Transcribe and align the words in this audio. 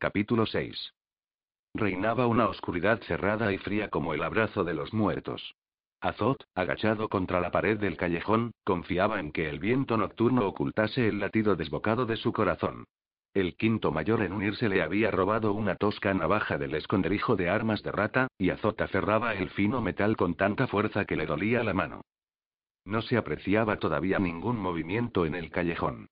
Capítulo 0.00 0.46
6. 0.46 0.94
Reinaba 1.74 2.26
una 2.26 2.48
oscuridad 2.48 3.02
cerrada 3.02 3.52
y 3.52 3.58
fría 3.58 3.90
como 3.90 4.14
el 4.14 4.22
abrazo 4.22 4.64
de 4.64 4.72
los 4.72 4.94
muertos. 4.94 5.54
Azot, 6.00 6.42
agachado 6.54 7.10
contra 7.10 7.38
la 7.38 7.50
pared 7.50 7.78
del 7.78 7.98
callejón, 7.98 8.52
confiaba 8.64 9.20
en 9.20 9.30
que 9.30 9.50
el 9.50 9.58
viento 9.58 9.98
nocturno 9.98 10.46
ocultase 10.46 11.06
el 11.06 11.20
latido 11.20 11.54
desbocado 11.54 12.06
de 12.06 12.16
su 12.16 12.32
corazón. 12.32 12.84
El 13.34 13.56
quinto 13.56 13.92
mayor 13.92 14.22
en 14.22 14.32
unirse 14.32 14.70
le 14.70 14.80
había 14.80 15.10
robado 15.10 15.52
una 15.52 15.76
tosca 15.76 16.14
navaja 16.14 16.56
del 16.56 16.76
esconderijo 16.76 17.36
de 17.36 17.50
armas 17.50 17.82
de 17.82 17.92
rata, 17.92 18.28
y 18.38 18.48
Azot 18.48 18.80
aferraba 18.80 19.34
el 19.34 19.50
fino 19.50 19.82
metal 19.82 20.16
con 20.16 20.34
tanta 20.34 20.66
fuerza 20.66 21.04
que 21.04 21.16
le 21.16 21.26
dolía 21.26 21.62
la 21.62 21.74
mano. 21.74 22.00
No 22.86 23.02
se 23.02 23.18
apreciaba 23.18 23.76
todavía 23.76 24.18
ningún 24.18 24.56
movimiento 24.56 25.26
en 25.26 25.34
el 25.34 25.50
callejón. 25.50 26.08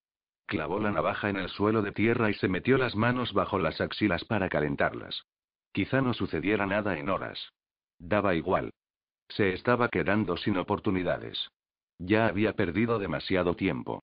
Clavó 0.48 0.80
la 0.80 0.90
navaja 0.90 1.28
en 1.28 1.36
el 1.36 1.50
suelo 1.50 1.82
de 1.82 1.92
tierra 1.92 2.30
y 2.30 2.34
se 2.34 2.48
metió 2.48 2.78
las 2.78 2.96
manos 2.96 3.34
bajo 3.34 3.58
las 3.58 3.82
axilas 3.82 4.24
para 4.24 4.48
calentarlas. 4.48 5.26
Quizá 5.72 6.00
no 6.00 6.14
sucediera 6.14 6.64
nada 6.64 6.98
en 6.98 7.10
horas. 7.10 7.52
Daba 7.98 8.34
igual. 8.34 8.73
Se 9.28 9.52
estaba 9.52 9.90
quedando 9.90 10.38
sin 10.38 10.56
oportunidades. 10.56 11.50
Ya 11.98 12.26
había 12.26 12.54
perdido 12.54 12.98
demasiado 12.98 13.56
tiempo. 13.56 14.02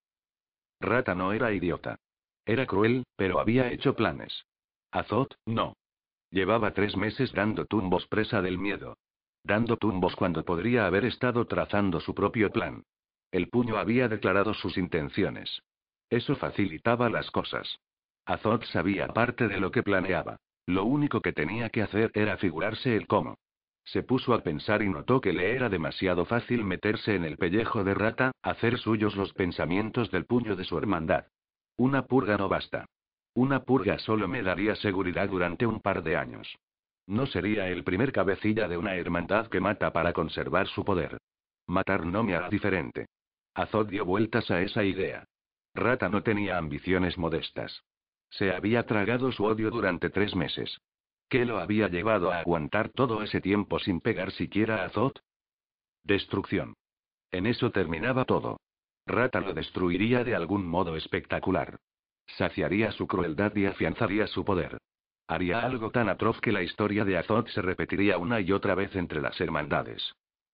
Rata 0.79 1.15
no 1.15 1.33
era 1.33 1.51
idiota. 1.51 1.97
Era 2.45 2.67
cruel, 2.67 3.05
pero 3.15 3.39
había 3.39 3.71
hecho 3.71 3.95
planes. 3.95 4.45
Azot, 4.91 5.35
no. 5.47 5.75
Llevaba 6.29 6.75
tres 6.75 6.95
meses 6.95 7.33
dando 7.33 7.65
tumbos 7.65 8.05
presa 8.05 8.43
del 8.43 8.59
miedo. 8.59 8.99
Dando 9.43 9.77
tumbos 9.77 10.15
cuando 10.15 10.45
podría 10.45 10.85
haber 10.85 11.05
estado 11.05 11.47
trazando 11.47 11.99
su 12.01 12.13
propio 12.13 12.51
plan. 12.51 12.83
El 13.31 13.49
puño 13.49 13.77
había 13.77 14.07
declarado 14.07 14.53
sus 14.53 14.77
intenciones. 14.77 15.63
Eso 16.15 16.37
facilitaba 16.37 17.09
las 17.09 17.29
cosas. 17.29 17.77
Azot 18.25 18.63
sabía 18.67 19.09
parte 19.09 19.49
de 19.49 19.59
lo 19.59 19.69
que 19.69 19.83
planeaba. 19.83 20.37
Lo 20.65 20.85
único 20.85 21.19
que 21.19 21.33
tenía 21.33 21.69
que 21.69 21.81
hacer 21.81 22.09
era 22.13 22.37
figurarse 22.37 22.95
el 22.95 23.05
cómo. 23.05 23.37
Se 23.83 24.01
puso 24.01 24.33
a 24.33 24.41
pensar 24.41 24.81
y 24.81 24.87
notó 24.87 25.19
que 25.19 25.33
le 25.33 25.53
era 25.53 25.67
demasiado 25.67 26.23
fácil 26.23 26.63
meterse 26.63 27.15
en 27.15 27.25
el 27.25 27.35
pellejo 27.35 27.83
de 27.83 27.95
rata, 27.95 28.31
hacer 28.43 28.77
suyos 28.77 29.17
los 29.17 29.33
pensamientos 29.33 30.09
del 30.09 30.23
puño 30.23 30.55
de 30.55 30.63
su 30.63 30.77
hermandad. 30.77 31.25
Una 31.75 32.05
purga 32.05 32.37
no 32.37 32.47
basta. 32.47 32.85
Una 33.33 33.65
purga 33.65 33.99
solo 33.99 34.29
me 34.29 34.41
daría 34.41 34.77
seguridad 34.77 35.27
durante 35.27 35.65
un 35.65 35.81
par 35.81 36.01
de 36.01 36.15
años. 36.15 36.55
No 37.07 37.25
sería 37.25 37.67
el 37.67 37.83
primer 37.83 38.13
cabecilla 38.13 38.69
de 38.69 38.77
una 38.77 38.95
hermandad 38.95 39.47
que 39.47 39.59
mata 39.59 39.91
para 39.91 40.13
conservar 40.13 40.67
su 40.67 40.85
poder. 40.85 41.17
Matar 41.67 42.05
no 42.05 42.23
me 42.23 42.35
hará 42.35 42.47
diferente. 42.47 43.07
Azot 43.53 43.89
dio 43.89 44.05
vueltas 44.05 44.49
a 44.49 44.61
esa 44.61 44.85
idea. 44.85 45.25
Rata 45.75 46.07
no 46.07 46.23
tenía 46.23 46.57
ambiciones 46.57 47.17
modestas. 47.17 47.83
Se 48.29 48.53
había 48.53 48.85
tragado 48.85 49.31
su 49.33 49.43
odio 49.43 49.69
durante 49.69 50.09
tres 50.09 50.33
meses. 50.33 50.79
¿Qué 51.29 51.43
lo 51.45 51.59
había 51.59 51.89
llevado 51.89 52.31
a 52.31 52.39
aguantar 52.39 52.89
todo 52.89 53.21
ese 53.21 53.41
tiempo 53.41 53.79
sin 53.79 53.99
pegar 53.99 54.31
siquiera 54.31 54.85
a 54.85 54.89
Zod? 54.89 55.17
Destrucción. 56.03 56.75
En 57.29 57.45
eso 57.45 57.71
terminaba 57.71 58.23
todo. 58.23 58.57
Rata 59.05 59.41
lo 59.41 59.53
destruiría 59.53 60.23
de 60.23 60.33
algún 60.33 60.65
modo 60.65 60.95
espectacular. 60.95 61.77
Saciaría 62.37 62.91
su 62.93 63.05
crueldad 63.05 63.53
y 63.55 63.65
afianzaría 63.65 64.27
su 64.27 64.45
poder. 64.45 64.77
Haría 65.27 65.59
algo 65.59 65.91
tan 65.91 66.07
atroz 66.07 66.39
que 66.39 66.53
la 66.53 66.63
historia 66.63 67.03
de 67.03 67.17
Azot 67.17 67.49
se 67.49 67.61
repetiría 67.61 68.17
una 68.17 68.39
y 68.39 68.51
otra 68.53 68.75
vez 68.75 68.95
entre 68.95 69.21
las 69.21 69.39
hermandades. 69.41 70.13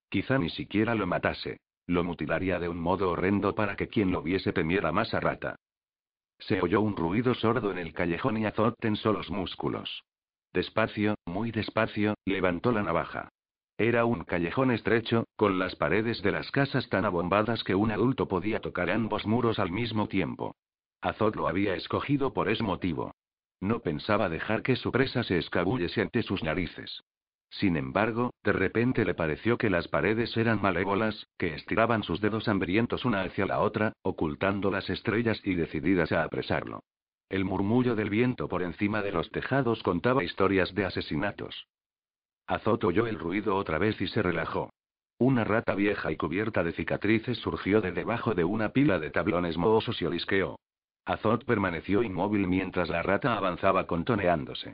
Quizá 0.10 0.40
ni 0.40 0.50
siquiera 0.50 0.96
lo 0.96 1.06
matase. 1.06 1.60
Lo 1.88 2.04
mutilaría 2.04 2.60
de 2.60 2.70
un 2.70 2.80
modo 2.80 3.10
horrendo 3.12 3.56
para 3.56 3.76
que 3.76 3.88
quien 3.88 4.12
lo 4.12 4.22
viese 4.22 4.54
temiera 4.54 4.92
más 4.92 5.14
a 5.14 5.20
Rata. 5.20 5.56
Se 6.40 6.62
oyó 6.62 6.82
un 6.82 6.96
ruido 6.96 7.34
sordo 7.36 7.72
en 7.72 7.78
el 7.78 7.94
callejón 7.94 8.38
y 8.38 8.46
Azot 8.46 8.76
tensó 8.80 9.14
los 9.14 9.30
músculos. 9.30 10.04
Despacio, 10.54 11.16
muy 11.26 11.52
despacio, 11.52 12.16
levantó 12.26 12.72
la 12.72 12.84
navaja. 12.84 13.30
Era 13.78 14.06
un 14.06 14.24
callejón 14.24 14.72
estrecho, 14.72 15.26
con 15.36 15.60
las 15.60 15.76
paredes 15.76 16.22
de 16.22 16.32
las 16.32 16.52
casas 16.52 16.90
tan 16.90 17.06
abombadas 17.06 17.64
que 17.64 17.76
un 17.76 17.92
adulto 17.92 18.28
podía 18.28 18.60
tocar 18.60 18.90
ambos 18.90 19.26
muros 19.26 19.60
al 19.60 19.72
mismo 19.72 20.08
tiempo. 20.08 20.56
Azot 21.02 21.36
lo 21.36 21.48
había 21.48 21.76
escogido 21.76 22.34
por 22.34 22.50
ese 22.50 22.64
motivo. 22.64 23.14
No 23.60 23.80
pensaba 23.80 24.30
dejar 24.30 24.62
que 24.64 24.76
su 24.76 24.92
presa 24.92 25.24
se 25.24 25.38
escabullese 25.38 26.02
ante 26.02 26.24
sus 26.24 26.44
narices. 26.44 27.04
Sin 27.52 27.76
embargo, 27.76 28.34
de 28.44 28.54
repente 28.54 29.04
le 29.04 29.14
pareció 29.14 29.58
que 29.58 29.70
las 29.70 29.90
paredes 29.90 30.36
eran 30.38 30.62
malévolas, 30.62 31.28
que 31.38 31.54
estiraban 31.54 32.02
sus 32.02 32.22
dedos 32.22 32.48
hambrientos 32.48 33.04
una 33.04 33.22
hacia 33.22 33.46
la 33.46 33.60
otra, 33.60 33.94
ocultando 34.04 34.72
las 34.72 34.90
estrellas 34.90 35.40
y 35.44 35.56
decididas 35.56 36.14
a 36.14 36.24
apresarlo. 36.24 36.84
El 37.30 37.44
murmullo 37.44 37.96
del 37.96 38.10
viento 38.10 38.48
por 38.48 38.64
encima 38.64 39.02
de 39.02 39.12
los 39.12 39.30
tejados 39.32 39.84
contaba 39.84 40.24
historias 40.24 40.74
de 40.74 40.86
asesinatos. 40.86 41.68
Azot 42.48 42.84
oyó 42.86 43.06
el 43.06 43.20
ruido 43.20 43.56
otra 43.58 43.78
vez 43.78 44.00
y 44.02 44.08
se 44.08 44.22
relajó. 44.22 44.70
Una 45.18 45.44
rata 45.44 45.76
vieja 45.76 46.12
y 46.12 46.18
cubierta 46.18 46.64
de 46.64 46.72
cicatrices 46.72 47.38
surgió 47.38 47.82
de 47.82 47.92
debajo 47.92 48.34
de 48.34 48.46
una 48.46 48.70
pila 48.70 48.98
de 48.98 49.12
tablones 49.12 49.58
mohosos 49.58 50.02
y 50.02 50.06
olisqueó. 50.06 50.58
Azot 51.06 51.46
permaneció 51.46 52.02
inmóvil 52.02 52.48
mientras 52.48 52.90
la 52.90 53.04
rata 53.04 53.38
avanzaba 53.38 53.88
contoneándose. 53.88 54.74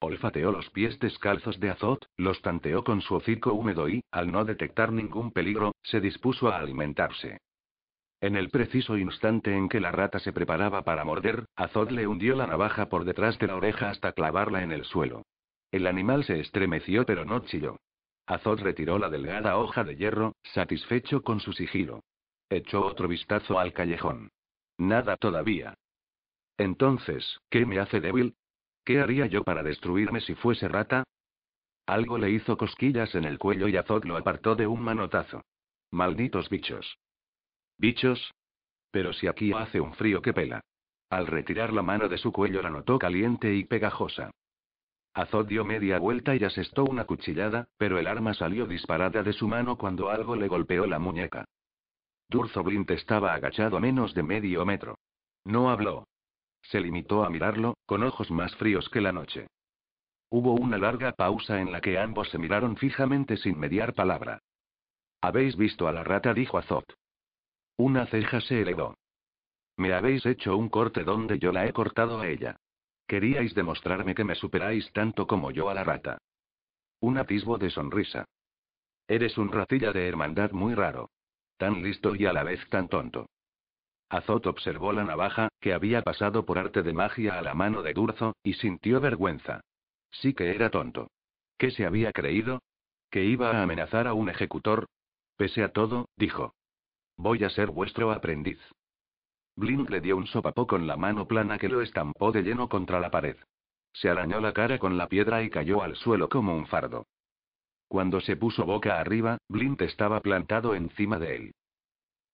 Olfateó 0.00 0.52
los 0.52 0.70
pies 0.70 0.98
descalzos 1.00 1.58
de 1.58 1.70
Azot, 1.70 2.06
los 2.16 2.40
tanteó 2.40 2.84
con 2.84 3.00
su 3.00 3.16
hocico 3.16 3.52
húmedo 3.52 3.88
y, 3.88 4.04
al 4.12 4.30
no 4.30 4.44
detectar 4.44 4.92
ningún 4.92 5.32
peligro, 5.32 5.72
se 5.82 6.00
dispuso 6.00 6.48
a 6.48 6.58
alimentarse. 6.58 7.38
En 8.20 8.36
el 8.36 8.50
preciso 8.50 8.96
instante 8.96 9.56
en 9.56 9.68
que 9.68 9.80
la 9.80 9.92
rata 9.92 10.18
se 10.18 10.32
preparaba 10.32 10.82
para 10.82 11.04
morder, 11.04 11.46
Azot 11.56 11.90
le 11.90 12.06
hundió 12.06 12.36
la 12.36 12.46
navaja 12.46 12.88
por 12.88 13.04
detrás 13.04 13.38
de 13.38 13.48
la 13.48 13.56
oreja 13.56 13.90
hasta 13.90 14.12
clavarla 14.12 14.62
en 14.62 14.72
el 14.72 14.84
suelo. 14.84 15.22
El 15.70 15.86
animal 15.86 16.24
se 16.24 16.40
estremeció 16.40 17.04
pero 17.04 17.24
no 17.24 17.40
chilló. 17.40 17.76
Azot 18.26 18.60
retiró 18.60 18.98
la 18.98 19.08
delgada 19.08 19.56
hoja 19.56 19.84
de 19.84 19.96
hierro, 19.96 20.34
satisfecho 20.42 21.22
con 21.22 21.40
su 21.40 21.52
sigilo. 21.52 22.02
Echó 22.50 22.84
otro 22.84 23.08
vistazo 23.08 23.58
al 23.58 23.72
callejón. 23.72 24.30
Nada 24.78 25.16
todavía. 25.16 25.74
Entonces, 26.56 27.38
¿qué 27.50 27.66
me 27.66 27.78
hace 27.78 28.00
débil? 28.00 28.34
¿Qué 28.84 29.00
haría 29.00 29.26
yo 29.26 29.44
para 29.44 29.62
destruirme 29.62 30.20
si 30.20 30.34
fuese 30.34 30.68
rata? 30.68 31.04
Algo 31.86 32.18
le 32.18 32.30
hizo 32.30 32.56
cosquillas 32.56 33.14
en 33.14 33.24
el 33.24 33.38
cuello 33.38 33.68
y 33.68 33.76
Azot 33.76 34.04
lo 34.04 34.16
apartó 34.16 34.54
de 34.54 34.66
un 34.66 34.82
manotazo. 34.82 35.42
Malditos 35.90 36.50
bichos. 36.50 36.98
¿Bichos? 37.78 38.34
Pero 38.90 39.12
si 39.12 39.26
aquí 39.26 39.52
hace 39.52 39.80
un 39.80 39.94
frío 39.94 40.20
que 40.20 40.32
pela. 40.32 40.60
Al 41.10 41.26
retirar 41.26 41.72
la 41.72 41.82
mano 41.82 42.08
de 42.08 42.18
su 42.18 42.32
cuello 42.32 42.60
la 42.60 42.70
notó 42.70 42.98
caliente 42.98 43.54
y 43.54 43.64
pegajosa. 43.64 44.30
Azot 45.14 45.48
dio 45.48 45.64
media 45.64 45.98
vuelta 45.98 46.36
y 46.36 46.44
asestó 46.44 46.84
una 46.84 47.04
cuchillada, 47.04 47.68
pero 47.76 47.98
el 47.98 48.06
arma 48.06 48.34
salió 48.34 48.66
disparada 48.66 49.22
de 49.22 49.32
su 49.32 49.48
mano 49.48 49.78
cuando 49.78 50.10
algo 50.10 50.36
le 50.36 50.48
golpeó 50.48 50.86
la 50.86 50.98
muñeca. 50.98 51.46
Durzo 52.28 52.62
Blint 52.62 52.90
estaba 52.90 53.32
agachado 53.32 53.78
a 53.78 53.80
menos 53.80 54.14
de 54.14 54.22
medio 54.22 54.64
metro. 54.66 54.98
No 55.44 55.70
habló. 55.70 56.06
Se 56.68 56.80
limitó 56.80 57.24
a 57.24 57.30
mirarlo, 57.30 57.78
con 57.86 58.02
ojos 58.02 58.30
más 58.30 58.54
fríos 58.56 58.90
que 58.90 59.00
la 59.00 59.12
noche. 59.12 59.46
Hubo 60.28 60.52
una 60.52 60.76
larga 60.76 61.12
pausa 61.12 61.60
en 61.62 61.72
la 61.72 61.80
que 61.80 61.98
ambos 61.98 62.28
se 62.28 62.36
miraron 62.36 62.76
fijamente 62.76 63.38
sin 63.38 63.58
mediar 63.58 63.94
palabra. 63.94 64.40
Habéis 65.22 65.56
visto 65.56 65.88
a 65.88 65.92
la 65.92 66.04
rata, 66.04 66.34
dijo 66.34 66.58
Azot. 66.58 66.84
Una 67.78 68.04
ceja 68.06 68.42
se 68.42 68.60
elevó. 68.60 68.94
Me 69.78 69.94
habéis 69.94 70.26
hecho 70.26 70.58
un 70.58 70.68
corte 70.68 71.04
donde 71.04 71.38
yo 71.38 71.52
la 71.52 71.66
he 71.66 71.72
cortado 71.72 72.20
a 72.20 72.28
ella. 72.28 72.56
Queríais 73.06 73.54
demostrarme 73.54 74.14
que 74.14 74.24
me 74.24 74.34
superáis 74.34 74.92
tanto 74.92 75.26
como 75.26 75.50
yo 75.50 75.70
a 75.70 75.74
la 75.74 75.84
rata. 75.84 76.18
Un 77.00 77.16
atisbo 77.16 77.56
de 77.56 77.70
sonrisa. 77.70 78.26
Eres 79.06 79.38
un 79.38 79.50
ratilla 79.50 79.92
de 79.92 80.06
hermandad 80.06 80.50
muy 80.50 80.74
raro. 80.74 81.08
Tan 81.56 81.82
listo 81.82 82.14
y 82.14 82.26
a 82.26 82.34
la 82.34 82.42
vez 82.42 82.60
tan 82.68 82.88
tonto. 82.88 83.30
Azot 84.10 84.46
observó 84.46 84.92
la 84.92 85.04
navaja, 85.04 85.48
que 85.60 85.74
había 85.74 86.02
pasado 86.02 86.46
por 86.46 86.58
arte 86.58 86.82
de 86.82 86.92
magia 86.92 87.38
a 87.38 87.42
la 87.42 87.54
mano 87.54 87.82
de 87.82 87.92
Durzo, 87.92 88.34
y 88.42 88.54
sintió 88.54 89.00
vergüenza. 89.00 89.60
Sí 90.10 90.34
que 90.34 90.54
era 90.54 90.70
tonto. 90.70 91.10
¿Qué 91.58 91.70
se 91.70 91.84
había 91.84 92.12
creído? 92.12 92.62
¿Que 93.10 93.24
iba 93.24 93.50
a 93.50 93.62
amenazar 93.62 94.06
a 94.06 94.14
un 94.14 94.30
ejecutor? 94.30 94.86
Pese 95.36 95.62
a 95.62 95.72
todo, 95.72 96.08
dijo. 96.16 96.54
Voy 97.16 97.44
a 97.44 97.50
ser 97.50 97.70
vuestro 97.70 98.12
aprendiz. 98.12 98.58
Blink 99.56 99.90
le 99.90 100.00
dio 100.00 100.16
un 100.16 100.26
sopapo 100.26 100.66
con 100.66 100.86
la 100.86 100.96
mano 100.96 101.26
plana 101.26 101.58
que 101.58 101.68
lo 101.68 101.82
estampó 101.82 102.32
de 102.32 102.42
lleno 102.42 102.68
contra 102.68 103.00
la 103.00 103.10
pared. 103.10 103.36
Se 103.92 104.08
arañó 104.08 104.40
la 104.40 104.52
cara 104.52 104.78
con 104.78 104.96
la 104.96 105.08
piedra 105.08 105.42
y 105.42 105.50
cayó 105.50 105.82
al 105.82 105.96
suelo 105.96 106.28
como 106.28 106.54
un 106.54 106.66
fardo. 106.66 107.06
Cuando 107.88 108.20
se 108.20 108.36
puso 108.36 108.64
boca 108.64 109.00
arriba, 109.00 109.38
Blint 109.48 109.80
estaba 109.82 110.20
plantado 110.20 110.74
encima 110.74 111.18
de 111.18 111.36
él. 111.36 111.54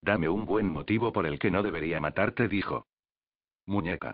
Dame 0.05 0.29
un 0.29 0.45
buen 0.45 0.69
motivo 0.69 1.11
por 1.11 1.25
el 1.25 1.39
que 1.39 1.49
no 1.49 1.63
debería 1.63 1.99
matarte, 1.99 2.47
dijo. 2.47 2.85
Muñeca. 3.65 4.13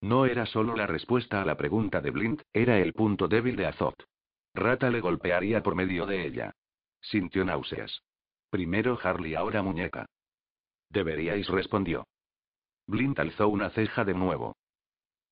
No 0.00 0.26
era 0.26 0.46
solo 0.46 0.76
la 0.76 0.86
respuesta 0.86 1.42
a 1.42 1.44
la 1.44 1.56
pregunta 1.56 2.00
de 2.00 2.12
Blint, 2.12 2.42
era 2.52 2.78
el 2.78 2.92
punto 2.92 3.26
débil 3.26 3.56
de 3.56 3.66
Azot. 3.66 3.96
Rata 4.54 4.90
le 4.90 5.00
golpearía 5.00 5.60
por 5.60 5.74
medio 5.74 6.06
de 6.06 6.24
ella. 6.24 6.54
Sintió 7.00 7.44
náuseas. 7.44 8.04
Primero 8.48 8.96
Harley, 9.02 9.34
ahora 9.34 9.60
muñeca. 9.60 10.06
Deberíais, 10.88 11.48
respondió. 11.48 12.06
Blint 12.86 13.18
alzó 13.18 13.48
una 13.48 13.70
ceja 13.70 14.04
de 14.04 14.14
nuevo. 14.14 14.54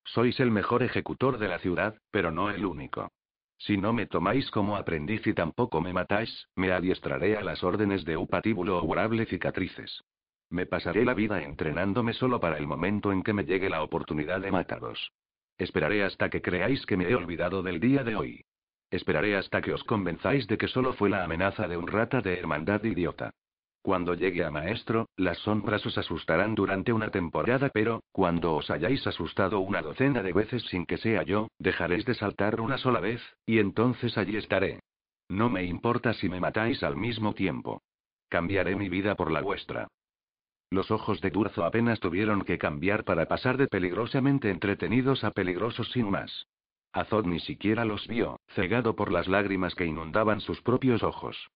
Sois 0.03 0.41
el 0.41 0.51
mejor 0.51 0.83
ejecutor 0.83 1.39
de 1.39 1.47
la 1.47 1.61
ciudad, 1.61 1.97
pero 2.11 2.33
no 2.33 2.51
el 2.51 2.67
único. 2.67 3.13
Si 3.67 3.77
no 3.77 3.93
me 3.93 4.07
tomáis 4.07 4.51
como 4.51 4.75
aprendiz 4.75 5.25
y 5.25 5.35
tampoco 5.35 5.81
me 5.81 5.93
matáis, 5.93 6.49
me 6.57 6.73
adiestraré 6.73 7.37
a 7.37 7.43
las 7.43 7.63
órdenes 7.63 8.05
de 8.05 8.17
Upatíbulo 8.17 8.83
o 8.83 9.27
cicatrices. 9.27 10.03
Me 10.51 10.67
pasaré 10.67 11.05
la 11.05 11.15
vida 11.15 11.41
entrenándome 11.45 12.13
solo 12.13 12.41
para 12.41 12.59
el 12.59 12.67
momento 12.67 13.13
en 13.13 13.23
que 13.23 13.33
me 13.33 13.45
llegue 13.45 13.71
la 13.71 13.85
oportunidad 13.85 14.41
de 14.41 14.51
mataros. 14.51 15.13
Esperaré 15.59 16.03
hasta 16.03 16.29
que 16.29 16.43
creáis 16.43 16.85
que 16.87 16.97
me 16.97 17.09
he 17.09 17.15
olvidado 17.15 17.63
del 17.63 17.79
día 17.79 18.03
de 18.03 18.17
hoy. 18.17 18.45
Esperaré 18.91 19.37
hasta 19.37 19.63
que 19.63 19.73
os 19.73 19.85
convenzáis 19.85 20.49
de 20.49 20.59
que 20.59 20.67
solo 20.67 20.93
fue 20.95 21.09
la 21.09 21.23
amenaza 21.23 21.69
de 21.69 21.77
un 21.77 21.87
rata 21.87 22.21
de 22.21 22.37
hermandad 22.37 22.83
idiota. 22.83 23.33
Cuando 23.83 24.15
llegue 24.15 24.45
a 24.45 24.51
maestro, 24.53 25.09
las 25.17 25.39
sombras 25.39 25.85
os 25.85 25.99
asustarán 25.99 26.55
durante 26.55 26.93
una 26.93 27.11
temporada, 27.11 27.69
pero, 27.75 28.05
cuando 28.13 28.55
os 28.55 28.71
hayáis 28.71 29.05
asustado 29.09 29.59
una 29.59 29.83
docena 29.83 30.23
de 30.23 30.33
veces 30.33 30.63
sin 30.71 30.87
que 30.87 30.99
sea 30.99 31.25
yo, 31.25 31.49
dejaréis 31.59 32.05
de 32.05 32.15
saltar 32.15 32.61
una 32.61 32.79
sola 32.79 33.01
vez, 33.01 33.21
y 33.45 33.59
entonces 33.59 34.17
allí 34.17 34.37
estaré. 34.37 34.79
No 35.29 35.51
me 35.51 35.65
importa 35.65 36.15
si 36.15 36.29
me 36.29 36.39
matáis 36.39 36.85
al 36.85 36.97
mismo 36.97 37.35
tiempo. 37.35 37.83
Cambiaré 38.29 38.77
mi 38.77 38.89
vida 38.89 39.17
por 39.17 39.33
la 39.33 39.41
vuestra. 39.41 39.89
Los 40.71 40.93
ojos 40.93 41.21
de 41.21 41.31
Durzo 41.31 41.65
apenas 41.65 41.99
tuvieron 41.99 42.43
que 42.43 42.59
cambiar 42.59 43.03
para 43.03 43.27
pasar 43.27 43.57
de 43.57 43.67
peligrosamente 43.67 44.49
entretenidos 44.49 45.25
a 45.25 45.33
peligrosos 45.33 45.91
sin 45.91 46.09
más. 46.09 46.47
Azot 46.93 47.27
ni 47.27 47.41
siquiera 47.41 47.85
los 47.85 48.07
vio, 48.07 48.39
cegado 48.55 48.95
por 48.95 49.11
las 49.11 49.27
lágrimas 49.27 49.75
que 49.75 49.87
inundaban 49.87 50.41
sus 50.41 50.63
propios 50.63 51.03
ojos. 51.03 51.51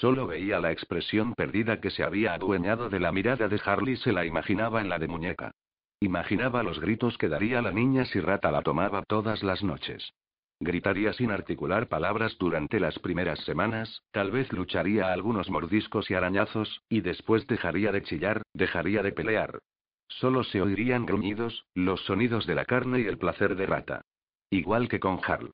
Solo 0.00 0.26
veía 0.26 0.58
la 0.58 0.72
expresión 0.72 1.34
perdida 1.34 1.80
que 1.80 1.90
se 1.90 2.02
había 2.02 2.34
adueñado 2.34 2.88
de 2.88 2.98
la 2.98 3.12
mirada 3.12 3.46
de 3.46 3.60
Harley, 3.64 3.96
se 3.96 4.12
la 4.12 4.24
imaginaba 4.24 4.80
en 4.80 4.88
la 4.88 4.98
de 4.98 5.06
muñeca. 5.06 5.52
Imaginaba 6.00 6.64
los 6.64 6.80
gritos 6.80 7.16
que 7.16 7.28
daría 7.28 7.62
la 7.62 7.70
niña 7.70 8.04
si 8.04 8.18
Rata 8.20 8.50
la 8.50 8.62
tomaba 8.62 9.04
todas 9.04 9.44
las 9.44 9.62
noches. 9.62 10.12
Gritaría 10.58 11.12
sin 11.12 11.30
articular 11.30 11.88
palabras 11.88 12.36
durante 12.38 12.80
las 12.80 12.98
primeras 12.98 13.38
semanas, 13.40 14.02
tal 14.10 14.32
vez 14.32 14.52
lucharía 14.52 15.12
algunos 15.12 15.48
mordiscos 15.48 16.10
y 16.10 16.14
arañazos, 16.14 16.82
y 16.88 17.00
después 17.00 17.46
dejaría 17.46 17.92
de 17.92 18.02
chillar, 18.02 18.42
dejaría 18.52 19.02
de 19.02 19.12
pelear. 19.12 19.60
Solo 20.08 20.42
se 20.42 20.60
oirían 20.60 21.06
gruñidos, 21.06 21.66
los 21.74 22.04
sonidos 22.04 22.46
de 22.46 22.56
la 22.56 22.64
carne 22.64 23.00
y 23.00 23.06
el 23.06 23.18
placer 23.18 23.54
de 23.54 23.66
Rata. 23.66 24.02
Igual 24.50 24.88
que 24.88 24.98
con 24.98 25.20
Harl. 25.24 25.52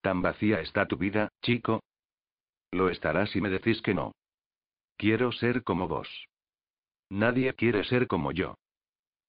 ¿Tan 0.00 0.22
vacía 0.22 0.60
está 0.60 0.86
tu 0.86 0.96
vida, 0.96 1.28
chico? 1.42 1.82
Lo 2.72 2.88
estará 2.88 3.26
si 3.26 3.40
me 3.40 3.50
decís 3.50 3.82
que 3.82 3.94
no. 3.94 4.12
Quiero 4.96 5.32
ser 5.32 5.64
como 5.64 5.88
vos. 5.88 6.08
Nadie 7.08 7.54
quiere 7.54 7.84
ser 7.84 8.06
como 8.06 8.32
yo. 8.32 8.54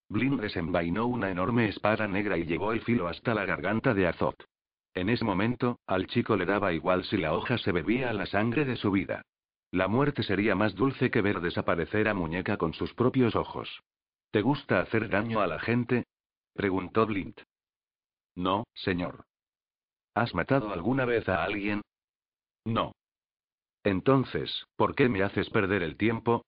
Blind 0.09 0.41
desenvainó 0.41 1.07
una 1.07 1.31
enorme 1.31 1.69
espada 1.69 2.07
negra 2.07 2.37
y 2.37 2.45
llevó 2.45 2.73
el 2.73 2.81
filo 2.81 3.07
hasta 3.07 3.33
la 3.33 3.45
garganta 3.45 3.93
de 3.93 4.07
Azot. 4.07 4.45
En 4.93 5.09
ese 5.09 5.23
momento, 5.23 5.79
al 5.87 6.07
chico 6.07 6.35
le 6.35 6.45
daba 6.45 6.73
igual 6.73 7.05
si 7.05 7.17
la 7.17 7.33
hoja 7.33 7.57
se 7.57 7.71
bebía 7.71 8.11
la 8.11 8.25
sangre 8.25 8.65
de 8.65 8.75
su 8.75 8.91
vida. 8.91 9.23
La 9.71 9.87
muerte 9.87 10.21
sería 10.21 10.53
más 10.53 10.75
dulce 10.75 11.09
que 11.09 11.21
ver 11.21 11.39
desaparecer 11.39 12.09
a 12.09 12.13
Muñeca 12.13 12.57
con 12.57 12.73
sus 12.73 12.93
propios 12.93 13.35
ojos. 13.37 13.81
¿Te 14.31 14.41
gusta 14.41 14.81
hacer 14.81 15.09
daño 15.09 15.39
a 15.39 15.47
la 15.47 15.59
gente? 15.59 16.03
preguntó 16.53 17.05
Blind. 17.05 17.35
No, 18.35 18.65
señor. 18.73 19.23
¿Has 20.13 20.35
matado 20.35 20.73
alguna 20.73 21.05
vez 21.05 21.27
a 21.29 21.43
alguien? 21.43 21.81
No. 22.65 22.91
Entonces, 23.83 24.65
¿por 24.75 24.95
qué 24.95 25.09
me 25.09 25.23
haces 25.23 25.49
perder 25.49 25.83
el 25.83 25.97
tiempo? 25.97 26.45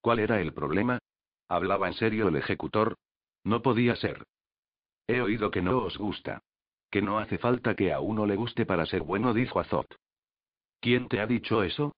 ¿Cuál 0.00 0.20
era 0.20 0.40
el 0.40 0.52
problema? 0.52 0.98
¿Hablaba 1.48 1.88
en 1.88 1.94
serio 1.94 2.28
el 2.28 2.36
ejecutor? 2.36 2.96
No 3.44 3.62
podía 3.62 3.96
ser. 3.96 4.24
He 5.06 5.20
oído 5.20 5.50
que 5.50 5.62
no 5.62 5.78
os 5.78 5.96
gusta. 5.98 6.42
Que 6.90 7.02
no 7.02 7.18
hace 7.18 7.38
falta 7.38 7.74
que 7.74 7.92
a 7.92 8.00
uno 8.00 8.26
le 8.26 8.36
guste 8.36 8.66
para 8.66 8.86
ser 8.86 9.02
bueno, 9.02 9.34
dijo 9.34 9.60
Azot. 9.60 9.86
¿Quién 10.80 11.08
te 11.08 11.20
ha 11.20 11.26
dicho 11.26 11.62
eso? 11.62 11.92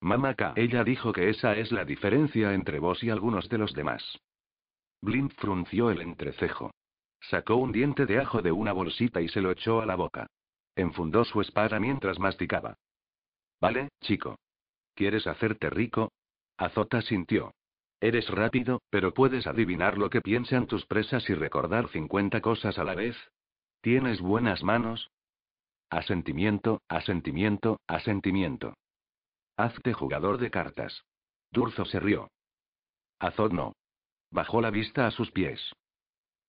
Mamaka. 0.00 0.52
Ella 0.56 0.84
dijo 0.84 1.12
que 1.12 1.28
esa 1.28 1.54
es 1.56 1.72
la 1.72 1.84
diferencia 1.84 2.54
entre 2.54 2.78
vos 2.78 3.02
y 3.02 3.10
algunos 3.10 3.48
de 3.48 3.58
los 3.58 3.72
demás. 3.72 4.18
Blind 5.00 5.32
frunció 5.32 5.90
el 5.90 6.00
entrecejo. 6.00 6.70
Sacó 7.20 7.56
un 7.56 7.72
diente 7.72 8.06
de 8.06 8.18
ajo 8.18 8.42
de 8.42 8.52
una 8.52 8.72
bolsita 8.72 9.20
y 9.20 9.28
se 9.28 9.40
lo 9.40 9.50
echó 9.50 9.80
a 9.80 9.86
la 9.86 9.96
boca. 9.96 10.26
Enfundó 10.74 11.24
su 11.24 11.40
espada 11.40 11.78
mientras 11.78 12.18
masticaba. 12.18 12.76
Vale, 13.62 13.90
chico. 14.00 14.40
¿Quieres 14.96 15.28
hacerte 15.28 15.70
rico? 15.70 16.10
Azota 16.56 17.00
sintió. 17.00 17.54
Eres 18.00 18.28
rápido, 18.28 18.82
pero 18.90 19.14
puedes 19.14 19.46
adivinar 19.46 19.98
lo 19.98 20.10
que 20.10 20.20
piensan 20.20 20.66
tus 20.66 20.84
presas 20.84 21.30
y 21.30 21.34
recordar 21.34 21.88
50 21.88 22.40
cosas 22.40 22.76
a 22.78 22.82
la 22.82 22.96
vez. 22.96 23.16
¿Tienes 23.80 24.20
buenas 24.20 24.64
manos? 24.64 25.12
Asentimiento, 25.90 26.82
asentimiento, 26.88 27.78
asentimiento. 27.86 28.74
Hazte 29.56 29.92
jugador 29.92 30.38
de 30.38 30.50
cartas. 30.50 31.04
Durzo 31.52 31.84
se 31.84 32.00
rió. 32.00 32.32
Azot 33.20 33.52
no. 33.52 33.74
Bajó 34.32 34.60
la 34.60 34.70
vista 34.70 35.06
a 35.06 35.12
sus 35.12 35.30
pies. 35.30 35.60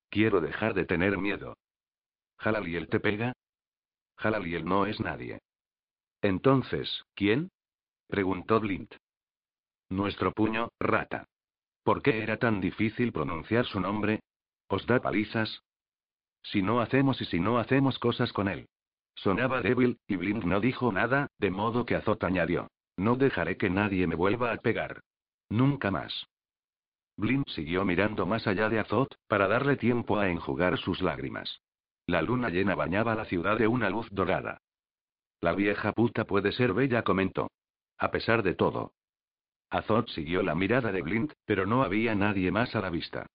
Quiero 0.10 0.42
dejar 0.42 0.74
de 0.74 0.86
tener 0.86 1.20
miedo. 1.20 1.58
¿Jalaliel 2.40 2.90
te 2.90 3.00
pega? 3.00 3.34
Jalaliel 4.18 4.66
no 4.66 4.88
es 4.88 5.00
nadie. 5.00 5.38
Entonces, 6.24 7.04
¿quién? 7.16 7.52
preguntó 8.08 8.62
Blint. 8.62 8.96
Nuestro 9.90 10.32
puño, 10.32 10.70
rata. 10.80 11.28
¿Por 11.84 12.02
qué 12.02 12.24
era 12.24 12.38
tan 12.38 12.62
difícil 12.62 13.12
pronunciar 13.12 13.66
su 13.66 13.82
nombre? 13.82 14.22
¿Os 14.70 14.88
da 14.88 15.02
palizas? 15.02 15.62
Si 16.42 16.62
no 16.62 16.80
hacemos 16.80 17.22
y 17.22 17.26
si 17.26 17.42
no 17.42 17.60
hacemos 17.60 18.00
cosas 18.00 18.32
con 18.32 18.48
él. 18.48 18.68
Sonaba 19.16 19.62
débil, 19.62 20.00
y 20.08 20.16
Blint 20.16 20.46
no 20.46 20.62
dijo 20.62 20.94
nada, 20.94 21.28
de 21.38 21.52
modo 21.52 21.86
que 21.86 21.96
Azot 21.96 22.24
añadió. 22.24 22.70
No 22.96 23.16
dejaré 23.18 23.58
que 23.58 23.70
nadie 23.70 24.08
me 24.08 24.16
vuelva 24.16 24.54
a 24.54 24.58
pegar. 24.58 25.02
Nunca 25.50 25.92
más. 25.92 26.28
Blint 27.18 27.48
siguió 27.50 27.84
mirando 27.84 28.26
más 28.26 28.48
allá 28.48 28.70
de 28.70 28.80
Azot, 28.80 29.14
para 29.28 29.50
darle 29.50 29.76
tiempo 29.76 30.20
a 30.20 30.30
enjugar 30.30 30.78
sus 30.78 31.02
lágrimas. 31.02 31.60
La 32.08 32.22
luna 32.22 32.50
llena 32.50 32.76
bañaba 32.76 33.14
la 33.14 33.26
ciudad 33.26 33.58
de 33.58 33.68
una 33.68 33.90
luz 33.90 34.08
dorada. 34.10 34.62
La 35.44 35.52
vieja 35.52 35.92
puta 35.92 36.24
puede 36.24 36.54
ser 36.54 36.72
bella, 36.72 37.04
comentó. 37.04 37.52
A 37.98 38.12
pesar 38.12 38.44
de 38.44 38.56
todo. 38.56 38.94
Azot 39.70 40.08
siguió 40.08 40.42
la 40.42 40.56
mirada 40.56 40.94
de 40.94 41.02
Blind, 41.02 41.34
pero 41.44 41.66
no 41.66 41.84
había 41.84 42.16
nadie 42.16 42.50
más 42.50 42.74
a 42.78 42.80
la 42.80 42.90
vista. 42.90 43.26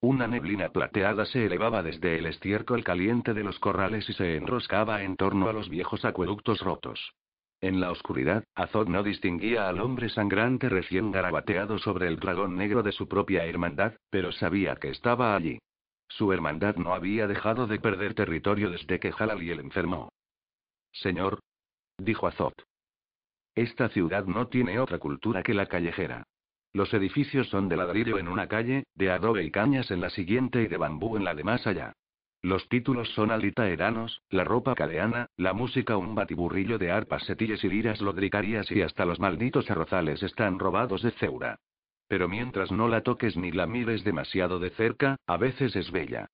Una 0.00 0.26
neblina 0.26 0.70
plateada 0.70 1.26
se 1.26 1.44
elevaba 1.44 1.82
desde 1.82 2.18
el 2.18 2.24
estiércol 2.24 2.82
caliente 2.82 3.34
de 3.34 3.44
los 3.44 3.58
corrales 3.58 4.08
y 4.08 4.14
se 4.14 4.36
enroscaba 4.36 5.02
en 5.02 5.16
torno 5.16 5.50
a 5.50 5.52
los 5.52 5.68
viejos 5.68 6.06
acueductos 6.06 6.62
rotos. 6.62 7.12
En 7.60 7.80
la 7.80 7.90
oscuridad, 7.90 8.44
Azot 8.54 8.88
no 8.88 9.02
distinguía 9.02 9.68
al 9.68 9.80
hombre 9.80 10.08
sangrante 10.08 10.70
recién 10.70 11.12
garabateado 11.12 11.76
sobre 11.76 12.08
el 12.08 12.18
dragón 12.18 12.56
negro 12.56 12.82
de 12.82 12.92
su 12.92 13.08
propia 13.08 13.44
hermandad, 13.44 13.92
pero 14.08 14.32
sabía 14.32 14.76
que 14.76 14.88
estaba 14.88 15.36
allí. 15.36 15.58
Su 16.08 16.32
hermandad 16.32 16.76
no 16.76 16.94
había 16.94 17.26
dejado 17.26 17.66
de 17.66 17.78
perder 17.78 18.14
territorio 18.14 18.70
desde 18.70 18.98
que 18.98 19.12
Halaliel 19.18 19.60
enfermó. 19.60 20.08
Señor, 20.92 21.40
dijo 21.98 22.26
Azot. 22.26 22.66
Esta 23.54 23.88
ciudad 23.88 24.24
no 24.24 24.48
tiene 24.48 24.78
otra 24.78 24.98
cultura 24.98 25.42
que 25.42 25.54
la 25.54 25.66
callejera. 25.66 26.26
Los 26.72 26.94
edificios 26.94 27.48
son 27.48 27.68
de 27.68 27.76
ladrillo 27.76 28.18
en 28.18 28.28
una 28.28 28.46
calle, 28.46 28.84
de 28.94 29.10
adobe 29.10 29.42
y 29.44 29.50
cañas 29.50 29.90
en 29.90 30.00
la 30.00 30.10
siguiente 30.10 30.62
y 30.62 30.68
de 30.68 30.76
bambú 30.76 31.16
en 31.16 31.24
la 31.24 31.34
de 31.34 31.44
más 31.44 31.66
allá. 31.66 31.94
Los 32.40 32.68
títulos 32.68 33.08
son 33.14 33.32
alitaeranos, 33.32 34.22
la 34.30 34.44
ropa 34.44 34.76
cadeana, 34.76 35.26
la 35.36 35.54
música 35.54 35.96
un 35.96 36.14
batiburrillo 36.14 36.78
de 36.78 36.92
arpas, 36.92 37.24
setilles 37.24 37.64
y 37.64 37.68
liras 37.68 38.00
lodricarias 38.00 38.70
y 38.70 38.82
hasta 38.82 39.04
los 39.04 39.18
malditos 39.18 39.68
arrozales 39.70 40.22
están 40.22 40.58
robados 40.58 41.02
de 41.02 41.10
Ceura. 41.12 41.58
Pero 42.06 42.28
mientras 42.28 42.70
no 42.70 42.86
la 42.86 43.02
toques 43.02 43.36
ni 43.36 43.50
la 43.50 43.66
mires 43.66 44.04
demasiado 44.04 44.60
de 44.60 44.70
cerca, 44.70 45.16
a 45.26 45.36
veces 45.36 45.74
es 45.74 45.90
bella. 45.90 46.28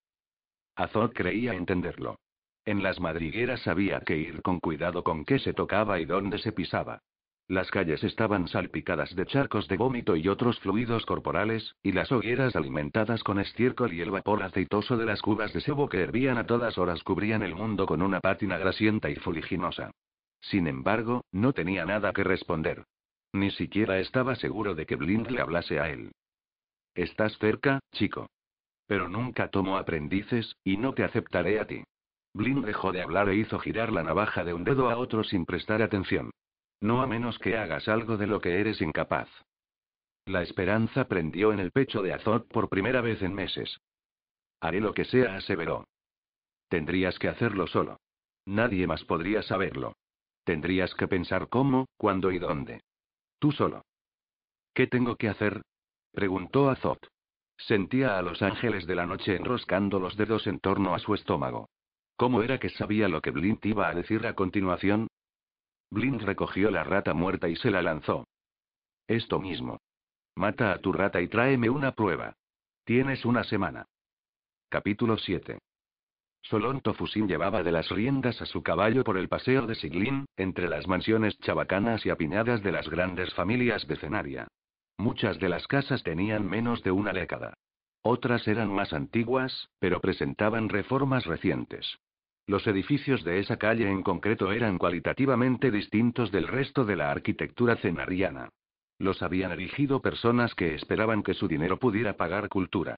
Azot 0.76 1.14
creía 1.14 1.54
entenderlo. 1.54 2.18
En 2.66 2.82
las 2.82 2.98
madrigueras 2.98 3.66
había 3.68 4.00
que 4.00 4.16
ir 4.16 4.40
con 4.40 4.58
cuidado 4.58 5.04
con 5.04 5.24
qué 5.24 5.38
se 5.38 5.52
tocaba 5.52 6.00
y 6.00 6.06
dónde 6.06 6.38
se 6.38 6.52
pisaba. 6.52 7.02
Las 7.46 7.70
calles 7.70 8.02
estaban 8.02 8.48
salpicadas 8.48 9.14
de 9.14 9.26
charcos 9.26 9.68
de 9.68 9.76
vómito 9.76 10.16
y 10.16 10.28
otros 10.28 10.58
fluidos 10.60 11.04
corporales, 11.04 11.76
y 11.82 11.92
las 11.92 12.10
hogueras 12.10 12.56
alimentadas 12.56 13.22
con 13.22 13.38
estiércol 13.38 13.92
y 13.92 14.00
el 14.00 14.10
vapor 14.10 14.42
aceitoso 14.42 14.96
de 14.96 15.04
las 15.04 15.20
cubas 15.20 15.52
de 15.52 15.60
sebo 15.60 15.90
que 15.90 16.00
hervían 16.00 16.38
a 16.38 16.46
todas 16.46 16.78
horas 16.78 17.02
cubrían 17.02 17.42
el 17.42 17.54
mundo 17.54 17.84
con 17.84 18.00
una 18.00 18.20
pátina 18.20 18.56
grasienta 18.56 19.10
y 19.10 19.16
fuliginosa. 19.16 19.90
Sin 20.40 20.66
embargo, 20.66 21.24
no 21.32 21.52
tenía 21.52 21.84
nada 21.84 22.14
que 22.14 22.24
responder. 22.24 22.84
Ni 23.34 23.50
siquiera 23.50 23.98
estaba 23.98 24.36
seguro 24.36 24.74
de 24.74 24.86
que 24.86 24.96
Blind 24.96 25.28
le 25.30 25.42
hablase 25.42 25.80
a 25.80 25.90
él. 25.90 26.12
Estás 26.94 27.36
cerca, 27.38 27.80
chico. 27.92 28.30
Pero 28.86 29.10
nunca 29.10 29.48
tomo 29.48 29.76
aprendices, 29.76 30.56
y 30.64 30.78
no 30.78 30.94
te 30.94 31.04
aceptaré 31.04 31.60
a 31.60 31.66
ti. 31.66 31.84
Blind 32.34 32.66
dejó 32.66 32.90
de 32.90 33.00
hablar 33.00 33.28
e 33.28 33.36
hizo 33.36 33.60
girar 33.60 33.92
la 33.92 34.02
navaja 34.02 34.42
de 34.44 34.52
un 34.52 34.64
dedo 34.64 34.90
a 34.90 34.98
otro 34.98 35.22
sin 35.22 35.46
prestar 35.46 35.82
atención. 35.82 36.30
No 36.80 37.00
a 37.00 37.06
menos 37.06 37.38
que 37.38 37.56
hagas 37.56 37.88
algo 37.88 38.16
de 38.16 38.26
lo 38.26 38.40
que 38.40 38.60
eres 38.60 38.82
incapaz. 38.82 39.28
La 40.26 40.42
esperanza 40.42 41.06
prendió 41.06 41.52
en 41.52 41.60
el 41.60 41.70
pecho 41.70 42.02
de 42.02 42.12
Azot 42.12 42.48
por 42.48 42.68
primera 42.68 43.00
vez 43.00 43.22
en 43.22 43.34
meses. 43.34 43.80
Haré 44.60 44.80
lo 44.80 44.94
que 44.94 45.04
sea, 45.04 45.36
aseveró. 45.36 45.86
Tendrías 46.68 47.18
que 47.18 47.28
hacerlo 47.28 47.66
solo. 47.68 48.00
Nadie 48.46 48.86
más 48.86 49.04
podría 49.04 49.42
saberlo. 49.42 49.94
Tendrías 50.44 50.94
que 50.94 51.06
pensar 51.06 51.48
cómo, 51.48 51.86
cuándo 51.96 52.32
y 52.32 52.38
dónde. 52.38 52.80
Tú 53.38 53.52
solo. 53.52 53.84
¿Qué 54.74 54.86
tengo 54.86 55.16
que 55.16 55.28
hacer? 55.28 55.62
preguntó 56.12 56.68
Azot. 56.68 57.06
Sentía 57.56 58.18
a 58.18 58.22
los 58.22 58.42
ángeles 58.42 58.86
de 58.86 58.96
la 58.96 59.06
noche 59.06 59.36
enroscando 59.36 60.00
los 60.00 60.16
dedos 60.16 60.46
en 60.48 60.58
torno 60.58 60.94
a 60.94 60.98
su 60.98 61.14
estómago. 61.14 61.68
¿Cómo 62.16 62.42
era 62.42 62.58
que 62.58 62.70
sabía 62.70 63.08
lo 63.08 63.20
que 63.20 63.30
Blint 63.30 63.64
iba 63.66 63.88
a 63.88 63.94
decir 63.94 64.26
a 64.26 64.34
continuación? 64.34 65.08
Blint 65.90 66.22
recogió 66.22 66.70
la 66.70 66.84
rata 66.84 67.12
muerta 67.12 67.48
y 67.48 67.56
se 67.56 67.70
la 67.70 67.82
lanzó. 67.82 68.26
Esto 69.06 69.40
mismo. 69.40 69.80
Mata 70.36 70.72
a 70.72 70.78
tu 70.78 70.92
rata 70.92 71.20
y 71.20 71.28
tráeme 71.28 71.70
una 71.70 71.92
prueba. 71.92 72.34
Tienes 72.84 73.24
una 73.24 73.44
semana. 73.44 73.86
Capítulo 74.68 75.16
7. 75.18 75.58
Solón 76.42 76.80
Tofusin 76.80 77.26
llevaba 77.26 77.62
de 77.62 77.72
las 77.72 77.88
riendas 77.88 78.40
a 78.42 78.46
su 78.46 78.62
caballo 78.62 79.02
por 79.02 79.16
el 79.16 79.28
paseo 79.28 79.66
de 79.66 79.74
Siglin, 79.74 80.26
entre 80.36 80.68
las 80.68 80.86
mansiones 80.86 81.38
chabacanas 81.38 82.04
y 82.04 82.10
apiñadas 82.10 82.62
de 82.62 82.72
las 82.72 82.88
grandes 82.88 83.32
familias 83.34 83.86
de 83.88 83.96
Cenaria. 83.96 84.48
Muchas 84.98 85.38
de 85.38 85.48
las 85.48 85.66
casas 85.66 86.02
tenían 86.02 86.48
menos 86.48 86.82
de 86.82 86.90
una 86.90 87.12
década. 87.12 87.54
Otras 88.06 88.46
eran 88.48 88.70
más 88.70 88.92
antiguas, 88.92 89.70
pero 89.78 89.98
presentaban 89.98 90.68
reformas 90.68 91.24
recientes. 91.24 91.98
Los 92.46 92.66
edificios 92.66 93.24
de 93.24 93.38
esa 93.38 93.56
calle 93.56 93.88
en 93.88 94.02
concreto 94.02 94.52
eran 94.52 94.76
cualitativamente 94.76 95.70
distintos 95.70 96.30
del 96.30 96.46
resto 96.46 96.84
de 96.84 96.96
la 96.96 97.10
arquitectura 97.10 97.76
cenariana. 97.76 98.50
Los 98.98 99.22
habían 99.22 99.52
erigido 99.52 100.02
personas 100.02 100.54
que 100.54 100.74
esperaban 100.74 101.22
que 101.22 101.32
su 101.32 101.48
dinero 101.48 101.78
pudiera 101.78 102.18
pagar 102.18 102.50
cultura. 102.50 102.96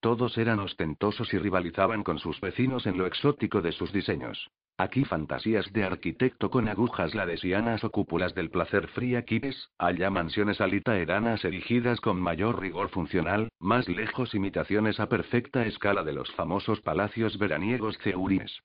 Todos 0.00 0.38
eran 0.38 0.60
ostentosos 0.60 1.34
y 1.34 1.38
rivalizaban 1.38 2.04
con 2.04 2.18
sus 2.20 2.40
vecinos 2.40 2.86
en 2.86 2.98
lo 2.98 3.06
exótico 3.06 3.60
de 3.62 3.72
sus 3.72 3.92
diseños. 3.92 4.48
Aquí 4.80 5.04
fantasías 5.04 5.72
de 5.72 5.82
arquitecto 5.82 6.50
con 6.50 6.68
agujas 6.68 7.12
ladesianas 7.12 7.82
o 7.82 7.90
cúpulas 7.90 8.32
del 8.36 8.48
placer 8.48 8.86
fría 8.88 9.24
kibes, 9.24 9.70
allá 9.76 10.08
mansiones 10.08 10.60
alitaeranas 10.60 11.44
erigidas 11.44 12.00
con 12.00 12.20
mayor 12.20 12.60
rigor 12.60 12.90
funcional, 12.90 13.48
más 13.58 13.88
lejos 13.88 14.36
imitaciones 14.36 15.00
a 15.00 15.08
perfecta 15.08 15.66
escala 15.66 16.04
de 16.04 16.12
los 16.12 16.30
famosos 16.34 16.80
palacios 16.80 17.36
veraniegos 17.38 17.98
ceurines. 17.98 18.60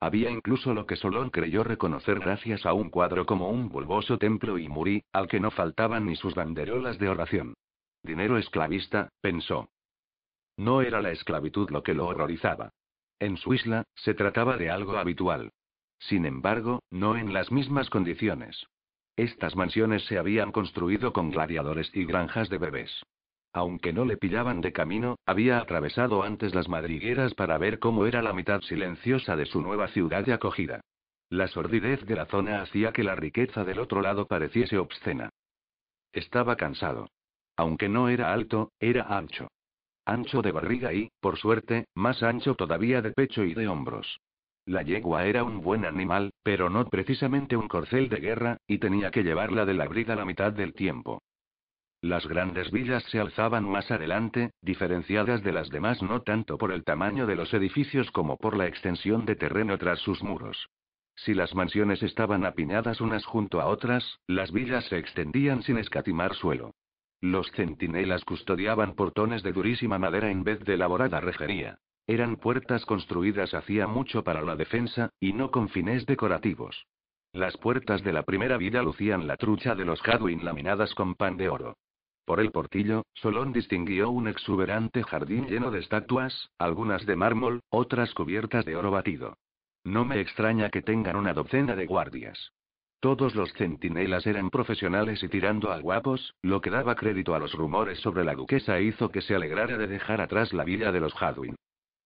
Había 0.00 0.30
incluso 0.30 0.72
lo 0.72 0.86
que 0.86 0.96
Solón 0.96 1.28
creyó 1.28 1.64
reconocer 1.64 2.18
gracias 2.18 2.64
a 2.64 2.72
un 2.72 2.88
cuadro 2.88 3.26
como 3.26 3.50
un 3.50 3.68
bulboso 3.68 4.16
templo 4.16 4.56
y 4.56 4.68
murí, 4.68 5.02
al 5.12 5.28
que 5.28 5.38
no 5.38 5.50
faltaban 5.50 6.06
ni 6.06 6.16
sus 6.16 6.34
banderolas 6.34 6.98
de 6.98 7.10
oración. 7.10 7.54
Dinero 8.02 8.38
esclavista, 8.38 9.10
pensó. 9.20 9.68
No 10.58 10.82
era 10.82 11.00
la 11.00 11.12
esclavitud 11.12 11.70
lo 11.70 11.84
que 11.84 11.94
lo 11.94 12.06
horrorizaba. 12.06 12.72
En 13.20 13.36
su 13.36 13.54
isla, 13.54 13.84
se 13.94 14.12
trataba 14.12 14.56
de 14.56 14.70
algo 14.70 14.96
habitual. 14.98 15.52
Sin 16.00 16.26
embargo, 16.26 16.82
no 16.90 17.16
en 17.16 17.32
las 17.32 17.52
mismas 17.52 17.88
condiciones. 17.90 18.66
Estas 19.16 19.54
mansiones 19.54 20.04
se 20.06 20.18
habían 20.18 20.50
construido 20.50 21.12
con 21.12 21.30
gladiadores 21.30 21.90
y 21.94 22.04
granjas 22.04 22.50
de 22.50 22.58
bebés. 22.58 23.04
Aunque 23.52 23.92
no 23.92 24.04
le 24.04 24.16
pillaban 24.16 24.60
de 24.60 24.72
camino, 24.72 25.16
había 25.26 25.58
atravesado 25.58 26.24
antes 26.24 26.54
las 26.56 26.68
madrigueras 26.68 27.34
para 27.34 27.56
ver 27.56 27.78
cómo 27.78 28.06
era 28.06 28.20
la 28.20 28.32
mitad 28.32 28.60
silenciosa 28.62 29.36
de 29.36 29.46
su 29.46 29.62
nueva 29.62 29.88
ciudad 29.88 30.24
de 30.24 30.32
acogida. 30.32 30.80
La 31.30 31.46
sordidez 31.46 32.04
de 32.04 32.16
la 32.16 32.26
zona 32.26 32.62
hacía 32.62 32.92
que 32.92 33.04
la 33.04 33.14
riqueza 33.14 33.64
del 33.64 33.78
otro 33.78 34.00
lado 34.00 34.26
pareciese 34.26 34.76
obscena. 34.76 35.30
Estaba 36.12 36.56
cansado. 36.56 37.10
Aunque 37.56 37.88
no 37.88 38.08
era 38.08 38.32
alto, 38.32 38.72
era 38.80 39.16
ancho. 39.16 39.48
Ancho 40.08 40.40
de 40.40 40.52
barriga 40.52 40.94
y, 40.94 41.10
por 41.20 41.36
suerte, 41.36 41.84
más 41.94 42.22
ancho 42.22 42.54
todavía 42.54 43.02
de 43.02 43.12
pecho 43.12 43.44
y 43.44 43.52
de 43.52 43.68
hombros. 43.68 44.20
La 44.64 44.80
yegua 44.80 45.26
era 45.26 45.44
un 45.44 45.60
buen 45.60 45.84
animal, 45.84 46.32
pero 46.42 46.70
no 46.70 46.86
precisamente 46.88 47.58
un 47.58 47.68
corcel 47.68 48.08
de 48.08 48.16
guerra, 48.16 48.56
y 48.66 48.78
tenía 48.78 49.10
que 49.10 49.22
llevarla 49.22 49.66
de 49.66 49.74
la 49.74 49.86
brida 49.86 50.16
la 50.16 50.24
mitad 50.24 50.50
del 50.50 50.72
tiempo. 50.72 51.20
Las 52.00 52.26
grandes 52.26 52.70
villas 52.70 53.04
se 53.10 53.20
alzaban 53.20 53.68
más 53.68 53.90
adelante, 53.90 54.52
diferenciadas 54.62 55.42
de 55.42 55.52
las 55.52 55.68
demás 55.68 56.02
no 56.02 56.22
tanto 56.22 56.56
por 56.56 56.72
el 56.72 56.84
tamaño 56.84 57.26
de 57.26 57.36
los 57.36 57.52
edificios 57.52 58.10
como 58.10 58.38
por 58.38 58.56
la 58.56 58.66
extensión 58.66 59.26
de 59.26 59.36
terreno 59.36 59.76
tras 59.76 59.98
sus 59.98 60.22
muros. 60.22 60.70
Si 61.16 61.34
las 61.34 61.54
mansiones 61.54 62.02
estaban 62.02 62.46
apiñadas 62.46 63.02
unas 63.02 63.26
junto 63.26 63.60
a 63.60 63.66
otras, 63.66 64.20
las 64.26 64.52
villas 64.52 64.86
se 64.86 64.96
extendían 64.96 65.62
sin 65.62 65.76
escatimar 65.76 66.34
suelo. 66.34 66.72
Los 67.20 67.50
centinelas 67.52 68.24
custodiaban 68.24 68.94
portones 68.94 69.42
de 69.42 69.52
durísima 69.52 69.98
madera 69.98 70.30
en 70.30 70.44
vez 70.44 70.60
de 70.60 70.74
elaborada 70.74 71.20
rejería. 71.20 71.78
Eran 72.06 72.36
puertas 72.36 72.86
construidas 72.86 73.54
hacía 73.54 73.86
mucho 73.86 74.22
para 74.22 74.42
la 74.42 74.56
defensa, 74.56 75.10
y 75.20 75.32
no 75.32 75.50
con 75.50 75.68
fines 75.68 76.06
decorativos. 76.06 76.86
Las 77.32 77.56
puertas 77.58 78.02
de 78.02 78.12
la 78.12 78.22
primera 78.22 78.56
vida 78.56 78.82
lucían 78.82 79.26
la 79.26 79.36
trucha 79.36 79.74
de 79.74 79.84
los 79.84 80.00
Hadwin 80.06 80.44
laminadas 80.44 80.94
con 80.94 81.14
pan 81.16 81.36
de 81.36 81.48
oro. 81.48 81.76
Por 82.24 82.40
el 82.40 82.50
portillo, 82.50 83.04
Solón 83.14 83.52
distinguió 83.52 84.10
un 84.10 84.28
exuberante 84.28 85.02
jardín 85.02 85.46
lleno 85.46 85.70
de 85.70 85.80
estatuas, 85.80 86.50
algunas 86.58 87.04
de 87.04 87.16
mármol, 87.16 87.60
otras 87.68 88.14
cubiertas 88.14 88.64
de 88.64 88.76
oro 88.76 88.90
batido. 88.90 89.36
No 89.84 90.04
me 90.04 90.20
extraña 90.20 90.70
que 90.70 90.82
tengan 90.82 91.16
una 91.16 91.32
docena 91.32 91.74
de 91.74 91.86
guardias. 91.86 92.52
Todos 93.00 93.36
los 93.36 93.52
centinelas 93.52 94.26
eran 94.26 94.50
profesionales 94.50 95.22
y 95.22 95.28
tirando 95.28 95.70
a 95.70 95.78
guapos, 95.78 96.34
lo 96.42 96.60
que 96.60 96.70
daba 96.70 96.96
crédito 96.96 97.36
a 97.36 97.38
los 97.38 97.52
rumores 97.52 98.00
sobre 98.00 98.24
la 98.24 98.34
duquesa 98.34 98.80
hizo 98.80 99.10
que 99.10 99.20
se 99.20 99.36
alegrara 99.36 99.78
de 99.78 99.86
dejar 99.86 100.20
atrás 100.20 100.52
la 100.52 100.64
villa 100.64 100.90
de 100.90 100.98
los 100.98 101.14
Hadwin. 101.20 101.54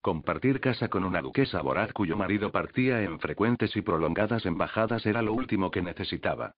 Compartir 0.03 0.61
casa 0.61 0.89
con 0.89 1.05
una 1.05 1.23
duquesa 1.23 1.63
voraz 1.63 1.93
cuyo 1.95 2.17
marido 2.17 2.53
partía 2.53 3.03
en 3.03 3.21
frecuentes 3.21 3.75
y 3.75 3.81
prolongadas 3.81 4.45
embajadas 4.45 5.07
era 5.07 5.23
lo 5.23 5.33
último 5.33 5.71
que 5.71 5.81
necesitaba. 5.81 6.53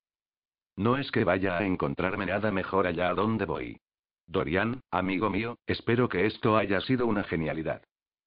No 0.76 0.96
es 0.96 1.12
que 1.12 1.22
vaya 1.22 1.58
a 1.58 1.64
encontrarme 1.64 2.26
nada 2.26 2.50
mejor 2.50 2.88
allá 2.88 3.10
a 3.10 3.14
donde 3.14 3.44
voy. 3.44 3.78
Dorian, 4.26 4.80
amigo 4.90 5.30
mío, 5.30 5.58
espero 5.66 6.08
que 6.08 6.26
esto 6.26 6.56
haya 6.56 6.80
sido 6.80 7.06
una 7.06 7.22
genialidad. 7.22 7.84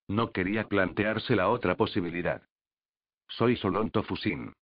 No 0.08 0.32
quería 0.32 0.70
plantearse 0.70 1.36
la 1.36 1.50
otra 1.50 1.76
posibilidad. 1.76 2.44
Soy 3.28 3.58
Solonto 3.58 4.04
Fusin. 4.04 4.54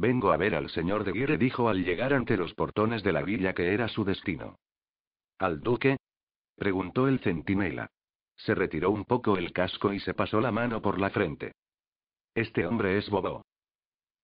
Vengo 0.00 0.30
a 0.30 0.36
ver 0.36 0.54
al 0.54 0.70
señor 0.70 1.02
de 1.02 1.10
Guire, 1.10 1.38
dijo 1.38 1.68
al 1.68 1.84
llegar 1.84 2.14
ante 2.14 2.36
los 2.36 2.54
portones 2.54 3.02
de 3.02 3.12
la 3.12 3.22
villa 3.22 3.52
que 3.52 3.74
era 3.74 3.88
su 3.88 4.04
destino. 4.04 4.60
¿Al 5.40 5.60
duque? 5.60 5.96
preguntó 6.54 7.08
el 7.08 7.18
centinela. 7.18 7.90
Se 8.36 8.54
retiró 8.54 8.92
un 8.92 9.04
poco 9.04 9.36
el 9.36 9.52
casco 9.52 9.92
y 9.92 9.98
se 9.98 10.14
pasó 10.14 10.40
la 10.40 10.52
mano 10.52 10.80
por 10.80 11.00
la 11.00 11.10
frente. 11.10 11.56
Este 12.32 12.64
hombre 12.64 12.96
es 12.96 13.10
Bobo. 13.10 13.44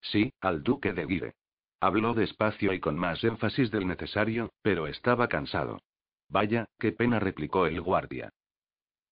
Sí, 0.01 0.33
al 0.41 0.63
duque 0.63 0.93
de 0.93 1.07
Guire. 1.07 1.33
Habló 1.81 2.15
despacio 2.15 2.73
y 2.73 2.79
con 2.79 2.97
más 2.97 3.25
énfasis 3.25 3.73
del 3.73 3.89
necesario, 3.89 4.53
pero 4.63 4.87
estaba 4.87 5.27
cansado. 5.27 5.81
Vaya, 6.29 6.67
qué 6.79 6.93
pena, 6.93 7.19
replicó 7.19 7.67
el 7.67 7.81
guardia. 7.81 8.31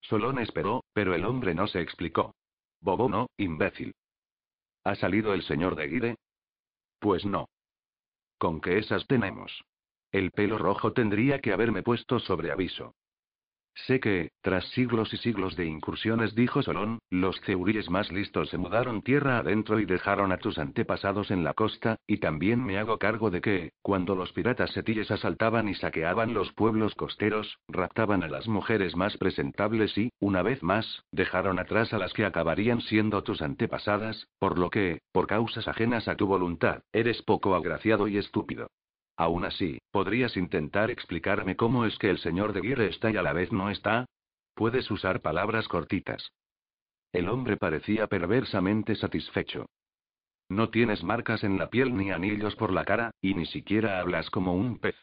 Solón 0.01 0.39
esperó, 0.39 0.85
pero 0.93 1.13
el 1.17 1.25
hombre 1.25 1.57
no 1.57 1.67
se 1.67 1.81
explicó. 1.81 2.37
Bobo 2.81 3.09
no, 3.09 3.27
imbécil. 3.37 3.97
¿Ha 4.85 4.95
salido 4.95 5.35
el 5.35 5.43
señor 5.43 5.75
de 5.75 5.89
Guire? 5.89 6.17
Pues 7.03 7.25
no. 7.27 7.49
¿Con 8.39 8.61
qué 8.61 8.79
esas 8.79 9.05
tenemos? 9.09 9.65
El 10.13 10.31
pelo 10.31 10.57
rojo 10.57 10.93
tendría 10.93 11.41
que 11.41 11.53
haberme 11.53 11.83
puesto 11.83 12.21
sobre 12.21 12.53
aviso. 12.53 12.95
Sé 13.75 14.01
que, 14.01 14.31
tras 14.43 14.65
siglos 14.71 15.13
y 15.15 15.17
siglos 15.17 15.57
de 15.57 15.65
incursiones, 15.65 16.35
dijo 16.35 16.63
Solón, 16.63 16.99
los 17.11 17.41
ceuríes 17.41 17.89
más 17.89 18.13
listos 18.13 18.51
se 18.51 18.59
mudaron 18.59 19.03
tierra 19.03 19.39
adentro 19.39 19.81
y 19.81 19.87
dejaron 19.87 20.31
a 20.31 20.37
tus 20.37 20.59
antepasados 20.59 21.31
en 21.31 21.43
la 21.43 21.55
costa, 21.55 21.97
y 22.07 22.19
también 22.19 22.63
me 22.63 22.79
hago 22.79 22.99
cargo 22.99 23.31
de 23.31 23.41
que, 23.41 23.73
cuando 23.81 24.15
los 24.15 24.33
piratas 24.33 24.71
setilles 24.73 25.11
asaltaban 25.11 25.69
y 25.69 25.75
saqueaban 25.75 26.35
los 26.35 26.53
pueblos 26.53 26.95
costeros, 26.95 27.59
raptaban 27.67 28.23
a 28.23 28.29
las 28.29 28.47
mujeres 28.47 28.95
más 28.95 29.17
presentables 29.17 29.97
y, 29.97 30.11
una 30.21 30.43
vez 30.43 30.63
más, 30.63 31.05
dejaron 31.11 31.59
atrás 31.59 31.93
a 31.95 31.99
las 31.99 32.13
que 32.13 32.27
acabarían 32.27 32.83
siendo 32.83 33.23
tus 33.23 33.41
antepasadas, 33.41 34.29
por 34.39 34.59
lo 34.59 34.69
que, 34.69 35.01
por 35.13 35.27
causas 35.27 35.67
ajenas 35.67 36.09
a 36.09 36.17
tu 36.17 36.27
voluntad, 36.27 36.83
eres 36.93 37.23
poco 37.23 37.55
agraciado 37.55 38.07
y 38.07 38.19
estúpido. 38.19 38.69
Aún 39.17 39.45
así, 39.45 39.79
¿podrías 39.91 40.37
intentar 40.37 40.91
explicarme 40.91 41.57
cómo 41.57 41.85
es 41.85 41.99
que 41.99 42.11
el 42.11 42.19
señor 42.19 42.53
de 42.53 42.61
Guirre 42.61 42.89
está 42.89 43.11
y 43.11 43.17
a 43.17 43.23
la 43.23 43.33
vez 43.33 43.53
no 43.53 43.71
está? 43.71 44.07
Puedes 44.55 44.91
usar 44.91 45.21
palabras 45.21 45.69
cortitas. 45.69 46.33
El 47.13 47.29
hombre 47.29 47.57
parecía 47.57 48.07
perversamente 48.07 48.95
satisfecho. 48.95 49.67
No 50.49 50.71
tienes 50.71 51.03
marcas 51.03 51.45
en 51.45 51.59
la 51.59 51.71
piel 51.71 51.97
ni 51.97 52.11
anillos 52.11 52.57
por 52.57 52.73
la 52.73 52.85
cara, 52.85 53.11
y 53.21 53.35
ni 53.35 53.47
siquiera 53.47 54.01
hablas 54.01 54.31
como 54.31 54.55
un 54.55 54.79
pez. 54.79 54.97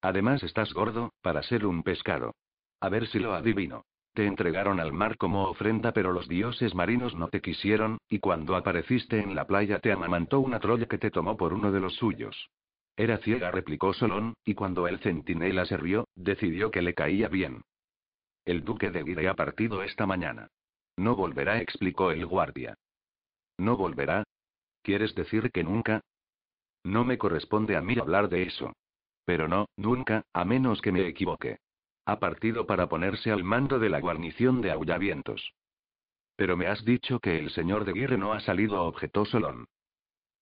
Además 0.00 0.42
estás 0.42 0.72
gordo, 0.72 1.12
para 1.22 1.42
ser 1.42 1.64
un 1.64 1.82
pescado. 1.82 2.34
A 2.80 2.88
ver 2.88 3.06
si 3.06 3.20
lo 3.20 3.34
adivino. 3.34 3.84
Te 4.14 4.26
entregaron 4.26 4.78
al 4.80 4.92
mar 4.92 5.16
como 5.16 5.44
ofrenda, 5.44 5.92
pero 5.92 6.12
los 6.12 6.28
dioses 6.28 6.74
marinos 6.74 7.14
no 7.14 7.28
te 7.28 7.40
quisieron, 7.40 7.98
y 8.08 8.18
cuando 8.18 8.56
apareciste 8.56 9.20
en 9.20 9.34
la 9.34 9.46
playa 9.46 9.78
te 9.78 9.92
amamantó 9.92 10.40
una 10.40 10.60
troya 10.60 10.86
que 10.86 10.98
te 10.98 11.10
tomó 11.10 11.36
por 11.36 11.54
uno 11.54 11.72
de 11.72 11.80
los 11.80 11.94
suyos. 11.94 12.50
Era 12.96 13.18
ciega, 13.18 13.50
replicó 13.50 13.94
Solón, 13.94 14.34
y 14.44 14.54
cuando 14.54 14.86
el 14.86 14.98
centinela 14.98 15.64
se 15.64 15.76
rió, 15.76 16.08
decidió 16.14 16.70
que 16.70 16.82
le 16.82 16.94
caía 16.94 17.28
bien. 17.28 17.62
El 18.44 18.64
duque 18.64 18.90
de 18.90 19.02
Guire 19.02 19.28
ha 19.28 19.34
partido 19.34 19.82
esta 19.82 20.06
mañana. 20.06 20.48
No 20.96 21.16
volverá, 21.16 21.60
explicó 21.60 22.10
el 22.10 22.26
guardia. 22.26 22.74
¿No 23.58 23.76
volverá? 23.76 24.24
¿Quieres 24.82 25.14
decir 25.14 25.50
que 25.52 25.64
nunca? 25.64 26.02
No 26.84 27.04
me 27.04 27.18
corresponde 27.18 27.76
a 27.76 27.80
mí 27.80 27.96
hablar 27.98 28.28
de 28.28 28.42
eso. 28.42 28.72
Pero 29.24 29.48
no, 29.48 29.66
nunca, 29.76 30.24
a 30.32 30.44
menos 30.44 30.82
que 30.82 30.92
me 30.92 31.06
equivoque. 31.06 31.58
Ha 32.04 32.18
partido 32.18 32.66
para 32.66 32.88
ponerse 32.88 33.30
al 33.30 33.44
mando 33.44 33.78
de 33.78 33.88
la 33.88 34.00
guarnición 34.00 34.60
de 34.60 34.72
aullavientos. 34.72 35.54
Pero 36.34 36.56
me 36.56 36.66
has 36.66 36.84
dicho 36.84 37.20
que 37.20 37.38
el 37.38 37.50
señor 37.50 37.84
de 37.84 37.92
Guirre 37.92 38.18
no 38.18 38.32
ha 38.32 38.40
salido, 38.40 38.82
objetó 38.82 39.24
Solón. 39.24 39.66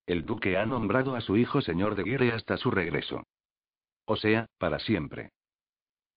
El 0.07 0.25
duque 0.25 0.57
ha 0.57 0.67
nombrado 0.67 1.15
a 1.15 1.21
su 1.21 1.37
hijo 1.37 1.61
señor 1.61 1.95
de 1.95 2.03
Guirre 2.03 2.33
hasta 2.33 2.57
su 2.57 2.71
regreso. 2.71 3.25
O 4.05 4.17
sea, 4.17 4.47
para 4.59 4.79
siempre. 4.79 5.31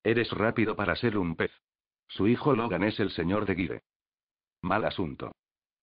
Eres 0.04 0.32
rápido 0.32 0.76
para 0.76 0.96
ser 0.96 1.18
un 1.18 1.36
pez. 1.36 1.52
Su 2.08 2.28
hijo 2.28 2.56
Logan 2.56 2.84
es 2.84 3.00
el 3.00 3.12
señor 3.12 3.46
de 3.46 3.56
Guire. 3.56 3.82
Mal 4.62 4.86
asunto. 4.86 5.32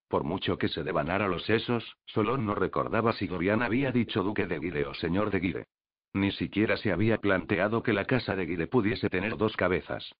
Por 0.08 0.24
mucho 0.24 0.58
que 0.58 0.68
se 0.68 0.82
devanara 0.82 1.28
los 1.28 1.44
sesos, 1.44 1.96
Solón 2.06 2.44
no 2.44 2.54
recordaba 2.54 3.12
si 3.12 3.26
Dorian 3.26 3.62
había 3.62 3.92
dicho 3.92 4.22
duque 4.22 4.46
de 4.46 4.58
Guire 4.58 4.86
o 4.86 4.94
señor 4.94 5.30
de 5.30 5.40
Guire. 5.40 5.64
Ni 6.12 6.32
siquiera 6.32 6.76
se 6.76 6.92
había 6.92 7.18
planteado 7.18 7.82
que 7.82 7.92
la 7.92 8.04
casa 8.04 8.34
de 8.34 8.46
Guire 8.46 8.66
pudiese 8.66 9.08
tener 9.08 9.36
dos 9.36 9.56
cabezas. 9.56 10.12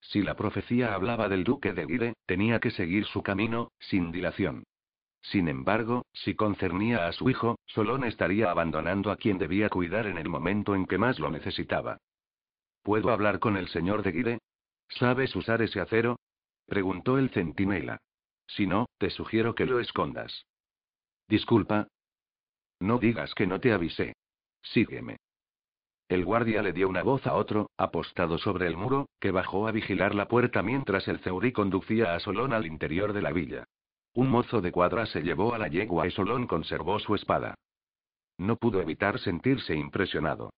Si 0.00 0.22
la 0.22 0.36
profecía 0.36 0.94
hablaba 0.94 1.28
del 1.28 1.44
duque 1.44 1.72
de 1.72 1.86
Guire, 1.86 2.14
tenía 2.26 2.60
que 2.60 2.70
seguir 2.70 3.06
su 3.06 3.22
camino, 3.22 3.72
sin 3.78 4.12
dilación. 4.12 4.64
Sin 5.30 5.48
embargo, 5.48 6.06
si 6.14 6.34
concernía 6.34 7.06
a 7.06 7.12
su 7.12 7.28
hijo, 7.28 7.58
Solón 7.66 8.04
estaría 8.04 8.50
abandonando 8.50 9.10
a 9.10 9.16
quien 9.16 9.36
debía 9.36 9.68
cuidar 9.68 10.06
en 10.06 10.16
el 10.16 10.28
momento 10.28 10.74
en 10.74 10.86
que 10.86 10.96
más 10.96 11.18
lo 11.18 11.30
necesitaba. 11.30 11.98
¿Puedo 12.82 13.10
hablar 13.10 13.38
con 13.38 13.58
el 13.58 13.68
señor 13.68 14.02
de 14.02 14.12
Guire? 14.12 14.38
¿Sabes 14.88 15.36
usar 15.36 15.60
ese 15.60 15.80
acero? 15.80 16.18
preguntó 16.66 17.18
el 17.18 17.28
centinela. 17.28 17.98
Si 18.46 18.66
no, 18.66 18.86
te 18.96 19.10
sugiero 19.10 19.54
que 19.54 19.66
lo 19.66 19.80
escondas. 19.80 20.46
Disculpa. 21.28 21.88
No 22.80 22.98
digas 22.98 23.34
que 23.34 23.46
no 23.46 23.60
te 23.60 23.72
avisé. 23.72 24.14
Sígueme. 24.62 25.18
El 26.08 26.24
guardia 26.24 26.62
le 26.62 26.72
dio 26.72 26.88
una 26.88 27.02
voz 27.02 27.26
a 27.26 27.34
otro, 27.34 27.70
apostado 27.76 28.38
sobre 28.38 28.66
el 28.66 28.78
muro, 28.78 29.10
que 29.20 29.30
bajó 29.30 29.68
a 29.68 29.72
vigilar 29.72 30.14
la 30.14 30.26
puerta 30.26 30.62
mientras 30.62 31.06
el 31.06 31.18
Ceurí 31.18 31.52
conducía 31.52 32.14
a 32.14 32.20
Solón 32.20 32.54
al 32.54 32.64
interior 32.64 33.12
de 33.12 33.20
la 33.20 33.32
villa. 33.32 33.66
Un 34.14 34.30
mozo 34.30 34.60
de 34.60 34.72
cuadra 34.72 35.06
se 35.06 35.22
llevó 35.22 35.54
a 35.54 35.58
la 35.58 35.68
yegua 35.68 36.06
y 36.06 36.10
Solón 36.10 36.46
conservó 36.46 36.98
su 36.98 37.14
espada. 37.14 37.54
No 38.38 38.56
pudo 38.56 38.80
evitar 38.80 39.18
sentirse 39.18 39.74
impresionado. 39.74 40.50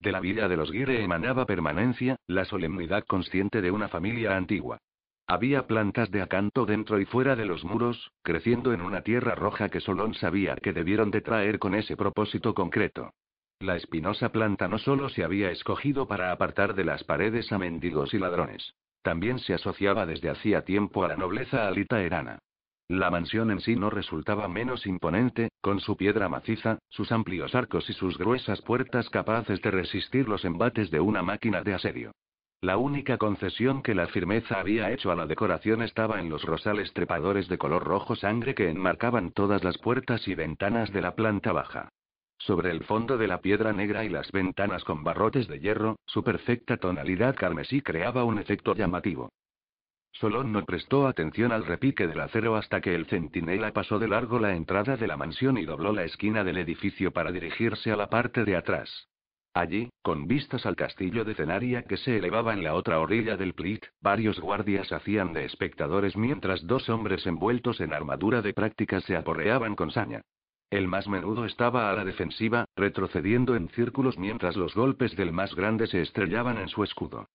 De 0.00 0.12
la 0.12 0.20
villa 0.20 0.48
de 0.48 0.56
los 0.56 0.70
Guire 0.70 1.02
emanaba 1.02 1.44
permanencia, 1.46 2.16
la 2.26 2.44
solemnidad 2.44 3.04
consciente 3.04 3.60
de 3.60 3.70
una 3.70 3.88
familia 3.88 4.36
antigua. 4.36 4.78
Había 5.26 5.66
plantas 5.66 6.10
de 6.10 6.22
acanto 6.22 6.64
dentro 6.64 7.00
y 7.00 7.04
fuera 7.04 7.36
de 7.36 7.44
los 7.44 7.64
muros, 7.64 8.10
creciendo 8.22 8.72
en 8.72 8.80
una 8.80 9.02
tierra 9.02 9.34
roja 9.34 9.68
que 9.68 9.80
Solón 9.80 10.14
sabía 10.14 10.56
que 10.56 10.72
debieron 10.72 11.10
de 11.10 11.20
traer 11.20 11.58
con 11.58 11.74
ese 11.74 11.96
propósito 11.96 12.54
concreto. 12.54 13.12
La 13.60 13.76
espinosa 13.76 14.30
planta 14.30 14.68
no 14.68 14.78
solo 14.78 15.08
se 15.08 15.24
había 15.24 15.50
escogido 15.50 16.06
para 16.06 16.32
apartar 16.32 16.74
de 16.74 16.84
las 16.84 17.04
paredes 17.04 17.52
a 17.52 17.58
mendigos 17.58 18.14
y 18.14 18.18
ladrones. 18.18 18.74
También 19.02 19.38
se 19.40 19.52
asociaba 19.52 20.06
desde 20.06 20.30
hacía 20.30 20.64
tiempo 20.64 21.04
a 21.04 21.08
la 21.08 21.16
nobleza 21.16 21.66
alitaerana. 21.66 22.38
La 22.88 23.10
mansión 23.10 23.50
en 23.50 23.60
sí 23.60 23.76
no 23.76 23.90
resultaba 23.90 24.48
menos 24.48 24.86
imponente, 24.86 25.50
con 25.60 25.78
su 25.78 25.94
piedra 25.94 26.30
maciza, 26.30 26.78
sus 26.88 27.12
amplios 27.12 27.54
arcos 27.54 27.88
y 27.90 27.92
sus 27.92 28.16
gruesas 28.16 28.62
puertas 28.62 29.10
capaces 29.10 29.60
de 29.60 29.70
resistir 29.70 30.26
los 30.26 30.42
embates 30.46 30.90
de 30.90 30.98
una 30.98 31.22
máquina 31.22 31.62
de 31.62 31.74
asedio. 31.74 32.12
La 32.62 32.78
única 32.78 33.18
concesión 33.18 33.82
que 33.82 33.94
la 33.94 34.06
firmeza 34.06 34.58
había 34.58 34.90
hecho 34.90 35.12
a 35.12 35.16
la 35.16 35.26
decoración 35.26 35.82
estaba 35.82 36.18
en 36.18 36.30
los 36.30 36.42
rosales 36.44 36.90
trepadores 36.94 37.46
de 37.48 37.58
color 37.58 37.84
rojo 37.84 38.16
sangre 38.16 38.54
que 38.54 38.70
enmarcaban 38.70 39.32
todas 39.32 39.62
las 39.62 39.76
puertas 39.76 40.26
y 40.26 40.34
ventanas 40.34 40.90
de 40.90 41.02
la 41.02 41.14
planta 41.14 41.52
baja. 41.52 41.90
Sobre 42.38 42.70
el 42.70 42.84
fondo 42.84 43.18
de 43.18 43.28
la 43.28 43.42
piedra 43.42 43.74
negra 43.74 44.04
y 44.06 44.08
las 44.08 44.32
ventanas 44.32 44.82
con 44.84 45.04
barrotes 45.04 45.46
de 45.46 45.60
hierro, 45.60 45.96
su 46.06 46.24
perfecta 46.24 46.78
tonalidad 46.78 47.36
carmesí 47.36 47.82
creaba 47.82 48.24
un 48.24 48.38
efecto 48.38 48.74
llamativo. 48.74 49.28
Solón 50.12 50.52
no 50.52 50.64
prestó 50.64 51.06
atención 51.06 51.52
al 51.52 51.64
repique 51.64 52.06
del 52.06 52.20
acero 52.20 52.56
hasta 52.56 52.80
que 52.80 52.94
el 52.94 53.06
centinela 53.06 53.72
pasó 53.72 53.98
de 53.98 54.08
largo 54.08 54.38
la 54.38 54.54
entrada 54.54 54.96
de 54.96 55.06
la 55.06 55.16
mansión 55.16 55.58
y 55.58 55.64
dobló 55.64 55.92
la 55.92 56.04
esquina 56.04 56.44
del 56.44 56.58
edificio 56.58 57.12
para 57.12 57.30
dirigirse 57.30 57.92
a 57.92 57.96
la 57.96 58.08
parte 58.08 58.44
de 58.44 58.56
atrás. 58.56 59.08
Allí, 59.54 59.90
con 60.02 60.26
vistas 60.26 60.66
al 60.66 60.76
castillo 60.76 61.24
de 61.24 61.34
Cenaria 61.34 61.82
que 61.82 61.96
se 61.96 62.16
elevaba 62.16 62.52
en 62.52 62.62
la 62.62 62.74
otra 62.74 63.00
orilla 63.00 63.36
del 63.36 63.54
Plit, 63.54 63.86
varios 64.00 64.38
guardias 64.38 64.92
hacían 64.92 65.32
de 65.32 65.44
espectadores 65.44 66.16
mientras 66.16 66.66
dos 66.66 66.88
hombres 66.88 67.26
envueltos 67.26 67.80
en 67.80 67.92
armadura 67.92 68.42
de 68.42 68.54
práctica 68.54 69.00
se 69.00 69.16
aporreaban 69.16 69.74
con 69.74 69.90
saña. 69.90 70.22
El 70.70 70.86
más 70.86 71.08
menudo 71.08 71.46
estaba 71.46 71.90
a 71.90 71.94
la 71.94 72.04
defensiva, 72.04 72.66
retrocediendo 72.76 73.56
en 73.56 73.68
círculos 73.70 74.18
mientras 74.18 74.54
los 74.54 74.74
golpes 74.74 75.16
del 75.16 75.32
más 75.32 75.54
grande 75.54 75.86
se 75.86 76.02
estrellaban 76.02 76.58
en 76.58 76.68
su 76.68 76.84
escudo. 76.84 77.26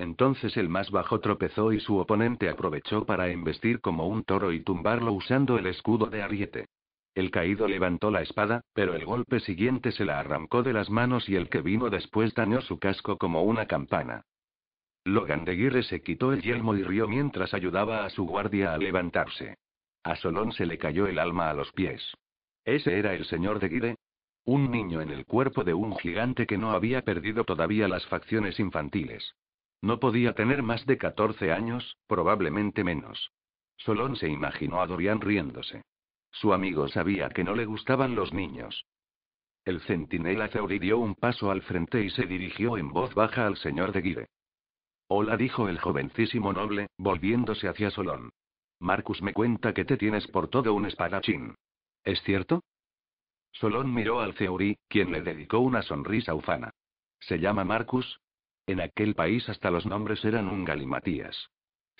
Entonces 0.00 0.56
el 0.56 0.70
más 0.70 0.90
bajo 0.90 1.20
tropezó 1.20 1.74
y 1.74 1.80
su 1.80 1.98
oponente 1.98 2.48
aprovechó 2.48 3.04
para 3.04 3.28
embestir 3.28 3.82
como 3.82 4.08
un 4.08 4.24
toro 4.24 4.50
y 4.50 4.60
tumbarlo 4.60 5.12
usando 5.12 5.58
el 5.58 5.66
escudo 5.66 6.06
de 6.06 6.22
ariete. 6.22 6.68
El 7.14 7.30
caído 7.30 7.68
levantó 7.68 8.10
la 8.10 8.22
espada, 8.22 8.62
pero 8.72 8.94
el 8.94 9.04
golpe 9.04 9.40
siguiente 9.40 9.92
se 9.92 10.06
la 10.06 10.18
arrancó 10.18 10.62
de 10.62 10.72
las 10.72 10.88
manos 10.88 11.28
y 11.28 11.36
el 11.36 11.50
que 11.50 11.60
vino 11.60 11.90
después 11.90 12.32
dañó 12.32 12.62
su 12.62 12.78
casco 12.78 13.18
como 13.18 13.42
una 13.42 13.66
campana. 13.66 14.22
Logan 15.04 15.44
de 15.44 15.54
Guirre 15.54 15.82
se 15.82 16.00
quitó 16.00 16.32
el 16.32 16.40
yelmo 16.40 16.74
y 16.76 16.82
rió 16.82 17.06
mientras 17.06 17.52
ayudaba 17.52 18.06
a 18.06 18.08
su 18.08 18.24
guardia 18.24 18.72
a 18.72 18.78
levantarse. 18.78 19.58
A 20.02 20.16
Solón 20.16 20.52
se 20.52 20.64
le 20.64 20.78
cayó 20.78 21.08
el 21.08 21.18
alma 21.18 21.50
a 21.50 21.54
los 21.54 21.72
pies. 21.72 22.02
¿Ese 22.64 22.98
era 22.98 23.12
el 23.12 23.26
señor 23.26 23.58
de 23.58 23.68
Guire? 23.68 23.96
Un 24.46 24.70
niño 24.70 25.02
en 25.02 25.10
el 25.10 25.26
cuerpo 25.26 25.62
de 25.62 25.74
un 25.74 25.94
gigante 25.98 26.46
que 26.46 26.56
no 26.56 26.70
había 26.70 27.02
perdido 27.02 27.44
todavía 27.44 27.86
las 27.86 28.06
facciones 28.06 28.58
infantiles. 28.58 29.34
No 29.82 29.98
podía 29.98 30.34
tener 30.34 30.62
más 30.62 30.84
de 30.86 30.98
14 30.98 31.52
años, 31.52 31.96
probablemente 32.06 32.84
menos. 32.84 33.32
Solón 33.76 34.16
se 34.16 34.28
imaginó 34.28 34.82
a 34.82 34.86
Dorian 34.86 35.20
riéndose. 35.20 35.82
Su 36.30 36.52
amigo 36.52 36.88
sabía 36.88 37.30
que 37.30 37.44
no 37.44 37.54
le 37.54 37.64
gustaban 37.64 38.14
los 38.14 38.32
niños. 38.32 38.86
El 39.64 39.80
centinela 39.80 40.48
Zeuri 40.48 40.78
dio 40.78 40.98
un 40.98 41.14
paso 41.14 41.50
al 41.50 41.62
frente 41.62 42.02
y 42.02 42.10
se 42.10 42.26
dirigió 42.26 42.76
en 42.76 42.90
voz 42.90 43.14
baja 43.14 43.46
al 43.46 43.56
señor 43.56 43.92
de 43.92 44.00
Guire. 44.00 44.26
Hola, 45.08 45.36
dijo 45.36 45.68
el 45.68 45.78
jovencísimo 45.78 46.52
noble, 46.52 46.88
volviéndose 46.96 47.68
hacia 47.68 47.90
Solón. 47.90 48.30
Marcus 48.78 49.22
me 49.22 49.32
cuenta 49.32 49.74
que 49.74 49.84
te 49.84 49.96
tienes 49.96 50.26
por 50.28 50.48
todo 50.48 50.72
un 50.72 50.86
espadachín. 50.86 51.54
¿Es 52.04 52.22
cierto? 52.22 52.62
Solón 53.52 53.92
miró 53.92 54.20
al 54.20 54.34
Zeuri, 54.34 54.78
quien 54.88 55.10
le 55.10 55.22
dedicó 55.22 55.58
una 55.58 55.82
sonrisa 55.82 56.34
ufana. 56.34 56.70
Se 57.18 57.38
llama 57.38 57.64
Marcus, 57.64 58.20
en 58.66 58.80
aquel 58.80 59.14
país 59.14 59.48
hasta 59.48 59.70
los 59.70 59.86
nombres 59.86 60.24
eran 60.24 60.48
un 60.48 60.64
galimatías. 60.64 61.50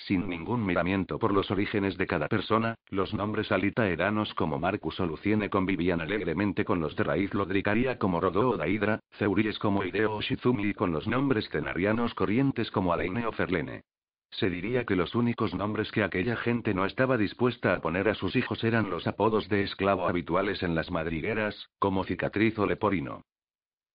Sin 0.07 0.29
ningún 0.29 0.65
miramiento 0.65 1.19
por 1.19 1.33
los 1.33 1.51
orígenes 1.51 1.99
de 1.99 2.07
cada 2.07 2.27
persona, 2.29 2.75
los 2.89 3.13
nombres 3.13 3.53
alitaeranos 3.53 4.33
como 4.35 4.59
Marcus 4.59 4.99
o 4.99 5.07
Luciene 5.07 5.51
convivían 5.51 6.01
alegremente 6.01 6.65
con 6.65 6.81
los 6.81 6.97
de 6.97 7.05
raíz 7.05 7.35
lodricaria 7.35 7.99
como 7.99 8.19
Rodó 8.19 8.51
o 8.51 8.57
Daidra, 8.57 9.01
Ceuríes 9.19 9.59
como 9.59 9.85
Ideo 9.85 10.15
o 10.15 10.23
Shizumi 10.23 10.69
y 10.69 10.75
con 10.75 10.93
los 10.93 11.07
nombres 11.07 11.51
cenarianos 11.51 12.15
corrientes 12.15 12.71
como 12.71 12.95
Aleine 12.95 13.27
o 13.27 13.33
Ferlene. 13.33 13.83
Se 14.31 14.49
diría 14.49 14.85
que 14.87 14.97
los 14.97 15.15
únicos 15.15 15.55
nombres 15.55 15.91
que 15.91 16.05
aquella 16.05 16.37
gente 16.37 16.73
no 16.73 16.87
estaba 16.87 17.19
dispuesta 17.19 17.75
a 17.75 17.81
poner 17.81 18.09
a 18.09 18.15
sus 18.15 18.37
hijos 18.37 18.63
eran 18.65 18.89
los 18.89 19.07
apodos 19.07 19.49
de 19.49 19.65
esclavo 19.65 20.09
habituales 20.09 20.63
en 20.63 20.75
las 20.75 20.91
madrigueras, 20.91 21.69
como 21.79 22.05
cicatriz 22.05 22.59
o 22.59 22.65
leporino. 22.65 23.23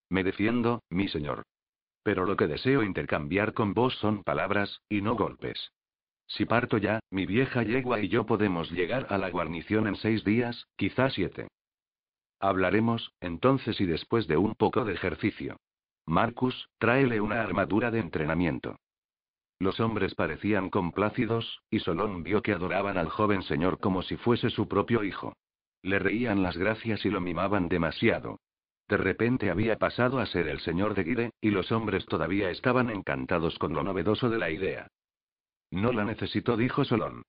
Me 0.10 0.24
defiendo, 0.24 0.84
mi 0.90 1.08
señor. 1.08 1.44
Pero 2.06 2.28
lo 2.28 2.38
que 2.38 2.46
deseo 2.46 2.84
intercambiar 2.84 3.54
con 3.54 3.74
vos 3.74 3.96
son 3.96 4.22
palabras, 4.22 4.84
y 4.88 5.02
no 5.02 5.16
golpes. 5.16 5.72
Si 6.28 6.46
parto 6.46 6.78
ya, 6.78 7.00
mi 7.10 7.26
vieja 7.26 7.64
yegua 7.64 8.00
y 8.00 8.10
yo 8.10 8.28
podemos 8.28 8.70
llegar 8.70 9.08
a 9.10 9.18
la 9.18 9.32
guarnición 9.32 9.88
en 9.88 9.96
seis 9.96 10.24
días, 10.24 10.68
quizás 10.76 11.14
siete. 11.14 11.48
Hablaremos, 12.40 13.12
entonces 13.22 13.82
y 13.82 13.88
después 13.88 14.28
de 14.28 14.38
un 14.38 14.54
poco 14.54 14.86
de 14.86 14.94
ejercicio. 14.94 15.58
Marcus, 16.06 16.70
tráele 16.78 17.22
una 17.22 17.42
armadura 17.42 17.90
de 17.90 18.02
entrenamiento. 18.02 18.78
Los 19.58 19.80
hombres 19.80 20.14
parecían 20.14 20.70
complácidos, 20.70 21.64
y 21.72 21.80
Solón 21.80 22.22
vio 22.22 22.44
que 22.44 22.52
adoraban 22.52 23.00
al 23.00 23.10
joven 23.10 23.42
señor 23.42 23.80
como 23.80 24.04
si 24.04 24.16
fuese 24.16 24.52
su 24.52 24.68
propio 24.68 25.04
hijo. 25.04 25.34
Le 25.82 25.98
reían 25.98 26.44
las 26.44 26.56
gracias 26.56 27.04
y 27.04 27.10
lo 27.10 27.20
mimaban 27.20 27.68
demasiado. 27.68 28.38
De 28.88 28.98
repente 28.98 29.50
había 29.50 29.78
pasado 29.78 30.20
a 30.20 30.26
ser 30.28 30.48
el 30.48 30.60
señor 30.60 30.94
de 30.94 31.04
Guide, 31.04 31.32
y 31.42 31.50
los 31.50 31.72
hombres 31.72 32.06
todavía 32.06 32.52
estaban 32.52 32.90
encantados 32.90 33.58
con 33.58 33.74
lo 33.74 33.84
novedoso 33.84 34.30
de 34.30 34.38
la 34.38 34.52
idea. 34.52 34.88
No 35.72 35.92
la 35.92 36.06
necesito, 36.06 36.56
dijo 36.56 36.86
Solón. 36.86 37.24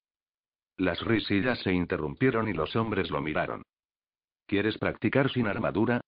Las 0.77 1.01
risillas 1.01 1.59
se 1.61 1.73
interrumpieron 1.73 2.49
y 2.49 2.53
los 2.53 2.77
hombres 2.77 3.11
lo 3.11 3.23
miraron. 3.23 3.63
¿Quieres 4.47 4.77
practicar 4.77 5.31
sin 5.31 5.47
armadura? 5.47 6.01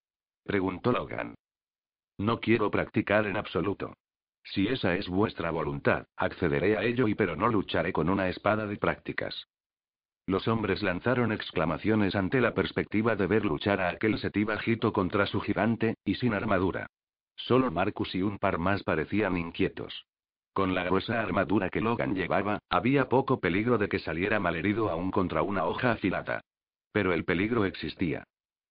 preguntó 0.43 0.91
Logan. 0.91 1.35
No 2.17 2.39
quiero 2.39 2.69
practicar 2.69 3.25
en 3.25 3.37
absoluto. 3.37 3.93
Si 4.43 4.67
esa 4.67 4.95
es 4.95 5.07
vuestra 5.07 5.51
voluntad, 5.51 6.05
accederé 6.15 6.77
a 6.77 6.83
ello 6.83 7.07
y 7.07 7.15
pero 7.15 7.35
no 7.35 7.47
lucharé 7.49 7.91
con 7.91 8.09
una 8.09 8.29
espada 8.29 8.67
de 8.67 8.77
prácticas. 8.77 9.47
Los 10.29 10.47
hombres 10.47 10.83
lanzaron 10.83 11.31
exclamaciones 11.31 12.15
ante 12.15 12.39
la 12.39 12.53
perspectiva 12.53 13.15
de 13.15 13.25
ver 13.25 13.45
luchar 13.45 13.81
a 13.81 13.89
aquel 13.89 14.19
setí 14.19 14.43
bajito 14.43 14.93
contra 14.93 15.25
su 15.25 15.41
gigante, 15.41 15.95
y 16.05 16.13
sin 16.13 16.35
armadura. 16.35 16.85
Solo 17.35 17.71
Marcus 17.71 18.13
y 18.13 18.21
un 18.21 18.37
par 18.37 18.59
más 18.59 18.83
parecían 18.83 19.37
inquietos. 19.37 20.05
Con 20.53 20.75
la 20.75 20.83
gruesa 20.83 21.19
armadura 21.19 21.71
que 21.71 21.81
Logan 21.81 22.13
llevaba, 22.13 22.59
había 22.69 23.09
poco 23.09 23.39
peligro 23.39 23.79
de 23.79 23.89
que 23.89 23.97
saliera 23.97 24.39
malherido 24.39 24.91
aún 24.91 25.09
contra 25.09 25.41
una 25.41 25.65
hoja 25.65 25.93
afilada. 25.93 26.41
Pero 26.91 27.11
el 27.11 27.25
peligro 27.25 27.65
existía. 27.65 28.23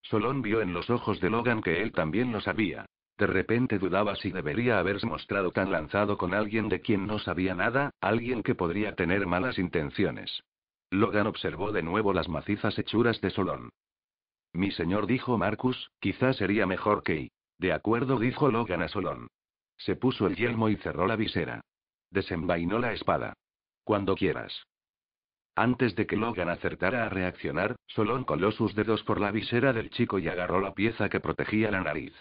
Solón 0.02 0.42
vio 0.42 0.60
en 0.60 0.72
los 0.72 0.88
ojos 0.90 1.20
de 1.20 1.28
Logan 1.28 1.60
que 1.60 1.82
él 1.82 1.90
también 1.90 2.30
lo 2.30 2.40
sabía. 2.40 2.86
De 3.18 3.26
repente 3.26 3.80
dudaba 3.80 4.14
si 4.14 4.30
debería 4.30 4.78
haberse 4.78 5.08
mostrado 5.08 5.50
tan 5.50 5.72
lanzado 5.72 6.18
con 6.18 6.34
alguien 6.34 6.68
de 6.68 6.80
quien 6.82 7.08
no 7.08 7.18
sabía 7.18 7.56
nada, 7.56 7.90
alguien 8.00 8.44
que 8.44 8.54
podría 8.54 8.94
tener 8.94 9.26
malas 9.26 9.58
intenciones. 9.58 10.44
Logan 10.90 11.26
observó 11.26 11.72
de 11.72 11.82
nuevo 11.82 12.12
las 12.12 12.28
macizas 12.28 12.78
hechuras 12.78 13.20
de 13.20 13.30
Solón. 13.30 13.70
Mi 14.52 14.70
señor 14.70 15.06
dijo 15.06 15.36
Marcus, 15.36 15.90
quizás 16.00 16.36
sería 16.36 16.66
mejor 16.66 17.02
que... 17.02 17.30
De 17.58 17.72
acuerdo, 17.72 18.18
dijo 18.18 18.50
Logan 18.50 18.82
a 18.82 18.88
Solón. 18.88 19.28
Se 19.76 19.96
puso 19.96 20.26
el 20.26 20.36
yelmo 20.36 20.68
y 20.68 20.76
cerró 20.76 21.06
la 21.06 21.16
visera. 21.16 21.60
Desenvainó 22.10 22.78
la 22.78 22.92
espada. 22.92 23.34
Cuando 23.84 24.14
quieras. 24.14 24.64
Antes 25.54 25.94
de 25.96 26.06
que 26.06 26.16
Logan 26.16 26.48
acertara 26.48 27.04
a 27.04 27.08
reaccionar, 27.08 27.76
Solón 27.86 28.24
coló 28.24 28.52
sus 28.52 28.74
dedos 28.74 29.02
por 29.02 29.20
la 29.20 29.32
visera 29.32 29.72
del 29.72 29.90
chico 29.90 30.18
y 30.18 30.28
agarró 30.28 30.60
la 30.60 30.72
pieza 30.72 31.08
que 31.08 31.20
protegía 31.20 31.70
la 31.70 31.82
nariz. 31.82 32.14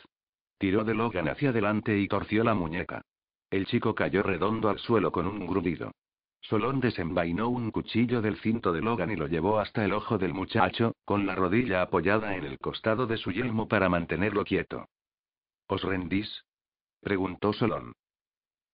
Tiró 0.57 0.83
de 0.83 0.95
Logan 0.95 1.29
hacia 1.29 1.49
adelante 1.49 1.97
y 1.97 2.07
torció 2.07 2.43
la 2.43 2.55
muñeca. 2.55 3.01
El 3.51 3.67
chico 3.67 3.95
cayó 3.95 4.23
redondo 4.23 4.69
al 4.69 4.79
suelo 4.79 5.11
con 5.11 5.27
un 5.27 5.45
grudido. 5.45 5.91
Solón 6.49 6.79
desenvainó 6.79 7.49
un 7.49 7.71
cuchillo 7.71 8.21
del 8.21 8.37
cinto 8.37 8.71
de 8.71 8.81
Logan 8.81 9.11
y 9.11 9.17
lo 9.17 9.27
llevó 9.27 9.59
hasta 9.59 9.83
el 9.83 9.91
ojo 9.91 10.17
del 10.17 10.33
muchacho, 10.33 10.95
con 11.03 11.25
la 11.25 11.35
rodilla 11.35 11.81
apoyada 11.81 12.37
en 12.37 12.45
el 12.45 12.57
costado 12.57 13.05
de 13.05 13.17
su 13.17 13.31
yelmo 13.31 13.67
para 13.67 13.89
mantenerlo 13.89 14.45
quieto. 14.45 14.87
¿Os 15.67 15.83
rendís? 15.83 16.45
preguntó 17.01 17.51
Solón. 17.51 17.91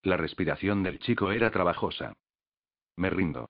La 0.04 0.18
respiración 0.18 0.84
del 0.84 1.00
chico 1.00 1.32
era 1.32 1.50
trabajosa. 1.50 2.14
Me 2.96 3.10
rindo. 3.10 3.50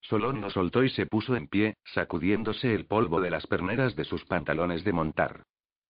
Solón 0.00 0.40
lo 0.40 0.48
soltó 0.48 0.82
y 0.82 0.88
se 0.88 1.04
puso 1.04 1.36
en 1.36 1.46
pie, 1.48 1.76
sacudiéndose 1.84 2.74
el 2.74 2.86
polvo 2.86 3.20
de 3.20 3.30
las 3.30 3.46
perneras 3.46 3.96
de 3.96 4.04
sus 4.04 4.24
pantalones 4.24 4.82
de 4.82 4.94
montar. 4.94 5.42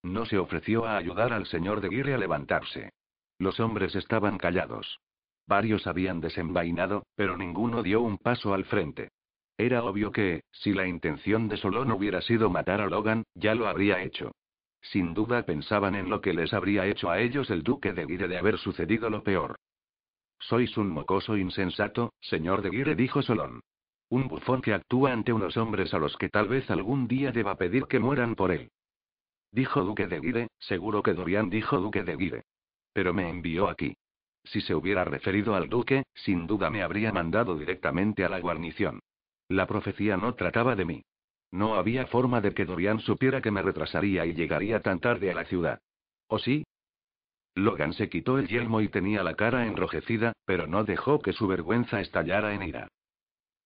No 0.02 0.26
se 0.26 0.38
ofreció 0.38 0.84
a 0.84 0.96
ayudar 0.96 1.32
al 1.32 1.46
señor 1.46 1.80
de 1.80 1.90
Guirre 1.90 2.14
a 2.14 2.18
levantarse. 2.18 2.90
Los 3.38 3.60
hombres 3.60 3.94
estaban 3.94 4.36
callados. 4.36 4.98
Varios 5.46 5.86
habían 5.86 6.20
desenvainado, 6.20 7.06
pero 7.14 7.36
ninguno 7.36 7.82
dio 7.82 8.00
un 8.00 8.18
paso 8.18 8.52
al 8.52 8.64
frente. 8.64 9.10
Era 9.58 9.84
obvio 9.84 10.12
que, 10.12 10.42
si 10.52 10.72
la 10.72 10.86
intención 10.86 11.48
de 11.48 11.56
Solón 11.56 11.90
hubiera 11.92 12.20
sido 12.20 12.50
matar 12.50 12.80
a 12.80 12.88
Logan, 12.88 13.24
ya 13.34 13.54
lo 13.54 13.68
habría 13.68 14.02
hecho. 14.02 14.32
Sin 14.82 15.14
duda 15.14 15.44
pensaban 15.44 15.94
en 15.94 16.10
lo 16.10 16.20
que 16.20 16.34
les 16.34 16.52
habría 16.52 16.86
hecho 16.86 17.10
a 17.10 17.20
ellos 17.20 17.50
el 17.50 17.62
duque 17.62 17.92
de 17.92 18.04
Guire 18.04 18.28
de 18.28 18.38
haber 18.38 18.58
sucedido 18.58 19.08
lo 19.08 19.22
peor. 19.22 19.56
Sois 20.38 20.76
un 20.76 20.90
mocoso 20.90 21.36
insensato, 21.36 22.12
señor 22.20 22.62
de 22.62 22.70
Guire, 22.70 22.94
dijo 22.94 23.22
Solón. 23.22 23.60
Un 24.08 24.28
bufón 24.28 24.60
que 24.60 24.74
actúa 24.74 25.12
ante 25.12 25.32
unos 25.32 25.56
hombres 25.56 25.92
a 25.94 25.98
los 25.98 26.16
que 26.16 26.28
tal 26.28 26.48
vez 26.48 26.70
algún 26.70 27.08
día 27.08 27.32
deba 27.32 27.56
pedir 27.56 27.86
que 27.86 27.98
mueran 27.98 28.34
por 28.34 28.52
él. 28.52 28.70
Dijo 29.50 29.82
Duque 29.82 30.06
de 30.06 30.20
Guire, 30.20 30.48
seguro 30.58 31.02
que 31.02 31.14
Dorian 31.14 31.50
dijo 31.50 31.78
Duque 31.78 32.04
de 32.04 32.16
Guire. 32.16 32.42
Pero 32.92 33.14
me 33.14 33.28
envió 33.28 33.68
aquí. 33.68 33.96
Si 34.46 34.60
se 34.60 34.74
hubiera 34.74 35.04
referido 35.04 35.54
al 35.54 35.68
duque, 35.68 36.04
sin 36.14 36.46
duda 36.46 36.70
me 36.70 36.82
habría 36.82 37.12
mandado 37.12 37.58
directamente 37.58 38.24
a 38.24 38.28
la 38.28 38.40
guarnición. 38.40 39.00
La 39.48 39.66
profecía 39.66 40.16
no 40.16 40.34
trataba 40.34 40.76
de 40.76 40.84
mí. 40.84 41.02
No 41.50 41.74
había 41.74 42.06
forma 42.06 42.40
de 42.40 42.52
que 42.52 42.64
Dorian 42.64 43.00
supiera 43.00 43.40
que 43.40 43.50
me 43.50 43.62
retrasaría 43.62 44.24
y 44.24 44.34
llegaría 44.34 44.80
tan 44.82 45.00
tarde 45.00 45.30
a 45.30 45.34
la 45.34 45.44
ciudad. 45.44 45.80
¿O 46.28 46.38
sí? 46.38 46.64
Logan 47.54 47.92
se 47.92 48.08
quitó 48.08 48.38
el 48.38 48.48
yelmo 48.48 48.80
y 48.80 48.88
tenía 48.88 49.22
la 49.22 49.34
cara 49.34 49.66
enrojecida, 49.66 50.32
pero 50.44 50.66
no 50.66 50.84
dejó 50.84 51.20
que 51.20 51.32
su 51.32 51.46
vergüenza 51.46 52.00
estallara 52.00 52.54
en 52.54 52.62
ira. 52.62 52.88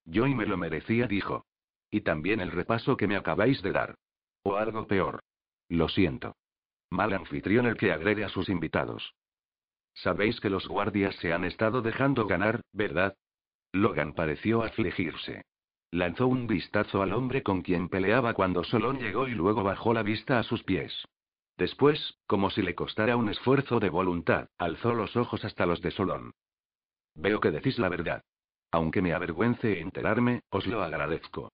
Yo 0.05 0.27
y 0.27 0.35
me 0.35 0.47
lo 0.47 0.57
merecía, 0.57 1.07
dijo. 1.07 1.45
Y 1.91 2.03
también 2.03 2.41
el 2.41 2.53
repaso 2.53 2.97
que 2.97 3.09
me 3.09 3.17
acabáis 3.17 3.63
de 3.63 3.73
dar. 3.73 3.97
O 4.45 4.57
algo 4.57 4.87
peor. 4.87 5.21
Lo 5.69 5.89
siento. 5.89 6.37
Mal 6.89 7.13
anfitrión 7.13 7.67
el 7.67 7.77
que 7.77 7.93
agrede 7.93 8.25
a 8.25 8.29
sus 8.29 8.49
invitados. 8.49 9.15
Sabéis 9.95 10.41
que 10.41 10.51
los 10.51 10.67
guardias 10.67 11.15
se 11.17 11.33
han 11.33 11.45
estado 11.45 11.83
dejando 11.83 12.27
ganar, 12.27 12.63
¿verdad? 12.73 13.17
Logan 13.73 14.15
pareció 14.15 14.63
afligirse. 14.63 15.45
Lanzó 15.93 16.29
un 16.29 16.47
vistazo 16.47 17.03
al 17.03 17.13
hombre 17.13 17.43
con 17.43 17.63
quien 17.63 17.89
peleaba 17.89 18.35
cuando 18.35 18.63
Solón 18.65 18.99
llegó 18.99 19.27
y 19.27 19.33
luego 19.33 19.63
bajó 19.63 19.93
la 19.93 20.03
vista 20.03 20.39
a 20.39 20.43
sus 20.43 20.63
pies. 20.63 21.05
Después, 21.59 22.19
como 22.27 22.51
si 22.51 22.63
le 22.63 22.75
costara 22.75 23.17
un 23.17 23.29
esfuerzo 23.29 23.81
de 23.81 23.91
voluntad, 23.91 24.49
alzó 24.57 24.95
los 24.95 25.17
ojos 25.17 25.45
hasta 25.45 25.67
los 25.67 25.83
de 25.83 25.91
Solón. 25.91 26.33
Veo 27.15 27.41
que 27.41 27.51
decís 27.51 27.79
la 27.79 27.89
verdad. 27.89 28.23
Aunque 28.71 29.03
me 29.03 29.13
avergüence 29.13 29.81
enterarme, 29.81 30.43
os 30.51 30.67
lo 30.67 30.83
agradezco. 30.83 31.53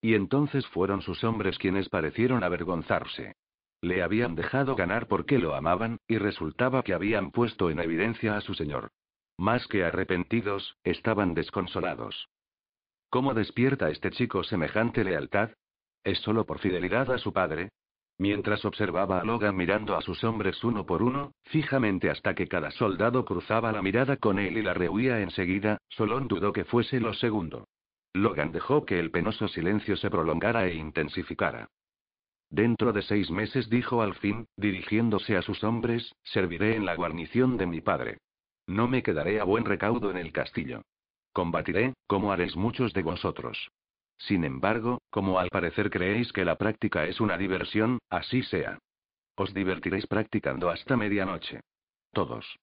Y 0.00 0.14
entonces 0.14 0.66
fueron 0.68 1.02
sus 1.02 1.22
hombres 1.22 1.58
quienes 1.58 1.90
parecieron 1.90 2.42
avergonzarse. 2.42 3.36
Le 3.82 4.02
habían 4.02 4.34
dejado 4.34 4.76
ganar 4.76 5.08
porque 5.08 5.38
lo 5.38 5.54
amaban, 5.54 5.98
y 6.06 6.18
resultaba 6.18 6.82
que 6.82 6.94
habían 6.94 7.30
puesto 7.30 7.70
en 7.70 7.80
evidencia 7.80 8.36
a 8.36 8.40
su 8.40 8.54
señor. 8.54 8.90
Más 9.38 9.66
que 9.68 9.84
arrepentidos, 9.84 10.76
estaban 10.84 11.32
desconsolados. 11.32 12.28
¿Cómo 13.08 13.32
despierta 13.32 13.90
este 13.90 14.10
chico 14.10 14.44
semejante 14.44 15.02
lealtad? 15.02 15.50
¿Es 16.04 16.18
solo 16.20 16.44
por 16.44 16.58
fidelidad 16.58 17.10
a 17.10 17.18
su 17.18 17.32
padre? 17.32 17.70
Mientras 18.18 18.66
observaba 18.66 19.20
a 19.20 19.24
Logan 19.24 19.56
mirando 19.56 19.96
a 19.96 20.02
sus 20.02 20.22
hombres 20.24 20.62
uno 20.62 20.84
por 20.84 21.02
uno, 21.02 21.32
fijamente 21.44 22.10
hasta 22.10 22.34
que 22.34 22.48
cada 22.48 22.70
soldado 22.70 23.24
cruzaba 23.24 23.72
la 23.72 23.80
mirada 23.80 24.18
con 24.18 24.38
él 24.38 24.58
y 24.58 24.62
la 24.62 24.74
rehuía 24.74 25.20
enseguida, 25.20 25.78
Solón 25.88 26.28
dudó 26.28 26.52
que 26.52 26.66
fuese 26.66 27.00
lo 27.00 27.14
segundo. 27.14 27.66
Logan 28.12 28.52
dejó 28.52 28.84
que 28.84 28.98
el 28.98 29.10
penoso 29.10 29.48
silencio 29.48 29.96
se 29.96 30.10
prolongara 30.10 30.66
e 30.66 30.74
intensificara. 30.74 31.70
Dentro 32.50 32.92
de 32.92 33.02
seis 33.02 33.30
meses 33.30 33.70
dijo 33.70 34.02
al 34.02 34.14
fin, 34.14 34.46
dirigiéndose 34.56 35.36
a 35.36 35.42
sus 35.42 35.62
hombres, 35.62 36.16
serviré 36.24 36.74
en 36.74 36.84
la 36.84 36.96
guarnición 36.96 37.56
de 37.56 37.66
mi 37.66 37.80
padre. 37.80 38.18
No 38.66 38.88
me 38.88 39.04
quedaré 39.04 39.40
a 39.40 39.44
buen 39.44 39.64
recaudo 39.64 40.10
en 40.10 40.16
el 40.16 40.32
castillo. 40.32 40.82
Combatiré, 41.32 41.94
como 42.08 42.32
haréis 42.32 42.56
muchos 42.56 42.92
de 42.92 43.02
vosotros. 43.02 43.70
Sin 44.18 44.44
embargo, 44.44 45.00
como 45.10 45.38
al 45.38 45.48
parecer 45.48 45.90
creéis 45.90 46.32
que 46.32 46.44
la 46.44 46.56
práctica 46.56 47.04
es 47.06 47.20
una 47.20 47.38
diversión, 47.38 48.00
así 48.10 48.42
sea. 48.42 48.78
Os 49.36 49.54
divertiréis 49.54 50.06
practicando 50.06 50.70
hasta 50.70 50.96
medianoche. 50.96 51.60
Todos. 52.12 52.58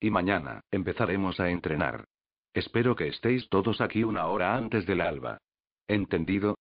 Y 0.00 0.10
mañana, 0.10 0.62
empezaremos 0.70 1.40
a 1.40 1.50
entrenar. 1.50 2.06
Espero 2.54 2.96
que 2.96 3.08
estéis 3.08 3.48
todos 3.50 3.82
aquí 3.82 4.02
una 4.02 4.26
hora 4.28 4.56
antes 4.56 4.86
del 4.86 5.02
alba. 5.02 5.38
¿Entendido? 5.86 6.56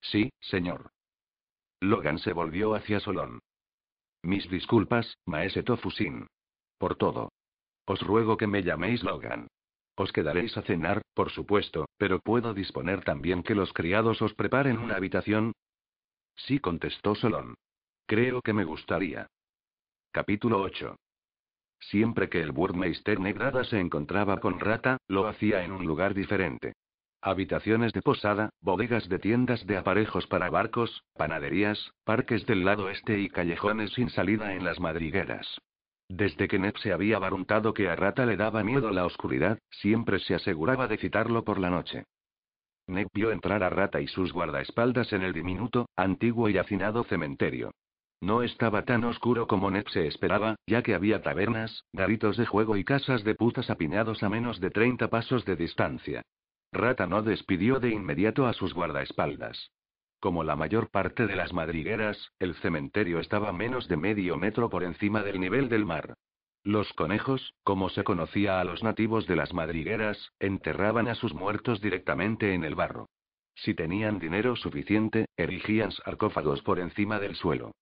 Sí, 0.00 0.30
señor. 0.40 0.90
Logan 1.80 2.18
se 2.18 2.32
volvió 2.32 2.74
hacia 2.74 3.00
Solón. 3.00 3.40
Mis 4.22 4.48
disculpas, 4.50 5.16
maese 5.26 5.62
Tofusin. 5.62 6.26
Por 6.78 6.96
todo. 6.96 7.32
Os 7.86 8.00
ruego 8.00 8.36
que 8.36 8.46
me 8.46 8.62
llaméis 8.62 9.02
Logan. 9.02 9.48
Os 9.96 10.12
quedaréis 10.12 10.56
a 10.56 10.62
cenar, 10.62 11.02
por 11.14 11.30
supuesto, 11.30 11.86
pero 11.96 12.20
puedo 12.20 12.54
disponer 12.54 13.02
también 13.02 13.42
que 13.42 13.54
los 13.54 13.72
criados 13.72 14.20
os 14.22 14.34
preparen 14.34 14.78
una 14.78 14.96
habitación. 14.96 15.52
Sí, 16.36 16.58
contestó 16.58 17.14
Solón. 17.14 17.54
Creo 18.06 18.42
que 18.42 18.52
me 18.52 18.64
gustaría. 18.64 19.26
Capítulo 20.12 20.60
8. 20.62 20.96
Siempre 21.80 22.28
que 22.28 22.42
el 22.42 22.52
Burmeister 22.52 23.18
Negrada 23.20 23.64
se 23.64 23.80
encontraba 23.80 24.38
con 24.40 24.60
Rata, 24.60 24.98
lo 25.08 25.26
hacía 25.26 25.64
en 25.64 25.72
un 25.72 25.86
lugar 25.86 26.14
diferente. 26.14 26.74
Habitaciones 27.22 27.92
de 27.92 28.00
posada, 28.00 28.48
bodegas 28.62 29.06
de 29.10 29.18
tiendas 29.18 29.66
de 29.66 29.76
aparejos 29.76 30.26
para 30.26 30.48
barcos, 30.48 31.04
panaderías, 31.18 31.92
parques 32.04 32.46
del 32.46 32.64
lado 32.64 32.88
este 32.88 33.20
y 33.20 33.28
callejones 33.28 33.92
sin 33.92 34.08
salida 34.08 34.54
en 34.54 34.64
las 34.64 34.80
madrigueras. 34.80 35.60
Desde 36.08 36.48
que 36.48 36.58
Ned 36.58 36.74
se 36.82 36.94
había 36.94 37.18
baruntado 37.18 37.74
que 37.74 37.90
a 37.90 37.94
Rata 37.94 38.24
le 38.24 38.38
daba 38.38 38.64
miedo 38.64 38.90
la 38.90 39.04
oscuridad, 39.04 39.58
siempre 39.70 40.18
se 40.18 40.34
aseguraba 40.34 40.88
de 40.88 40.96
citarlo 40.96 41.44
por 41.44 41.58
la 41.58 41.68
noche. 41.68 42.04
Ned 42.86 43.06
vio 43.12 43.32
entrar 43.32 43.62
a 43.62 43.68
Rata 43.68 44.00
y 44.00 44.08
sus 44.08 44.32
guardaespaldas 44.32 45.12
en 45.12 45.20
el 45.22 45.34
diminuto, 45.34 45.90
antiguo 45.96 46.48
y 46.48 46.56
hacinado 46.56 47.04
cementerio. 47.04 47.70
No 48.22 48.42
estaba 48.42 48.86
tan 48.86 49.04
oscuro 49.04 49.46
como 49.46 49.70
Ned 49.70 49.86
se 49.88 50.06
esperaba, 50.06 50.56
ya 50.66 50.82
que 50.82 50.94
había 50.94 51.20
tabernas, 51.20 51.84
garitos 51.92 52.38
de 52.38 52.46
juego 52.46 52.78
y 52.78 52.84
casas 52.84 53.24
de 53.24 53.34
putas 53.34 53.68
apiñados 53.68 54.22
a 54.22 54.30
menos 54.30 54.58
de 54.58 54.70
30 54.70 55.08
pasos 55.08 55.44
de 55.44 55.56
distancia. 55.56 56.22
Rata 56.72 57.06
no 57.06 57.22
despidió 57.22 57.80
de 57.80 57.90
inmediato 57.90 58.46
a 58.46 58.52
sus 58.52 58.74
guardaespaldas. 58.74 59.72
Como 60.20 60.44
la 60.44 60.54
mayor 60.54 60.90
parte 60.90 61.26
de 61.26 61.34
las 61.34 61.52
madrigueras, 61.52 62.32
el 62.38 62.54
cementerio 62.56 63.20
estaba 63.20 63.52
menos 63.52 63.88
de 63.88 63.96
medio 63.96 64.36
metro 64.36 64.68
por 64.68 64.84
encima 64.84 65.22
del 65.22 65.40
nivel 65.40 65.68
del 65.68 65.86
mar. 65.86 66.14
Los 66.62 66.92
conejos, 66.92 67.54
como 67.64 67.88
se 67.88 68.04
conocía 68.04 68.60
a 68.60 68.64
los 68.64 68.82
nativos 68.82 69.26
de 69.26 69.36
las 69.36 69.54
madrigueras, 69.54 70.32
enterraban 70.38 71.08
a 71.08 71.14
sus 71.14 71.32
muertos 71.32 71.80
directamente 71.80 72.52
en 72.52 72.64
el 72.64 72.74
barro. 72.74 73.08
Si 73.54 73.74
tenían 73.74 74.18
dinero 74.18 74.56
suficiente, 74.56 75.26
erigían 75.36 75.90
sarcófagos 75.90 76.62
por 76.62 76.78
encima 76.78 77.18
del 77.18 77.34
suelo. 77.34 77.72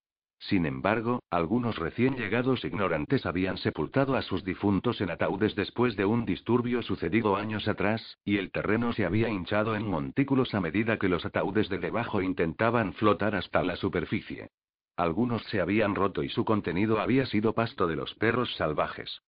Sin 0.40 0.66
embargo, 0.66 1.22
algunos 1.30 1.76
recién 1.76 2.16
llegados 2.16 2.64
ignorantes 2.64 3.26
habían 3.26 3.58
sepultado 3.58 4.14
a 4.14 4.22
sus 4.22 4.44
difuntos 4.44 5.00
en 5.00 5.10
ataúdes 5.10 5.56
después 5.56 5.96
de 5.96 6.04
un 6.04 6.24
disturbio 6.24 6.82
sucedido 6.82 7.36
años 7.36 7.66
atrás, 7.66 8.18
y 8.24 8.38
el 8.38 8.52
terreno 8.52 8.92
se 8.92 9.04
había 9.04 9.28
hinchado 9.28 9.74
en 9.74 9.88
montículos 9.88 10.54
a 10.54 10.60
medida 10.60 10.98
que 10.98 11.08
los 11.08 11.24
ataúdes 11.26 11.68
de 11.68 11.78
debajo 11.78 12.22
intentaban 12.22 12.92
flotar 12.92 13.34
hasta 13.34 13.64
la 13.64 13.76
superficie. 13.76 14.50
Algunos 14.96 15.42
se 15.44 15.60
habían 15.60 15.94
roto 15.94 16.22
y 16.22 16.28
su 16.28 16.44
contenido 16.44 17.00
había 17.00 17.26
sido 17.26 17.52
pasto 17.52 17.86
de 17.86 17.96
los 17.96 18.14
perros 18.14 18.54
salvajes. 18.56 19.22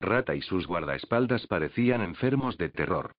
Rata 0.00 0.34
y 0.34 0.42
sus 0.42 0.66
guardaespaldas 0.66 1.46
parecían 1.46 2.02
enfermos 2.02 2.58
de 2.58 2.68
terror. 2.68 3.12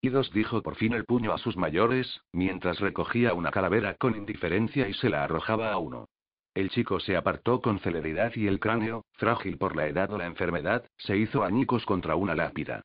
Idos 0.00 0.32
dijo 0.32 0.62
por 0.62 0.74
fin 0.74 0.94
el 0.94 1.04
puño 1.04 1.32
a 1.32 1.38
sus 1.38 1.56
mayores, 1.56 2.22
mientras 2.32 2.80
recogía 2.80 3.34
una 3.34 3.52
calavera 3.52 3.94
con 3.94 4.16
indiferencia 4.16 4.88
y 4.88 4.94
se 4.94 5.08
la 5.08 5.22
arrojaba 5.22 5.70
a 5.70 5.78
uno. 5.78 6.08
El 6.54 6.68
chico 6.68 7.00
se 7.00 7.16
apartó 7.16 7.62
con 7.62 7.78
celeridad 7.78 8.32
y 8.34 8.46
el 8.46 8.60
cráneo, 8.60 9.06
frágil 9.12 9.56
por 9.56 9.74
la 9.74 9.86
edad 9.86 10.12
o 10.12 10.18
la 10.18 10.26
enfermedad, 10.26 10.86
se 10.98 11.16
hizo 11.16 11.44
añicos 11.44 11.86
contra 11.86 12.14
una 12.14 12.34
lápida. 12.34 12.82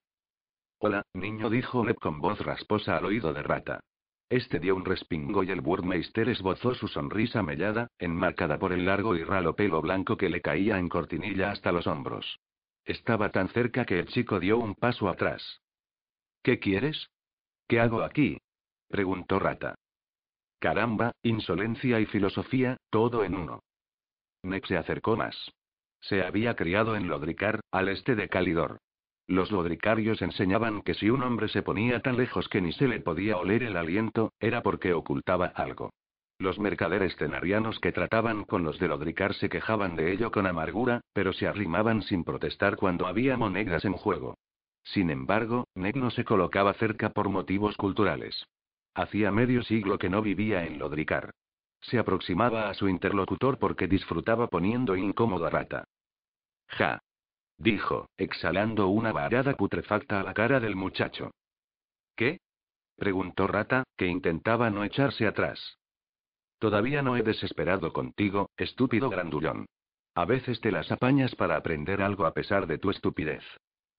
Hola, 0.79 1.03
niño, 1.13 1.49
dijo 1.49 1.83
Neb 1.83 1.99
con 1.99 2.21
voz 2.21 2.39
rasposa 2.39 2.97
al 2.97 3.05
oído 3.05 3.33
de 3.33 3.43
Rata. 3.43 3.81
Este 4.29 4.59
dio 4.59 4.75
un 4.75 4.85
respingo 4.85 5.43
y 5.43 5.51
el 5.51 5.61
Burmeister 5.61 6.29
esbozó 6.29 6.75
su 6.75 6.87
sonrisa 6.87 7.43
mellada, 7.43 7.87
enmarcada 7.97 8.57
por 8.57 8.71
el 8.71 8.85
largo 8.85 9.15
y 9.15 9.23
ralo 9.23 9.55
pelo 9.55 9.81
blanco 9.81 10.17
que 10.17 10.29
le 10.29 10.41
caía 10.41 10.77
en 10.79 10.87
cortinilla 10.87 11.51
hasta 11.51 11.71
los 11.71 11.87
hombros. 11.87 12.39
Estaba 12.85 13.31
tan 13.31 13.49
cerca 13.49 13.85
que 13.85 13.99
el 13.99 14.07
chico 14.07 14.39
dio 14.39 14.57
un 14.57 14.75
paso 14.75 15.09
atrás. 15.09 15.61
¿Qué 16.41 16.59
quieres? 16.59 17.09
¿Qué 17.67 17.81
hago 17.81 18.01
aquí? 18.01 18.37
preguntó 18.87 19.39
Rata. 19.39 19.75
Caramba, 20.59 21.11
insolencia 21.21 21.99
y 21.99 22.05
filosofía, 22.07 22.77
todo 22.89 23.23
en 23.23 23.35
uno. 23.35 23.61
Neb 24.43 24.65
se 24.65 24.77
acercó 24.77 25.15
más. 25.15 25.51
Se 26.01 26.23
había 26.23 26.55
criado 26.55 26.95
en 26.95 27.07
Lodricar, 27.07 27.61
al 27.71 27.89
este 27.89 28.15
de 28.15 28.27
Calidor. 28.27 28.79
Los 29.27 29.51
lodricarios 29.51 30.21
enseñaban 30.21 30.81
que 30.81 30.93
si 30.93 31.09
un 31.09 31.21
hombre 31.21 31.49
se 31.49 31.61
ponía 31.61 31.99
tan 31.99 32.17
lejos 32.17 32.47
que 32.47 32.61
ni 32.61 32.71
se 32.71 32.87
le 32.87 33.01
podía 33.01 33.37
oler 33.37 33.61
el 33.63 33.75
aliento, 33.75 34.31
era 34.39 34.63
porque 34.63 34.93
ocultaba 34.93 35.47
algo. 35.47 35.91
Los 36.39 36.59
mercaderes 36.59 37.15
cenarianos 37.17 37.79
que 37.79 37.91
trataban 37.91 38.43
con 38.45 38.63
los 38.63 38.79
de 38.79 38.87
Lodricar 38.87 39.33
se 39.33 39.49
quejaban 39.49 39.95
de 39.95 40.13
ello 40.13 40.31
con 40.31 40.47
amargura, 40.47 41.01
pero 41.13 41.33
se 41.33 41.47
arrimaban 41.47 42.03
sin 42.03 42.23
protestar 42.23 42.77
cuando 42.77 43.05
había 43.05 43.37
monedas 43.37 43.85
en 43.85 43.93
juego. 43.93 44.37
Sin 44.83 45.09
embargo, 45.09 45.67
Neg 45.75 45.97
no 45.97 46.09
se 46.09 46.23
colocaba 46.23 46.73
cerca 46.75 47.09
por 47.09 47.29
motivos 47.29 47.75
culturales. 47.75 48.45
Hacía 48.97 49.31
medio 49.31 49.61
siglo 49.61 49.99
que 49.99 50.09
no 50.09 50.23
vivía 50.23 50.65
en 50.65 50.79
Lodricar. 50.79 51.35
Se 51.81 51.99
aproximaba 51.99 52.67
a 52.67 52.73
su 52.73 52.89
interlocutor 52.89 53.59
porque 53.59 53.87
disfrutaba 53.87 54.47
poniendo 54.47 54.95
incómodo 54.95 55.45
a 55.45 55.51
Rata. 55.51 55.83
Ja 56.67 56.99
dijo, 57.59 58.09
exhalando 58.17 58.87
una 58.87 59.11
varada 59.11 59.53
putrefacta 59.53 60.19
a 60.19 60.23
la 60.23 60.33
cara 60.33 60.59
del 60.59 60.75
muchacho. 60.75 61.29
¿Qué? 62.15 62.39
preguntó 62.95 63.45
Rata, 63.45 63.83
que 63.95 64.07
intentaba 64.07 64.71
no 64.71 64.83
echarse 64.83 65.27
atrás. 65.27 65.77
Todavía 66.57 67.03
no 67.03 67.17
he 67.17 67.21
desesperado 67.21 67.93
contigo, 67.93 68.49
estúpido 68.57 69.11
grandullón. 69.11 69.67
A 70.15 70.25
veces 70.25 70.59
te 70.59 70.71
las 70.71 70.91
apañas 70.91 71.35
para 71.35 71.55
aprender 71.55 72.01
algo 72.01 72.25
a 72.25 72.33
pesar 72.33 72.65
de 72.65 72.79
tu 72.79 72.89
estupidez. 72.89 73.43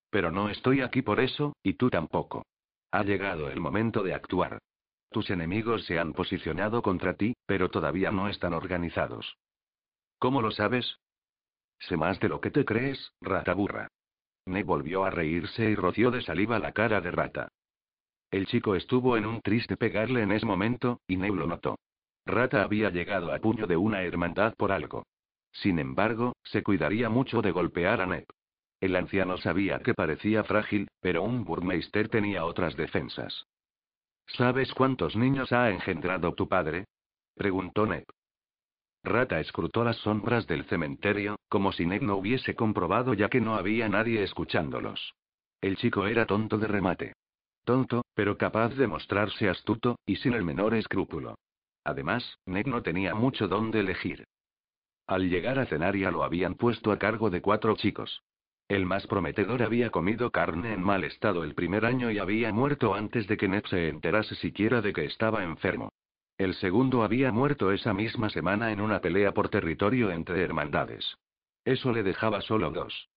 Pero 0.09 0.29
no 0.29 0.49
estoy 0.49 0.81
aquí 0.81 1.01
por 1.01 1.21
eso, 1.21 1.55
y 1.63 1.75
tú 1.75 1.89
tampoco. 1.89 2.45
Ha 2.91 3.03
llegado 3.03 3.49
el 3.49 3.61
momento 3.61 4.03
de 4.03 4.13
actuar. 4.13 4.59
Tus 5.11 5.29
enemigos 5.29 5.85
se 5.85 5.97
han 5.97 6.13
posicionado 6.13 6.81
contra 6.81 7.15
ti, 7.15 7.35
pero 7.45 7.69
todavía 7.69 8.11
no 8.11 8.29
están 8.29 8.53
organizados. 8.53 9.37
¿Cómo 10.19 10.41
lo 10.41 10.51
sabes? 10.51 10.99
Sé 11.79 11.97
más 11.97 12.19
de 12.19 12.29
lo 12.29 12.41
que 12.41 12.51
te 12.51 12.65
crees, 12.65 13.13
rata 13.21 13.53
burra. 13.53 13.87
Ne 14.45 14.63
volvió 14.63 15.05
a 15.05 15.09
reírse 15.09 15.69
y 15.69 15.75
roció 15.75 16.11
de 16.11 16.21
saliva 16.21 16.59
la 16.59 16.73
cara 16.73 17.01
de 17.01 17.11
rata. 17.11 17.49
El 18.31 18.45
chico 18.45 18.75
estuvo 18.75 19.17
en 19.17 19.25
un 19.25 19.41
triste 19.41 19.77
pegarle 19.77 20.21
en 20.21 20.31
ese 20.31 20.45
momento, 20.45 21.01
y 21.07 21.17
Neu 21.17 21.35
lo 21.35 21.47
notó. 21.47 21.79
Rata 22.25 22.61
había 22.61 22.91
llegado 22.91 23.33
a 23.33 23.39
puño 23.39 23.65
de 23.65 23.77
una 23.77 24.03
hermandad 24.03 24.53
por 24.55 24.71
algo. 24.71 25.07
Sin 25.51 25.79
embargo, 25.79 26.35
se 26.43 26.61
cuidaría 26.61 27.09
mucho 27.09 27.41
de 27.41 27.51
golpear 27.51 28.01
a 28.01 28.05
Neb. 28.05 28.25
El 28.79 28.95
anciano 28.95 29.37
sabía 29.37 29.79
que 29.79 29.95
parecía 29.95 30.43
frágil, 30.43 30.87
pero 31.01 31.23
un 31.23 31.43
burmeister 31.43 32.07
tenía 32.09 32.45
otras 32.45 32.75
defensas. 32.75 33.45
¿Sabes 34.37 34.73
cuántos 34.73 35.15
niños 35.15 35.51
ha 35.51 35.69
engendrado 35.69 36.33
tu 36.33 36.47
padre? 36.47 36.85
preguntó 37.35 37.85
Neb. 37.85 38.05
Rata 39.03 39.39
escrutó 39.39 39.83
las 39.83 39.97
sombras 39.97 40.45
del 40.45 40.65
cementerio, 40.65 41.37
como 41.47 41.71
si 41.71 41.85
Ned 41.85 42.01
no 42.01 42.17
hubiese 42.17 42.55
comprobado 42.55 43.13
ya 43.13 43.29
que 43.29 43.41
no 43.41 43.55
había 43.55 43.87
nadie 43.87 44.23
escuchándolos. 44.23 45.13
El 45.61 45.77
chico 45.77 46.05
era 46.05 46.25
tonto 46.25 46.57
de 46.57 46.67
remate. 46.67 47.13
Tonto, 47.63 48.03
pero 48.13 48.37
capaz 48.37 48.69
de 48.75 48.87
mostrarse 48.87 49.49
astuto, 49.49 49.97
y 50.05 50.17
sin 50.17 50.33
el 50.33 50.43
menor 50.43 50.73
escrúpulo. 50.75 51.35
Además, 51.83 52.37
Ned 52.45 52.65
no 52.65 52.81
tenía 52.81 53.15
mucho 53.15 53.47
donde 53.47 53.79
elegir. 53.79 54.25
Al 55.07 55.29
llegar 55.29 55.59
a 55.59 55.65
Cenaria 55.65 56.11
lo 56.11 56.23
habían 56.23 56.55
puesto 56.55 56.91
a 56.91 56.99
cargo 56.99 57.29
de 57.29 57.41
cuatro 57.41 57.75
chicos. 57.75 58.21
El 58.69 58.85
más 58.85 59.07
prometedor 59.07 59.63
había 59.63 59.89
comido 59.89 60.29
carne 60.29 60.73
en 60.73 60.83
mal 60.83 61.03
estado 61.03 61.43
el 61.43 61.55
primer 61.55 61.85
año 61.85 62.11
y 62.11 62.19
había 62.19 62.53
muerto 62.53 62.93
antes 62.93 63.25
de 63.25 63.35
que 63.35 63.47
Ned 63.47 63.65
se 63.65 63.89
enterase 63.89 64.35
siquiera 64.35 64.79
de 64.79 64.93
que 64.93 65.05
estaba 65.05 65.43
enfermo. 65.43 65.91
El 66.37 66.53
segundo 66.53 67.01
había 67.01 67.31
muerto 67.31 67.71
esa 67.71 67.95
misma 67.95 68.29
semana 68.29 68.71
en 68.71 68.79
una 68.79 69.01
pelea 69.01 69.33
por 69.33 69.49
territorio 69.49 70.11
entre 70.11 70.43
hermandades. 70.43 71.17
Eso 71.65 71.91
le 71.91 72.03
dejaba 72.03 72.41
solo 72.41 72.69
dos. 72.69 73.09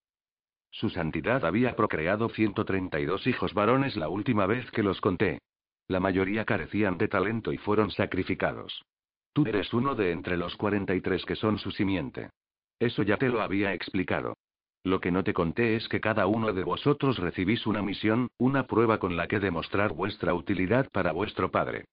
Su 0.71 0.89
santidad 0.89 1.45
había 1.45 1.77
procreado 1.77 2.31
132 2.31 3.27
hijos 3.27 3.53
varones 3.53 3.95
la 3.95 4.09
última 4.09 4.47
vez 4.47 4.71
que 4.71 4.83
los 4.83 5.03
conté. 5.03 5.39
La 5.87 6.01
mayoría 6.01 6.47
carecían 6.47 6.97
de 6.97 7.09
talento 7.09 7.53
y 7.53 7.59
fueron 7.59 7.91
sacrificados. 7.91 8.87
Tú 9.35 9.45
eres 9.47 9.75
uno 9.75 9.95
de 9.95 10.13
entre 10.13 10.39
los 10.39 10.57
43 10.57 11.27
que 11.27 11.37
son 11.37 11.59
su 11.59 11.73
simiente. 11.73 12.31
Eso 12.79 13.03
ya 13.03 13.19
te 13.19 13.29
lo 13.29 13.43
había 13.43 13.75
explicado. 13.75 14.35
Lo 14.85 15.01
que 15.01 15.13
no 15.13 15.23
te 15.23 15.33
conté 15.33 15.77
es 15.77 15.89
que 15.89 16.01
cada 16.01 16.27
uno 16.27 16.53
de 16.53 16.65
vosotros 16.65 17.19
recibís 17.19 17.67
una 17.67 17.83
misión, 17.83 18.29
una 18.39 18.67
prueba 18.67 18.99
con 18.99 19.17
la 19.17 19.29
que 19.29 19.39
demostrar 19.39 19.93
vuestra 19.93 20.35
utilidad 20.35 20.91
para 20.91 21.13
vuestro 21.13 21.51
Padre. 21.51 21.85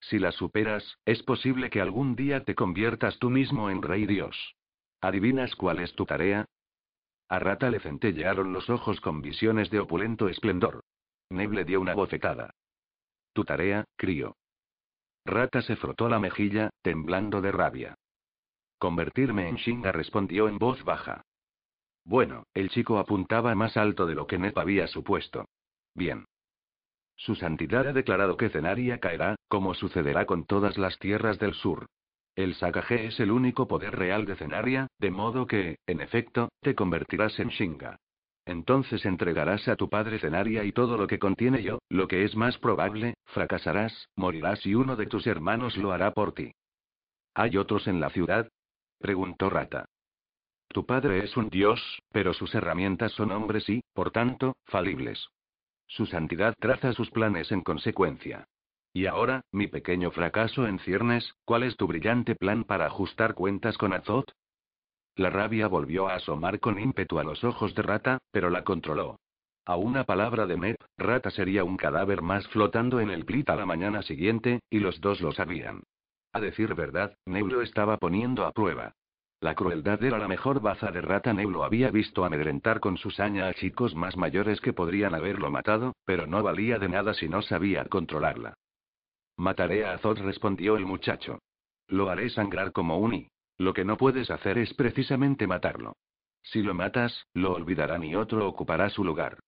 Si 0.00 0.18
la 0.18 0.32
superas, 0.32 0.96
es 1.04 1.22
posible 1.22 1.68
que 1.68 1.80
algún 1.80 2.16
día 2.16 2.44
te 2.44 2.54
conviertas 2.54 3.18
tú 3.18 3.30
mismo 3.30 3.68
en 3.68 3.82
rey 3.82 4.06
Dios. 4.06 4.54
¿Adivinas 5.00 5.54
cuál 5.56 5.80
es 5.80 5.94
tu 5.94 6.06
tarea? 6.06 6.46
A 7.28 7.38
Rata 7.38 7.70
le 7.70 7.80
centellearon 7.80 8.52
los 8.52 8.70
ojos 8.70 9.00
con 9.00 9.20
visiones 9.20 9.68
de 9.70 9.80
opulento 9.80 10.28
esplendor. 10.28 10.80
Neb 11.30 11.52
le 11.52 11.64
dio 11.64 11.80
una 11.80 11.94
bofetada. 11.94 12.54
Tu 13.34 13.44
tarea, 13.44 13.84
crío. 13.96 14.36
Rata 15.26 15.60
se 15.60 15.76
frotó 15.76 16.08
la 16.08 16.18
mejilla, 16.18 16.70
temblando 16.80 17.42
de 17.42 17.52
rabia. 17.52 17.94
Convertirme 18.78 19.48
en 19.48 19.56
Shinga 19.56 19.92
respondió 19.92 20.48
en 20.48 20.58
voz 20.58 20.82
baja. 20.84 21.22
Bueno, 22.08 22.46
el 22.54 22.70
chico 22.70 22.98
apuntaba 22.98 23.54
más 23.54 23.76
alto 23.76 24.06
de 24.06 24.14
lo 24.14 24.26
que 24.26 24.38
Neb 24.38 24.58
había 24.58 24.86
supuesto. 24.86 25.44
Bien. 25.94 26.24
Su 27.16 27.34
santidad 27.34 27.86
ha 27.86 27.92
declarado 27.92 28.38
que 28.38 28.48
Cenaria 28.48 28.98
caerá, 28.98 29.36
como 29.46 29.74
sucederá 29.74 30.24
con 30.24 30.46
todas 30.46 30.78
las 30.78 30.98
tierras 30.98 31.38
del 31.38 31.52
sur. 31.52 31.84
El 32.34 32.54
Sakaje 32.54 33.08
es 33.08 33.20
el 33.20 33.30
único 33.30 33.68
poder 33.68 33.94
real 33.94 34.24
de 34.24 34.36
Cenaria, 34.36 34.86
de 34.98 35.10
modo 35.10 35.46
que, 35.46 35.80
en 35.86 36.00
efecto, 36.00 36.48
te 36.62 36.74
convertirás 36.74 37.38
en 37.40 37.48
Shinga. 37.48 37.98
Entonces 38.46 39.04
entregarás 39.04 39.68
a 39.68 39.76
tu 39.76 39.90
padre 39.90 40.18
Cenaria 40.18 40.64
y 40.64 40.72
todo 40.72 40.96
lo 40.96 41.06
que 41.08 41.18
contiene 41.18 41.62
yo, 41.62 41.80
lo 41.90 42.08
que 42.08 42.24
es 42.24 42.34
más 42.34 42.56
probable, 42.56 43.18
fracasarás, 43.26 44.08
morirás 44.16 44.64
y 44.64 44.74
uno 44.74 44.96
de 44.96 45.08
tus 45.08 45.26
hermanos 45.26 45.76
lo 45.76 45.92
hará 45.92 46.12
por 46.12 46.32
ti. 46.32 46.52
¿Hay 47.34 47.58
otros 47.58 47.86
en 47.86 48.00
la 48.00 48.08
ciudad? 48.08 48.48
preguntó 48.98 49.50
Rata. 49.50 49.84
Tu 50.68 50.84
padre 50.84 51.24
es 51.24 51.36
un 51.36 51.48
dios, 51.48 51.80
pero 52.12 52.34
sus 52.34 52.54
herramientas 52.54 53.12
son 53.12 53.32
hombres 53.32 53.68
y, 53.68 53.82
por 53.94 54.10
tanto, 54.10 54.56
falibles. 54.66 55.28
Su 55.86 56.04
santidad 56.06 56.54
traza 56.58 56.92
sus 56.92 57.10
planes 57.10 57.50
en 57.50 57.62
consecuencia. 57.62 58.46
Y 58.92 59.06
ahora, 59.06 59.42
mi 59.52 59.66
pequeño 59.66 60.10
fracaso 60.10 60.66
en 60.66 60.78
ciernes, 60.80 61.34
¿cuál 61.44 61.62
es 61.62 61.76
tu 61.76 61.86
brillante 61.86 62.34
plan 62.34 62.64
para 62.64 62.86
ajustar 62.86 63.34
cuentas 63.34 63.78
con 63.78 63.92
Azot? 63.92 64.32
La 65.16 65.30
rabia 65.30 65.66
volvió 65.66 66.08
a 66.08 66.14
asomar 66.14 66.60
con 66.60 66.78
ímpetu 66.78 67.18
a 67.18 67.24
los 67.24 67.42
ojos 67.44 67.74
de 67.74 67.82
Rata, 67.82 68.18
pero 68.30 68.50
la 68.50 68.64
controló. 68.64 69.18
A 69.64 69.76
una 69.76 70.04
palabra 70.04 70.46
de 70.46 70.56
Mep, 70.56 70.76
Rata 70.96 71.30
sería 71.30 71.64
un 71.64 71.76
cadáver 71.76 72.22
más 72.22 72.46
flotando 72.48 73.00
en 73.00 73.10
el 73.10 73.24
plit 73.24 73.50
a 73.50 73.56
la 73.56 73.66
mañana 73.66 74.02
siguiente, 74.02 74.60
y 74.70 74.78
los 74.78 75.00
dos 75.00 75.20
lo 75.20 75.32
sabían. 75.32 75.82
A 76.32 76.40
decir 76.40 76.74
verdad, 76.74 77.14
Neuro 77.26 77.62
estaba 77.62 77.96
poniendo 77.96 78.46
a 78.46 78.52
prueba. 78.52 78.94
La 79.40 79.54
crueldad 79.54 80.02
era 80.02 80.18
la 80.18 80.26
mejor 80.26 80.60
baza 80.60 80.90
de 80.90 81.00
rata. 81.00 81.32
Neu 81.32 81.50
lo 81.50 81.62
había 81.62 81.90
visto 81.90 82.24
amedrentar 82.24 82.80
con 82.80 82.96
su 82.96 83.10
saña 83.10 83.46
a 83.46 83.54
chicos 83.54 83.94
más 83.94 84.16
mayores 84.16 84.60
que 84.60 84.72
podrían 84.72 85.14
haberlo 85.14 85.50
matado, 85.50 85.94
pero 86.04 86.26
no 86.26 86.42
valía 86.42 86.78
de 86.78 86.88
nada 86.88 87.14
si 87.14 87.28
no 87.28 87.42
sabía 87.42 87.84
controlarla. 87.84 88.54
Mataré 89.36 89.86
a 89.86 89.92
Azot, 89.92 90.18
respondió 90.18 90.76
el 90.76 90.84
muchacho. 90.84 91.38
Lo 91.86 92.10
haré 92.10 92.30
sangrar 92.30 92.72
como 92.72 92.98
un 92.98 93.14
i. 93.14 93.28
Lo 93.56 93.72
que 93.72 93.84
no 93.84 93.96
puedes 93.96 94.30
hacer 94.30 94.58
es 94.58 94.74
precisamente 94.74 95.46
matarlo. 95.46 95.94
Si 96.42 96.62
lo 96.62 96.74
matas, 96.74 97.26
lo 97.34 97.52
olvidarán 97.52 98.02
y 98.04 98.16
otro 98.16 98.48
ocupará 98.48 98.90
su 98.90 99.04
lugar. 99.04 99.38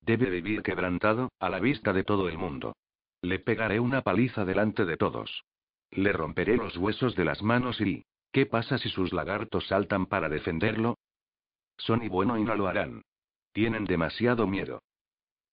Debe 0.00 0.30
vivir 0.30 0.62
quebrantado, 0.62 1.30
a 1.40 1.48
la 1.48 1.58
vista 1.58 1.92
de 1.92 2.04
todo 2.04 2.28
el 2.28 2.38
mundo. 2.38 2.76
Le 3.22 3.38
pegaré 3.38 3.80
una 3.80 4.02
paliza 4.02 4.44
delante 4.44 4.84
de 4.84 4.96
todos. 4.96 5.44
Le 5.90 6.12
romperé 6.12 6.56
los 6.56 6.76
huesos 6.76 7.16
de 7.16 7.24
las 7.24 7.42
manos 7.42 7.80
y... 7.80 8.04
¿Qué 8.32 8.46
pasa 8.46 8.78
si 8.78 8.88
sus 8.88 9.12
lagartos 9.12 9.66
saltan 9.66 10.06
para 10.06 10.28
defenderlo? 10.28 10.96
Son 11.78 12.02
y 12.02 12.08
bueno 12.08 12.38
y 12.38 12.44
no 12.44 12.54
lo 12.54 12.68
harán. 12.68 13.02
Tienen 13.52 13.84
demasiado 13.84 14.46
miedo. 14.46 14.82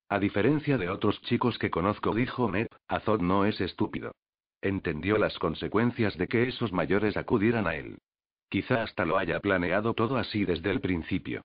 A 0.10 0.20
diferencia 0.20 0.78
de 0.78 0.90
otros 0.90 1.20
chicos 1.24 1.58
que 1.58 1.72
conozco, 1.72 2.14
dijo 2.14 2.52
Ned, 2.52 2.68
Azot 2.88 3.22
no 3.22 3.46
es 3.46 3.60
estúpido. 3.60 4.14
Entendió 4.62 5.18
las 5.18 5.38
consecuencias 5.40 6.18
de 6.18 6.28
que 6.28 6.48
esos 6.48 6.72
mayores 6.72 7.18
acudieran 7.18 7.68
a 7.68 7.76
él. 7.76 7.98
Quizá 8.50 8.84
hasta 8.84 9.06
lo 9.06 9.18
haya 9.18 9.40
planeado 9.40 9.94
todo 9.94 10.18
así 10.18 10.46
desde 10.46 10.72
el 10.72 10.80
principio. 10.80 11.42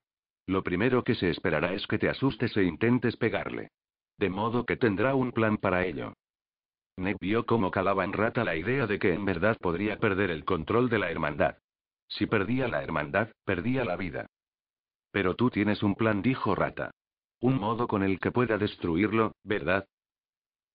Lo 0.47 0.63
primero 0.63 1.03
que 1.03 1.15
se 1.15 1.31
esperará 1.31 1.73
es 1.73 1.87
que 1.87 1.99
te 1.99 2.09
asustes 2.09 2.57
e 2.57 2.65
intentes 2.65 3.17
pegarle. 3.17 3.71
De 4.19 4.31
modo 4.31 4.65
que 4.65 4.77
tendrá 4.77 5.15
un 5.15 5.33
plan 5.33 5.57
para 5.57 5.87
ello. 5.87 6.15
Ned 6.97 7.17
vio 7.21 7.47
cómo 7.47 7.71
calaba 7.71 8.05
en 8.05 8.13
rata 8.13 8.45
la 8.45 8.57
idea 8.57 8.87
de 8.87 8.99
que 8.99 9.15
en 9.15 9.25
verdad 9.25 9.57
podría 9.59 9.99
perder 9.99 10.31
el 10.31 10.45
control 10.45 10.89
de 10.89 10.99
la 10.99 11.11
hermandad. 11.11 11.57
Si 12.09 12.27
perdía 12.27 12.69
la 12.69 12.83
hermandad, 12.83 13.29
perdía 13.45 13.85
la 13.85 13.97
vida. 13.97 14.27
Pero 15.11 15.35
tú 15.35 15.51
tienes 15.51 15.83
un 15.83 15.95
plan, 15.95 16.23
dijo 16.23 16.55
Rata. 16.55 16.91
Un 17.41 17.59
modo 17.59 17.89
con 17.89 18.03
el 18.03 18.21
que 18.21 18.31
pueda 18.31 18.59
destruirlo, 18.59 19.33
¿verdad? 19.43 19.87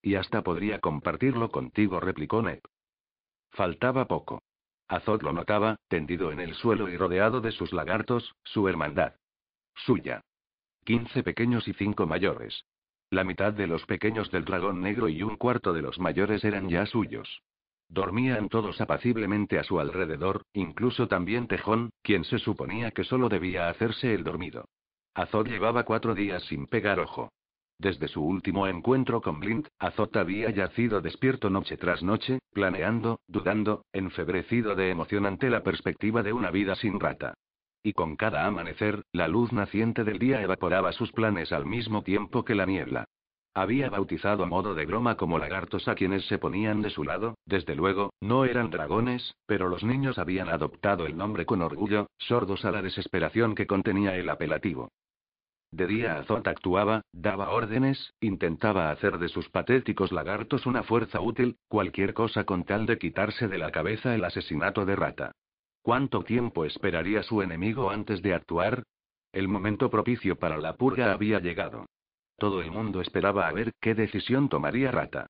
Y 0.01 0.15
hasta 0.15 0.41
podría 0.41 0.80
compartirlo 0.80 1.49
contigo, 1.49 1.99
replicó 1.99 2.41
Ned. 2.41 2.60
Faltaba 3.51 4.06
poco. 4.06 4.41
Azot 4.88 5.21
lo 5.21 5.34
notaba, 5.34 5.77
tendido 5.88 6.32
en 6.32 6.39
el 6.39 6.56
suelo 6.56 6.89
y 6.89 6.97
rodeado 6.97 7.41
de 7.41 7.51
sus 7.51 7.73
lagartos, 7.73 8.34
su 8.43 8.67
hermandad. 8.67 9.15
Suya. 9.75 10.21
Quince 10.84 11.23
pequeños 11.23 11.67
y 11.67 11.73
cinco 11.73 12.06
mayores. 12.08 12.63
La 13.10 13.24
mitad 13.24 13.54
de 13.54 13.67
los 13.67 13.86
pequeños 13.86 14.30
del 14.32 14.43
dragón 14.43 14.82
negro 14.82 15.08
y 15.08 15.24
un 15.24 15.38
cuarto 15.38 15.72
de 15.72 15.82
los 15.82 15.98
mayores 15.98 16.43
eran 16.43 16.67
ya 16.67 16.86
suyos. 16.86 17.41
Dormían 17.88 18.50
todos 18.50 18.82
apaciblemente 18.82 19.60
a 19.60 19.63
su 19.63 19.80
alrededor, 19.80 20.43
incluso 20.52 21.08
también 21.08 21.48
Tejón, 21.48 21.91
quien 22.02 22.26
se 22.26 22.38
suponía 22.38 22.91
que 22.91 23.06
solo 23.06 23.30
debía 23.30 23.70
hacerse 23.70 24.13
el 24.13 24.26
dormido. 24.26 24.65
Azot 25.13 25.48
llevaba 25.48 25.84
cuatro 25.84 26.13
días 26.13 26.43
sin 26.43 26.67
pegar 26.67 27.00
ojo. 27.00 27.32
Desde 27.80 28.10
su 28.10 28.24
último 28.24 28.67
encuentro 28.67 29.22
con 29.22 29.39
Blind, 29.39 29.70
Azot 29.80 30.15
había 30.17 30.50
yacido 30.50 31.00
despierto 31.00 31.50
noche 31.50 31.78
tras 31.78 32.04
noche, 32.04 32.39
planeando, 32.52 33.22
dudando, 33.28 33.86
enfebrecido 33.93 34.76
de 34.76 34.89
emoción 34.89 35.26
ante 35.26 35.50
la 35.50 35.63
perspectiva 35.63 36.24
de 36.24 36.34
una 36.34 36.52
vida 36.52 36.76
sin 36.76 37.00
rata. 37.00 37.36
Y 37.84 37.94
con 37.94 38.16
cada 38.16 38.46
amanecer, 38.46 39.04
la 39.12 39.28
luz 39.28 39.52
naciente 39.54 40.04
del 40.04 40.20
día 40.20 40.42
evaporaba 40.42 40.92
sus 40.92 41.12
planes 41.12 41.52
al 41.52 41.66
mismo 41.66 42.04
tiempo 42.04 42.44
que 42.44 42.56
la 42.56 42.66
niebla. 42.66 43.08
Había 43.54 43.90
bautizado 43.90 44.44
a 44.44 44.46
modo 44.46 44.76
de 44.76 44.86
broma 44.86 45.18
como 45.18 45.40
lagartos 45.40 45.88
a 45.88 45.96
quienes 45.96 46.26
se 46.28 46.38
ponían 46.38 46.84
de 46.84 46.92
su 46.92 47.04
lado, 47.04 47.40
desde 47.46 47.74
luego, 47.74 48.13
no 48.22 48.46
eran 48.46 48.70
dragones, 48.70 49.34
pero 49.48 49.68
los 49.68 49.84
niños 49.84 50.20
habían 50.20 50.50
adoptado 50.50 51.08
el 51.08 51.18
nombre 51.18 51.48
con 51.48 51.63
orgullo, 51.63 52.06
sordos 52.20 52.66
a 52.66 52.72
la 52.72 52.84
desesperación 52.84 53.56
que 53.56 53.66
contenía 53.66 54.16
el 54.16 54.30
apelativo. 54.30 54.90
De 55.72 55.88
día 55.88 56.20
Azot 56.20 56.48
actuaba, 56.48 57.02
daba 57.12 57.50
órdenes, 57.50 58.13
intentaba 58.22 58.92
hacer 58.92 59.18
de 59.18 59.28
sus 59.28 59.50
patéticos 59.50 60.12
lagartos 60.12 60.66
una 60.66 60.84
fuerza 60.84 61.20
útil, 61.20 61.58
cualquier 61.68 62.13
cosa 62.13 62.46
con 62.46 62.63
tal 62.63 62.86
de 62.86 62.98
quitarse 62.98 63.48
de 63.48 63.58
la 63.58 63.72
cabeza 63.72 64.13
el 64.13 64.24
asesinato 64.24 64.86
de 64.86 64.96
Rata. 64.96 65.32
¿Cuánto 65.88 66.21
tiempo 66.21 66.65
esperaría 66.65 67.23
su 67.23 67.41
enemigo 67.41 67.89
antes 67.89 68.21
de 68.21 68.34
actuar? 68.34 68.84
El 69.32 69.47
momento 69.47 69.89
propicio 69.89 70.36
para 70.36 70.58
la 70.58 70.76
purga 70.76 71.13
había 71.13 71.39
llegado. 71.39 71.86
Todo 72.38 72.60
el 72.60 72.71
mundo 72.71 73.00
esperaba 73.00 73.47
a 73.47 73.54
ver 73.54 73.71
qué 73.80 73.95
decisión 73.95 74.50
tomaría 74.50 74.91
Rata. 74.91 75.28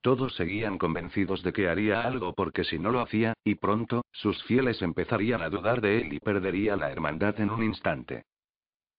Todos 0.00 0.34
seguían 0.34 0.78
convencidos 0.78 1.44
de 1.44 1.52
que 1.52 1.68
haría 1.68 2.02
algo 2.02 2.34
porque 2.34 2.64
si 2.64 2.76
no 2.76 2.90
lo 2.90 2.98
hacía, 2.98 3.34
y 3.44 3.54
pronto, 3.54 4.02
sus 4.10 4.42
fieles 4.46 4.82
empezarían 4.82 5.42
a 5.42 5.48
dudar 5.48 5.80
de 5.80 6.00
él 6.00 6.12
y 6.12 6.18
perdería 6.18 6.74
la 6.74 6.90
hermandad 6.90 7.38
en 7.38 7.50
un 7.50 7.62
instante. 7.62 8.24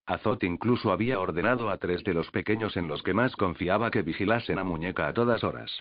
Azot 0.05 0.41
incluso 0.45 0.93
había 0.93 1.19
ordenado 1.19 1.71
a 1.71 1.77
tres 1.77 2.05
de 2.05 2.13
los 2.13 2.31
pequeños 2.31 2.77
en 2.77 2.87
los 2.87 3.03
que 3.03 3.13
más 3.13 3.35
confiaba 3.35 3.91
que 3.91 4.01
vigilasen 4.01 4.59
a 4.59 4.63
Muñeca 4.63 5.09
a 5.09 5.13
todas 5.13 5.43
horas. 5.43 5.77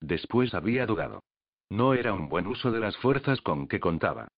Después 0.00 0.54
había 0.54 0.86
dudado. 0.86 1.22
No 1.68 1.92
era 1.92 2.14
un 2.14 2.30
buen 2.30 2.46
uso 2.46 2.72
de 2.72 2.80
las 2.80 2.96
fuerzas 2.96 3.42
con 3.42 3.68
que 3.68 3.78
contaba. 3.78 4.28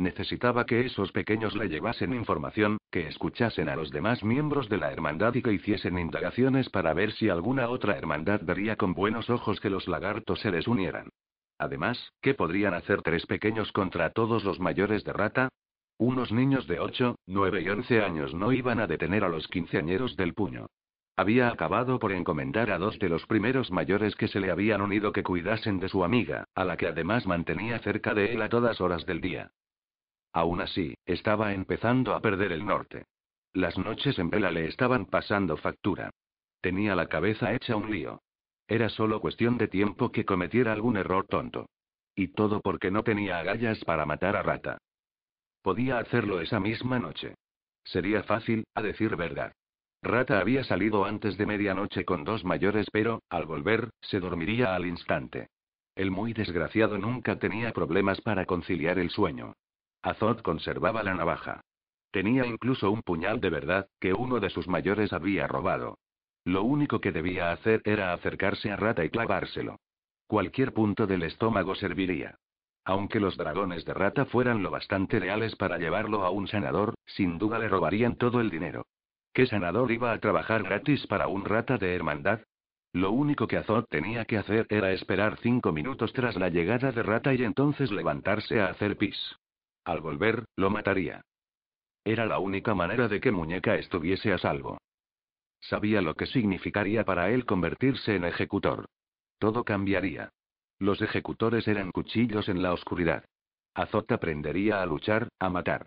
Necesitaba 0.00 0.64
que 0.64 0.86
esos 0.86 1.12
pequeños 1.12 1.54
le 1.54 1.68
llevasen 1.68 2.14
información, 2.14 2.78
que 2.90 3.06
escuchasen 3.06 3.68
a 3.68 3.76
los 3.76 3.90
demás 3.90 4.24
miembros 4.24 4.70
de 4.70 4.78
la 4.78 4.90
hermandad 4.90 5.34
y 5.34 5.42
que 5.42 5.52
hiciesen 5.52 5.98
indagaciones 5.98 6.70
para 6.70 6.94
ver 6.94 7.12
si 7.12 7.28
alguna 7.28 7.68
otra 7.68 7.98
hermandad 7.98 8.40
vería 8.42 8.76
con 8.76 8.94
buenos 8.94 9.28
ojos 9.28 9.60
que 9.60 9.68
los 9.68 9.88
lagartos 9.88 10.40
se 10.40 10.50
les 10.50 10.66
unieran. 10.66 11.10
Además, 11.58 12.14
¿qué 12.22 12.32
podrían 12.32 12.72
hacer 12.72 13.02
tres 13.02 13.26
pequeños 13.26 13.72
contra 13.72 14.08
todos 14.08 14.42
los 14.42 14.58
mayores 14.58 15.04
de 15.04 15.12
rata? 15.12 15.50
Unos 15.98 16.32
niños 16.32 16.66
de 16.66 16.80
8, 16.80 17.16
9 17.26 17.60
y 17.60 17.68
11 17.68 18.02
años 18.02 18.32
no 18.34 18.52
iban 18.52 18.80
a 18.80 18.86
detener 18.86 19.22
a 19.22 19.28
los 19.28 19.48
quinceañeros 19.48 20.16
del 20.16 20.32
puño. 20.32 20.68
Había 21.14 21.50
acabado 21.50 21.98
por 21.98 22.12
encomendar 22.12 22.70
a 22.70 22.78
dos 22.78 22.98
de 23.00 23.10
los 23.10 23.26
primeros 23.26 23.70
mayores 23.70 24.16
que 24.16 24.28
se 24.28 24.40
le 24.40 24.50
habían 24.50 24.80
unido 24.80 25.12
que 25.12 25.22
cuidasen 25.22 25.78
de 25.78 25.90
su 25.90 26.04
amiga, 26.04 26.44
a 26.54 26.64
la 26.64 26.78
que 26.78 26.86
además 26.86 27.26
mantenía 27.26 27.80
cerca 27.80 28.14
de 28.14 28.32
él 28.32 28.40
a 28.40 28.48
todas 28.48 28.80
horas 28.80 29.04
del 29.04 29.20
día. 29.20 29.50
Aún 30.32 30.60
así, 30.60 30.94
estaba 31.06 31.54
empezando 31.54 32.14
a 32.14 32.20
perder 32.20 32.52
el 32.52 32.64
norte. 32.64 33.06
Las 33.52 33.76
noches 33.78 34.18
en 34.18 34.30
vela 34.30 34.50
le 34.50 34.66
estaban 34.66 35.06
pasando 35.06 35.56
factura. 35.56 36.10
Tenía 36.60 36.94
la 36.94 37.06
cabeza 37.06 37.52
hecha 37.52 37.74
un 37.74 37.90
lío. 37.90 38.20
Era 38.68 38.88
solo 38.88 39.20
cuestión 39.20 39.58
de 39.58 39.66
tiempo 39.66 40.12
que 40.12 40.24
cometiera 40.24 40.72
algún 40.72 40.96
error 40.96 41.26
tonto. 41.26 41.68
Y 42.14 42.28
todo 42.28 42.60
porque 42.60 42.90
no 42.90 43.02
tenía 43.02 43.40
agallas 43.40 43.84
para 43.84 44.06
matar 44.06 44.36
a 44.36 44.42
Rata. 44.42 44.78
Podía 45.62 45.98
hacerlo 45.98 46.40
esa 46.40 46.60
misma 46.60 46.98
noche. 46.98 47.34
Sería 47.84 48.22
fácil, 48.22 48.64
a 48.74 48.82
decir 48.82 49.16
verdad. 49.16 49.52
Rata 50.02 50.38
había 50.38 50.64
salido 50.64 51.04
antes 51.04 51.36
de 51.36 51.46
medianoche 51.46 52.04
con 52.04 52.24
dos 52.24 52.44
mayores, 52.44 52.86
pero, 52.92 53.22
al 53.28 53.46
volver, 53.46 53.90
se 54.00 54.20
dormiría 54.20 54.74
al 54.74 54.86
instante. 54.86 55.48
El 55.94 56.10
muy 56.10 56.32
desgraciado 56.32 56.96
nunca 56.96 57.38
tenía 57.38 57.72
problemas 57.72 58.20
para 58.20 58.46
conciliar 58.46 58.98
el 58.98 59.10
sueño. 59.10 59.54
Azot 60.02 60.42
conservaba 60.42 61.02
la 61.02 61.14
navaja. 61.14 61.60
Tenía 62.10 62.46
incluso 62.46 62.90
un 62.90 63.02
puñal 63.02 63.40
de 63.40 63.50
verdad, 63.50 63.88
que 64.00 64.12
uno 64.12 64.40
de 64.40 64.50
sus 64.50 64.66
mayores 64.66 65.12
había 65.12 65.46
robado. 65.46 65.98
Lo 66.44 66.62
único 66.62 67.00
que 67.00 67.12
debía 67.12 67.52
hacer 67.52 67.82
era 67.84 68.12
acercarse 68.12 68.70
a 68.70 68.76
Rata 68.76 69.04
y 69.04 69.10
clavárselo. 69.10 69.76
Cualquier 70.26 70.72
punto 70.72 71.06
del 71.06 71.22
estómago 71.22 71.74
serviría. 71.74 72.36
Aunque 72.84 73.20
los 73.20 73.36
dragones 73.36 73.84
de 73.84 73.94
Rata 73.94 74.24
fueran 74.24 74.62
lo 74.62 74.70
bastante 74.70 75.20
leales 75.20 75.54
para 75.56 75.78
llevarlo 75.78 76.24
a 76.24 76.30
un 76.30 76.48
sanador, 76.48 76.94
sin 77.04 77.38
duda 77.38 77.58
le 77.58 77.68
robarían 77.68 78.16
todo 78.16 78.40
el 78.40 78.50
dinero. 78.50 78.86
¿Qué 79.32 79.46
sanador 79.46 79.92
iba 79.92 80.12
a 80.12 80.18
trabajar 80.18 80.62
gratis 80.62 81.06
para 81.06 81.28
un 81.28 81.44
rata 81.44 81.78
de 81.78 81.94
hermandad? 81.94 82.40
Lo 82.92 83.12
único 83.12 83.46
que 83.46 83.56
Azot 83.56 83.88
tenía 83.88 84.24
que 84.24 84.38
hacer 84.38 84.66
era 84.68 84.90
esperar 84.90 85.38
cinco 85.40 85.72
minutos 85.72 86.12
tras 86.12 86.34
la 86.36 86.48
llegada 86.48 86.90
de 86.90 87.04
Rata 87.04 87.32
y 87.32 87.44
entonces 87.44 87.92
levantarse 87.92 88.60
a 88.60 88.66
hacer 88.66 88.96
pis. 88.96 89.36
Al 89.90 90.02
volver, 90.02 90.44
lo 90.54 90.70
mataría. 90.70 91.22
Era 92.04 92.24
la 92.24 92.38
única 92.38 92.76
manera 92.76 93.08
de 93.08 93.20
que 93.20 93.32
Muñeca 93.32 93.74
estuviese 93.74 94.32
a 94.32 94.38
salvo. 94.38 94.78
Sabía 95.58 96.00
lo 96.00 96.14
que 96.14 96.26
significaría 96.26 97.04
para 97.04 97.32
él 97.32 97.44
convertirse 97.44 98.14
en 98.14 98.24
ejecutor. 98.24 98.86
Todo 99.40 99.64
cambiaría. 99.64 100.30
Los 100.78 101.02
ejecutores 101.02 101.66
eran 101.66 101.90
cuchillos 101.90 102.48
en 102.48 102.62
la 102.62 102.72
oscuridad. 102.72 103.24
Azot 103.74 104.12
aprendería 104.12 104.80
a 104.80 104.86
luchar, 104.86 105.28
a 105.40 105.50
matar. 105.50 105.86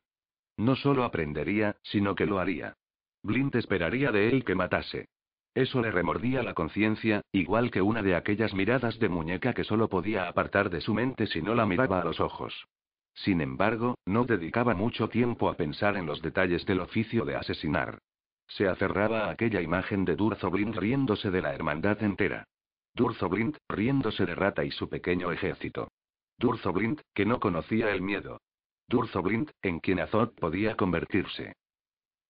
No 0.57 0.75
solo 0.75 1.05
aprendería, 1.05 1.77
sino 1.83 2.13
que 2.13 2.25
lo 2.25 2.39
haría. 2.39 2.73
Blind 3.21 3.55
esperaría 3.55 4.11
de 4.11 4.27
él 4.27 4.43
que 4.43 4.53
matase. 4.53 5.07
Eso 5.55 5.81
le 5.81 5.91
remordía 5.91 6.43
la 6.43 6.53
conciencia, 6.53 7.21
igual 7.31 7.71
que 7.71 7.81
una 7.81 8.01
de 8.01 8.15
aquellas 8.15 8.53
miradas 8.53 8.99
de 8.99 9.07
muñeca 9.07 9.53
que 9.53 9.63
solo 9.63 9.87
podía 9.87 10.27
apartar 10.27 10.69
de 10.69 10.81
su 10.81 10.93
mente 10.93 11.25
si 11.25 11.41
no 11.41 11.55
la 11.55 11.65
miraba 11.65 12.01
a 12.01 12.03
los 12.03 12.19
ojos. 12.19 12.67
Sin 13.13 13.41
embargo, 13.41 13.97
no 14.05 14.25
dedicaba 14.25 14.73
mucho 14.73 15.07
tiempo 15.09 15.49
a 15.49 15.55
pensar 15.55 15.97
en 15.97 16.05
los 16.05 16.21
detalles 16.21 16.65
del 16.65 16.79
oficio 16.79 17.25
de 17.25 17.35
asesinar. 17.35 17.99
Se 18.47 18.67
aferraba 18.67 19.25
a 19.25 19.31
aquella 19.31 19.61
imagen 19.61 20.05
de 20.05 20.15
Durzo 20.15 20.49
Blind 20.49 20.75
riéndose 20.75 21.31
de 21.31 21.41
la 21.41 21.53
hermandad 21.53 22.01
entera. 22.03 22.45
Durzo 22.93 23.29
Blind, 23.29 23.57
riéndose 23.69 24.25
de 24.25 24.35
Rata 24.35 24.63
y 24.63 24.71
su 24.71 24.89
pequeño 24.89 25.31
ejército. 25.31 25.91
Durzo 26.37 26.73
Blind, 26.73 27.01
que 27.13 27.25
no 27.25 27.39
conocía 27.39 27.91
el 27.91 28.01
miedo. 28.01 28.41
Durzo 28.87 29.21
Blind, 29.21 29.49
en 29.61 29.79
quien 29.79 29.99
Azot 29.99 30.35
podía 30.39 30.75
convertirse. 30.75 31.53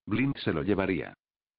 Blind 0.06 0.38
se 0.38 0.54
lo 0.54 0.64
llevaría. 0.64 1.14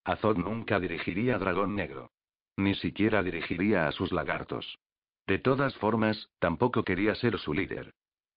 Azot 0.04 0.36
nunca 0.36 0.78
dirigiría 0.78 1.36
a 1.36 1.38
Dragón 1.38 1.74
Negro. 1.74 2.10
Ni 2.56 2.74
siquiera 2.74 3.22
dirigiría 3.22 3.88
a 3.88 3.92
sus 3.92 4.12
lagartos. 4.12 4.78
De 5.26 5.38
todas 5.38 5.74
formas, 5.76 6.28
tampoco 6.38 6.84
quería 6.84 7.14
ser 7.14 7.38
su 7.38 7.52
líder. 7.52 7.92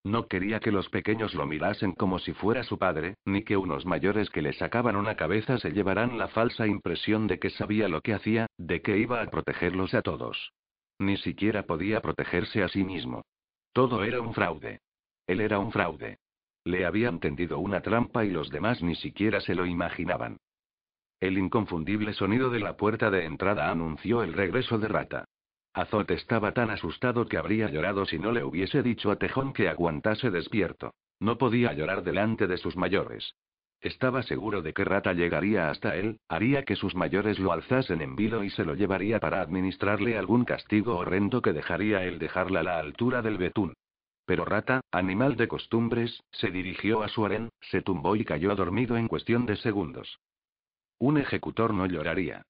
No 0.07 0.29
quería 0.29 0.61
que 0.61 0.71
los 0.71 0.87
pequeños 0.87 1.33
lo 1.33 1.45
mirasen 1.45 1.91
como 1.91 2.17
si 2.19 2.31
fuera 2.31 2.63
su 2.63 2.77
padre, 2.77 3.15
ni 3.25 3.43
que 3.43 3.57
unos 3.57 3.85
mayores 3.85 4.29
que 4.29 4.41
le 4.41 4.53
sacaban 4.53 4.95
una 4.95 5.17
cabeza 5.17 5.57
se 5.57 5.71
llevaran 5.71 6.17
la 6.17 6.29
falsa 6.29 6.65
impresión 6.65 7.27
de 7.27 7.39
que 7.39 7.49
sabía 7.49 7.89
lo 7.89 7.99
que 7.99 8.13
hacía, 8.13 8.47
de 8.57 8.81
que 8.81 8.97
iba 8.97 9.21
a 9.21 9.29
protegerlos 9.29 9.93
a 9.93 10.01
todos. 10.01 10.53
Ni 10.97 11.17
siquiera 11.17 11.63
podía 11.63 11.99
protegerse 11.99 12.63
a 12.63 12.69
sí 12.69 12.85
mismo. 12.85 13.25
Todo 13.73 14.05
era 14.05 14.21
un 14.21 14.33
fraude. 14.33 14.79
Él 15.27 15.41
era 15.41 15.59
un 15.59 15.73
fraude. 15.73 16.19
Le 16.63 16.85
habían 16.85 17.19
tendido 17.19 17.59
una 17.59 17.81
trampa 17.81 18.23
y 18.23 18.29
los 18.29 18.49
demás 18.49 18.81
ni 18.81 18.95
siquiera 18.95 19.41
se 19.41 19.55
lo 19.55 19.65
imaginaban. 19.65 20.37
El 21.19 21.37
inconfundible 21.37 22.13
sonido 22.13 22.49
de 22.49 22.61
la 22.61 22.77
puerta 22.77 23.11
de 23.11 23.25
entrada 23.25 23.69
anunció 23.69 24.23
el 24.23 24.31
regreso 24.31 24.79
de 24.79 24.87
Rata. 24.87 25.25
Azot 25.77 26.09
estaba 26.09 26.53
tan 26.53 26.71
asustado 26.71 27.27
que 27.27 27.37
habría 27.37 27.69
llorado 27.69 28.03
si 28.07 28.17
no 28.17 28.31
le 28.31 28.43
hubiese 28.43 28.81
dicho 28.81 29.11
a 29.11 29.17
Tejón 29.17 29.53
que 29.53 29.69
aguantase 29.69 30.31
despierto. 30.31 30.95
No 31.19 31.37
podía 31.37 31.71
llorar 31.73 32.03
delante 32.03 32.47
de 32.47 32.57
sus 32.57 32.75
mayores. 32.75 33.35
Estaba 33.79 34.23
seguro 34.23 34.63
de 34.63 34.73
que 34.73 34.83
Rata 34.83 35.13
llegaría 35.13 35.69
hasta 35.69 35.95
él, 35.95 36.19
haría 36.27 36.63
que 36.63 36.75
sus 36.75 36.95
mayores 36.95 37.37
lo 37.37 37.51
alzasen 37.51 38.01
en 38.01 38.15
vilo 38.15 38.43
y 38.43 38.49
se 38.49 38.65
lo 38.65 38.73
llevaría 38.73 39.19
para 39.19 39.39
administrarle 39.39 40.17
algún 40.17 40.45
castigo 40.45 40.97
horrendo 40.97 41.43
que 41.43 41.53
dejaría 41.53 42.03
él 42.05 42.17
dejarla 42.17 42.61
a 42.61 42.63
la 42.63 42.79
altura 42.79 43.21
del 43.21 43.37
betún. 43.37 43.75
Pero 44.25 44.45
Rata, 44.45 44.81
animal 44.91 45.35
de 45.35 45.47
costumbres, 45.47 46.23
se 46.31 46.49
dirigió 46.49 47.03
a 47.03 47.07
su 47.07 47.23
harén, 47.23 47.49
se 47.61 47.83
tumbó 47.83 48.15
y 48.15 48.25
cayó 48.25 48.55
dormido 48.55 48.97
en 48.97 49.07
cuestión 49.07 49.45
de 49.45 49.57
segundos. 49.57 50.17
Un 50.97 51.19
ejecutor 51.19 51.71
no 51.71 51.85
lloraría. 51.85 52.41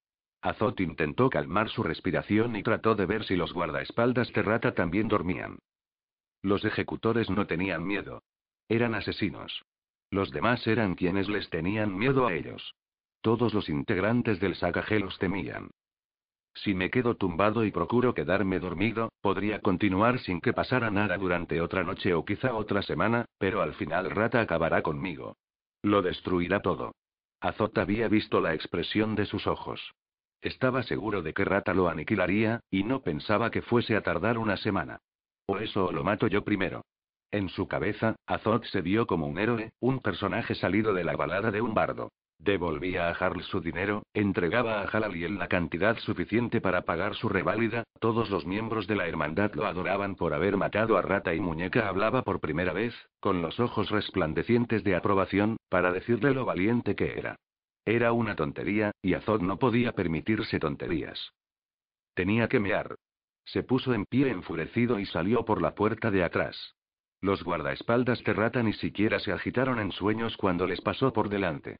Azot 0.47 0.79
intentó 0.79 1.29
calmar 1.29 1.69
su 1.69 1.83
respiración 1.83 2.55
y 2.55 2.63
trató 2.63 2.95
de 2.95 3.05
ver 3.05 3.25
si 3.25 3.35
los 3.35 3.51
guardaespaldas 3.51 4.31
de 4.31 4.41
Rata 4.41 4.73
también 4.73 5.09
dormían. 5.09 5.59
Los 6.41 6.63
ejecutores 6.63 7.29
no 7.29 7.47
tenían 7.47 7.85
miedo. 7.85 8.23
Eran 8.69 8.95
asesinos. 8.95 9.65
Los 10.09 10.31
demás 10.31 10.65
eran 10.65 10.95
quienes 10.95 11.27
les 11.27 11.49
tenían 11.49 11.97
miedo 11.97 12.27
a 12.27 12.33
ellos. 12.33 12.75
Todos 13.19 13.53
los 13.53 13.67
integrantes 13.67 14.39
del 14.39 14.55
Sakaje 14.55 14.99
los 14.99 15.19
temían. 15.19 15.69
Si 16.53 16.73
me 16.73 16.89
quedo 16.89 17.15
tumbado 17.15 17.65
y 17.65 17.71
procuro 17.71 18.13
quedarme 18.13 18.59
dormido, 18.59 19.11
podría 19.21 19.59
continuar 19.59 20.19
sin 20.19 20.39
que 20.39 20.53
pasara 20.53 20.89
nada 20.89 21.17
durante 21.17 21.59
otra 21.59 21.83
noche 21.83 22.13
o 22.13 22.23
quizá 22.23 22.53
otra 22.53 22.81
semana, 22.83 23.25
pero 23.37 23.61
al 23.61 23.73
final 23.73 24.09
Rata 24.09 24.39
acabará 24.39 24.81
conmigo. 24.81 25.35
Lo 25.81 26.01
destruirá 26.01 26.61
todo. 26.61 26.93
Azot 27.41 27.77
había 27.77 28.07
visto 28.07 28.39
la 28.39 28.53
expresión 28.53 29.15
de 29.15 29.25
sus 29.25 29.45
ojos. 29.45 29.93
Estaba 30.41 30.83
seguro 30.83 31.21
de 31.21 31.33
que 31.33 31.45
Rata 31.45 31.73
lo 31.73 31.89
aniquilaría, 31.89 32.61
y 32.69 32.83
no 32.83 33.01
pensaba 33.01 33.51
que 33.51 33.61
fuese 33.61 33.95
a 33.95 34.01
tardar 34.01 34.37
una 34.37 34.57
semana. 34.57 34.99
O 35.47 35.57
eso 35.57 35.85
o 35.85 35.91
lo 35.91 36.03
mato 36.03 36.27
yo 36.27 36.43
primero. 36.43 36.83
En 37.31 37.49
su 37.49 37.67
cabeza, 37.67 38.15
Azot 38.25 38.63
se 38.65 38.81
vio 38.81 39.05
como 39.07 39.27
un 39.27 39.37
héroe, 39.37 39.71
un 39.79 39.99
personaje 39.99 40.55
salido 40.55 40.93
de 40.93 41.03
la 41.03 41.15
balada 41.15 41.51
de 41.51 41.61
un 41.61 41.73
bardo. 41.73 42.09
Devolvía 42.39 43.09
a 43.09 43.13
Harl 43.13 43.41
su 43.43 43.61
dinero, 43.61 44.03
entregaba 44.13 44.81
a 44.81 44.87
Halaliel 44.87 45.39
la 45.39 45.47
cantidad 45.47 45.97
suficiente 45.97 46.61
para 46.61 46.83
pagar 46.83 47.15
su 47.15 47.29
reválida, 47.29 47.83
todos 47.99 48.29
los 48.29 48.45
miembros 48.45 48.85
de 48.85 48.95
la 48.95 49.07
hermandad 49.07 49.53
lo 49.55 49.65
adoraban 49.65 50.15
por 50.15 50.33
haber 50.33 50.55
matado 50.55 50.97
a 50.97 51.01
Rata 51.01 51.33
y 51.33 51.39
Muñeca 51.39 51.87
hablaba 51.87 52.21
por 52.21 52.39
primera 52.39 52.73
vez, 52.73 52.93
con 53.19 53.41
los 53.41 53.59
ojos 53.59 53.89
resplandecientes 53.89 54.83
de 54.83 54.95
aprobación, 54.95 55.57
para 55.67 55.91
decirle 55.91 56.33
lo 56.33 56.45
valiente 56.45 56.95
que 56.95 57.17
era. 57.17 57.37
Era 57.87 58.11
una 58.11 58.35
tontería, 58.35 58.91
y 59.01 59.13
Azod 59.13 59.39
no 59.39 59.59
podía 59.59 59.93
permitirse 59.93 60.59
tonterías. 60.59 61.31
Tenía 62.15 62.49
que 62.49 62.59
mear. 62.59 62.95
Se 63.45 63.63
puso 63.63 63.93
en 63.93 64.03
pie 64.03 64.29
enfurecido 64.29 64.99
y 64.99 65.05
salió 65.05 65.45
por 65.45 65.61
la 65.61 65.73
puerta 65.73 66.11
de 66.11 66.21
atrás. 66.21 66.75
Los 67.21 67.45
guardaespaldas 67.45 68.21
de 68.25 68.33
rata 68.33 68.61
ni 68.61 68.73
siquiera 68.73 69.19
se 69.19 69.31
agitaron 69.31 69.79
en 69.79 69.93
sueños 69.93 70.35
cuando 70.35 70.67
les 70.67 70.81
pasó 70.81 71.13
por 71.13 71.29
delante. 71.29 71.77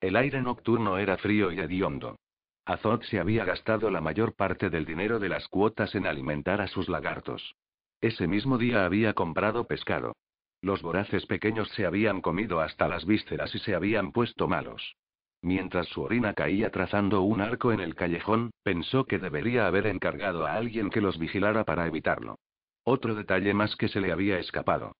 El 0.00 0.16
aire 0.16 0.40
nocturno 0.40 0.96
era 0.96 1.18
frío 1.18 1.52
y 1.52 1.60
hediondo. 1.60 2.16
Azot 2.64 3.02
se 3.04 3.20
había 3.20 3.44
gastado 3.44 3.90
la 3.90 4.00
mayor 4.00 4.34
parte 4.34 4.70
del 4.70 4.86
dinero 4.86 5.18
de 5.18 5.28
las 5.28 5.46
cuotas 5.48 5.94
en 5.94 6.06
alimentar 6.06 6.62
a 6.62 6.68
sus 6.68 6.88
lagartos. 6.88 7.54
Ese 8.00 8.26
mismo 8.26 8.56
día 8.56 8.86
había 8.86 9.12
comprado 9.12 9.66
pescado. 9.66 10.14
Los 10.62 10.80
voraces 10.80 11.26
pequeños 11.26 11.68
se 11.72 11.84
habían 11.84 12.22
comido 12.22 12.60
hasta 12.60 12.88
las 12.88 13.04
vísceras 13.04 13.54
y 13.54 13.58
se 13.58 13.74
habían 13.74 14.12
puesto 14.12 14.48
malos. 14.48 14.96
Mientras 15.42 15.86
su 15.88 16.02
orina 16.02 16.34
caía 16.34 16.70
trazando 16.70 17.22
un 17.22 17.40
arco 17.40 17.72
en 17.72 17.80
el 17.80 17.94
callejón, 17.94 18.50
pensó 18.62 19.04
que 19.04 19.18
debería 19.18 19.66
haber 19.66 19.86
encargado 19.86 20.46
a 20.46 20.54
alguien 20.54 20.90
que 20.90 21.00
los 21.00 21.18
vigilara 21.18 21.64
para 21.64 21.86
evitarlo. 21.86 22.38
Otro 22.84 23.14
detalle 23.14 23.54
más 23.54 23.76
que 23.76 23.88
se 23.88 24.00
le 24.00 24.12
había 24.12 24.38
escapado. 24.38 24.96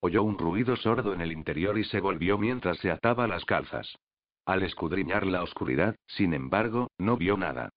Oyó 0.00 0.22
un 0.22 0.36
ruido 0.36 0.76
sordo 0.76 1.14
en 1.14 1.22
el 1.22 1.32
interior 1.32 1.78
y 1.78 1.84
se 1.84 2.00
volvió 2.00 2.36
mientras 2.36 2.78
se 2.78 2.90
ataba 2.90 3.26
las 3.26 3.44
calzas. 3.46 3.96
Al 4.44 4.62
escudriñar 4.62 5.26
la 5.26 5.42
oscuridad, 5.42 5.96
sin 6.06 6.34
embargo, 6.34 6.90
no 6.98 7.16
vio 7.16 7.38
nada. 7.38 7.70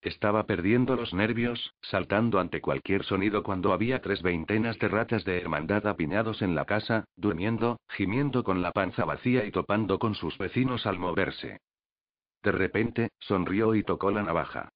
Estaba 0.00 0.46
perdiendo 0.46 0.94
los 0.94 1.12
nervios, 1.12 1.74
saltando 1.80 2.38
ante 2.38 2.60
cualquier 2.60 3.02
sonido 3.02 3.42
cuando 3.42 3.72
había 3.72 4.00
tres 4.00 4.22
veintenas 4.22 4.78
de 4.78 4.88
ratas 4.88 5.24
de 5.24 5.38
hermandad 5.38 5.86
apiñados 5.88 6.40
en 6.40 6.54
la 6.54 6.64
casa, 6.66 7.04
durmiendo, 7.16 7.80
gimiendo 7.88 8.44
con 8.44 8.62
la 8.62 8.70
panza 8.70 9.04
vacía 9.04 9.44
y 9.44 9.50
topando 9.50 9.98
con 9.98 10.14
sus 10.14 10.38
vecinos 10.38 10.86
al 10.86 10.98
moverse. 10.98 11.58
De 12.42 12.52
repente, 12.52 13.10
sonrió 13.18 13.74
y 13.74 13.82
tocó 13.82 14.12
la 14.12 14.22
navaja. 14.22 14.68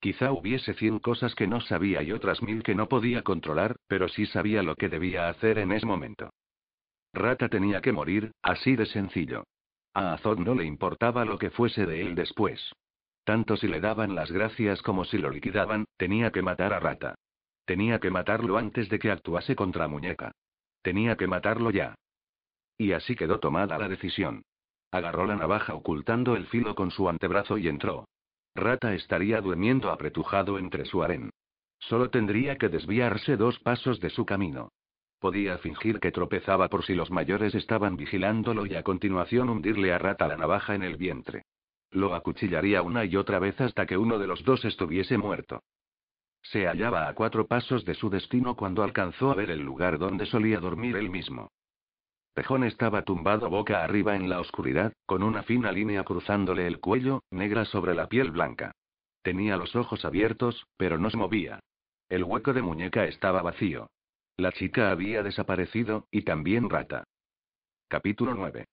Quizá 0.00 0.30
hubiese 0.30 0.74
cien 0.74 1.00
cosas 1.00 1.34
que 1.34 1.48
no 1.48 1.60
sabía 1.60 2.02
y 2.04 2.12
otras 2.12 2.40
mil 2.40 2.62
que 2.62 2.76
no 2.76 2.88
podía 2.88 3.22
controlar, 3.22 3.74
pero 3.88 4.08
sí 4.08 4.26
sabía 4.26 4.62
lo 4.62 4.76
que 4.76 4.88
debía 4.88 5.28
hacer 5.28 5.58
en 5.58 5.72
ese 5.72 5.86
momento. 5.86 6.30
Rata 7.12 7.48
tenía 7.48 7.80
que 7.80 7.92
morir, 7.92 8.30
así 8.42 8.76
de 8.76 8.86
sencillo. 8.86 9.42
A 9.94 10.12
Azod 10.12 10.38
no 10.38 10.54
le 10.54 10.64
importaba 10.64 11.24
lo 11.24 11.36
que 11.36 11.50
fuese 11.50 11.84
de 11.84 12.02
él 12.02 12.14
después. 12.14 12.72
Tanto 13.28 13.58
si 13.58 13.68
le 13.68 13.78
daban 13.78 14.14
las 14.14 14.32
gracias 14.32 14.80
como 14.80 15.04
si 15.04 15.18
lo 15.18 15.28
liquidaban, 15.28 15.84
tenía 15.98 16.32
que 16.32 16.40
matar 16.40 16.72
a 16.72 16.80
Rata. 16.80 17.14
Tenía 17.66 18.00
que 18.00 18.10
matarlo 18.10 18.56
antes 18.56 18.88
de 18.88 18.98
que 18.98 19.10
actuase 19.10 19.54
contra 19.54 19.86
Muñeca. 19.86 20.32
Tenía 20.80 21.14
que 21.14 21.26
matarlo 21.26 21.70
ya. 21.70 21.94
Y 22.78 22.92
así 22.92 23.16
quedó 23.16 23.38
tomada 23.38 23.76
la 23.76 23.86
decisión. 23.86 24.44
Agarró 24.90 25.26
la 25.26 25.36
navaja 25.36 25.74
ocultando 25.74 26.36
el 26.36 26.46
filo 26.46 26.74
con 26.74 26.90
su 26.90 27.06
antebrazo 27.06 27.58
y 27.58 27.68
entró. 27.68 28.08
Rata 28.54 28.94
estaría 28.94 29.42
durmiendo 29.42 29.90
apretujado 29.90 30.58
entre 30.58 30.86
su 30.86 31.02
harén. 31.02 31.28
Solo 31.80 32.08
tendría 32.08 32.56
que 32.56 32.70
desviarse 32.70 33.36
dos 33.36 33.58
pasos 33.58 34.00
de 34.00 34.08
su 34.08 34.24
camino. 34.24 34.70
Podía 35.18 35.58
fingir 35.58 36.00
que 36.00 36.12
tropezaba 36.12 36.68
por 36.68 36.82
si 36.82 36.94
los 36.94 37.10
mayores 37.10 37.54
estaban 37.54 37.94
vigilándolo 37.98 38.64
y 38.64 38.74
a 38.74 38.82
continuación 38.82 39.50
hundirle 39.50 39.92
a 39.92 39.98
Rata 39.98 40.26
la 40.28 40.38
navaja 40.38 40.74
en 40.74 40.82
el 40.82 40.96
vientre. 40.96 41.42
Lo 41.90 42.14
acuchillaría 42.14 42.82
una 42.82 43.04
y 43.04 43.16
otra 43.16 43.38
vez 43.38 43.60
hasta 43.60 43.86
que 43.86 43.96
uno 43.96 44.18
de 44.18 44.26
los 44.26 44.44
dos 44.44 44.64
estuviese 44.64 45.16
muerto. 45.16 45.62
Se 46.42 46.66
hallaba 46.66 47.08
a 47.08 47.14
cuatro 47.14 47.46
pasos 47.46 47.84
de 47.84 47.94
su 47.94 48.10
destino 48.10 48.56
cuando 48.56 48.82
alcanzó 48.82 49.30
a 49.30 49.34
ver 49.34 49.50
el 49.50 49.60
lugar 49.60 49.98
donde 49.98 50.26
solía 50.26 50.60
dormir 50.60 50.96
él 50.96 51.10
mismo. 51.10 51.50
Tejón 52.34 52.64
estaba 52.64 53.02
tumbado 53.02 53.50
boca 53.50 53.82
arriba 53.82 54.14
en 54.14 54.28
la 54.28 54.40
oscuridad, 54.40 54.92
con 55.06 55.22
una 55.22 55.42
fina 55.42 55.72
línea 55.72 56.04
cruzándole 56.04 56.66
el 56.66 56.78
cuello, 56.78 57.22
negra 57.30 57.64
sobre 57.64 57.94
la 57.94 58.08
piel 58.08 58.30
blanca. 58.30 58.72
Tenía 59.22 59.56
los 59.56 59.74
ojos 59.74 60.04
abiertos, 60.04 60.66
pero 60.76 60.98
no 60.98 61.10
se 61.10 61.16
movía. 61.16 61.60
El 62.08 62.24
hueco 62.24 62.52
de 62.52 62.62
muñeca 62.62 63.04
estaba 63.04 63.42
vacío. 63.42 63.90
La 64.36 64.52
chica 64.52 64.90
había 64.90 65.22
desaparecido, 65.22 66.06
y 66.12 66.22
también 66.22 66.70
Rata. 66.70 67.04
Capítulo 67.88 68.34
9. 68.34 68.66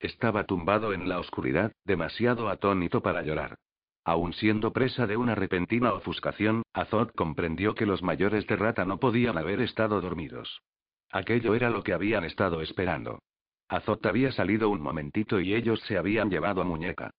Estaba 0.00 0.44
tumbado 0.44 0.94
en 0.94 1.08
la 1.08 1.18
oscuridad, 1.18 1.72
demasiado 1.84 2.48
atónito 2.48 3.02
para 3.02 3.22
llorar. 3.22 3.58
Aun 4.02 4.32
siendo 4.32 4.72
presa 4.72 5.06
de 5.06 5.18
una 5.18 5.34
repentina 5.34 5.92
ofuscación, 5.92 6.62
Azot 6.72 7.14
comprendió 7.14 7.74
que 7.74 7.84
los 7.84 8.02
mayores 8.02 8.46
de 8.46 8.56
Rata 8.56 8.86
no 8.86 8.98
podían 8.98 9.36
haber 9.36 9.60
estado 9.60 10.00
dormidos. 10.00 10.62
Aquello 11.12 11.54
era 11.54 11.68
lo 11.68 11.82
que 11.82 11.92
habían 11.92 12.24
estado 12.24 12.62
esperando. 12.62 13.18
Azot 13.68 14.04
había 14.06 14.32
salido 14.32 14.70
un 14.70 14.80
momentito 14.80 15.38
y 15.38 15.54
ellos 15.54 15.80
se 15.82 15.98
habían 15.98 16.30
llevado 16.30 16.62
a 16.62 16.64
muñeca. 16.64 17.10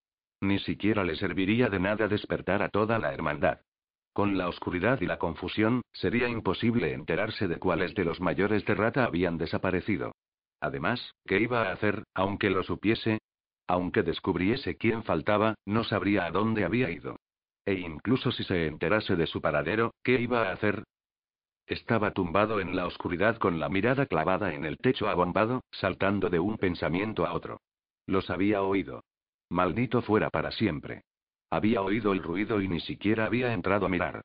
Ni 0.41 0.57
siquiera 0.57 1.03
le 1.03 1.15
serviría 1.15 1.69
de 1.69 1.79
nada 1.79 2.07
despertar 2.07 2.63
a 2.63 2.69
toda 2.69 2.97
la 2.97 3.13
hermandad. 3.13 3.59
Con 4.11 4.37
la 4.39 4.49
oscuridad 4.49 4.99
y 5.01 5.05
la 5.05 5.19
confusión, 5.19 5.83
sería 5.93 6.27
imposible 6.27 6.93
enterarse 6.93 7.47
de 7.47 7.59
cuáles 7.59 7.93
de 7.93 8.05
los 8.05 8.19
mayores 8.19 8.65
de 8.65 8.73
Rata 8.73 9.05
habían 9.05 9.37
desaparecido. 9.37 10.13
Además, 10.61 11.15
¿qué 11.25 11.39
iba 11.39 11.63
a 11.63 11.71
hacer, 11.73 12.03
aunque 12.13 12.49
lo 12.51 12.63
supiese? 12.63 13.19
Aunque 13.67 14.03
descubriese 14.03 14.77
quién 14.77 15.03
faltaba, 15.03 15.55
no 15.65 15.83
sabría 15.83 16.25
a 16.25 16.31
dónde 16.31 16.63
había 16.63 16.91
ido. 16.91 17.17
E 17.65 17.73
incluso 17.73 18.31
si 18.31 18.43
se 18.43 18.67
enterase 18.67 19.15
de 19.15 19.27
su 19.27 19.41
paradero, 19.41 19.93
¿qué 20.03 20.19
iba 20.19 20.47
a 20.47 20.51
hacer? 20.51 20.83
Estaba 21.67 22.11
tumbado 22.11 22.59
en 22.59 22.75
la 22.75 22.85
oscuridad 22.85 23.37
con 23.37 23.59
la 23.59 23.69
mirada 23.69 24.05
clavada 24.05 24.53
en 24.53 24.65
el 24.65 24.77
techo 24.77 25.07
abombado, 25.07 25.61
saltando 25.71 26.29
de 26.29 26.39
un 26.39 26.57
pensamiento 26.57 27.25
a 27.25 27.33
otro. 27.33 27.61
Los 28.05 28.29
había 28.29 28.61
oído. 28.61 29.03
Maldito 29.49 30.01
fuera 30.01 30.29
para 30.29 30.51
siempre. 30.51 31.03
Había 31.49 31.81
oído 31.81 32.13
el 32.13 32.23
ruido 32.23 32.61
y 32.61 32.67
ni 32.67 32.81
siquiera 32.81 33.25
había 33.25 33.53
entrado 33.53 33.85
a 33.85 33.89
mirar. 33.89 34.21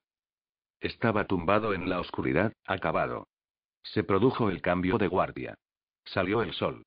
Estaba 0.81 1.27
tumbado 1.27 1.73
en 1.73 1.89
la 1.89 2.01
oscuridad, 2.01 2.53
acabado. 2.67 3.27
Se 3.83 4.05
produjo 4.05 4.51
el 4.51 4.61
cambio 4.61 4.99
de 4.99 5.09
guardia. 5.09 5.57
Salió 6.07 6.43
el 6.43 6.53
sol. 6.53 6.85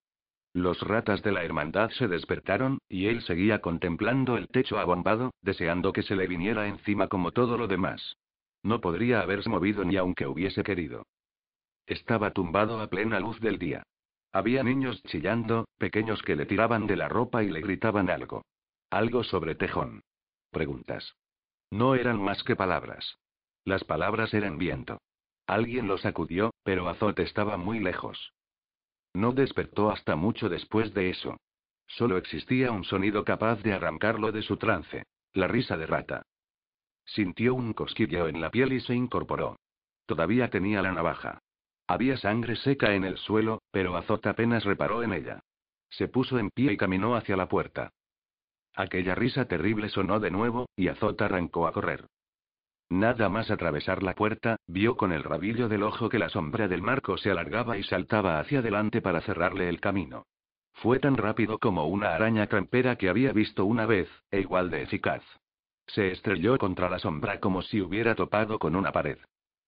Los 0.53 0.81
ratas 0.81 1.21
de 1.21 1.31
la 1.31 1.43
hermandad 1.43 1.91
se 1.91 2.07
despertaron, 2.07 2.79
y 2.89 3.05
él 3.05 3.21
seguía 3.21 3.61
contemplando 3.61 4.35
el 4.35 4.47
techo 4.47 4.79
abombado, 4.79 5.31
deseando 5.41 5.93
que 5.93 6.01
se 6.01 6.15
le 6.15 6.27
viniera 6.27 6.67
encima 6.67 7.07
como 7.07 7.31
todo 7.31 7.57
lo 7.57 7.67
demás. 7.67 8.17
No 8.63 8.81
podría 8.81 9.21
haberse 9.21 9.49
movido 9.49 9.85
ni 9.85 9.95
aunque 9.97 10.25
hubiese 10.25 10.63
querido. 10.63 11.05
Estaba 11.85 12.31
tumbado 12.31 12.81
a 12.81 12.87
plena 12.87 13.19
luz 13.19 13.39
del 13.39 13.59
día. 13.59 13.83
Había 14.31 14.63
niños 14.63 15.01
chillando, 15.03 15.65
pequeños 15.77 16.21
que 16.23 16.35
le 16.35 16.45
tiraban 16.45 16.87
de 16.87 16.95
la 16.95 17.09
ropa 17.09 17.43
y 17.43 17.49
le 17.49 17.61
gritaban 17.61 18.09
algo. 18.09 18.43
Algo 18.89 19.23
sobre 19.23 19.55
tejón. 19.55 20.01
Preguntas. 20.51 21.15
No 21.71 21.95
eran 21.95 22.21
más 22.21 22.43
que 22.43 22.55
palabras. 22.55 23.17
Las 23.65 23.83
palabras 23.83 24.33
eran 24.33 24.57
viento. 24.57 24.99
Alguien 25.45 25.87
lo 25.87 25.97
sacudió, 25.97 26.51
pero 26.63 26.89
Azot 26.89 27.17
estaba 27.19 27.57
muy 27.57 27.79
lejos. 27.79 28.33
No 29.13 29.31
despertó 29.31 29.91
hasta 29.91 30.15
mucho 30.15 30.49
después 30.49 30.93
de 30.93 31.09
eso. 31.09 31.37
Solo 31.87 32.17
existía 32.17 32.71
un 32.71 32.83
sonido 32.83 33.23
capaz 33.23 33.61
de 33.63 33.73
arrancarlo 33.73 34.31
de 34.31 34.43
su 34.43 34.57
trance. 34.57 35.03
La 35.33 35.47
risa 35.47 35.77
de 35.77 35.85
rata. 35.85 36.23
Sintió 37.05 37.55
un 37.55 37.73
cosquilleo 37.73 38.27
en 38.27 38.41
la 38.41 38.51
piel 38.51 38.73
y 38.73 38.81
se 38.81 38.93
incorporó. 38.93 39.57
Todavía 40.05 40.49
tenía 40.49 40.81
la 40.81 40.91
navaja. 40.91 41.39
Había 41.87 42.17
sangre 42.17 42.55
seca 42.55 42.93
en 42.93 43.03
el 43.03 43.17
suelo, 43.17 43.63
pero 43.71 43.95
Azot 43.97 44.25
apenas 44.27 44.63
reparó 44.63 45.01
en 45.01 45.13
ella. 45.13 45.39
Se 45.89 46.07
puso 46.07 46.37
en 46.37 46.51
pie 46.51 46.73
y 46.73 46.77
caminó 46.77 47.15
hacia 47.15 47.35
la 47.35 47.47
puerta. 47.47 47.91
Aquella 48.75 49.15
risa 49.15 49.45
terrible 49.45 49.89
sonó 49.89 50.19
de 50.19 50.29
nuevo, 50.29 50.67
y 50.75 50.87
Azot 50.87 51.19
arrancó 51.21 51.67
a 51.67 51.73
correr. 51.73 52.05
Nada 52.89 53.29
más 53.29 53.51
atravesar 53.51 54.01
la 54.01 54.15
puerta, 54.15 54.57
vio 54.65 54.97
con 54.97 55.11
el 55.11 55.23
rabillo 55.23 55.69
del 55.69 55.83
ojo 55.83 56.09
que 56.09 56.17
la 56.17 56.29
sombra 56.29 56.67
del 56.67 56.81
marco 56.81 57.17
se 57.17 57.29
alargaba 57.29 57.77
y 57.77 57.83
saltaba 57.83 58.39
hacia 58.39 58.59
adelante 58.59 58.99
para 58.99 59.21
cerrarle 59.21 59.69
el 59.69 59.79
camino. 59.79 60.25
Fue 60.73 60.99
tan 60.99 61.15
rápido 61.15 61.59
como 61.59 61.87
una 61.87 62.15
araña 62.15 62.47
trampera 62.47 62.95
que 62.95 63.09
había 63.09 63.31
visto 63.31 63.65
una 63.65 63.85
vez, 63.85 64.09
e 64.31 64.39
igual 64.39 64.71
de 64.71 64.81
eficaz. 64.81 65.21
Se 65.85 66.11
estrelló 66.11 66.57
contra 66.57 66.89
la 66.89 66.99
sombra 66.99 67.39
como 67.39 67.61
si 67.61 67.79
hubiera 67.81 68.15
topado 68.15 68.57
con 68.57 68.75
una 68.75 68.91
pared. 68.91 69.19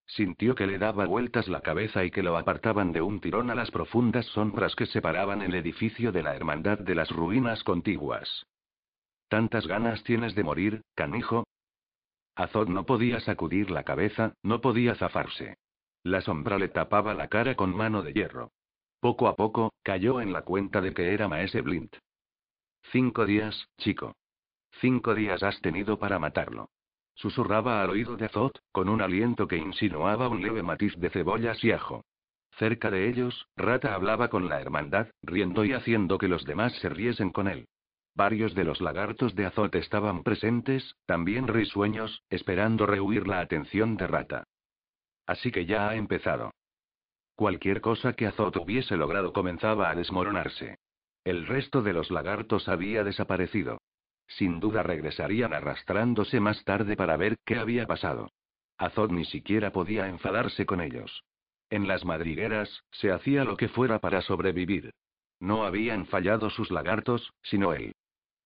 Sintió 0.08 0.56
que 0.56 0.68
le 0.68 0.80
daba 0.80 1.06
vueltas 1.06 1.48
la 1.48 1.62
cabeza 1.62 2.04
y 2.04 2.12
que 2.12 2.24
lo 2.24 2.38
apartaban 2.38 2.92
de 2.92 3.02
un 3.02 3.22
tirón 3.22 3.50
a 3.52 3.56
las 3.56 3.72
profundas 3.72 4.26
sombras 4.28 4.76
que 4.76 4.88
separaban 4.88 5.42
el 5.42 5.54
edificio 5.54 6.12
de 6.12 6.24
la 6.24 6.36
hermandad 6.36 6.80
de 6.80 6.96
las 6.96 7.10
ruinas 7.12 7.64
contiguas. 7.64 8.46
¿Tantas 9.30 9.68
ganas 9.68 10.04
tienes 10.04 10.34
de 10.34 10.44
morir, 10.44 10.82
canijo? 10.96 11.46
Azot 12.44 12.68
no 12.70 12.86
podía 12.86 13.20
sacudir 13.20 13.72
la 13.72 13.84
cabeza, 13.84 14.34
no 14.44 14.62
podía 14.62 14.96
zafarse. 14.96 15.58
La 16.04 16.22
sombra 16.22 16.58
le 16.58 16.70
tapaba 16.70 17.14
la 17.14 17.28
cara 17.28 17.56
con 17.56 17.76
mano 17.76 18.02
de 18.02 18.14
hierro. 18.14 18.52
Poco 19.00 19.28
a 19.28 19.36
poco, 19.36 19.74
cayó 19.84 20.22
en 20.22 20.34
la 20.34 20.42
cuenta 20.44 20.82
de 20.82 20.94
que 20.94 21.14
era 21.14 21.28
Maese 21.28 21.62
Blint. 21.62 21.96
Cinco 22.92 23.26
días, 23.26 23.68
chico. 23.78 24.16
Cinco 24.80 25.14
días 25.14 25.44
has 25.44 25.62
tenido 25.62 26.00
para 26.00 26.20
matarlo. 26.20 26.70
Susurraba 27.16 27.84
al 27.84 27.92
oído 27.92 28.18
de 28.18 28.26
Azot, 28.26 28.60
con 28.72 28.90
un 28.90 29.02
aliento 29.02 29.48
que 29.48 29.58
insinuaba 29.58 30.28
un 30.28 30.42
leve 30.42 30.64
matiz 30.64 30.96
de 30.98 31.10
cebollas 31.10 31.64
y 31.64 31.72
ajo. 31.72 32.06
Cerca 32.58 32.90
de 32.90 33.08
ellos, 33.08 33.48
Rata 33.56 33.94
hablaba 33.94 34.30
con 34.30 34.50
la 34.50 34.60
hermandad, 34.60 35.08
riendo 35.22 35.66
y 35.66 35.74
haciendo 35.74 36.18
que 36.18 36.28
los 36.28 36.46
demás 36.46 36.74
se 36.80 36.90
riesen 36.90 37.32
con 37.32 37.48
él. 37.48 37.68
Varios 38.14 38.54
de 38.56 38.66
los 38.66 38.82
lagartos 38.82 39.36
de 39.36 39.46
Azot 39.46 39.74
estaban 39.76 40.24
presentes, 40.24 40.96
también 41.06 41.48
risueños, 41.48 42.24
esperando 42.30 42.86
rehuir 42.86 43.28
la 43.28 43.40
atención 43.40 43.96
de 43.98 44.08
Rata. 44.08 44.44
Así 45.26 45.52
que 45.52 45.66
ya 45.66 45.90
ha 45.90 45.96
empezado. 45.96 46.52
Cualquier 47.36 47.82
cosa 47.82 48.14
que 48.14 48.28
Azot 48.28 48.56
hubiese 48.58 48.98
logrado 48.98 49.32
comenzaba 49.34 49.90
a 49.90 49.96
desmoronarse. 49.96 50.78
El 51.24 51.48
resto 51.48 51.82
de 51.82 51.94
los 51.94 52.12
lagartos 52.12 52.68
había 52.68 53.04
desaparecido. 53.04 53.80
Sin 54.28 54.60
duda 54.60 54.84
regresarían 54.84 55.54
arrastrándose 55.54 56.40
más 56.40 56.64
tarde 56.64 56.96
para 56.96 57.18
ver 57.18 57.38
qué 57.46 57.58
había 57.58 57.88
pasado. 57.88 58.32
Azot 58.78 59.12
ni 59.12 59.26
siquiera 59.26 59.72
podía 59.72 60.08
enfadarse 60.08 60.66
con 60.66 60.82
ellos. 60.82 61.24
En 61.70 61.88
las 61.88 62.04
madrigueras, 62.04 62.84
se 62.92 63.12
hacía 63.12 63.46
lo 63.46 63.56
que 63.56 63.70
fuera 63.70 64.00
para 64.00 64.22
sobrevivir. 64.22 64.92
No 65.40 65.64
habían 65.64 66.06
fallado 66.08 66.50
sus 66.50 66.72
lagartos, 66.72 67.32
sino 67.44 67.74
él. 67.74 67.94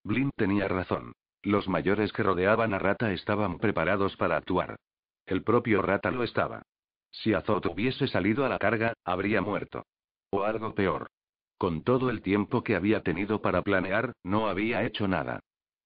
Blin 0.06 0.30
tenía 0.36 0.68
razón. 0.68 1.14
Los 1.42 1.68
mayores 1.68 2.14
que 2.14 2.22
rodeaban 2.22 2.76
a 2.76 2.80
Rata 2.80 3.12
estaban 3.12 3.58
preparados 3.58 4.16
para 4.18 4.38
actuar. 4.38 4.78
El 5.26 5.44
propio 5.44 5.82
Rata 5.82 6.12
lo 6.12 6.24
estaba. 6.24 6.62
Si 7.10 7.34
Azot 7.34 7.66
hubiese 7.66 8.08
salido 8.08 8.46
a 8.46 8.50
la 8.50 8.60
carga, 8.60 8.94
habría 9.04 9.42
muerto. 9.42 9.84
O 10.30 10.44
algo 10.44 10.76
peor. 10.76 11.10
Con 11.58 11.84
todo 11.84 12.12
el 12.12 12.22
tiempo 12.22 12.64
que 12.64 12.76
había 12.76 13.02
tenido 13.02 13.42
para 13.42 13.64
planear, 13.64 14.14
no 14.24 14.48
había 14.48 14.84
hecho 14.84 15.08
nada. 15.08 15.40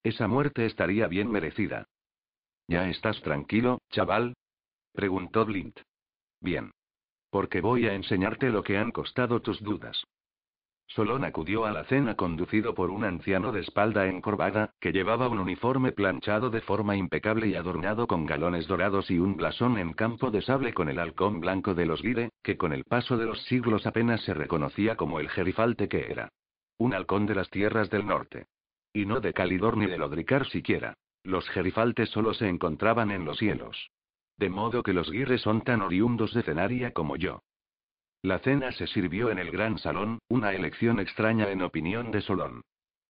Esa 0.03 0.28
muerte 0.28 0.65
estaría 0.65 1.07
bien 1.07 1.32
merecida. 1.32 1.86
¿Ya 2.67 2.89
estás 2.89 3.22
tranquilo, 3.22 3.80
chaval? 3.89 4.36
preguntó 4.91 5.45
Blint. 5.45 5.80
Bien. 6.41 6.72
Porque 7.30 7.61
voy 7.61 7.88
a 7.88 7.93
enseñarte 7.93 8.49
lo 8.49 8.63
que 8.63 8.78
han 8.78 8.91
costado 8.91 9.41
tus 9.41 9.61
dudas. 9.61 10.03
Solón 10.90 11.24
acudió 11.24 11.66
a 11.66 11.72
la 11.72 11.84
cena 11.84 12.16
conducido 12.16 12.74
por 12.74 12.90
un 12.90 13.04
anciano 13.04 13.52
de 13.52 13.60
espalda 13.60 14.08
encorvada, 14.08 14.74
que 14.80 14.92
llevaba 14.92 15.28
un 15.28 15.38
uniforme 15.38 15.92
planchado 15.92 16.50
de 16.50 16.62
forma 16.62 16.98
impecable 16.98 17.48
y 17.48 17.54
adornado 17.54 18.08
con 18.08 18.26
galones 18.26 18.66
dorados 18.66 19.12
y 19.12 19.20
un 19.20 19.38
blasón 19.38 19.78
en 19.78 19.94
campo 19.94 20.32
de 20.32 20.42
sable 20.42 20.74
con 20.74 20.90
el 20.90 20.98
halcón 20.98 21.42
blanco 21.42 21.76
de 21.76 21.86
los 21.86 22.02
Guide, 22.02 22.32
que 22.42 22.58
con 22.58 22.74
el 22.74 22.86
paso 22.86 23.18
de 23.18 23.28
los 23.28 23.40
siglos 23.44 23.86
apenas 23.86 24.22
se 24.24 24.34
reconocía 24.34 24.96
como 24.96 25.20
el 25.20 25.30
gerifalte 25.30 25.88
que 25.88 26.12
era. 26.12 26.30
Un 26.80 26.96
halcón 26.96 27.28
de 27.28 27.36
las 27.36 27.52
tierras 27.52 27.92
del 27.92 28.08
norte. 28.08 28.48
Y 28.92 29.06
no 29.06 29.20
de 29.20 29.32
Calidor 29.32 29.78
ni 29.78 29.86
de 29.86 30.00
Lodricar 30.00 30.48
siquiera. 30.48 30.96
Los 31.24 31.48
gerifaltes 31.50 32.10
solo 32.10 32.34
se 32.34 32.50
encontraban 32.50 33.12
en 33.12 33.26
los 33.26 33.38
cielos. 33.38 33.92
De 34.38 34.50
modo 34.50 34.82
que 34.82 34.94
los 34.94 35.12
guires 35.12 35.42
son 35.42 35.62
tan 35.62 35.84
oriundos 35.84 36.34
de 36.34 36.42
Cenaria 36.42 36.94
como 36.94 37.16
yo. 37.16 37.44
La 38.22 38.39
cena 38.39 38.74
se 38.74 38.86
sirvió 38.88 39.32
en 39.32 39.39
el 39.39 39.49
gran 39.49 39.78
salón, 39.78 40.20
una 40.28 40.51
elección 40.51 40.99
extraña 40.99 41.49
en 41.51 41.61
opinión 41.61 42.11
de 42.11 42.20
Solón. 42.20 42.61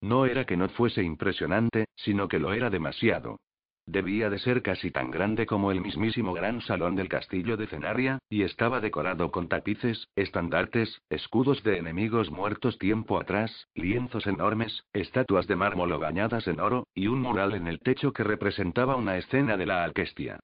No 0.01 0.27
era 0.27 0.45
que 0.45 0.55
no 0.55 0.69
fuese 0.69 1.01
impresionante, 1.01 1.85
sino 1.95 2.27
que 2.27 2.37
lo 2.37 2.53
era 2.53 2.69
demasiado. 2.69 3.39
Debía 3.87 4.29
de 4.29 4.37
ser 4.37 4.61
casi 4.61 4.91
tan 4.91 5.09
grande 5.09 5.47
como 5.47 5.71
el 5.71 5.81
mismísimo 5.81 6.31
gran 6.31 6.61
salón 6.61 6.95
del 6.95 7.09
castillo 7.09 7.57
de 7.57 7.65
Cenaria, 7.65 8.19
y 8.29 8.43
estaba 8.43 8.81
decorado 8.81 9.31
con 9.31 9.47
tapices, 9.47 10.07
estandartes, 10.15 11.01
escudos 11.09 11.63
de 11.63 11.79
enemigos 11.79 12.29
muertos 12.29 12.77
tiempo 12.77 13.19
atrás, 13.19 13.67
lienzos 13.73 14.27
enormes, 14.27 14.85
estatuas 14.93 15.47
de 15.47 15.55
mármol 15.55 15.97
bañadas 15.97 16.47
en 16.47 16.59
oro, 16.59 16.85
y 16.93 17.07
un 17.07 17.19
mural 17.19 17.55
en 17.55 17.65
el 17.65 17.79
techo 17.79 18.13
que 18.13 18.23
representaba 18.23 18.95
una 18.95 19.17
escena 19.17 19.57
de 19.57 19.65
la 19.65 19.83
Alquestia. 19.83 20.39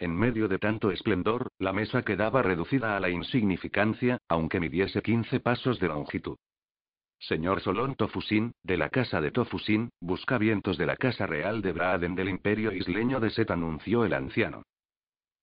En 0.00 0.14
medio 0.14 0.46
de 0.46 0.58
tanto 0.58 0.92
esplendor, 0.92 1.48
la 1.58 1.72
mesa 1.72 2.02
quedaba 2.02 2.40
reducida 2.42 2.96
a 2.96 3.00
la 3.00 3.10
insignificancia, 3.10 4.18
aunque 4.28 4.60
midiese 4.60 5.02
15 5.02 5.40
pasos 5.40 5.80
de 5.80 5.88
longitud. 5.88 6.36
Señor 7.18 7.60
Solón 7.60 7.96
Tofusin, 7.96 8.52
de 8.62 8.76
la 8.76 8.90
casa 8.90 9.20
de 9.20 9.32
Tofusin, 9.32 9.90
vientos 10.38 10.78
de 10.78 10.86
la 10.86 10.96
casa 10.96 11.26
real 11.26 11.62
de 11.62 11.72
Braaden 11.72 12.14
del 12.14 12.28
imperio 12.28 12.72
isleño 12.72 13.18
de 13.18 13.30
Set, 13.30 13.50
anunció 13.50 14.04
el 14.04 14.12
anciano. 14.12 14.62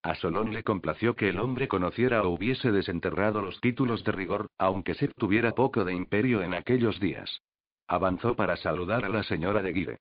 A 0.01 0.15
Solón 0.15 0.53
le 0.53 0.63
complació 0.63 1.15
que 1.15 1.27
el 1.27 1.39
hombre 1.39 1.67
conociera 1.67 2.21
o 2.23 2.29
hubiese 2.29 2.71
desenterrado 2.71 3.41
los 3.41 3.59
títulos 3.59 4.05
de 4.05 4.13
rigor, 4.13 4.47
aunque 4.57 4.93
Set 4.93 5.11
tuviera 5.17 5.51
poco 5.51 5.83
de 5.83 5.93
imperio 5.93 6.43
en 6.43 6.53
aquellos 6.53 6.99
días. 7.01 7.41
Avanzó 7.87 8.35
para 8.35 8.55
saludar 8.55 9.03
a 9.03 9.09
la 9.09 9.23
señora 9.23 9.61
de 9.61 9.73
Guide. 9.73 9.99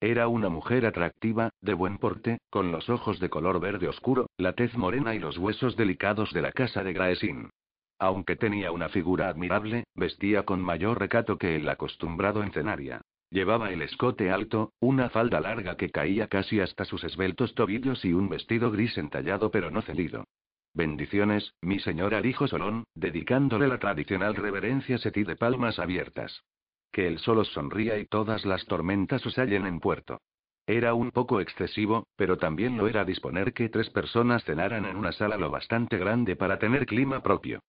Era 0.00 0.28
una 0.28 0.50
mujer 0.50 0.84
atractiva, 0.84 1.50
de 1.62 1.72
buen 1.72 1.96
porte, 1.96 2.38
con 2.50 2.70
los 2.70 2.90
ojos 2.90 3.18
de 3.18 3.30
color 3.30 3.60
verde 3.60 3.88
oscuro, 3.88 4.28
la 4.36 4.52
tez 4.52 4.76
morena 4.76 5.14
y 5.14 5.18
los 5.18 5.38
huesos 5.38 5.74
delicados 5.74 6.32
de 6.34 6.42
la 6.42 6.52
casa 6.52 6.84
de 6.84 6.92
Graesin. 6.92 7.50
Aunque 7.98 8.36
tenía 8.36 8.72
una 8.72 8.90
figura 8.90 9.28
admirable, 9.28 9.84
vestía 9.94 10.44
con 10.44 10.60
mayor 10.60 11.00
recato 11.00 11.38
que 11.38 11.56
el 11.56 11.68
acostumbrado 11.68 12.42
en 12.42 12.52
cenaria. 12.52 13.00
Llevaba 13.30 13.70
el 13.70 13.80
escote 13.80 14.30
alto, 14.30 14.72
una 14.80 15.08
falda 15.08 15.40
larga 15.40 15.76
que 15.78 15.90
caía 15.90 16.28
casi 16.28 16.60
hasta 16.60 16.84
sus 16.84 17.02
esbeltos 17.02 17.54
tobillos 17.54 18.04
y 18.04 18.12
un 18.12 18.28
vestido 18.28 18.70
gris 18.70 18.98
entallado 18.98 19.50
pero 19.50 19.70
no 19.70 19.80
cedido. 19.80 20.24
Bendiciones, 20.74 21.54
mi 21.62 21.80
señora 21.80 22.20
dijo 22.20 22.46
Solón, 22.46 22.84
dedicándole 22.94 23.66
la 23.66 23.78
tradicional 23.78 24.36
reverencia 24.36 24.98
setí 24.98 25.24
de 25.24 25.34
palmas 25.34 25.78
abiertas. 25.78 26.44
Que 26.96 27.06
el 27.06 27.18
sol 27.18 27.40
os 27.40 27.48
sonría 27.48 27.98
y 27.98 28.06
todas 28.06 28.46
las 28.46 28.64
tormentas 28.64 29.26
os 29.26 29.36
hallen 29.36 29.66
en 29.66 29.80
puerto. 29.80 30.22
Era 30.66 30.94
un 30.94 31.10
poco 31.10 31.42
excesivo, 31.42 32.06
pero 32.16 32.38
también 32.38 32.78
lo 32.78 32.88
era 32.88 33.04
disponer 33.04 33.52
que 33.52 33.68
tres 33.68 33.90
personas 33.90 34.44
cenaran 34.44 34.86
en 34.86 34.96
una 34.96 35.12
sala 35.12 35.36
lo 35.36 35.50
bastante 35.50 35.98
grande 35.98 36.36
para 36.36 36.58
tener 36.58 36.86
clima 36.86 37.22
propio. 37.22 37.60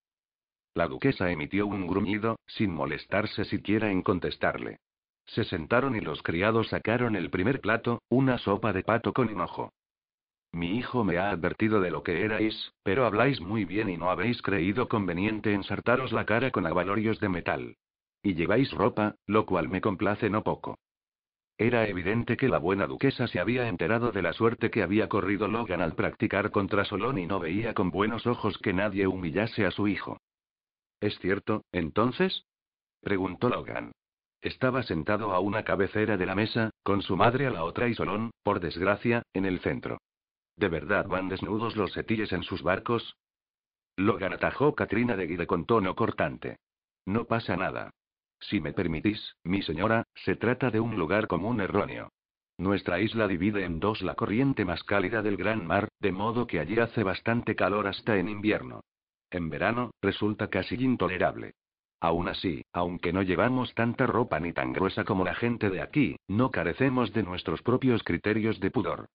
La 0.76 0.88
duquesa 0.88 1.30
emitió 1.30 1.68
un 1.68 1.88
gruñido, 1.88 2.40
sin 2.48 2.74
molestarse 2.74 3.44
siquiera 3.44 3.92
en 3.92 4.02
contestarle. 4.02 4.78
Se 5.26 5.44
sentaron 5.44 5.98
y 5.98 6.00
los 6.00 6.24
criados 6.24 6.70
sacaron 6.70 7.18
el 7.18 7.30
primer 7.30 7.60
plato, 7.60 8.02
una 8.08 8.38
sopa 8.38 8.72
de 8.72 8.84
pato 8.84 9.12
con 9.12 9.30
hinojo. 9.30 9.74
Mi 10.54 10.78
hijo 10.78 11.04
me 11.04 11.18
ha 11.18 11.32
advertido 11.32 11.82
de 11.82 11.92
lo 11.92 12.02
que 12.02 12.24
erais, 12.24 12.72
pero 12.82 13.06
habláis 13.06 13.42
muy 13.42 13.66
bien 13.66 13.90
y 13.90 13.98
no 13.98 14.10
habéis 14.10 14.42
creído 14.42 14.88
conveniente 14.88 15.52
ensartaros 15.52 16.14
la 16.14 16.26
cara 16.26 16.50
con 16.52 16.66
avalorios 16.66 17.20
de 17.20 17.28
metal. 17.28 17.76
Y 18.28 18.36
lleváis 18.36 18.70
ropa, 18.72 19.16
lo 19.26 19.46
cual 19.46 19.70
me 19.70 19.80
complace 19.80 20.30
no 20.30 20.44
poco. 20.44 20.78
Era 21.58 21.88
evidente 21.88 22.36
que 22.36 22.50
la 22.50 22.58
buena 22.58 22.86
duquesa 22.86 23.26
se 23.30 23.40
había 23.40 23.70
enterado 23.70 24.12
de 24.12 24.22
la 24.22 24.34
suerte 24.34 24.70
que 24.70 24.84
había 24.84 25.08
corrido 25.08 25.48
Logan 25.48 25.80
al 25.80 25.96
practicar 25.96 26.52
contra 26.52 26.84
Solón 26.84 27.20
y 27.20 27.26
no 27.26 27.40
veía 27.40 27.74
con 27.74 27.90
buenos 27.90 28.28
ojos 28.28 28.58
que 28.58 28.74
nadie 28.74 29.08
humillase 29.08 29.66
a 29.66 29.72
su 29.72 29.88
hijo. 29.88 30.20
¿Es 31.00 31.18
cierto, 31.20 31.64
entonces? 31.72 32.44
preguntó 33.00 33.48
Logan. 33.48 33.94
Estaba 34.42 34.84
sentado 34.84 35.32
a 35.32 35.40
una 35.40 35.64
cabecera 35.64 36.18
de 36.18 36.26
la 36.26 36.36
mesa, 36.36 36.72
con 36.84 37.04
su 37.04 37.16
madre 37.16 37.48
a 37.48 37.50
la 37.50 37.64
otra 37.64 37.88
y 37.88 37.96
Solón, 37.96 38.32
por 38.44 38.60
desgracia, 38.60 39.24
en 39.32 39.46
el 39.46 39.62
centro. 39.62 40.00
¿De 40.58 40.68
verdad 40.68 41.08
van 41.08 41.30
desnudos 41.30 41.78
los 41.78 41.94
setilles 41.94 42.34
en 42.34 42.44
sus 42.44 42.62
barcos? 42.62 43.16
Logan 43.96 44.34
atajó 44.34 44.76
Katrina 44.76 45.16
de 45.16 45.28
Guide 45.28 45.48
con 45.48 45.66
tono 45.66 45.96
cortante. 45.96 46.58
No 47.06 47.24
pasa 47.24 47.56
nada. 47.56 47.94
Si 48.40 48.62
me 48.62 48.74
permitís, 48.74 49.36
mi 49.44 49.62
señora, 49.62 50.04
se 50.16 50.36
trata 50.36 50.70
de 50.70 50.80
un 50.80 50.98
lugar 50.98 51.28
común 51.28 51.62
erróneo. 51.62 52.12
Nuestra 52.58 53.00
isla 53.00 53.28
divide 53.28 53.66
en 53.66 53.80
dos 53.80 54.02
la 54.02 54.16
corriente 54.16 54.66
más 54.66 54.84
cálida 54.84 55.22
del 55.22 55.38
gran 55.38 55.66
mar, 55.66 55.90
de 56.00 56.12
modo 56.12 56.48
que 56.48 56.60
allí 56.60 56.80
hace 56.80 57.04
bastante 57.04 57.56
calor 57.56 57.88
hasta 57.88 58.18
en 58.18 58.30
invierno. 58.30 58.82
En 59.30 59.50
verano, 59.50 59.92
resulta 60.02 60.50
casi 60.50 60.76
intolerable. 60.76 61.54
Aún 62.00 62.28
así, 62.28 62.64
aunque 62.74 63.12
no 63.12 63.22
llevamos 63.24 63.74
tanta 63.74 64.06
ropa 64.06 64.40
ni 64.40 64.54
tan 64.54 64.72
gruesa 64.72 65.04
como 65.04 65.24
la 65.24 65.36
gente 65.36 65.70
de 65.70 65.82
aquí, 65.82 66.16
no 66.28 66.52
carecemos 66.52 67.12
de 67.14 67.24
nuestros 67.24 67.62
propios 67.62 68.04
criterios 68.04 68.60
de 68.60 68.72
pudor. 68.72 69.08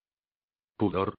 ¿Pudor? 0.77 1.15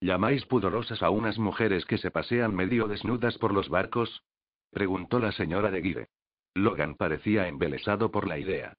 ¿Llamáis 0.00 0.46
pudorosas 0.46 1.02
a 1.02 1.10
unas 1.10 1.38
mujeres 1.38 1.84
que 1.84 1.98
se 1.98 2.10
pasean 2.10 2.54
medio 2.54 2.86
desnudas 2.88 3.38
por 3.38 3.52
los 3.52 3.68
barcos? 3.68 4.22
preguntó 4.70 5.18
la 5.18 5.32
señora 5.32 5.70
de 5.70 5.80
Guide. 5.80 6.08
Logan 6.54 6.94
parecía 6.94 7.48
embelesado 7.48 8.10
por 8.10 8.26
la 8.26 8.38
idea. 8.38 8.74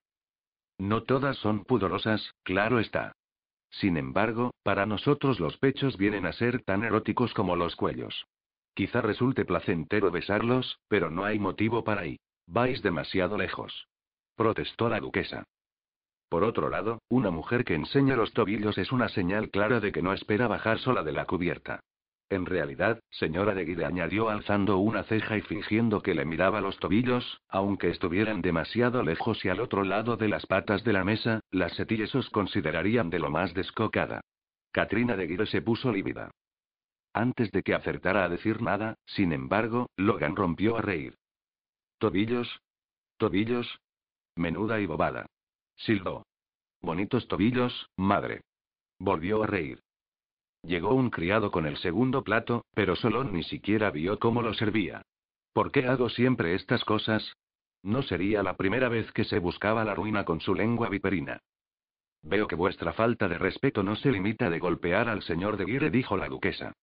No 0.77 1.03
todas 1.03 1.37
son 1.37 1.63
pudorosas, 1.63 2.33
claro 2.43 2.79
está. 2.79 3.13
Sin 3.69 3.97
embargo, 3.97 4.51
para 4.63 4.85
nosotros 4.85 5.39
los 5.39 5.57
pechos 5.57 5.97
vienen 5.97 6.25
a 6.25 6.33
ser 6.33 6.63
tan 6.63 6.83
eróticos 6.83 7.33
como 7.33 7.55
los 7.55 7.75
cuellos. 7.75 8.25
Quizá 8.73 9.01
resulte 9.01 9.45
placentero 9.45 10.11
besarlos, 10.11 10.79
pero 10.87 11.09
no 11.09 11.23
hay 11.23 11.39
motivo 11.39 11.83
para 11.83 12.01
ahí. 12.01 12.19
Vais 12.47 12.81
demasiado 12.81 13.37
lejos. 13.37 13.87
Protestó 14.35 14.89
la 14.89 14.99
duquesa. 14.99 15.45
Por 16.29 16.43
otro 16.43 16.69
lado, 16.69 17.01
una 17.09 17.29
mujer 17.29 17.65
que 17.65 17.75
enseña 17.75 18.15
los 18.15 18.33
tobillos 18.33 18.77
es 18.77 18.91
una 18.91 19.09
señal 19.09 19.49
clara 19.49 19.79
de 19.79 19.91
que 19.91 20.01
no 20.01 20.13
espera 20.13 20.47
bajar 20.47 20.79
sola 20.79 21.03
de 21.03 21.11
la 21.11 21.25
cubierta. 21.25 21.81
En 22.31 22.45
realidad, 22.45 23.03
señora 23.09 23.53
de 23.53 23.65
Guide 23.65 23.83
añadió 23.83 24.29
alzando 24.29 24.77
una 24.77 25.03
ceja 25.03 25.35
y 25.35 25.41
fingiendo 25.41 26.01
que 26.01 26.15
le 26.15 26.23
miraba 26.23 26.61
los 26.61 26.79
tobillos, 26.79 27.41
aunque 27.49 27.89
estuvieran 27.89 28.41
demasiado 28.41 29.03
lejos 29.03 29.43
y 29.43 29.49
al 29.49 29.59
otro 29.59 29.83
lado 29.83 30.15
de 30.15 30.29
las 30.29 30.45
patas 30.45 30.85
de 30.85 30.93
la 30.93 31.03
mesa, 31.03 31.41
las 31.51 31.73
setillas 31.73 32.15
os 32.15 32.29
considerarían 32.29 33.09
de 33.09 33.19
lo 33.19 33.29
más 33.29 33.53
descocada. 33.53 34.21
Katrina 34.71 35.17
de 35.17 35.27
Guide 35.27 35.45
se 35.45 35.61
puso 35.61 35.91
lívida. 35.91 36.31
Antes 37.11 37.51
de 37.51 37.63
que 37.63 37.73
acertara 37.73 38.23
a 38.23 38.29
decir 38.29 38.61
nada, 38.61 38.95
sin 39.05 39.33
embargo, 39.33 39.89
Logan 39.97 40.37
rompió 40.37 40.77
a 40.77 40.81
reír. 40.81 41.15
¿Tobillos? 41.97 42.61
¿Tobillos? 43.17 43.81
Menuda 44.37 44.79
y 44.79 44.85
bobada. 44.85 45.25
Silbó. 45.75 46.23
Bonitos 46.79 47.27
tobillos, 47.27 47.89
madre. 47.97 48.39
Volvió 48.99 49.43
a 49.43 49.47
reír. 49.47 49.81
Llegó 50.63 50.93
un 50.93 51.09
criado 51.09 51.51
con 51.51 51.65
el 51.65 51.77
segundo 51.77 52.23
plato, 52.23 52.65
pero 52.73 52.95
Solón 52.95 53.33
ni 53.33 53.43
siquiera 53.43 53.89
vio 53.89 54.19
cómo 54.19 54.41
lo 54.41 54.53
servía. 54.53 55.01
¿Por 55.53 55.71
qué 55.71 55.87
hago 55.87 56.09
siempre 56.09 56.55
estas 56.55 56.85
cosas? 56.85 57.33
No 57.83 58.03
sería 58.03 58.43
la 58.43 58.55
primera 58.55 58.87
vez 58.87 59.11
que 59.11 59.23
se 59.23 59.39
buscaba 59.39 59.83
la 59.83 59.95
ruina 59.95 60.23
con 60.23 60.39
su 60.39 60.53
lengua 60.53 60.87
viperina. 60.89 61.41
Veo 62.21 62.47
que 62.47 62.55
vuestra 62.55 62.93
falta 62.93 63.27
de 63.27 63.39
respeto 63.39 63.81
no 63.81 63.95
se 63.95 64.11
limita 64.11 64.49
de 64.49 64.59
golpear 64.59 65.09
al 65.09 65.23
señor 65.23 65.57
de 65.57 65.65
Guire, 65.65 65.89
dijo 65.89 66.15
la 66.15 66.29
duquesa. 66.29 66.73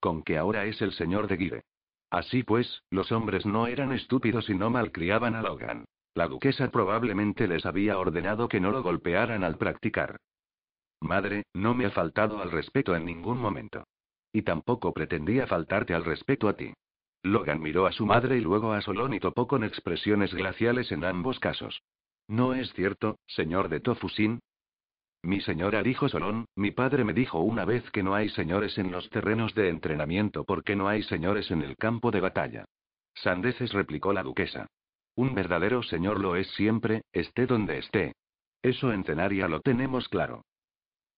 Con 0.00 0.22
que 0.22 0.38
ahora 0.38 0.64
es 0.64 0.80
el 0.80 0.92
señor 0.92 1.28
de 1.28 1.36
Guire. 1.36 1.62
Así 2.10 2.42
pues, 2.42 2.82
los 2.90 3.12
hombres 3.12 3.44
no 3.44 3.66
eran 3.66 3.92
estúpidos 3.92 4.48
y 4.48 4.54
no 4.54 4.70
malcriaban 4.70 5.34
a 5.34 5.42
Logan. 5.42 5.84
La 6.14 6.28
duquesa 6.28 6.70
probablemente 6.70 7.46
les 7.48 7.66
había 7.66 7.98
ordenado 7.98 8.48
que 8.48 8.60
no 8.60 8.70
lo 8.70 8.82
golpearan 8.82 9.44
al 9.44 9.58
practicar. 9.58 10.20
Madre, 11.04 11.44
no 11.52 11.74
me 11.74 11.84
ha 11.84 11.90
faltado 11.90 12.40
al 12.40 12.50
respeto 12.50 12.96
en 12.96 13.04
ningún 13.04 13.38
momento. 13.38 13.86
Y 14.32 14.40
tampoco 14.40 14.94
pretendía 14.94 15.46
faltarte 15.46 15.92
al 15.92 16.02
respeto 16.02 16.48
a 16.48 16.56
ti. 16.56 16.72
Logan 17.22 17.60
miró 17.60 17.86
a 17.86 17.92
su 17.92 18.06
madre 18.06 18.38
y 18.38 18.40
luego 18.40 18.72
a 18.72 18.80
Solón 18.80 19.12
y 19.12 19.20
topó 19.20 19.46
con 19.46 19.64
expresiones 19.64 20.32
glaciales 20.32 20.90
en 20.92 21.04
ambos 21.04 21.38
casos. 21.40 21.82
¿No 22.26 22.54
es 22.54 22.72
cierto, 22.72 23.18
señor 23.26 23.68
de 23.68 23.80
Tofusin? 23.80 24.40
Mi 25.22 25.42
señora 25.42 25.82
dijo 25.82 26.08
Solón, 26.08 26.46
mi 26.56 26.70
padre 26.70 27.04
me 27.04 27.12
dijo 27.12 27.38
una 27.40 27.66
vez 27.66 27.90
que 27.90 28.02
no 28.02 28.14
hay 28.14 28.30
señores 28.30 28.78
en 28.78 28.90
los 28.90 29.10
terrenos 29.10 29.54
de 29.54 29.68
entrenamiento 29.68 30.44
porque 30.44 30.74
no 30.74 30.88
hay 30.88 31.02
señores 31.02 31.50
en 31.50 31.60
el 31.60 31.76
campo 31.76 32.12
de 32.12 32.20
batalla. 32.20 32.64
Sandeces 33.14 33.74
replicó 33.74 34.14
la 34.14 34.22
duquesa. 34.22 34.68
Un 35.16 35.34
verdadero 35.34 35.82
señor 35.82 36.18
lo 36.18 36.34
es 36.34 36.48
siempre, 36.52 37.02
esté 37.12 37.44
donde 37.46 37.76
esté. 37.76 38.14
Eso 38.62 38.90
en 38.90 39.04
Cenaria 39.04 39.48
lo 39.48 39.60
tenemos 39.60 40.08
claro. 40.08 40.44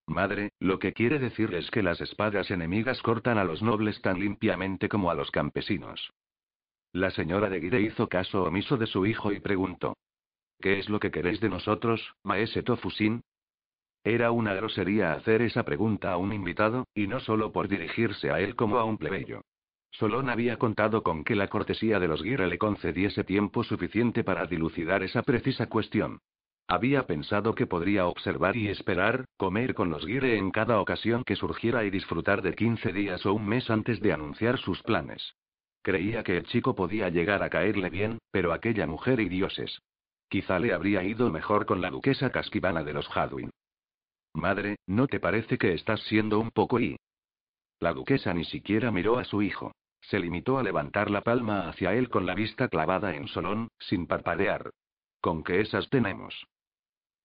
Madre, 0.07 0.51
lo 0.61 0.79
que 0.79 0.93
quiere 0.93 1.19
decir 1.19 1.53
es 1.55 1.71
que 1.71 1.83
las 1.83 2.01
espadas 2.01 2.51
enemigas 2.51 3.03
cortan 3.03 3.39
a 3.39 3.45
los 3.45 3.63
nobles 3.63 4.01
tan 4.03 4.21
limpiamente 4.21 4.89
como 4.89 5.11
a 5.11 5.15
los 5.15 5.31
campesinos. 5.31 6.13
La 6.93 7.11
señora 7.11 7.51
de 7.51 7.61
Guide 7.61 7.81
hizo 7.81 8.09
caso 8.09 8.45
omiso 8.45 8.77
de 8.77 8.87
su 8.87 9.05
hijo 9.05 9.33
y 9.33 9.41
preguntó. 9.41 9.97
¿Qué 10.61 10.79
es 10.79 10.89
lo 10.89 11.01
que 11.01 11.11
queréis 11.11 11.41
de 11.41 11.49
nosotros, 11.49 12.15
maese 12.23 12.63
Tofusin? 12.63 13.23
Era 14.05 14.31
una 14.31 14.55
grosería 14.55 15.13
hacer 15.13 15.43
esa 15.43 15.65
pregunta 15.65 16.13
a 16.13 16.17
un 16.17 16.33
invitado, 16.33 16.87
y 16.95 17.09
no 17.09 17.19
solo 17.19 17.53
por 17.53 17.67
dirigirse 17.67 18.31
a 18.31 18.41
él 18.41 18.55
como 18.55 18.79
a 18.79 18.85
un 18.85 18.99
plebeyo. 18.99 19.43
Solón 19.91 20.31
había 20.31 20.59
contado 20.59 21.03
con 21.03 21.25
que 21.25 21.35
la 21.35 21.49
cortesía 21.49 21.99
de 21.99 22.07
los 22.07 22.23
Guire 22.23 22.47
le 22.47 22.59
concediese 22.59 23.25
tiempo 23.25 23.65
suficiente 23.65 24.23
para 24.23 24.47
dilucidar 24.47 25.03
esa 25.03 25.23
precisa 25.23 25.67
cuestión. 25.67 26.21
Había 26.69 27.07
pensado 27.07 27.55
que 27.55 27.67
podría 27.67 28.07
observar 28.07 28.57
y 28.57 28.69
esperar, 28.69 29.27
comer 29.37 29.75
con 29.75 29.91
los 29.91 30.05
Guire 30.05 30.37
en 30.37 30.51
cada 30.51 30.81
ocasión 30.81 31.23
que 31.23 31.37
surgiera 31.37 31.85
y 31.85 31.91
disfrutar 31.91 32.43
de 32.43 32.55
15 32.55 32.93
días 32.93 33.25
o 33.25 33.35
un 33.35 33.47
mes 33.47 33.71
antes 33.71 34.01
de 34.01 34.13
anunciar 34.13 34.59
sus 34.59 34.83
planes. 34.83 35.37
Creía 35.83 36.25
que 36.25 36.39
el 36.39 36.47
chico 36.47 36.75
podía 36.75 37.09
llegar 37.09 37.45
a 37.45 37.51
caerle 37.51 37.89
bien, 37.89 38.19
pero 38.33 38.53
aquella 38.53 38.89
mujer 38.89 39.21
y 39.21 39.29
dioses. 39.29 39.81
Quizá 40.29 40.59
le 40.59 40.73
habría 40.73 41.05
ido 41.05 41.31
mejor 41.31 41.67
con 41.67 41.81
la 41.81 41.91
duquesa 41.91 42.31
casquivana 42.31 42.83
de 42.83 42.95
los 42.95 43.09
Hadwin. 43.17 43.51
Madre, 44.35 44.77
¿no 44.87 45.07
te 45.07 45.21
parece 45.21 45.59
que 45.59 45.73
estás 45.73 46.01
siendo 46.01 46.41
un 46.41 46.51
poco 46.51 46.81
y? 46.81 46.97
La 47.79 47.93
duquesa 47.93 48.35
ni 48.35 48.45
siquiera 48.45 48.91
miró 48.91 49.19
a 49.19 49.25
su 49.25 49.41
hijo. 49.41 49.71
Se 50.01 50.19
limitó 50.19 50.59
a 50.59 50.65
levantar 50.65 51.13
la 51.13 51.21
palma 51.21 51.69
hacia 51.69 51.95
él 51.95 52.09
con 52.09 52.27
la 52.27 52.35
vista 52.35 52.67
clavada 52.67 53.15
en 53.15 53.29
Solón, 53.29 53.69
sin 53.79 54.09
parpadear. 54.09 54.71
¿Con 55.21 55.45
qué 55.45 55.61
esas 55.61 55.89
tenemos? 55.91 56.47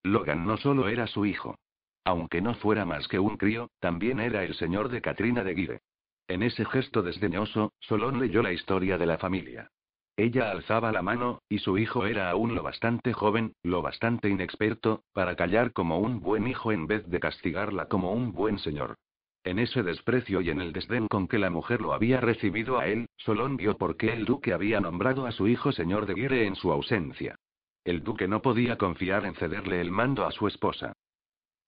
Logan 0.03 0.45
no 0.45 0.57
solo 0.57 0.87
era 0.87 1.07
su 1.07 1.25
hijo. 1.25 1.55
Aunque 2.03 2.41
no 2.41 2.55
fuera 2.55 2.85
más 2.85 3.07
que 3.07 3.19
un 3.19 3.37
crío, 3.37 3.69
también 3.79 4.19
era 4.19 4.43
el 4.43 4.55
señor 4.55 4.89
de 4.89 5.01
Katrina 5.01 5.43
de 5.43 5.53
Guire. 5.53 5.81
En 6.27 6.43
ese 6.43 6.65
gesto 6.65 7.03
desdeñoso, 7.03 7.73
Solón 7.79 8.19
leyó 8.19 8.41
la 8.41 8.53
historia 8.53 8.97
de 8.97 9.05
la 9.05 9.17
familia. 9.17 9.69
Ella 10.17 10.51
alzaba 10.51 10.91
la 10.91 11.01
mano, 11.01 11.41
y 11.49 11.59
su 11.59 11.77
hijo 11.77 12.05
era 12.05 12.29
aún 12.29 12.55
lo 12.55 12.63
bastante 12.63 13.13
joven, 13.13 13.53
lo 13.63 13.81
bastante 13.81 14.29
inexperto, 14.29 15.03
para 15.13 15.35
callar 15.35 15.73
como 15.73 15.99
un 15.99 16.19
buen 16.19 16.47
hijo 16.47 16.71
en 16.71 16.87
vez 16.87 17.07
de 17.07 17.19
castigarla 17.19 17.87
como 17.87 18.11
un 18.11 18.31
buen 18.31 18.59
señor. 18.59 18.97
En 19.43 19.57
ese 19.57 19.81
desprecio 19.81 20.41
y 20.41 20.51
en 20.51 20.61
el 20.61 20.73
desdén 20.73 21.07
con 21.07 21.27
que 21.27 21.39
la 21.39 21.49
mujer 21.49 21.81
lo 21.81 21.93
había 21.93 22.21
recibido 22.21 22.77
a 22.77 22.87
él, 22.87 23.07
Solón 23.17 23.57
vio 23.57 23.77
por 23.77 23.97
qué 23.97 24.13
el 24.13 24.25
duque 24.25 24.53
había 24.53 24.79
nombrado 24.79 25.25
a 25.25 25.31
su 25.31 25.47
hijo 25.47 25.71
señor 25.71 26.05
de 26.05 26.13
Guire 26.13 26.45
en 26.45 26.55
su 26.55 26.71
ausencia. 26.71 27.35
El 27.83 28.03
duque 28.03 28.27
no 28.27 28.41
podía 28.41 28.77
confiar 28.77 29.25
en 29.25 29.35
cederle 29.35 29.81
el 29.81 29.91
mando 29.91 30.25
a 30.25 30.31
su 30.31 30.47
esposa. 30.47 30.93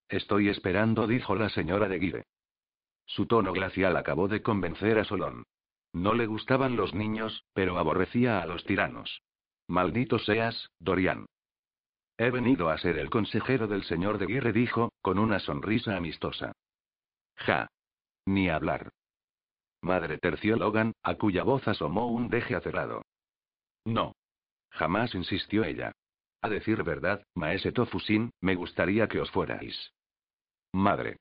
Estoy 0.09 0.49
esperando, 0.49 1.07
dijo 1.07 1.36
la 1.36 1.49
señora 1.49 1.88
de 1.88 1.99
Guire. 1.99 2.24
Su 3.05 3.26
tono 3.26 3.51
glacial 3.51 3.97
acabó 3.97 4.28
de 4.28 4.41
convencer 4.41 4.99
a 4.99 5.05
Solón. 5.05 5.43
No 5.91 6.14
le 6.14 6.26
gustaban 6.26 6.76
los 6.76 6.93
niños, 6.93 7.43
pero 7.53 7.78
aborrecía 7.78 8.41
a 8.41 8.45
los 8.45 8.64
tiranos. 8.64 9.22
Maldito 9.68 10.20
seas, 10.20 10.70
Dorian. 10.80 11.26
He 12.18 12.30
venido 12.30 12.70
a 12.70 12.78
ser 12.78 12.97
el 12.99 13.09
consejero 13.09 13.68
del 13.68 13.84
señor 13.84 14.18
de 14.18 14.28
Guire, 14.28 14.53
dijo, 14.53 14.91
con 15.01 15.18
una 15.18 15.39
sonrisa 15.39 15.95
amistosa. 15.95 16.51
Ja. 17.36 17.68
Ni 18.26 18.49
hablar. 18.49 18.91
Madre 19.82 20.18
terció 20.18 20.55
Logan, 20.55 20.93
a 21.03 21.16
cuya 21.16 21.43
voz 21.43 21.68
asomó 21.68 22.07
un 22.07 22.30
deje 22.30 22.55
acerrado. 22.55 23.03
No. 23.84 24.16
Jamás 24.70 25.14
insistió 25.14 25.64
ella. 25.64 25.91
A 26.43 26.49
decir 26.49 26.83
verdad, 26.83 27.25
maese 27.35 27.71
Tofusin, 27.71 28.29
me 28.41 28.55
gustaría 28.55 29.07
que 29.07 29.21
os 29.21 29.31
fuerais. 29.31 29.93
Madre. 30.73 31.17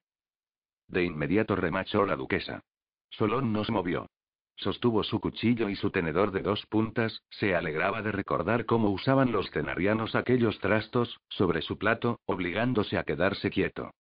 de 0.88 1.04
inmediato 1.04 1.54
remachó 1.54 2.04
la 2.04 2.16
duquesa. 2.16 2.60
Solón 3.08 3.52
no 3.52 3.64
se 3.64 3.70
movió. 3.70 4.08
Sostuvo 4.56 5.04
su 5.04 5.20
cuchillo 5.20 5.68
y 5.68 5.76
su 5.76 5.90
tenedor 5.90 6.32
de 6.32 6.42
dos 6.42 6.66
puntas, 6.66 7.22
se 7.30 7.54
alegraba 7.54 8.02
de 8.02 8.10
recordar 8.10 8.66
cómo 8.66 8.90
usaban 8.90 9.30
los 9.30 9.48
cenarianos 9.50 10.16
aquellos 10.16 10.58
trastos, 10.58 11.20
sobre 11.28 11.62
su 11.62 11.78
plato, 11.78 12.18
obligándose 12.26 12.98
a 12.98 13.04
quedarse 13.04 13.50
quieto. 13.50 13.92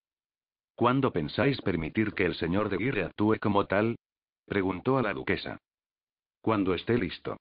¿Cuándo 0.74 1.12
pensáis 1.12 1.60
permitir 1.62 2.14
que 2.14 2.26
el 2.26 2.34
señor 2.34 2.68
de 2.68 2.78
Guirre 2.78 3.04
actúe 3.04 3.36
como 3.40 3.66
tal? 3.66 3.96
preguntó 4.44 4.98
a 4.98 5.02
la 5.02 5.14
duquesa. 5.14 5.58
Cuando 6.40 6.74
esté 6.74 6.98
listo. 6.98 7.36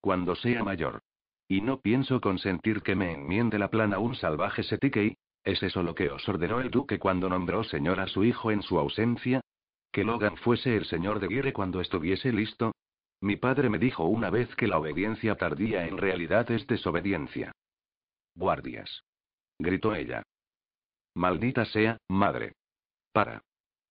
Cuando 0.00 0.34
sea 0.36 0.64
mayor. 0.64 1.02
Y 1.48 1.60
no 1.60 1.80
pienso 1.80 2.20
consentir 2.20 2.82
que 2.82 2.96
me 2.96 3.12
enmiende 3.12 3.58
la 3.58 3.70
plana 3.70 3.98
un 3.98 4.16
salvaje 4.16 4.62
Setiquei. 4.62 5.16
¿Es 5.44 5.62
eso 5.62 5.82
lo 5.82 5.94
que 5.94 6.10
os 6.10 6.28
ordenó 6.28 6.60
el 6.60 6.70
duque 6.70 6.98
cuando 6.98 7.28
nombró 7.28 7.62
señor 7.62 8.00
a 8.00 8.08
su 8.08 8.24
hijo 8.24 8.50
en 8.50 8.62
su 8.62 8.78
ausencia? 8.78 9.40
¿Que 9.92 10.02
Logan 10.02 10.36
fuese 10.38 10.76
el 10.76 10.86
señor 10.86 11.20
de 11.20 11.28
Guirre 11.28 11.52
cuando 11.52 11.80
estuviese 11.80 12.32
listo? 12.32 12.72
Mi 13.20 13.36
padre 13.36 13.70
me 13.70 13.78
dijo 13.78 14.04
una 14.04 14.28
vez 14.28 14.54
que 14.56 14.66
la 14.66 14.78
obediencia 14.78 15.36
tardía 15.36 15.86
en 15.86 15.98
realidad 15.98 16.50
es 16.50 16.66
desobediencia. 16.66 17.52
Guardias. 18.34 19.04
Gritó 19.58 19.94
ella. 19.94 20.22
Maldita 21.14 21.64
sea, 21.64 21.96
madre. 22.08 22.52
Para. 23.12 23.40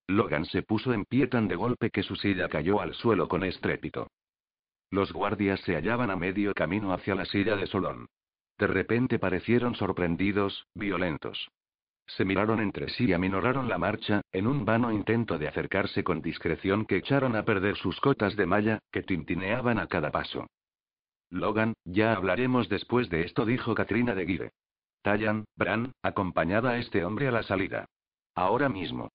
Logan 0.07 0.45
se 0.45 0.61
puso 0.61 0.93
en 0.93 1.05
pie 1.05 1.27
tan 1.27 1.47
de 1.47 1.55
golpe 1.55 1.89
que 1.89 2.03
su 2.03 2.15
silla 2.15 2.49
cayó 2.49 2.81
al 2.81 2.93
suelo 2.93 3.27
con 3.27 3.43
estrépito. 3.43 4.09
Los 4.95 5.11
guardias 5.11 5.59
se 5.65 5.75
hallaban 5.75 6.09
a 6.09 6.15
medio 6.15 6.53
camino 6.53 6.93
hacia 6.93 7.15
la 7.15 7.25
silla 7.25 7.57
de 7.57 7.67
Solón. 7.67 8.07
De 8.57 8.65
repente 8.65 9.19
parecieron 9.19 9.75
sorprendidos, 9.75 10.67
violentos. 10.73 11.49
Se 12.07 12.23
miraron 12.23 12.61
entre 12.61 12.87
sí 12.87 13.07
y 13.07 13.11
aminoraron 13.11 13.67
la 13.67 13.77
marcha, 13.77 14.21
en 14.31 14.47
un 14.47 14.63
vano 14.63 14.93
intento 14.93 15.37
de 15.37 15.49
acercarse 15.49 16.05
con 16.05 16.21
discreción 16.21 16.85
que 16.85 16.95
echaron 16.95 17.35
a 17.35 17.43
perder 17.43 17.75
sus 17.75 17.99
cotas 17.99 18.37
de 18.37 18.45
malla, 18.45 18.79
que 18.89 19.03
tintineaban 19.03 19.79
a 19.79 19.87
cada 19.87 20.11
paso. 20.11 20.47
Logan, 21.29 21.73
ya 21.83 22.13
hablaremos 22.13 22.69
después 22.69 23.09
de 23.09 23.23
esto, 23.23 23.45
dijo 23.45 23.75
Katrina 23.75 24.15
de 24.15 24.23
Guire. 24.23 24.51
Tallan, 25.01 25.43
Bran, 25.57 25.91
acompañada 26.03 26.69
a 26.69 26.77
este 26.77 27.03
hombre 27.03 27.27
a 27.27 27.31
la 27.31 27.43
salida. 27.43 27.85
Ahora 28.33 28.69
mismo. 28.69 29.09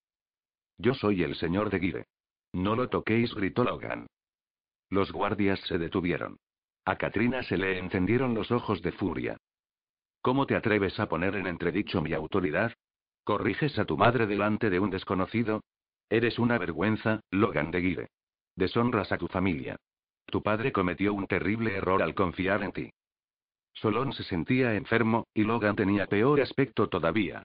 Yo 0.77 0.93
soy 0.93 1.23
el 1.23 1.37
señor 1.37 1.71
de 1.71 1.79
Guire. 1.79 2.05
No 2.53 2.77
lo 2.77 2.91
toquéis, 2.91 3.35
gritó 3.35 3.65
Logan. 3.65 4.09
Los 4.91 5.13
guardias 5.13 5.61
se 5.61 5.79
detuvieron. 5.79 6.39
A 6.85 6.97
Katrina 6.97 7.43
se 7.45 7.57
le 7.57 7.79
encendieron 7.79 8.35
los 8.35 8.51
ojos 8.51 8.83
de 8.83 8.93
furia. 8.93 9.37
¿Cómo 10.21 10.47
te 10.47 10.57
atreves 10.57 10.99
a 10.99 11.09
poner 11.09 11.37
en 11.37 11.47
entredicho 11.47 12.03
mi 12.03 12.13
autoridad? 12.13 12.73
¿Corriges 13.25 13.79
a 13.79 13.85
tu 13.85 13.97
madre 13.97 14.27
delante 14.27 14.69
de 14.69 14.81
un 14.81 14.91
desconocido? 14.91 15.63
Eres 16.09 16.39
una 16.39 16.59
vergüenza, 16.59 17.21
Logan 17.31 17.71
de 17.71 17.81
Guire. 17.81 18.09
Deshonras 18.57 19.13
a 19.13 19.19
tu 19.19 19.29
familia. 19.29 19.77
Tu 20.27 20.43
padre 20.43 20.73
cometió 20.73 21.15
un 21.15 21.27
terrible 21.27 21.77
error 21.77 22.03
al 22.03 22.15
confiar 22.15 22.63
en 22.63 22.73
ti. 22.73 22.91
Solón 23.73 24.13
se 24.13 24.25
sentía 24.25 24.75
enfermo, 24.75 25.29
y 25.33 25.45
Logan 25.45 25.77
tenía 25.77 26.07
peor 26.07 26.41
aspecto 26.41 26.89
todavía. 26.89 27.45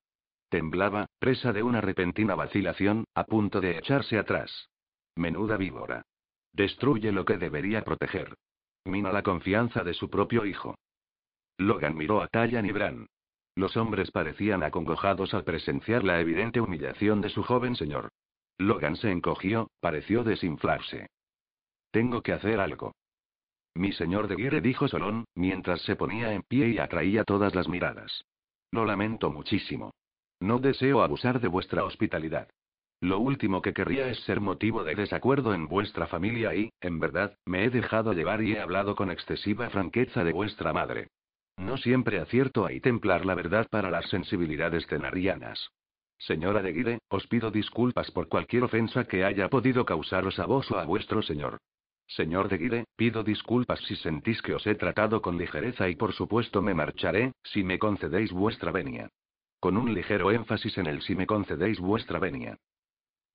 Temblaba, 0.49 1.05
presa 1.19 1.53
de 1.53 1.63
una 1.63 1.81
repentina 1.81 2.33
vacilación, 2.35 3.05
a 3.13 3.23
punto 3.25 3.61
de 3.61 3.77
echarse 3.77 4.17
atrás. 4.17 4.69
Menuda 5.15 5.57
víbora. 5.57 6.03
Destruye 6.55 7.11
lo 7.11 7.25
que 7.25 7.37
debería 7.37 7.83
proteger. 7.83 8.33
Mina 8.85 9.11
la 9.11 9.23
confianza 9.23 9.83
de 9.83 9.93
su 9.93 10.09
propio 10.09 10.45
hijo. 10.45 10.75
Logan 11.57 11.97
miró 11.97 12.21
a 12.21 12.27
Tallan 12.29 12.65
y 12.65 12.71
Bran. 12.71 13.07
Los 13.55 13.75
hombres 13.75 14.09
parecían 14.11 14.63
acongojados 14.63 15.33
al 15.33 15.43
presenciar 15.43 16.05
la 16.05 16.21
evidente 16.21 16.61
humillación 16.61 17.19
de 17.19 17.29
su 17.29 17.43
joven 17.43 17.75
señor. 17.75 18.09
Logan 18.57 18.95
se 18.95 19.11
encogió, 19.11 19.69
pareció 19.81 20.23
desinflarse. 20.23 21.07
Tengo 21.91 22.21
que 22.21 22.31
hacer 22.31 22.61
algo. 22.61 22.93
Mi 23.73 23.91
señor 23.91 24.29
de 24.29 24.35
Guerre 24.37 24.61
dijo 24.61 24.87
Solón, 24.87 25.25
mientras 25.35 25.81
se 25.81 25.97
ponía 25.97 26.33
en 26.33 26.43
pie 26.43 26.69
y 26.69 26.77
atraía 26.77 27.25
todas 27.25 27.53
las 27.53 27.67
miradas. 27.67 28.23
Lo 28.71 28.85
lamento 28.85 29.29
muchísimo. 29.29 29.91
No 30.39 30.59
deseo 30.59 31.01
abusar 31.01 31.41
de 31.41 31.49
vuestra 31.49 31.83
hospitalidad. 31.83 32.47
Lo 33.01 33.19
último 33.19 33.61
que 33.61 33.73
querría 33.73 34.07
es 34.07 34.19
ser 34.21 34.41
motivo 34.41 34.83
de 34.83 34.95
desacuerdo 34.95 35.53
en 35.53 35.67
vuestra 35.67 36.07
familia 36.07 36.55
y, 36.55 36.71
en 36.81 36.99
verdad, 36.99 37.37
me 37.45 37.63
he 37.63 37.69
dejado 37.69 38.13
llevar 38.13 38.41
y 38.41 38.53
he 38.53 38.59
hablado 38.59 38.95
con 38.95 39.11
excesiva 39.11 39.69
franqueza 39.69 40.23
de 40.23 40.33
vuestra 40.33 40.73
madre. 40.73 41.09
No 41.57 41.77
siempre 41.77 42.19
acierto 42.19 42.65
a 42.65 42.69
templar 42.81 43.25
la 43.25 43.35
verdad 43.35 43.67
para 43.69 43.91
las 43.91 44.09
sensibilidades 44.09 44.87
cenarianas. 44.87 45.69
Señora 46.17 46.61
de 46.61 46.73
Guide, 46.73 46.99
os 47.09 47.27
pido 47.27 47.51
disculpas 47.51 48.09
por 48.11 48.27
cualquier 48.27 48.63
ofensa 48.63 49.03
que 49.05 49.23
haya 49.23 49.49
podido 49.49 49.85
causaros 49.85 50.39
a 50.39 50.45
vos 50.45 50.71
o 50.71 50.79
a 50.79 50.85
vuestro 50.85 51.21
señor. 51.21 51.59
Señor 52.07 52.49
de 52.49 52.57
Guide, 52.57 52.85
pido 52.95 53.23
disculpas 53.23 53.79
si 53.81 53.95
sentís 53.95 54.41
que 54.41 54.53
os 54.53 54.65
he 54.65 54.75
tratado 54.75 55.21
con 55.21 55.37
ligereza 55.37 55.89
y 55.89 55.95
por 55.95 56.13
supuesto 56.13 56.61
me 56.61 56.73
marcharé, 56.73 57.33
si 57.43 57.63
me 57.63 57.79
concedéis 57.79 58.31
vuestra 58.31 58.71
venia. 58.71 59.09
Con 59.59 59.77
un 59.77 59.93
ligero 59.93 60.31
énfasis 60.31 60.77
en 60.77 60.85
el 60.85 61.01
si 61.01 61.15
me 61.15 61.25
concedéis 61.25 61.79
vuestra 61.79 62.19
venia. 62.19 62.57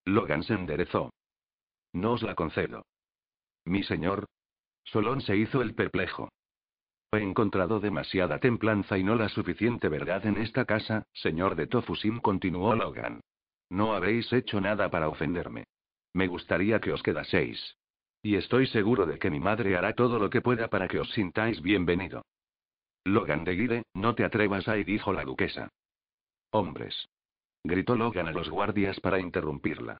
Logan 0.05 0.43
se 0.43 0.53
enderezó. 0.53 1.11
No 1.93 2.13
os 2.13 2.23
la 2.23 2.35
concedo. 2.35 2.85
Mi 3.65 3.83
señor. 3.83 4.25
Solón 4.83 5.21
se 5.21 5.37
hizo 5.37 5.61
el 5.61 5.75
perplejo. 5.75 6.29
He 7.11 7.19
encontrado 7.19 7.79
demasiada 7.79 8.39
templanza 8.39 8.97
y 8.97 9.03
no 9.03 9.15
la 9.15 9.29
suficiente 9.29 9.89
verdad 9.89 10.25
en 10.25 10.37
esta 10.37 10.65
casa, 10.65 11.03
señor 11.13 11.55
de 11.55 11.67
Tofusim, 11.67 12.19
continuó 12.19 12.73
Logan. 12.75 13.21
No 13.69 13.93
habéis 13.93 14.31
hecho 14.33 14.59
nada 14.59 14.89
para 14.89 15.09
ofenderme. 15.09 15.65
Me 16.13 16.27
gustaría 16.27 16.79
que 16.79 16.93
os 16.93 17.03
quedaseis. 17.03 17.77
Y 18.23 18.35
estoy 18.35 18.67
seguro 18.67 19.05
de 19.05 19.19
que 19.19 19.29
mi 19.29 19.39
madre 19.39 19.75
hará 19.75 19.93
todo 19.93 20.19
lo 20.19 20.29
que 20.29 20.41
pueda 20.41 20.69
para 20.69 20.87
que 20.87 20.99
os 20.99 21.11
sintáis 21.11 21.61
bienvenido. 21.61 22.23
Logan 23.03 23.43
de 23.43 23.55
Guide, 23.55 23.83
no 23.93 24.15
te 24.15 24.23
atrevas 24.23 24.67
ahí, 24.67 24.83
dijo 24.83 25.11
la 25.11 25.23
duquesa. 25.23 25.69
Hombres 26.51 27.07
gritó 27.63 27.95
Logan 27.95 28.27
a 28.27 28.31
los 28.31 28.49
guardias 28.49 28.99
para 28.99 29.19
interrumpirla. 29.19 29.97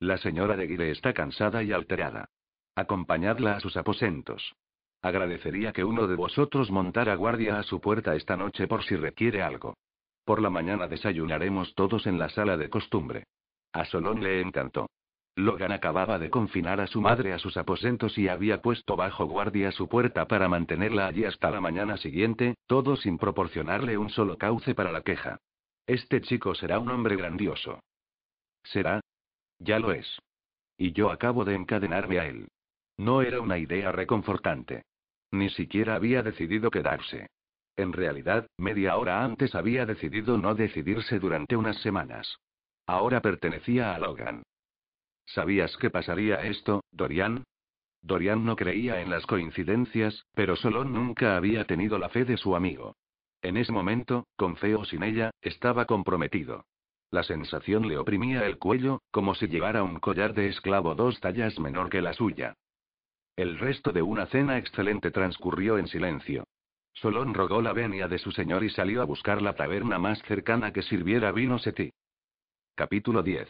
La 0.00 0.18
señora 0.18 0.56
de 0.56 0.66
Guire 0.66 0.90
está 0.90 1.12
cansada 1.12 1.62
y 1.62 1.72
alterada. 1.72 2.28
Acompañadla 2.74 3.56
a 3.56 3.60
sus 3.60 3.76
aposentos. 3.76 4.54
Agradecería 5.02 5.72
que 5.72 5.84
uno 5.84 6.06
de 6.06 6.16
vosotros 6.16 6.70
montara 6.70 7.14
guardia 7.14 7.58
a 7.58 7.62
su 7.62 7.80
puerta 7.80 8.16
esta 8.16 8.36
noche 8.36 8.66
por 8.66 8.84
si 8.84 8.96
requiere 8.96 9.42
algo. 9.42 9.76
Por 10.24 10.40
la 10.40 10.50
mañana 10.50 10.88
desayunaremos 10.88 11.74
todos 11.74 12.06
en 12.06 12.18
la 12.18 12.30
sala 12.30 12.56
de 12.56 12.70
costumbre. 12.70 13.24
A 13.72 13.84
Solón 13.84 14.22
le 14.22 14.40
encantó. 14.40 14.88
Logan 15.36 15.72
acababa 15.72 16.18
de 16.18 16.30
confinar 16.30 16.80
a 16.80 16.86
su 16.86 17.00
madre 17.00 17.32
a 17.32 17.38
sus 17.38 17.56
aposentos 17.56 18.16
y 18.18 18.28
había 18.28 18.62
puesto 18.62 18.96
bajo 18.96 19.26
guardia 19.26 19.72
su 19.72 19.88
puerta 19.88 20.26
para 20.26 20.48
mantenerla 20.48 21.06
allí 21.06 21.24
hasta 21.24 21.50
la 21.50 21.60
mañana 21.60 21.96
siguiente, 21.96 22.54
todo 22.66 22.96
sin 22.96 23.18
proporcionarle 23.18 23.98
un 23.98 24.10
solo 24.10 24.38
cauce 24.38 24.74
para 24.74 24.92
la 24.92 25.02
queja. 25.02 25.38
Este 25.86 26.20
chico 26.22 26.54
será 26.54 26.78
un 26.78 26.88
hombre 26.90 27.16
grandioso. 27.16 27.80
¿Será? 28.62 29.00
Ya 29.58 29.78
lo 29.78 29.92
es. 29.92 30.18
Y 30.78 30.92
yo 30.92 31.10
acabo 31.10 31.44
de 31.44 31.54
encadenarme 31.54 32.18
a 32.18 32.26
él. 32.26 32.48
No 32.96 33.22
era 33.22 33.40
una 33.40 33.58
idea 33.58 33.92
reconfortante. 33.92 34.82
Ni 35.30 35.50
siquiera 35.50 35.96
había 35.96 36.22
decidido 36.22 36.70
quedarse. 36.70 37.28
En 37.76 37.92
realidad, 37.92 38.46
media 38.56 38.96
hora 38.96 39.24
antes 39.24 39.54
había 39.54 39.84
decidido 39.84 40.38
no 40.38 40.54
decidirse 40.54 41.18
durante 41.18 41.56
unas 41.56 41.76
semanas. 41.82 42.38
Ahora 42.86 43.20
pertenecía 43.20 43.94
a 43.94 43.98
Logan. 43.98 44.42
¿Sabías 45.26 45.76
que 45.76 45.90
pasaría 45.90 46.42
esto, 46.42 46.84
Dorian? 46.92 47.44
Dorian 48.02 48.44
no 48.44 48.56
creía 48.56 49.00
en 49.00 49.10
las 49.10 49.26
coincidencias, 49.26 50.24
pero 50.34 50.56
solo 50.56 50.84
nunca 50.84 51.36
había 51.36 51.64
tenido 51.64 51.98
la 51.98 52.10
fe 52.10 52.24
de 52.24 52.36
su 52.36 52.54
amigo. 52.54 52.94
En 53.44 53.58
ese 53.58 53.72
momento, 53.72 54.26
con 54.36 54.56
fe 54.56 54.74
o 54.74 54.86
sin 54.86 55.02
ella, 55.02 55.30
estaba 55.42 55.84
comprometido. 55.84 56.64
La 57.10 57.22
sensación 57.22 57.86
le 57.86 57.98
oprimía 57.98 58.46
el 58.46 58.56
cuello, 58.56 59.02
como 59.10 59.34
si 59.34 59.48
llevara 59.48 59.82
un 59.82 60.00
collar 60.00 60.32
de 60.32 60.48
esclavo 60.48 60.94
dos 60.94 61.20
tallas 61.20 61.60
menor 61.60 61.90
que 61.90 62.00
la 62.00 62.14
suya. 62.14 62.54
El 63.36 63.58
resto 63.58 63.92
de 63.92 64.00
una 64.00 64.24
cena 64.26 64.56
excelente 64.56 65.10
transcurrió 65.10 65.76
en 65.76 65.88
silencio. 65.88 66.44
Solón 66.94 67.34
rogó 67.34 67.60
la 67.60 67.74
venia 67.74 68.08
de 68.08 68.16
su 68.16 68.32
señor 68.32 68.64
y 68.64 68.70
salió 68.70 69.02
a 69.02 69.04
buscar 69.04 69.42
la 69.42 69.52
taberna 69.52 69.98
más 69.98 70.22
cercana 70.22 70.72
que 70.72 70.80
sirviera 70.80 71.30
vino 71.30 71.58
setí. 71.58 71.92
Capítulo 72.74 73.22
10. 73.22 73.46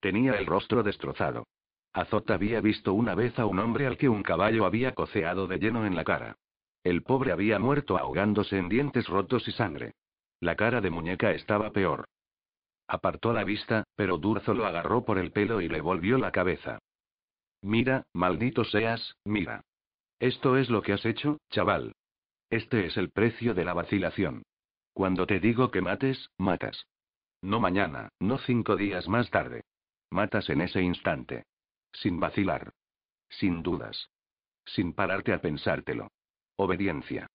Tenía 0.00 0.32
el 0.32 0.46
rostro 0.46 0.82
destrozado. 0.82 1.46
Azot 1.92 2.28
había 2.32 2.60
visto 2.60 2.94
una 2.94 3.14
vez 3.14 3.38
a 3.38 3.46
un 3.46 3.60
hombre 3.60 3.86
al 3.86 3.96
que 3.96 4.08
un 4.08 4.24
caballo 4.24 4.66
había 4.66 4.92
coceado 4.96 5.46
de 5.46 5.58
lleno 5.58 5.86
en 5.86 5.94
la 5.94 6.02
cara. 6.02 6.36
El 6.84 7.02
pobre 7.02 7.32
había 7.32 7.58
muerto 7.58 7.98
ahogándose 7.98 8.58
en 8.58 8.68
dientes 8.68 9.08
rotos 9.08 9.46
y 9.48 9.52
sangre. 9.52 9.92
La 10.40 10.56
cara 10.56 10.80
de 10.80 10.90
muñeca 10.90 11.32
estaba 11.32 11.72
peor. 11.72 12.06
Apartó 12.86 13.32
la 13.32 13.44
vista, 13.44 13.84
pero 13.96 14.18
Durzo 14.18 14.54
lo 14.54 14.66
agarró 14.66 15.04
por 15.04 15.18
el 15.18 15.32
pelo 15.32 15.60
y 15.60 15.68
le 15.68 15.80
volvió 15.80 16.16
la 16.16 16.32
cabeza. 16.32 16.78
Mira, 17.60 18.04
maldito 18.14 18.64
seas, 18.64 19.16
mira. 19.24 19.62
Esto 20.20 20.56
es 20.56 20.70
lo 20.70 20.82
que 20.82 20.92
has 20.92 21.04
hecho, 21.04 21.38
chaval. 21.50 21.94
Este 22.50 22.86
es 22.86 22.96
el 22.96 23.10
precio 23.10 23.54
de 23.54 23.64
la 23.64 23.74
vacilación. 23.74 24.42
Cuando 24.94 25.26
te 25.26 25.38
digo 25.38 25.70
que 25.70 25.82
mates, 25.82 26.30
matas. 26.38 26.86
No 27.42 27.60
mañana, 27.60 28.08
no 28.18 28.38
cinco 28.38 28.76
días 28.76 29.06
más 29.08 29.30
tarde. 29.30 29.62
Matas 30.10 30.48
en 30.48 30.62
ese 30.62 30.80
instante. 30.80 31.44
Sin 31.92 32.18
vacilar. 32.18 32.72
Sin 33.28 33.62
dudas. 33.62 34.08
Sin 34.64 34.94
pararte 34.94 35.32
a 35.32 35.40
pensártelo. 35.40 36.08
Obediencia. 36.60 37.28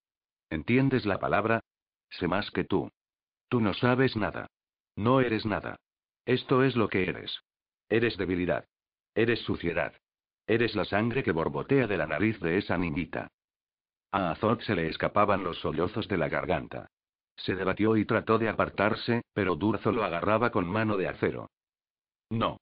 ¿Entiendes 0.50 1.06
la 1.06 1.18
palabra? 1.18 1.62
Sé 2.10 2.28
más 2.28 2.52
que 2.52 2.66
tú. 2.66 2.92
Tú 3.48 3.62
no 3.62 3.74
sabes 3.74 4.18
nada. 4.18 4.48
No 4.98 5.22
eres 5.22 5.46
nada. 5.46 5.78
Esto 6.26 6.62
es 6.62 6.76
lo 6.76 6.90
que 6.90 7.08
eres. 7.08 7.40
Eres 7.88 8.18
debilidad. 8.18 8.66
Eres 9.16 9.40
suciedad. 9.40 9.94
Eres 10.46 10.76
la 10.76 10.84
sangre 10.84 11.24
que 11.24 11.32
borbotea 11.32 11.88
de 11.88 11.96
la 11.96 12.06
nariz 12.06 12.38
de 12.42 12.58
esa 12.58 12.78
niñita. 12.78 13.30
A 14.12 14.32
Azot 14.32 14.62
se 14.64 14.76
le 14.76 14.88
escapaban 14.88 15.42
los 15.42 15.58
sollozos 15.60 16.10
de 16.10 16.18
la 16.18 16.28
garganta. 16.28 16.90
Se 17.38 17.56
debatió 17.56 17.96
y 17.96 18.04
trató 18.04 18.38
de 18.38 18.50
apartarse, 18.50 19.22
pero 19.32 19.56
Durzo 19.56 19.94
lo 19.94 20.04
agarraba 20.04 20.52
con 20.52 20.68
mano 20.68 20.98
de 20.98 21.08
acero. 21.08 21.50
No. 22.30 22.60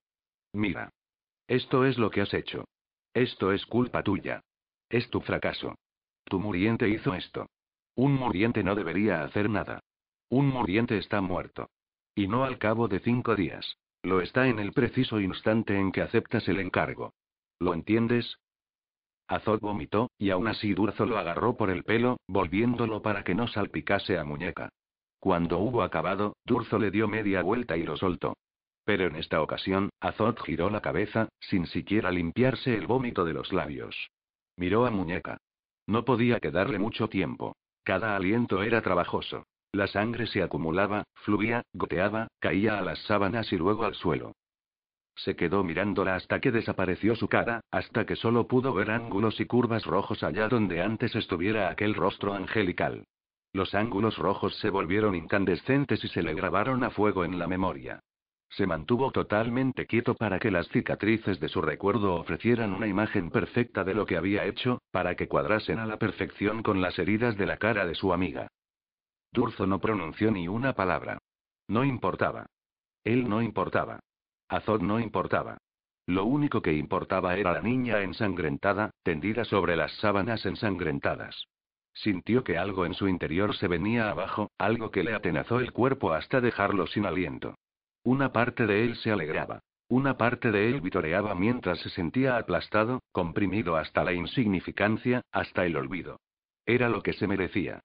Mira. 0.53 0.91
Esto 1.47 1.85
es 1.85 1.97
lo 1.97 2.11
que 2.11 2.21
has 2.21 2.35
hecho. 2.35 2.65
Esto 3.15 3.51
es 3.51 3.65
culpa 3.65 4.03
tuya. 4.03 4.41
Es 4.89 5.09
tu 5.09 5.21
fracaso. 5.21 5.75
Tu 6.25 6.39
muriente 6.39 6.89
hizo 6.89 7.13
esto. 7.13 7.47
Un 7.95 8.13
muriente 8.13 8.63
no 8.63 8.75
debería 8.75 9.23
hacer 9.23 9.49
nada. 9.49 9.81
Un 10.29 10.47
muriente 10.47 10.97
está 10.97 11.21
muerto. 11.21 11.69
Y 12.15 12.27
no 12.27 12.43
al 12.45 12.57
cabo 12.57 12.87
de 12.87 12.99
cinco 12.99 13.35
días. 13.35 13.77
Lo 14.03 14.21
está 14.21 14.47
en 14.47 14.59
el 14.59 14.73
preciso 14.73 15.19
instante 15.19 15.77
en 15.77 15.91
que 15.91 16.01
aceptas 16.01 16.47
el 16.47 16.59
encargo. 16.59 17.13
¿Lo 17.59 17.73
entiendes? 17.73 18.37
Azot 19.27 19.61
vomitó, 19.61 20.09
y 20.17 20.31
aún 20.31 20.47
así 20.47 20.73
Durzo 20.73 21.05
lo 21.05 21.17
agarró 21.17 21.55
por 21.55 21.69
el 21.69 21.83
pelo, 21.83 22.17
volviéndolo 22.27 23.01
para 23.01 23.23
que 23.23 23.35
no 23.35 23.47
salpicase 23.47 24.17
a 24.17 24.23
muñeca. 24.23 24.69
Cuando 25.19 25.59
hubo 25.59 25.83
acabado, 25.83 26.35
Durzo 26.45 26.79
le 26.79 26.91
dio 26.91 27.07
media 27.07 27.41
vuelta 27.41 27.77
y 27.77 27.83
lo 27.83 27.95
soltó. 27.95 28.35
Pero 28.83 29.05
en 29.05 29.15
esta 29.15 29.41
ocasión, 29.41 29.91
Azot 29.99 30.41
giró 30.41 30.69
la 30.69 30.81
cabeza, 30.81 31.29
sin 31.39 31.67
siquiera 31.67 32.11
limpiarse 32.11 32.75
el 32.75 32.87
vómito 32.87 33.23
de 33.23 33.33
los 33.33 33.53
labios. 33.53 34.09
Miró 34.57 34.85
a 34.85 34.91
muñeca. 34.91 35.37
No 35.87 36.05
podía 36.05 36.39
quedarle 36.39 36.79
mucho 36.79 37.09
tiempo. 37.09 37.55
Cada 37.83 38.15
aliento 38.15 38.61
era 38.63 38.81
trabajoso. 38.81 39.45
La 39.73 39.87
sangre 39.87 40.27
se 40.27 40.43
acumulaba, 40.43 41.05
fluía, 41.13 41.63
goteaba, 41.73 42.27
caía 42.39 42.77
a 42.77 42.81
las 42.81 42.99
sábanas 43.03 43.51
y 43.53 43.57
luego 43.57 43.85
al 43.85 43.95
suelo. 43.95 44.33
Se 45.15 45.35
quedó 45.35 45.63
mirándola 45.63 46.15
hasta 46.15 46.39
que 46.39 46.51
desapareció 46.51 47.15
su 47.15 47.27
cara, 47.27 47.61
hasta 47.71 48.05
que 48.05 48.15
solo 48.15 48.47
pudo 48.47 48.73
ver 48.73 48.91
ángulos 48.91 49.39
y 49.39 49.45
curvas 49.45 49.85
rojos 49.85 50.23
allá 50.23 50.47
donde 50.47 50.81
antes 50.81 51.15
estuviera 51.15 51.69
aquel 51.69 51.95
rostro 51.95 52.33
angelical. 52.33 53.05
Los 53.53 53.75
ángulos 53.75 54.17
rojos 54.17 54.55
se 54.59 54.69
volvieron 54.69 55.15
incandescentes 55.15 56.03
y 56.03 56.07
se 56.07 56.23
le 56.23 56.33
grabaron 56.33 56.83
a 56.83 56.89
fuego 56.89 57.25
en 57.25 57.37
la 57.37 57.47
memoria. 57.47 57.99
Se 58.51 58.67
mantuvo 58.67 59.11
totalmente 59.11 59.85
quieto 59.85 60.13
para 60.13 60.37
que 60.37 60.51
las 60.51 60.67
cicatrices 60.67 61.39
de 61.39 61.47
su 61.47 61.61
recuerdo 61.61 62.15
ofrecieran 62.15 62.73
una 62.73 62.85
imagen 62.85 63.29
perfecta 63.29 63.85
de 63.85 63.93
lo 63.93 64.05
que 64.05 64.17
había 64.17 64.45
hecho, 64.45 64.81
para 64.91 65.15
que 65.15 65.29
cuadrasen 65.29 65.79
a 65.79 65.85
la 65.85 65.97
perfección 65.97 66.61
con 66.61 66.81
las 66.81 66.99
heridas 66.99 67.37
de 67.37 67.45
la 67.45 67.55
cara 67.55 67.85
de 67.85 67.95
su 67.95 68.11
amiga. 68.11 68.49
Durzo 69.31 69.65
no 69.65 69.79
pronunció 69.79 70.31
ni 70.31 70.49
una 70.49 70.73
palabra. 70.73 71.17
No 71.69 71.85
importaba. 71.85 72.45
Él 73.05 73.29
no 73.29 73.41
importaba. 73.41 74.01
Azot 74.49 74.81
no 74.81 74.99
importaba. 74.99 75.57
Lo 76.05 76.25
único 76.25 76.61
que 76.61 76.73
importaba 76.73 77.37
era 77.37 77.53
la 77.53 77.61
niña 77.61 78.01
ensangrentada, 78.01 78.91
tendida 79.03 79.45
sobre 79.45 79.77
las 79.77 79.93
sábanas 79.99 80.45
ensangrentadas. 80.45 81.45
Sintió 81.93 82.43
que 82.43 82.57
algo 82.57 82.85
en 82.85 82.95
su 82.95 83.07
interior 83.07 83.55
se 83.55 83.69
venía 83.69 84.09
abajo, 84.09 84.51
algo 84.57 84.91
que 84.91 85.03
le 85.03 85.13
atenazó 85.13 85.61
el 85.61 85.71
cuerpo 85.71 86.11
hasta 86.11 86.41
dejarlo 86.41 86.85
sin 86.87 87.05
aliento. 87.05 87.55
Una 88.03 88.31
parte 88.31 88.65
de 88.65 88.83
él 88.83 88.95
se 88.97 89.11
alegraba. 89.11 89.61
Una 89.87 90.17
parte 90.17 90.51
de 90.51 90.69
él 90.69 90.81
vitoreaba 90.81 91.35
mientras 91.35 91.79
se 91.79 91.89
sentía 91.89 92.37
aplastado, 92.37 93.01
comprimido 93.11 93.75
hasta 93.75 94.03
la 94.03 94.13
insignificancia, 94.13 95.21
hasta 95.31 95.65
el 95.65 95.75
olvido. 95.75 96.19
Era 96.65 96.89
lo 96.89 97.03
que 97.03 97.13
se 97.13 97.27
merecía. 97.27 97.81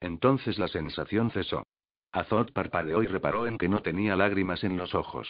Entonces 0.00 0.58
la 0.58 0.68
sensación 0.68 1.30
cesó. 1.30 1.66
Azot 2.12 2.52
parpadeó 2.52 3.02
y 3.02 3.06
reparó 3.06 3.46
en 3.46 3.58
que 3.58 3.68
no 3.68 3.82
tenía 3.82 4.16
lágrimas 4.16 4.64
en 4.64 4.76
los 4.76 4.94
ojos. 4.94 5.28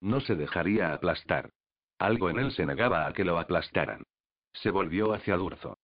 No 0.00 0.20
se 0.20 0.34
dejaría 0.34 0.92
aplastar. 0.92 1.50
Algo 1.98 2.30
en 2.30 2.38
él 2.38 2.52
se 2.52 2.66
negaba 2.66 3.06
a 3.06 3.12
que 3.12 3.24
lo 3.24 3.38
aplastaran. 3.38 4.04
Se 4.52 4.70
volvió 4.70 5.12
hacia 5.12 5.36
Durzo. 5.36 5.78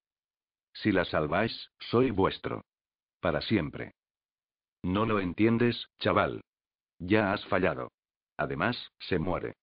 Si 0.73 0.93
la 0.93 1.05
salváis, 1.05 1.71
soy 1.79 2.11
vuestro. 2.11 2.65
Para 3.21 3.41
siempre. 3.41 3.93
No 4.83 5.07
lo 5.07 5.21
entiendes, 5.21 5.89
chaval. 5.99 6.43
Ya 6.99 7.33
has 7.33 7.45
fallado. 7.47 7.93
Además, 8.37 8.93
se 8.99 9.19
muere. 9.19 9.55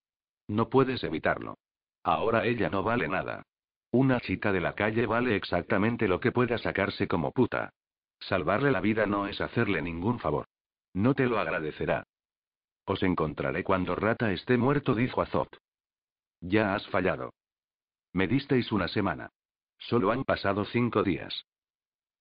No 0.48 0.70
puedes 0.70 1.04
evitarlo. 1.04 1.58
Ahora 2.04 2.46
ella 2.46 2.70
no 2.70 2.84
vale 2.84 3.08
nada. 3.08 3.44
Una 3.92 4.20
chica 4.20 4.52
de 4.52 4.60
la 4.60 4.74
calle 4.74 5.06
vale 5.06 5.36
exactamente 5.36 6.08
lo 6.08 6.20
que 6.20 6.32
pueda 6.32 6.58
sacarse 6.58 7.08
como 7.08 7.32
puta. 7.32 7.72
Salvarle 8.20 8.72
la 8.72 8.82
vida 8.82 9.06
no 9.06 9.28
es 9.28 9.40
hacerle 9.42 9.82
ningún 9.82 10.20
favor. 10.20 10.46
No 10.94 11.14
te 11.14 11.26
lo 11.28 11.40
agradecerá. 11.40 12.06
Os 12.86 13.02
encontraré 13.04 13.64
cuando 13.64 13.96
Rata 13.96 14.32
esté 14.32 14.58
muerto, 14.58 14.96
dijo 14.96 15.22
Azot. 15.22 15.58
Ya 16.42 16.76
has 16.76 16.88
fallado. 16.88 17.34
Me 18.12 18.28
disteis 18.28 18.72
una 18.72 18.88
semana. 18.88 19.30
Solo 19.78 20.12
han 20.12 20.24
pasado 20.24 20.66
cinco 20.66 21.04
días. 21.04 21.46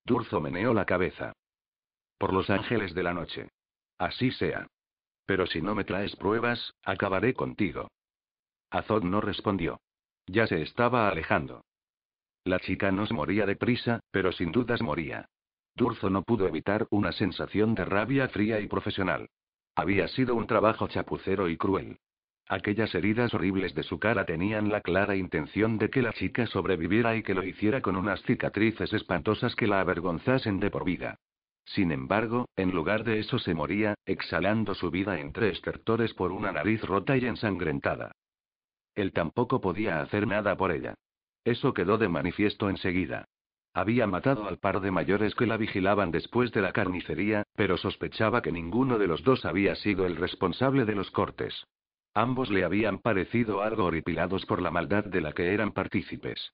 Durzo 0.04 0.40
meneó 0.40 0.74
la 0.74 0.84
cabeza. 0.84 1.32
Por 2.18 2.32
los 2.32 2.50
ángeles 2.50 2.94
de 2.94 3.02
la 3.02 3.14
noche. 3.14 3.48
Así 3.98 4.30
sea. 4.32 4.66
Pero 5.32 5.46
si 5.46 5.62
no 5.62 5.74
me 5.74 5.84
traes 5.84 6.14
pruebas, 6.14 6.74
acabaré 6.84 7.32
contigo. 7.32 7.90
Azot 8.70 9.02
no 9.02 9.22
respondió. 9.22 9.80
Ya 10.26 10.46
se 10.46 10.60
estaba 10.60 11.08
alejando. 11.08 11.64
La 12.44 12.60
chica 12.60 12.92
no 12.92 13.06
se 13.06 13.14
moría 13.14 13.46
deprisa, 13.46 14.00
pero 14.10 14.30
sin 14.32 14.52
dudas 14.52 14.82
moría. 14.82 15.24
Durzo 15.74 16.10
no 16.10 16.22
pudo 16.22 16.46
evitar 16.46 16.86
una 16.90 17.12
sensación 17.12 17.74
de 17.74 17.86
rabia 17.86 18.28
fría 18.28 18.60
y 18.60 18.68
profesional. 18.68 19.30
Había 19.74 20.06
sido 20.08 20.34
un 20.34 20.46
trabajo 20.46 20.86
chapucero 20.88 21.48
y 21.48 21.56
cruel. 21.56 21.96
Aquellas 22.46 22.94
heridas 22.94 23.32
horribles 23.32 23.74
de 23.74 23.84
su 23.84 23.98
cara 23.98 24.26
tenían 24.26 24.68
la 24.68 24.82
clara 24.82 25.16
intención 25.16 25.78
de 25.78 25.88
que 25.88 26.02
la 26.02 26.12
chica 26.12 26.46
sobreviviera 26.46 27.16
y 27.16 27.22
que 27.22 27.32
lo 27.32 27.42
hiciera 27.42 27.80
con 27.80 27.96
unas 27.96 28.20
cicatrices 28.24 28.92
espantosas 28.92 29.56
que 29.56 29.66
la 29.66 29.80
avergonzasen 29.80 30.60
de 30.60 30.70
por 30.70 30.84
vida. 30.84 31.18
Sin 31.64 31.92
embargo, 31.92 32.48
en 32.56 32.70
lugar 32.72 33.04
de 33.04 33.20
eso 33.20 33.38
se 33.38 33.54
moría, 33.54 33.94
exhalando 34.04 34.74
su 34.74 34.90
vida 34.90 35.20
entre 35.20 35.50
estertores 35.50 36.12
por 36.14 36.32
una 36.32 36.52
nariz 36.52 36.82
rota 36.82 37.16
y 37.16 37.24
ensangrentada. 37.24 38.12
Él 38.94 39.12
tampoco 39.12 39.60
podía 39.60 40.00
hacer 40.00 40.26
nada 40.26 40.56
por 40.56 40.72
ella. 40.72 40.94
Eso 41.44 41.72
quedó 41.72 41.98
de 41.98 42.08
manifiesto 42.08 42.68
enseguida. 42.68 43.26
Había 43.74 44.06
matado 44.06 44.46
al 44.46 44.58
par 44.58 44.80
de 44.80 44.90
mayores 44.90 45.34
que 45.34 45.46
la 45.46 45.56
vigilaban 45.56 46.10
después 46.10 46.52
de 46.52 46.60
la 46.60 46.72
carnicería, 46.72 47.44
pero 47.56 47.78
sospechaba 47.78 48.42
que 48.42 48.52
ninguno 48.52 48.98
de 48.98 49.06
los 49.06 49.22
dos 49.24 49.46
había 49.46 49.74
sido 49.76 50.04
el 50.04 50.16
responsable 50.16 50.84
de 50.84 50.94
los 50.94 51.10
cortes. 51.10 51.64
Ambos 52.12 52.50
le 52.50 52.64
habían 52.64 52.98
parecido 52.98 53.62
algo 53.62 53.84
horripilados 53.86 54.44
por 54.44 54.60
la 54.60 54.70
maldad 54.70 55.04
de 55.04 55.22
la 55.22 55.32
que 55.32 55.54
eran 55.54 55.72
partícipes. 55.72 56.52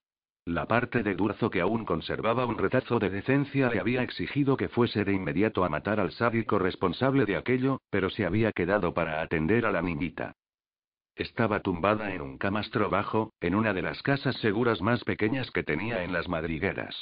La 0.49 0.65
parte 0.65 1.03
de 1.03 1.15
Durzo 1.15 1.51
que 1.51 1.61
aún 1.61 1.85
conservaba 1.85 2.47
un 2.47 2.57
retazo 2.57 2.99
de 2.99 3.11
decencia 3.11 3.69
le 3.69 3.81
había 3.81 4.03
exigido 4.03 4.57
que 4.57 4.71
fuese 4.71 5.05
de 5.05 5.13
inmediato 5.13 5.63
a 5.63 5.69
matar 5.69 6.01
al 6.01 6.11
sádico 6.11 6.59
responsable 6.59 7.27
de 7.27 7.37
aquello, 7.37 7.83
pero 7.91 8.09
se 8.09 8.25
había 8.25 8.53
quedado 8.53 8.95
para 8.95 9.21
atender 9.21 9.67
a 9.67 9.73
la 9.73 9.83
niñita. 9.83 10.33
Estaba 11.15 11.61
tumbada 11.61 12.15
en 12.15 12.23
un 12.23 12.39
camastro 12.39 12.89
bajo, 12.89 13.35
en 13.43 13.55
una 13.55 13.75
de 13.75 13.83
las 13.83 14.03
casas 14.03 14.37
seguras 14.37 14.81
más 14.81 15.05
pequeñas 15.05 15.51
que 15.51 15.65
tenía 15.65 16.03
en 16.03 16.15
las 16.15 16.31
madrigueras. 16.31 16.97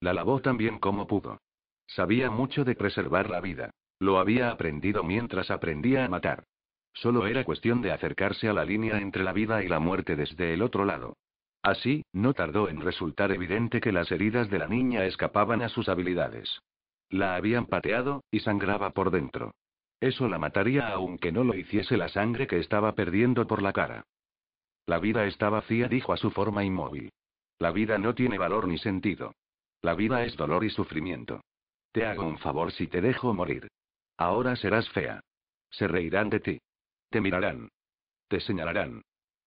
La 0.00 0.12
lavó 0.12 0.42
tan 0.42 0.58
bien 0.58 0.78
como 0.78 1.06
pudo. 1.06 1.40
Sabía 1.86 2.30
mucho 2.30 2.62
de 2.62 2.74
preservar 2.74 3.30
la 3.30 3.40
vida. 3.40 3.70
Lo 4.00 4.18
había 4.18 4.50
aprendido 4.50 5.02
mientras 5.02 5.50
aprendía 5.50 6.04
a 6.04 6.10
matar. 6.10 6.44
Solo 6.92 7.26
era 7.26 7.44
cuestión 7.44 7.80
de 7.80 7.90
acercarse 7.90 8.50
a 8.50 8.52
la 8.52 8.66
línea 8.66 8.98
entre 8.98 9.24
la 9.24 9.32
vida 9.32 9.64
y 9.64 9.68
la 9.68 9.80
muerte 9.80 10.14
desde 10.14 10.52
el 10.52 10.60
otro 10.60 10.84
lado. 10.84 11.16
Así, 11.62 12.04
no 12.12 12.34
tardó 12.34 12.68
en 12.68 12.80
resultar 12.80 13.30
evidente 13.30 13.80
que 13.80 13.92
las 13.92 14.10
heridas 14.10 14.50
de 14.50 14.58
la 14.58 14.66
niña 14.66 15.04
escapaban 15.04 15.62
a 15.62 15.68
sus 15.68 15.88
habilidades. 15.88 16.60
La 17.08 17.36
habían 17.36 17.66
pateado, 17.66 18.24
y 18.30 18.40
sangraba 18.40 18.90
por 18.90 19.10
dentro. 19.10 19.52
Eso 20.00 20.28
la 20.28 20.38
mataría 20.38 20.88
aunque 20.88 21.30
no 21.30 21.44
lo 21.44 21.54
hiciese 21.54 21.96
la 21.96 22.08
sangre 22.08 22.48
que 22.48 22.58
estaba 22.58 22.94
perdiendo 22.96 23.46
por 23.46 23.62
la 23.62 23.72
cara. 23.72 24.04
La 24.86 24.98
vida 24.98 25.24
está 25.26 25.48
vacía, 25.48 25.86
dijo 25.86 26.12
a 26.12 26.16
su 26.16 26.32
forma 26.32 26.64
inmóvil. 26.64 27.12
La 27.58 27.70
vida 27.70 27.98
no 27.98 28.14
tiene 28.14 28.38
valor 28.38 28.66
ni 28.66 28.78
sentido. 28.78 29.32
La 29.80 29.94
vida 29.94 30.24
es 30.24 30.36
dolor 30.36 30.64
y 30.64 30.70
sufrimiento. 30.70 31.42
Te 31.92 32.04
hago 32.04 32.24
un 32.24 32.38
favor 32.38 32.72
si 32.72 32.88
te 32.88 33.00
dejo 33.00 33.32
morir. 33.32 33.68
Ahora 34.16 34.56
serás 34.56 34.88
fea. 34.88 35.20
Se 35.70 35.86
reirán 35.86 36.30
de 36.30 36.40
ti. 36.40 36.58
Te 37.10 37.20
mirarán. 37.20 37.68
Te 38.26 38.40
señalarán. 38.40 39.02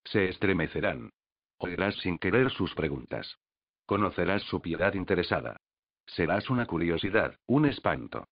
Se 0.05 0.29
estremecerán. 0.29 1.09
Oirás 1.57 1.95
sin 1.97 2.17
querer 2.17 2.51
sus 2.51 2.73
preguntas. 2.75 3.37
Conocerás 3.85 4.43
su 4.43 4.61
piedad 4.61 4.93
interesada. 4.93 5.57
Serás 6.05 6.49
una 6.49 6.65
curiosidad, 6.65 7.35
un 7.47 7.65
espanto. 7.65 8.27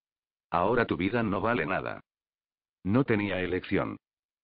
Ahora 0.50 0.86
tu 0.86 0.98
vida 0.98 1.24
no 1.24 1.42
vale 1.42 1.66
nada. 1.66 2.02
No 2.84 3.04
tenía 3.04 3.40
elección. 3.40 3.98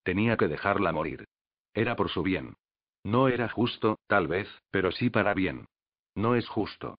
Tenía 0.04 0.38
que 0.38 0.48
dejarla 0.48 0.92
morir. 0.92 1.26
Era 1.74 1.96
por 1.96 2.10
su 2.10 2.24
bien. 2.24 2.56
No 3.04 3.28
era 3.28 3.50
justo, 3.50 4.00
tal 4.08 4.28
vez, 4.28 4.48
pero 4.72 4.92
sí 4.92 5.10
para 5.10 5.34
bien. 5.34 5.66
No 6.16 6.36
es 6.36 6.48
justo. 6.48 6.98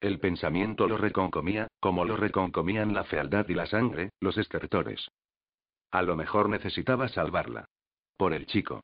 El 0.00 0.20
pensamiento 0.20 0.86
lo 0.86 0.96
reconcomía, 0.96 1.68
como 1.80 2.04
lo 2.04 2.16
reconcomían 2.16 2.94
la 2.94 3.04
fealdad 3.04 3.48
y 3.48 3.54
la 3.54 3.66
sangre, 3.66 4.10
los 4.20 4.38
estertores. 4.38 5.08
A 5.90 6.02
lo 6.02 6.16
mejor 6.16 6.48
necesitaba 6.48 7.08
salvarla. 7.08 7.66
Por 8.16 8.32
el 8.32 8.46
chico. 8.46 8.82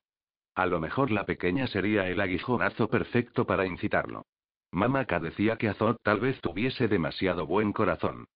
A 0.55 0.67
lo 0.67 0.81
mejor 0.81 1.11
la 1.11 1.25
pequeña 1.25 1.67
sería 1.67 2.09
el 2.09 2.21
aguijonazo 2.21 2.89
perfecto 2.89 3.47
para 3.47 3.67
incitarlo. 3.67 4.27
Mamaka 4.71 5.19
decía 5.19 5.57
que 5.57 5.69
Azot 5.69 5.99
tal 6.03 6.21
vez 6.21 6.41
tuviese 6.41 6.89
demasiado 6.89 7.47
buen 7.47 7.73
corazón. 7.73 8.27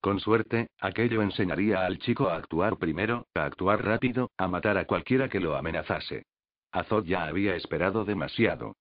Con 0.00 0.20
suerte, 0.20 0.68
aquello 0.80 1.22
enseñaría 1.22 1.84
al 1.84 1.98
chico 1.98 2.28
a 2.28 2.36
actuar 2.36 2.76
primero, 2.78 3.26
a 3.34 3.44
actuar 3.44 3.84
rápido, 3.84 4.30
a 4.36 4.46
matar 4.46 4.78
a 4.78 4.86
cualquiera 4.86 5.28
que 5.28 5.40
lo 5.40 5.56
amenazase. 5.56 6.24
Azot 6.72 7.04
ya 7.04 7.24
había 7.24 7.56
esperado 7.56 8.04
demasiado. 8.04 8.76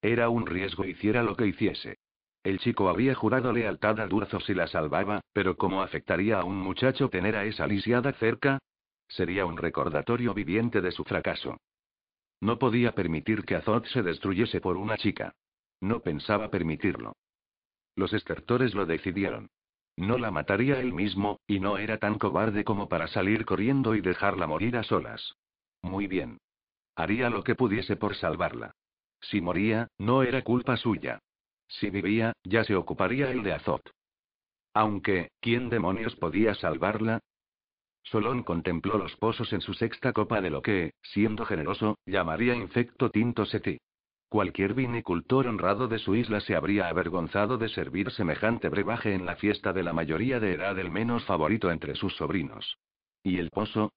Era 0.00 0.28
un 0.28 0.46
riesgo 0.46 0.84
hiciera 0.84 1.22
lo 1.22 1.36
que 1.36 1.46
hiciese. 1.46 1.96
El 2.42 2.58
chico 2.58 2.88
había 2.88 3.14
jurado 3.14 3.52
lealtad 3.52 4.00
a 4.00 4.08
Durzo 4.08 4.40
si 4.40 4.52
la 4.52 4.66
salvaba, 4.66 5.20
pero 5.32 5.56
¿cómo 5.56 5.80
afectaría 5.80 6.40
a 6.40 6.44
un 6.44 6.56
muchacho 6.56 7.08
tener 7.08 7.36
a 7.36 7.44
esa 7.44 7.68
lisiada 7.68 8.12
cerca? 8.14 8.58
Sería 9.06 9.46
un 9.46 9.56
recordatorio 9.56 10.34
viviente 10.34 10.80
de 10.80 10.90
su 10.90 11.04
fracaso. 11.04 11.56
No 12.42 12.58
podía 12.58 12.92
permitir 12.92 13.44
que 13.44 13.54
Azot 13.54 13.86
se 13.86 14.02
destruyese 14.02 14.60
por 14.60 14.76
una 14.76 14.96
chica. 14.96 15.36
No 15.80 16.00
pensaba 16.00 16.50
permitirlo. 16.50 17.14
Los 17.94 18.12
estertores 18.12 18.74
lo 18.74 18.84
decidieron. 18.84 19.50
No 19.96 20.18
la 20.18 20.32
mataría 20.32 20.80
él 20.80 20.92
mismo, 20.92 21.38
y 21.46 21.60
no 21.60 21.78
era 21.78 21.98
tan 21.98 22.18
cobarde 22.18 22.64
como 22.64 22.88
para 22.88 23.06
salir 23.06 23.44
corriendo 23.44 23.94
y 23.94 24.00
dejarla 24.00 24.48
morir 24.48 24.76
a 24.76 24.82
solas. 24.82 25.36
Muy 25.82 26.08
bien. 26.08 26.38
Haría 26.96 27.30
lo 27.30 27.44
que 27.44 27.54
pudiese 27.54 27.94
por 27.94 28.16
salvarla. 28.16 28.72
Si 29.20 29.40
moría, 29.40 29.86
no 29.98 30.24
era 30.24 30.42
culpa 30.42 30.76
suya. 30.76 31.20
Si 31.68 31.90
vivía, 31.90 32.32
ya 32.42 32.64
se 32.64 32.74
ocuparía 32.74 33.30
él 33.30 33.44
de 33.44 33.52
Azot. 33.52 33.88
Aunque, 34.74 35.30
¿quién 35.40 35.68
demonios 35.68 36.16
podía 36.16 36.56
salvarla? 36.56 37.20
Solón 38.02 38.42
contempló 38.42 38.98
los 38.98 39.16
pozos 39.16 39.52
en 39.52 39.60
su 39.60 39.74
sexta 39.74 40.12
copa 40.12 40.40
de 40.40 40.50
lo 40.50 40.62
que, 40.62 40.94
siendo 41.02 41.44
generoso, 41.44 41.98
llamaría 42.06 42.54
infecto 42.54 43.10
tinto 43.10 43.44
seti. 43.46 43.78
Cualquier 44.28 44.74
vinicultor 44.74 45.46
honrado 45.46 45.88
de 45.88 45.98
su 45.98 46.14
isla 46.14 46.40
se 46.40 46.56
habría 46.56 46.88
avergonzado 46.88 47.58
de 47.58 47.68
servir 47.68 48.10
semejante 48.10 48.68
brebaje 48.70 49.12
en 49.12 49.26
la 49.26 49.36
fiesta 49.36 49.72
de 49.72 49.82
la 49.82 49.92
mayoría 49.92 50.40
de 50.40 50.54
edad 50.54 50.74
del 50.74 50.90
menos 50.90 51.24
favorito 51.24 51.70
entre 51.70 51.94
sus 51.94 52.16
sobrinos. 52.16 52.78
¿Y 53.22 53.38
el 53.38 53.50
pozo? 53.50 53.92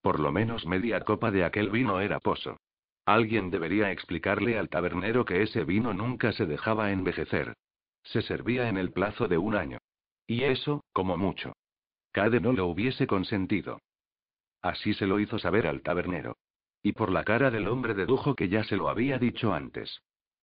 Por 0.00 0.20
lo 0.20 0.32
menos 0.32 0.66
media 0.66 1.00
copa 1.00 1.30
de 1.30 1.44
aquel 1.44 1.70
vino 1.70 2.00
era 2.00 2.18
pozo. 2.18 2.56
Alguien 3.04 3.50
debería 3.50 3.90
explicarle 3.90 4.58
al 4.58 4.70
tabernero 4.70 5.26
que 5.26 5.42
ese 5.42 5.64
vino 5.64 5.92
nunca 5.92 6.32
se 6.32 6.46
dejaba 6.46 6.90
envejecer. 6.90 7.54
Se 8.02 8.22
servía 8.22 8.68
en 8.68 8.78
el 8.78 8.90
plazo 8.90 9.28
de 9.28 9.36
un 9.36 9.54
año. 9.54 9.78
Y 10.26 10.44
eso, 10.44 10.82
como 10.92 11.18
mucho. 11.18 11.52
Cade 12.14 12.38
no 12.38 12.52
lo 12.52 12.68
hubiese 12.68 13.08
consentido. 13.08 13.80
Así 14.62 14.94
se 14.94 15.04
lo 15.04 15.18
hizo 15.18 15.40
saber 15.40 15.66
al 15.66 15.82
tabernero. 15.82 16.36
Y 16.80 16.92
por 16.92 17.10
la 17.10 17.24
cara 17.24 17.50
del 17.50 17.66
hombre 17.66 17.92
dedujo 17.92 18.36
que 18.36 18.48
ya 18.48 18.62
se 18.62 18.76
lo 18.76 18.88
había 18.88 19.18
dicho 19.18 19.52
antes. 19.52 20.00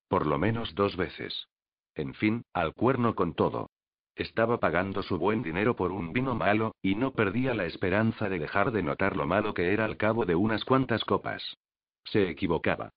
Por 0.09 0.27
lo 0.27 0.37
menos 0.37 0.75
dos 0.75 0.97
veces. 0.97 1.47
En 1.95 2.13
fin, 2.13 2.43
al 2.51 2.73
cuerno 2.73 3.15
con 3.15 3.35
todo. 3.35 3.69
Estaba 4.15 4.59
pagando 4.59 5.01
su 5.01 5.17
buen 5.17 5.43
dinero 5.43 5.77
por 5.77 5.93
un 5.93 6.11
vino 6.11 6.35
malo, 6.35 6.75
y 6.81 6.95
no 6.95 7.13
perdía 7.13 7.53
la 7.53 7.65
esperanza 7.65 8.27
de 8.27 8.39
dejar 8.39 8.71
de 8.71 8.83
notar 8.83 9.15
lo 9.15 9.25
malo 9.25 9.53
que 9.53 9.71
era 9.71 9.85
al 9.85 9.95
cabo 9.95 10.25
de 10.25 10.35
unas 10.35 10.65
cuantas 10.65 11.05
copas. 11.05 11.55
Se 12.03 12.29
equivocaba. 12.29 12.89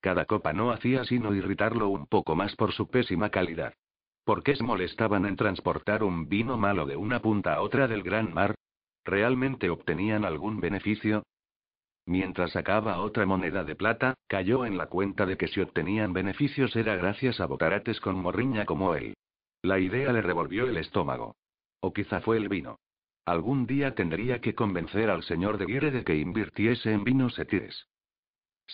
Cada 0.00 0.24
copa 0.24 0.52
no 0.52 0.70
hacía 0.70 1.04
sino 1.04 1.34
irritarlo 1.34 1.88
un 1.88 2.06
poco 2.06 2.36
más 2.36 2.54
por 2.54 2.72
su 2.72 2.88
pésima 2.88 3.30
calidad. 3.30 3.74
¿Por 4.24 4.42
qué 4.42 4.54
se 4.56 4.62
molestaban 4.62 5.26
en 5.26 5.36
transportar 5.36 6.02
un 6.02 6.28
vino 6.28 6.56
malo 6.56 6.86
de 6.86 6.96
una 6.96 7.20
punta 7.20 7.54
a 7.54 7.62
otra 7.62 7.88
del 7.88 8.02
gran 8.02 8.32
mar? 8.32 8.54
¿Realmente 9.04 9.70
obtenían 9.70 10.24
algún 10.24 10.60
beneficio? 10.60 11.24
Mientras 12.06 12.52
sacaba 12.52 13.00
otra 13.00 13.26
moneda 13.26 13.64
de 13.64 13.76
plata, 13.76 14.14
cayó 14.26 14.64
en 14.64 14.76
la 14.76 14.86
cuenta 14.86 15.26
de 15.26 15.36
que 15.36 15.48
si 15.48 15.60
obtenían 15.60 16.12
beneficios 16.12 16.74
era 16.76 16.96
gracias 16.96 17.40
a 17.40 17.46
botarates 17.46 18.00
con 18.00 18.16
morriña 18.16 18.64
como 18.64 18.94
él. 18.94 19.14
La 19.62 19.78
idea 19.78 20.12
le 20.12 20.22
revolvió 20.22 20.66
el 20.66 20.76
estómago. 20.76 21.36
O 21.80 21.92
quizá 21.92 22.20
fue 22.20 22.36
el 22.36 22.48
vino. 22.48 22.78
Algún 23.26 23.66
día 23.66 23.94
tendría 23.94 24.40
que 24.40 24.54
convencer 24.54 25.10
al 25.10 25.22
señor 25.22 25.58
de 25.58 25.66
Guire 25.66 25.90
de 25.90 26.04
que 26.04 26.16
invirtiese 26.16 26.92
en 26.92 27.04
vinos 27.04 27.38
etires. 27.38 27.86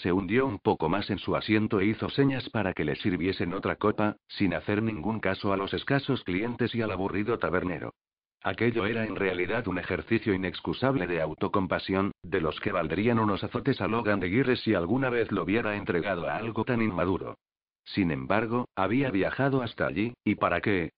Se 0.03 0.13
hundió 0.13 0.47
un 0.47 0.59
poco 0.59 0.91
más 0.91 1.09
en 1.09 1.19
su 1.19 1.37
asiento 1.37 1.81
e 1.81 1.87
hizo 1.87 2.11
señas 2.11 2.51
para 2.51 2.75
que 2.75 2.85
le 2.85 2.97
sirviesen 2.97 3.55
otra 3.55 3.77
copa, 3.77 4.17
sin 4.29 4.53
hacer 4.53 4.83
ningún 4.83 5.21
caso 5.21 5.55
a 5.55 5.57
los 5.57 5.73
escasos 5.73 6.23
clientes 6.23 6.75
y 6.75 6.83
al 6.83 6.91
aburrido 6.91 7.39
tabernero. 7.39 7.95
Aquello 8.43 8.85
era 8.85 9.07
en 9.07 9.17
realidad 9.17 9.67
un 9.69 9.79
ejercicio 9.79 10.35
inexcusable 10.35 11.07
de 11.07 11.23
autocompasión, 11.23 12.13
de 12.23 12.43
los 12.43 12.61
que 12.61 12.73
valdrían 12.73 13.19
unos 13.19 13.43
azotes 13.43 13.81
a 13.81 13.89
Logan 13.89 14.21
de 14.21 14.29
Guirre 14.29 14.57
si 14.57 14.75
alguna 14.75 15.09
vez 15.09 15.33
lo 15.33 15.45
hubiera 15.45 15.77
entregado 15.77 16.29
a 16.29 16.37
algo 16.37 16.65
tan 16.65 16.83
inmaduro. 16.83 17.39
Sin 17.85 18.11
embargo, 18.11 18.69
había 18.77 19.11
viajado 19.11 19.63
hasta 19.63 19.87
allí, 19.87 20.13
¿y 20.25 20.35
para 20.35 20.61
qué? 20.61 20.91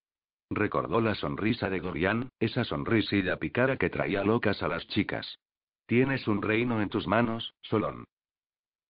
Recordó 0.50 1.00
la 1.00 1.14
sonrisa 1.14 1.70
de 1.70 1.78
Gorian, 1.78 2.30
esa 2.40 2.64
sonrisilla 2.64 3.36
picara 3.36 3.76
que 3.76 3.90
traía 3.90 4.24
locas 4.24 4.60
a 4.64 4.68
las 4.68 4.88
chicas. 4.88 5.38
Tienes 5.86 6.26
un 6.26 6.42
reino 6.42 6.82
en 6.82 6.88
tus 6.88 7.06
manos, 7.06 7.54
Solón. 7.62 8.04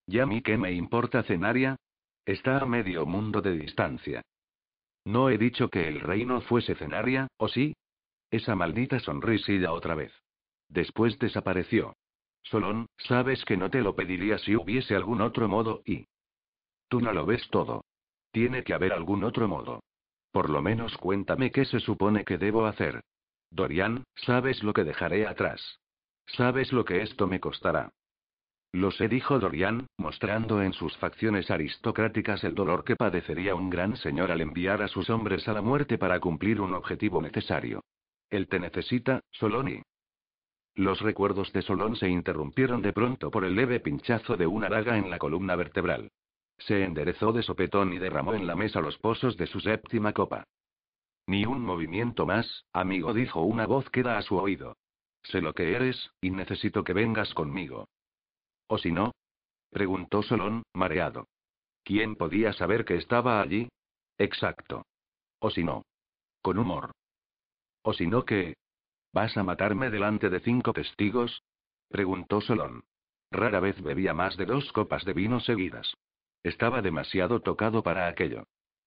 ¿Ya 0.09 0.23
a 0.23 0.27
mí 0.27 0.41
qué 0.41 0.57
me 0.57 0.73
importa 0.73 1.23
Cenaria? 1.23 1.77
Está 2.25 2.59
a 2.61 2.67
medio 2.67 3.05
mundo 3.05 3.43
de 3.43 3.53
distancia. 3.53 4.23
No 5.05 5.29
he 5.29 5.37
dicho 5.37 5.69
que 5.69 5.87
el 5.87 6.01
reino 6.01 6.41
fuese 6.41 6.75
Cenaria, 6.75 7.29
¿o 7.37 7.49
sí? 7.49 7.77
Esa 8.31 8.55
maldita 8.55 9.01
sonrisilla 9.01 9.73
otra 9.73 9.95
vez. 9.95 10.13
Después 10.69 11.19
desapareció. 11.19 11.95
Solón, 12.43 12.87
sabes 12.97 13.45
que 13.45 13.59
no 13.59 13.69
te 13.69 13.83
lo 13.83 13.95
pediría 13.95 14.39
si 14.39 14.57
hubiese 14.57 14.95
algún 14.95 15.21
otro 15.21 15.47
modo 15.47 15.83
y... 15.85 16.07
Tú 16.89 17.03
no 17.03 17.13
lo 17.13 17.27
ves 17.27 17.47
todo. 17.51 17.85
Tiene 18.33 18.65
que 18.65 18.73
haber 18.73 18.95
algún 18.95 19.25
otro 19.25 19.47
modo. 19.47 19.83
Por 20.33 20.49
lo 20.49 20.63
menos 20.63 20.97
cuéntame 20.97 21.51
qué 21.51 21.67
se 21.67 21.81
supone 21.81 22.25
que 22.25 22.39
debo 22.39 22.65
hacer. 22.65 23.03
Dorian, 23.51 24.05
sabes 24.15 24.63
lo 24.63 24.73
que 24.73 24.85
dejaré 24.85 25.27
atrás. 25.27 25.81
Sabes 26.27 26.73
lo 26.73 26.87
que 26.87 27.03
esto 27.03 27.27
me 27.27 27.41
costará. 27.41 27.91
Lo 28.73 28.91
sé, 28.91 29.09
dijo 29.09 29.39
Dorian, 29.39 29.87
mostrando 29.97 30.63
en 30.63 30.75
sus 30.75 30.97
facciones 30.99 31.51
aristocráticas 31.51 32.45
el 32.45 32.55
dolor 32.55 32.85
que 32.85 32.97
padecería 32.97 33.55
un 33.55 33.71
gran 33.71 33.97
señor 33.97 34.31
al 34.31 34.43
enviar 34.43 34.83
a 34.83 34.89
sus 34.89 35.09
hombres 35.09 35.49
a 35.49 35.55
la 35.55 35.63
muerte 35.63 35.97
para 35.97 36.21
cumplir 36.21 36.61
un 36.61 36.75
objetivo 36.75 37.23
necesario. 37.23 37.83
Él 38.29 38.47
te 38.47 38.61
necesita, 38.61 39.23
Soloni. 39.31 39.83
Los 40.75 41.01
recuerdos 41.01 41.53
de 41.53 41.63
Solón 41.63 41.97
se 41.97 42.09
interrumpieron 42.09 42.83
de 42.83 42.93
pronto 42.93 43.31
por 43.31 43.45
el 43.45 43.57
leve 43.57 43.81
pinchazo 43.81 44.37
de 44.37 44.47
una 44.47 44.69
daga 44.69 44.99
en 44.99 45.09
la 45.09 45.19
columna 45.19 45.57
vertebral. 45.57 46.11
Se 46.59 46.85
enderezó 46.85 47.33
de 47.33 47.43
sopetón 47.43 47.95
y 47.95 47.99
derramó 47.99 48.35
en 48.35 48.47
la 48.47 48.55
mesa 48.55 48.81
los 48.81 48.99
pozos 48.99 49.37
de 49.37 49.47
su 49.47 49.61
séptima 49.61 50.13
copa. 50.13 50.45
Ni 51.27 51.47
un 51.47 51.63
movimiento 51.63 52.27
más, 52.27 52.65
amigo, 52.73 53.15
dijo 53.15 53.43
una 53.43 53.67
voz 53.67 53.89
que 53.91 54.03
da 54.03 54.19
a 54.19 54.23
su 54.23 54.37
oído. 54.37 54.77
Sé 55.23 55.41
lo 55.41 55.55
que 55.55 55.75
eres, 55.75 56.11
y 56.21 56.31
necesito 56.31 56.85
que 56.85 56.93
vengas 56.93 57.33
conmigo. 57.35 57.89
¿O 58.69 58.79
si 58.79 58.93
no? 58.93 59.13
preguntó 59.71 60.23
Solón, 60.23 60.63
mareado. 60.75 61.27
¿Quién 61.85 62.17
podía 62.17 62.53
saber 62.53 62.85
que 62.85 62.97
estaba 62.97 63.41
allí? 63.41 63.69
Exacto. 64.19 64.85
¿O 65.41 65.51
si 65.51 65.65
no? 65.65 65.85
Con 66.43 66.59
humor. 66.59 66.93
¿O 67.83 67.93
si 67.93 68.07
no 68.07 68.25
qué? 68.25 68.55
¿Vas 69.13 69.37
a 69.37 69.43
matarme 69.43 69.91
delante 69.91 70.29
de 70.29 70.41
cinco 70.41 70.73
testigos? 70.73 71.43
preguntó 71.89 72.41
Solón. 72.41 72.85
Rara 73.31 73.61
vez 73.61 73.81
bebía 73.83 74.15
más 74.15 74.37
de 74.37 74.47
dos 74.47 74.71
copas 74.73 75.05
de 75.05 75.13
vino 75.13 75.41
seguidas. 75.41 75.95
Estaba 76.43 76.83
demasiado 76.83 77.41
tocado 77.41 77.83
para 77.83 78.07
aquello. 78.07 78.45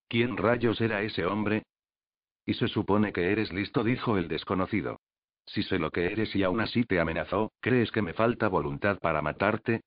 ¿Quién 0.08 0.38
rayos 0.38 0.82
era 0.82 1.02
ese 1.02 1.26
hombre? 1.26 1.64
Y 2.46 2.54
se 2.56 2.68
supone 2.68 3.14
que 3.14 3.32
eres 3.32 3.52
listo, 3.52 3.84
dijo 3.84 4.18
el 4.18 4.28
desconocido. 4.28 5.00
Si 5.52 5.64
sé 5.64 5.80
lo 5.80 5.92
que 5.92 6.06
eres 6.06 6.34
y 6.34 6.44
aún 6.44 6.62
así 6.62 6.86
te 6.86 7.02
amenazó, 7.02 7.52
¿crees 7.60 7.92
que 7.92 8.02
me 8.02 8.14
falta 8.14 8.48
voluntad 8.48 9.00
para 9.00 9.22
matarte? 9.22 9.82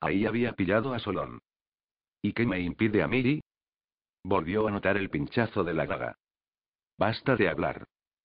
Ahí 0.00 0.24
había 0.24 0.54
pillado 0.54 0.94
a 0.94 0.98
Solón. 0.98 1.40
¿Y 2.22 2.32
qué 2.32 2.46
me 2.46 2.60
impide 2.60 3.02
a 3.02 3.06
mí? 3.06 3.42
Volvió 4.24 4.66
a 4.66 4.70
notar 4.70 4.96
el 4.96 5.10
pinchazo 5.10 5.62
de 5.62 5.74
la 5.74 5.84
daga. 5.84 6.16
Basta 6.96 7.36
de 7.36 7.50
hablar. 7.50 7.84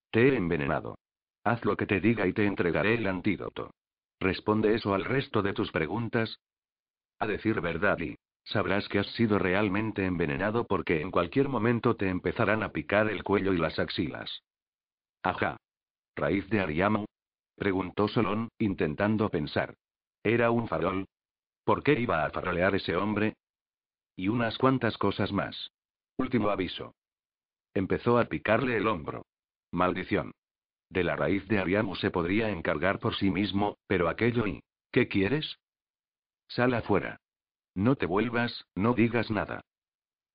Te 0.10 0.30
he 0.30 0.38
envenenado. 0.38 0.98
Haz 1.44 1.66
lo 1.66 1.76
que 1.76 1.86
te 1.86 2.00
diga 2.00 2.28
y 2.28 2.34
te 2.34 2.46
entregaré 2.46 2.96
el 2.96 3.08
antídoto. 3.08 3.72
¿Responde 4.22 4.74
eso 4.74 4.94
al 4.94 5.04
resto 5.04 5.42
de 5.42 5.52
tus 5.52 5.70
preguntas? 5.70 6.40
A 7.20 7.28
decir 7.28 7.60
verdad 7.60 8.00
y 8.00 8.16
sabrás 8.46 8.88
que 8.88 9.00
has 9.00 9.08
sido 9.16 9.38
realmente 9.38 10.06
envenenado 10.06 10.66
porque 10.66 11.02
en 11.02 11.12
cualquier 11.12 11.50
momento 11.50 11.98
te 11.98 12.08
empezarán 12.08 12.64
a 12.64 12.72
picar 12.72 13.10
el 13.10 13.22
cuello 13.24 13.52
y 13.52 13.58
las 13.58 13.80
axilas. 13.80 14.44
Ajá. 15.24 15.58
¿Raíz 16.16 16.50
de 16.50 16.60
Ariamo? 16.60 17.06
preguntó 17.56 18.08
Solón, 18.08 18.50
intentando 18.58 19.30
pensar. 19.30 19.76
¿Era 20.24 20.52
un 20.52 20.68
farol? 20.68 21.08
¿Por 21.64 21.84
qué 21.84 22.00
iba 22.00 22.26
a 22.26 22.30
farrolear 22.30 22.76
ese 22.76 22.96
hombre? 22.96 23.36
Y 24.16 24.28
unas 24.28 24.58
cuantas 24.58 24.98
cosas 24.98 25.32
más. 25.32 25.72
Último 26.18 26.50
aviso. 26.50 26.94
Empezó 27.74 28.20
a 28.20 28.26
picarle 28.26 28.78
el 28.78 28.88
hombro. 28.88 29.26
Maldición. 29.72 30.32
De 30.90 31.04
la 31.04 31.16
raíz 31.16 31.48
de 31.48 31.58
Ariamu 31.58 31.96
se 31.96 32.12
podría 32.12 32.50
encargar 32.50 33.00
por 33.00 33.16
sí 33.16 33.32
mismo, 33.32 33.78
pero 33.88 34.10
aquello 34.10 34.46
y... 34.46 34.62
¿Qué 34.92 35.08
quieres? 35.08 35.58
Sal 36.48 36.76
afuera. 36.76 37.18
No 37.74 37.96
te 37.96 38.06
vuelvas, 38.06 38.66
no 38.76 38.94
digas 38.94 39.32
nada. 39.32 39.62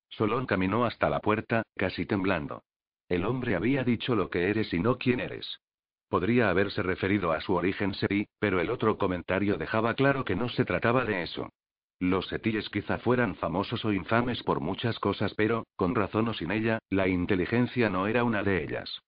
Solón 0.09 0.47
caminó 0.47 0.85
hasta 0.85 1.09
la 1.09 1.21
puerta, 1.21 1.63
casi 1.77 2.07
temblando. 2.07 2.65
El 3.09 3.25
hombre 3.25 3.55
había 3.55 3.85
dicho 3.85 4.17
lo 4.17 4.31
que 4.31 4.51
eres 4.51 4.73
y 4.75 4.81
no 4.81 4.99
quién 4.99 5.21
eres. 5.21 5.61
Podría 6.09 6.49
haberse 6.49 6.83
referido 6.83 7.33
a 7.33 7.41
su 7.41 7.55
origen 7.55 7.95
serí, 7.95 8.27
pero 8.39 8.61
el 8.61 8.71
otro 8.71 8.97
comentario 8.97 9.57
dejaba 9.59 9.95
claro 9.95 10.25
que 10.25 10.37
no 10.37 10.49
se 10.49 10.65
trataba 10.65 11.05
de 11.05 11.23
eso. 11.23 11.51
Los 12.01 12.29
setíes 12.29 12.69
quizá 12.71 12.99
fueran 12.99 13.35
famosos 13.35 13.85
o 13.85 13.93
infames 13.93 14.43
por 14.43 14.61
muchas 14.61 14.99
cosas, 15.01 15.35
pero, 15.35 15.67
con 15.77 15.95
razón 15.95 16.29
o 16.29 16.35
sin 16.35 16.51
ella, 16.51 16.79
la 16.89 17.09
inteligencia 17.09 17.91
no 17.91 18.07
era 18.07 18.25
una 18.25 18.43
de 18.43 18.63
ellas. 18.63 19.01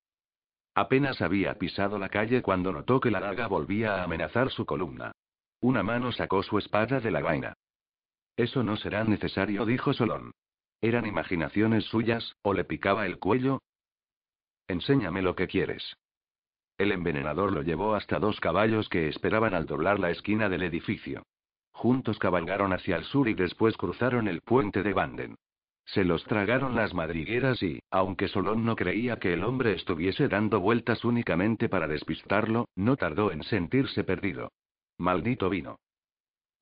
Apenas 0.74 1.20
había 1.22 1.54
pisado 1.54 1.98
la 1.98 2.08
calle 2.08 2.42
cuando 2.42 2.72
notó 2.72 3.00
que 3.00 3.10
la 3.10 3.20
daga 3.20 3.46
volvía 3.46 3.96
a 3.96 4.04
amenazar 4.04 4.50
su 4.50 4.66
columna. 4.66 5.12
Una 5.60 5.82
mano 5.82 6.12
sacó 6.12 6.42
su 6.42 6.58
espada 6.58 7.00
de 7.00 7.10
la 7.10 7.20
vaina. 7.20 7.54
Eso 8.36 8.62
no 8.62 8.76
será 8.76 9.04
necesario, 9.04 9.64
dijo 9.66 9.92
Solón. 9.92 10.32
¿Eran 10.80 11.06
imaginaciones 11.06 11.84
suyas, 11.84 12.34
o 12.42 12.54
le 12.54 12.64
picaba 12.64 13.06
el 13.06 13.18
cuello? 13.18 13.60
Enséñame 14.66 15.22
lo 15.22 15.34
que 15.34 15.46
quieres. 15.46 15.96
El 16.80 16.92
envenenador 16.92 17.52
lo 17.52 17.60
llevó 17.60 17.94
hasta 17.94 18.18
dos 18.18 18.40
caballos 18.40 18.88
que 18.88 19.06
esperaban 19.06 19.52
al 19.52 19.66
doblar 19.66 20.00
la 20.00 20.08
esquina 20.08 20.48
del 20.48 20.62
edificio. 20.62 21.24
Juntos 21.72 22.18
cabalgaron 22.18 22.72
hacia 22.72 22.96
el 22.96 23.04
sur 23.04 23.28
y 23.28 23.34
después 23.34 23.76
cruzaron 23.76 24.28
el 24.28 24.40
puente 24.40 24.82
de 24.82 24.94
Banden. 24.94 25.36
Se 25.84 26.04
los 26.04 26.24
tragaron 26.24 26.74
las 26.74 26.94
madrigueras 26.94 27.62
y, 27.62 27.80
aunque 27.90 28.28
Solón 28.28 28.64
no 28.64 28.76
creía 28.76 29.18
que 29.18 29.34
el 29.34 29.44
hombre 29.44 29.74
estuviese 29.74 30.26
dando 30.28 30.58
vueltas 30.58 31.04
únicamente 31.04 31.68
para 31.68 31.86
despistarlo, 31.86 32.66
no 32.76 32.96
tardó 32.96 33.30
en 33.30 33.42
sentirse 33.42 34.02
perdido. 34.02 34.50
Maldito 34.96 35.50
vino. 35.50 35.80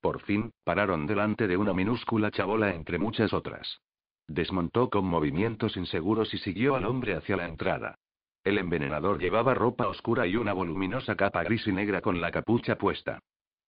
Por 0.01 0.19
fin, 0.19 0.51
pararon 0.65 1.07
delante 1.07 1.47
de 1.47 1.55
una 1.55 1.73
minúscula 1.73 2.29
chabola 2.29 2.75
entre 2.75 2.99
muchas 2.99 3.31
otras. 3.31 3.79
Desmontó 4.27 4.89
con 4.89 5.05
movimientos 5.05 5.77
inseguros 5.77 6.33
y 6.33 6.39
siguió 6.39 6.75
al 6.75 6.83
hombre 6.83 7.15
hacia 7.15 7.37
la 7.37 7.47
entrada. 7.47 7.95
El 8.43 8.57
envenenador 8.57 9.19
llevaba 9.19 9.53
ropa 9.53 9.87
oscura 9.87 10.25
y 10.25 10.35
una 10.35 10.53
voluminosa 10.53 11.15
capa 11.15 11.43
gris 11.43 11.67
y 11.67 11.71
negra 11.71 12.01
con 12.01 12.21
la 12.21 12.31
capucha 12.31 12.77
puesta. 12.77 13.19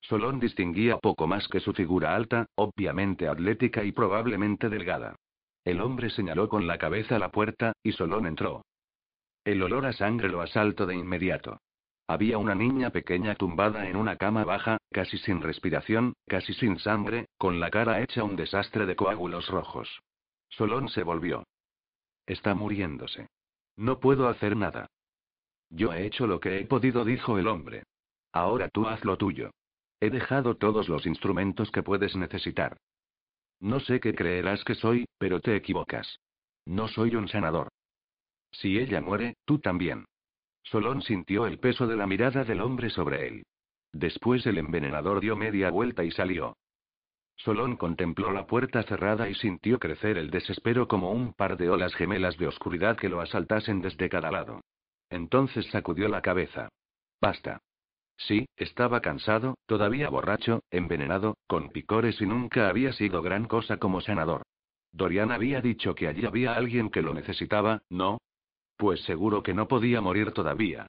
Solón 0.01 0.39
distinguía 0.39 0.97
poco 0.97 1.27
más 1.27 1.47
que 1.47 1.59
su 1.59 1.73
figura 1.73 2.15
alta, 2.15 2.47
obviamente 2.55 3.27
atlética 3.27 3.83
y 3.83 3.91
probablemente 3.91 4.69
delgada. 4.69 5.15
El 5.63 5.79
hombre 5.79 6.09
señaló 6.09 6.49
con 6.49 6.65
la 6.65 6.77
cabeza 6.77 7.19
la 7.19 7.29
puerta, 7.29 7.73
y 7.83 7.91
Solón 7.91 8.25
entró. 8.25 8.63
El 9.43 9.61
olor 9.61 9.85
a 9.85 9.93
sangre 9.93 10.29
lo 10.29 10.41
asaltó 10.41 10.85
de 10.85 10.95
inmediato. 10.95 11.59
Había 12.07 12.37
una 12.37 12.55
niña 12.55 12.89
pequeña 12.89 13.35
tumbada 13.35 13.87
en 13.87 13.95
una 13.95 14.15
cama 14.17 14.43
baja, 14.43 14.77
casi 14.91 15.17
sin 15.19 15.41
respiración, 15.41 16.13
casi 16.27 16.53
sin 16.53 16.79
sangre, 16.79 17.27
con 17.37 17.59
la 17.59 17.69
cara 17.69 18.01
hecha 18.01 18.23
un 18.23 18.35
desastre 18.35 18.85
de 18.85 18.95
coágulos 18.95 19.47
rojos. 19.47 20.01
Solón 20.49 20.89
se 20.89 21.03
volvió. 21.03 21.45
Está 22.25 22.53
muriéndose. 22.53 23.27
No 23.77 23.99
puedo 23.99 24.27
hacer 24.27 24.55
nada. 24.55 24.87
Yo 25.69 25.93
he 25.93 26.05
hecho 26.05 26.27
lo 26.27 26.39
que 26.39 26.59
he 26.59 26.65
podido, 26.65 27.05
dijo 27.05 27.37
el 27.37 27.47
hombre. 27.47 27.83
Ahora 28.33 28.69
tú 28.69 28.87
haz 28.87 29.03
lo 29.05 29.17
tuyo. 29.17 29.51
He 29.99 30.09
dejado 30.09 30.55
todos 30.55 30.89
los 30.89 31.05
instrumentos 31.05 31.71
que 31.71 31.83
puedes 31.83 32.15
necesitar. 32.15 32.77
No 33.59 33.79
sé 33.79 33.99
qué 33.99 34.15
creerás 34.15 34.63
que 34.63 34.75
soy, 34.75 35.05
pero 35.17 35.39
te 35.39 35.55
equivocas. 35.55 36.19
No 36.65 36.87
soy 36.87 37.15
un 37.15 37.27
sanador. 37.27 37.69
Si 38.51 38.77
ella 38.77 39.01
muere, 39.01 39.35
tú 39.45 39.59
también. 39.59 40.05
Solón 40.63 41.01
sintió 41.01 41.45
el 41.45 41.59
peso 41.59 41.87
de 41.87 41.95
la 41.95 42.07
mirada 42.07 42.43
del 42.43 42.61
hombre 42.61 42.89
sobre 42.89 43.27
él. 43.27 43.43
Después 43.93 44.45
el 44.45 44.57
envenenador 44.57 45.19
dio 45.19 45.35
media 45.35 45.69
vuelta 45.69 46.03
y 46.03 46.11
salió. 46.11 46.57
Solón 47.43 47.75
contempló 47.75 48.31
la 48.31 48.45
puerta 48.45 48.83
cerrada 48.83 49.27
y 49.27 49.33
sintió 49.33 49.79
crecer 49.79 50.17
el 50.19 50.29
desespero 50.29 50.87
como 50.87 51.11
un 51.11 51.33
par 51.33 51.57
de 51.57 51.71
olas 51.71 51.95
gemelas 51.95 52.37
de 52.37 52.47
oscuridad 52.47 52.97
que 52.97 53.09
lo 53.09 53.19
asaltasen 53.19 53.81
desde 53.81 54.09
cada 54.09 54.29
lado. 54.29 54.61
Entonces 55.09 55.65
sacudió 55.71 56.07
la 56.07 56.21
cabeza. 56.21 56.69
Basta. 57.19 57.59
Sí, 58.15 58.47
estaba 58.57 59.01
cansado, 59.01 59.55
todavía 59.65 60.09
borracho, 60.09 60.61
envenenado, 60.69 61.35
con 61.47 61.69
picores 61.69 62.21
y 62.21 62.27
nunca 62.27 62.69
había 62.69 62.93
sido 62.93 63.23
gran 63.23 63.45
cosa 63.45 63.77
como 63.77 64.01
sanador. 64.01 64.43
Dorian 64.91 65.31
había 65.31 65.61
dicho 65.61 65.95
que 65.95 66.07
allí 66.07 66.27
había 66.27 66.53
alguien 66.53 66.91
que 66.91 67.01
lo 67.01 67.13
necesitaba, 67.15 67.81
¿no? 67.89 68.19
Pues 68.77 69.01
seguro 69.05 69.41
que 69.41 69.55
no 69.55 69.67
podía 69.67 69.99
morir 69.99 70.31
todavía. 70.31 70.85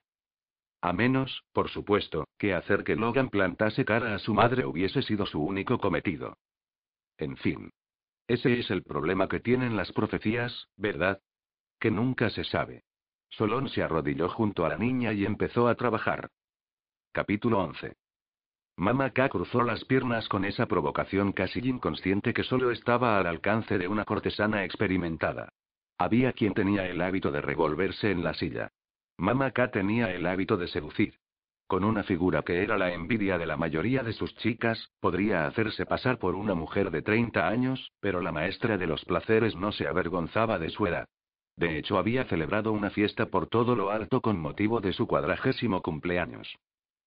A 0.82 0.92
menos, 0.92 1.44
por 1.52 1.70
supuesto, 1.70 2.26
que 2.38 2.54
hacer 2.54 2.82
que 2.82 2.96
Logan 2.96 3.28
plantase 3.28 3.84
cara 3.84 4.16
a 4.16 4.18
su 4.18 4.34
madre 4.34 4.66
hubiese 4.66 5.00
sido 5.02 5.26
su 5.26 5.40
único 5.40 5.78
cometido. 5.78 6.36
En 7.18 7.36
fin. 7.36 7.70
Ese 8.26 8.58
es 8.58 8.68
el 8.70 8.82
problema 8.82 9.28
que 9.28 9.38
tienen 9.38 9.76
las 9.76 9.92
profecías, 9.92 10.68
¿verdad? 10.76 11.20
Que 11.78 11.92
nunca 11.92 12.30
se 12.30 12.42
sabe. 12.42 12.82
Solón 13.28 13.68
se 13.68 13.82
arrodilló 13.82 14.28
junto 14.28 14.66
a 14.66 14.70
la 14.70 14.76
niña 14.76 15.12
y 15.12 15.24
empezó 15.24 15.68
a 15.68 15.76
trabajar. 15.76 16.30
Capítulo 17.12 17.60
11. 17.60 17.94
Mama 18.76 19.10
K 19.10 19.28
cruzó 19.28 19.62
las 19.62 19.84
piernas 19.84 20.28
con 20.28 20.44
esa 20.44 20.66
provocación 20.66 21.32
casi 21.32 21.60
inconsciente 21.60 22.34
que 22.34 22.42
solo 22.42 22.72
estaba 22.72 23.18
al 23.18 23.26
alcance 23.28 23.78
de 23.78 23.86
una 23.86 24.04
cortesana 24.04 24.64
experimentada. 24.64 25.50
Había 25.96 26.32
quien 26.32 26.54
tenía 26.54 26.88
el 26.88 27.00
hábito 27.02 27.30
de 27.30 27.40
revolverse 27.40 28.10
en 28.10 28.24
la 28.24 28.34
silla. 28.34 28.72
Mama 29.22 29.52
K 29.52 29.70
tenía 29.70 30.12
el 30.12 30.26
hábito 30.26 30.56
de 30.56 30.66
seducir. 30.66 31.14
Con 31.68 31.84
una 31.84 32.02
figura 32.02 32.42
que 32.42 32.60
era 32.64 32.76
la 32.76 32.92
envidia 32.92 33.38
de 33.38 33.46
la 33.46 33.56
mayoría 33.56 34.02
de 34.02 34.12
sus 34.12 34.34
chicas, 34.34 34.90
podría 34.98 35.46
hacerse 35.46 35.86
pasar 35.86 36.18
por 36.18 36.34
una 36.34 36.56
mujer 36.56 36.90
de 36.90 37.02
30 37.02 37.46
años, 37.46 37.92
pero 38.00 38.20
la 38.20 38.32
maestra 38.32 38.78
de 38.78 38.88
los 38.88 39.04
placeres 39.04 39.54
no 39.54 39.70
se 39.70 39.86
avergonzaba 39.86 40.58
de 40.58 40.70
su 40.70 40.88
edad. 40.88 41.06
De 41.56 41.78
hecho, 41.78 41.98
había 41.98 42.24
celebrado 42.24 42.72
una 42.72 42.90
fiesta 42.90 43.26
por 43.26 43.46
todo 43.46 43.76
lo 43.76 43.92
alto 43.92 44.20
con 44.20 44.40
motivo 44.40 44.80
de 44.80 44.92
su 44.92 45.06
cuadragésimo 45.06 45.82
cumpleaños. 45.82 46.56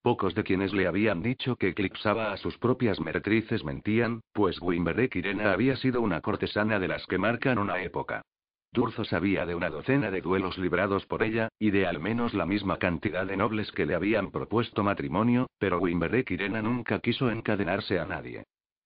Pocos 0.02 0.34
de 0.36 0.46
quienes 0.46 0.74
le 0.74 0.88
habían 0.88 1.22
dicho 1.22 1.58
que 1.58 1.68
eclipsaba 1.68 2.32
a 2.32 2.38
sus 2.38 2.58
propias 2.60 3.02
meretrices 3.02 3.66
mentían, 3.66 4.22
pues 4.32 4.62
Wimberek 4.62 5.18
Irena 5.18 5.52
había 5.52 5.76
sido 5.76 6.00
una 6.00 6.22
cortesana 6.22 6.80
de 6.80 6.88
las 6.88 7.06
que 7.08 7.18
marcan 7.18 7.58
una 7.58 7.82
época. 7.82 8.22
Durzo 8.76 9.06
sabía 9.06 9.46
de 9.46 9.56
una 9.56 9.70
docena 9.70 10.12
de 10.12 10.20
duelos 10.20 10.58
librados 10.58 11.06
por 11.06 11.24
ella, 11.24 11.48
y 11.58 11.72
de 11.72 11.88
al 11.88 12.02
menos 12.02 12.34
la 12.34 12.46
misma 12.46 12.78
cantidad 12.78 13.26
de 13.26 13.38
nobles 13.38 13.72
que 13.72 13.86
le 13.86 13.96
habían 13.96 14.32
propuesto 14.32 14.84
matrimonio, 14.84 15.48
pero 15.58 15.80
Wimberek 15.80 16.30
Irena 16.32 16.62
nunca 16.62 17.00
quiso 17.00 17.32
encadenarse 17.32 18.00
a 18.00 18.06
nadie. 18.06 18.44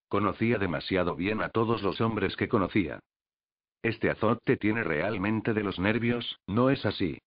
Conocía 0.07 0.59
demasiado 0.59 1.15
bien 1.15 1.41
a 1.41 1.49
todos 1.49 1.81
los 1.81 2.01
hombres 2.01 2.35
que 2.35 2.47
conocía. 2.47 2.99
Este 3.81 4.11
azote 4.11 4.57
tiene 4.57 4.83
realmente 4.83 5.55
de 5.55 5.63
los 5.63 5.79
nervios, 5.79 6.39
¿no 6.45 6.69
es 6.69 6.85
así? 6.85 7.17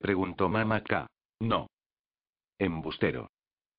Preguntó 0.00 0.48
Mama 0.48 0.82
K. 0.82 1.06
No. 1.38 1.68
Embustero. 2.58 3.30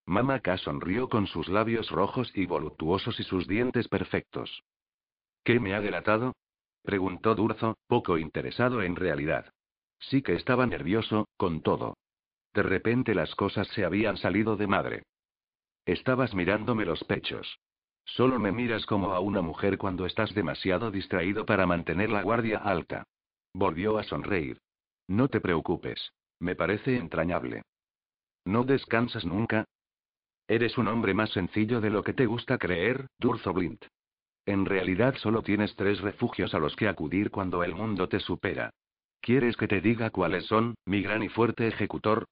Mama 0.06 0.40
K 0.40 0.58
sonrió 0.58 1.10
con 1.10 1.28
sus 1.28 1.50
labios 1.50 1.92
rojos 1.92 2.32
y 2.34 2.46
voluptuosos 2.46 3.20
y 3.20 3.24
sus 3.24 3.46
dientes 3.46 3.90
perfectos. 3.90 4.64
¿Qué 5.44 5.60
me 5.60 5.74
ha 5.74 5.82
delatado? 5.82 6.34
Preguntó 6.84 7.36
Durzo, 7.36 7.78
poco 7.88 8.18
interesado 8.18 8.82
en 8.82 8.96
realidad. 8.96 9.54
Sí 10.00 10.22
que 10.22 10.34
estaba 10.34 10.66
nervioso, 10.66 11.28
con 11.38 11.62
todo. 11.62 11.96
De 12.54 12.64
repente 12.64 13.16
las 13.16 13.36
cosas 13.36 13.68
se 13.70 13.86
habían 13.86 14.18
salido 14.18 14.58
de 14.58 14.68
madre. 14.68 15.04
Estabas 15.86 16.34
mirándome 16.34 16.86
los 16.86 17.04
pechos. 17.04 17.60
Solo 18.06 18.40
me 18.40 18.52
miras 18.52 18.86
como 18.86 19.14
a 19.14 19.20
una 19.20 19.42
mujer 19.42 19.78
cuando 19.78 20.06
estás 20.06 20.34
demasiado 20.34 20.92
distraído 20.92 21.46
para 21.46 21.66
mantener 21.66 22.10
la 22.10 22.24
guardia 22.24 22.58
alta. 22.58 23.04
Volvió 23.54 23.98
a 23.98 24.04
sonreír. 24.04 24.60
No 25.08 25.28
te 25.28 25.40
preocupes. 25.40 26.12
Me 26.40 26.56
parece 26.56 26.98
entrañable. 26.98 27.62
¿No 28.46 28.64
descansas 28.64 29.24
nunca? 29.26 29.66
Eres 30.48 30.78
un 30.78 30.88
hombre 30.88 31.14
más 31.14 31.30
sencillo 31.30 31.80
de 31.80 31.92
lo 31.92 32.04
que 32.04 32.14
te 32.14 32.26
gusta 32.26 32.58
creer, 32.58 33.08
Durzo 33.20 33.54
Blint. 33.54 33.86
En 34.46 34.66
realidad 34.66 35.16
solo 35.18 35.44
tienes 35.44 35.76
tres 35.76 36.02
refugios 36.02 36.54
a 36.54 36.60
los 36.60 36.76
que 36.76 36.88
acudir 36.88 37.32
cuando 37.32 37.64
el 37.64 37.76
mundo 37.76 38.10
te 38.10 38.20
supera. 38.20 38.72
¿Quieres 39.22 39.56
que 39.56 39.68
te 39.68 39.82
diga 39.82 40.10
cuáles 40.10 40.46
son, 40.46 40.76
mi 40.86 41.02
gran 41.02 41.22
y 41.22 41.30
fuerte 41.30 41.68
ejecutor? 41.68 42.26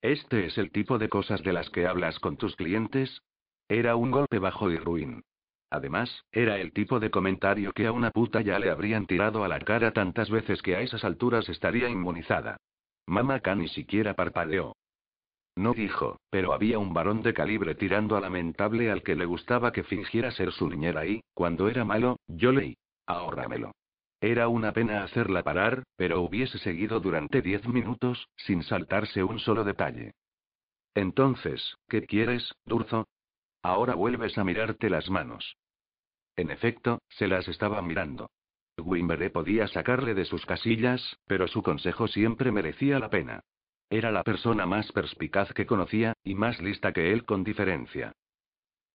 ¿Este 0.00 0.46
es 0.46 0.58
el 0.58 0.70
tipo 0.70 0.98
de 0.98 1.08
cosas 1.08 1.42
de 1.42 1.52
las 1.52 1.70
que 1.70 1.86
hablas 1.86 2.18
con 2.20 2.36
tus 2.36 2.54
clientes? 2.56 3.22
Era 3.68 3.96
un 3.96 4.10
golpe 4.10 4.38
bajo 4.38 4.70
y 4.70 4.76
ruin. 4.76 5.22
Además, 5.70 6.24
era 6.30 6.58
el 6.58 6.72
tipo 6.72 7.00
de 7.00 7.10
comentario 7.10 7.72
que 7.72 7.86
a 7.86 7.92
una 7.92 8.10
puta 8.10 8.40
ya 8.42 8.60
le 8.60 8.70
habrían 8.70 9.06
tirado 9.06 9.42
a 9.42 9.48
la 9.48 9.58
cara 9.58 9.92
tantas 9.92 10.30
veces 10.30 10.62
que 10.62 10.76
a 10.76 10.82
esas 10.82 11.04
alturas 11.04 11.48
estaría 11.48 11.88
inmunizada. 11.88 12.58
Mama 13.06 13.40
K 13.40 13.56
ni 13.56 13.68
siquiera 13.68 14.14
parpadeó. 14.14 14.76
No 15.56 15.72
dijo, 15.72 16.18
pero 16.30 16.52
había 16.52 16.78
un 16.78 16.92
varón 16.92 17.22
de 17.22 17.32
calibre 17.32 17.74
tirando 17.74 18.16
a 18.16 18.20
lamentable 18.20 18.90
al 18.90 19.02
que 19.02 19.14
le 19.14 19.24
gustaba 19.24 19.72
que 19.72 19.84
fingiera 19.84 20.32
ser 20.32 20.52
su 20.52 20.68
niñera 20.68 21.06
y, 21.06 21.22
cuando 21.32 21.68
era 21.68 21.84
malo, 21.84 22.18
yo 22.26 22.50
leí. 22.50 22.76
Ahórramelo. 23.06 23.72
Era 24.20 24.48
una 24.48 24.72
pena 24.72 25.04
hacerla 25.04 25.42
parar, 25.42 25.84
pero 25.96 26.22
hubiese 26.22 26.58
seguido 26.58 26.98
durante 26.98 27.42
diez 27.42 27.66
minutos, 27.68 28.26
sin 28.36 28.62
saltarse 28.62 29.22
un 29.22 29.38
solo 29.38 29.64
detalle. 29.64 30.12
Entonces, 30.94 31.76
¿qué 31.88 32.02
quieres, 32.02 32.52
Durzo? 32.64 33.06
Ahora 33.62 33.94
vuelves 33.94 34.36
a 34.38 34.44
mirarte 34.44 34.90
las 34.90 35.08
manos. 35.10 35.56
En 36.36 36.50
efecto, 36.50 37.00
se 37.08 37.28
las 37.28 37.46
estaba 37.48 37.80
mirando. 37.82 38.30
Wimberé 38.76 39.30
podía 39.30 39.68
sacarle 39.68 40.14
de 40.14 40.24
sus 40.24 40.44
casillas, 40.46 41.16
pero 41.26 41.46
su 41.46 41.62
consejo 41.62 42.08
siempre 42.08 42.50
merecía 42.50 42.98
la 42.98 43.10
pena. 43.10 43.40
Era 43.94 44.10
la 44.10 44.24
persona 44.24 44.66
más 44.66 44.90
perspicaz 44.90 45.52
que 45.52 45.66
conocía, 45.66 46.14
y 46.24 46.34
más 46.34 46.60
lista 46.60 46.92
que 46.92 47.12
él 47.12 47.24
con 47.24 47.44
diferencia. 47.44 48.10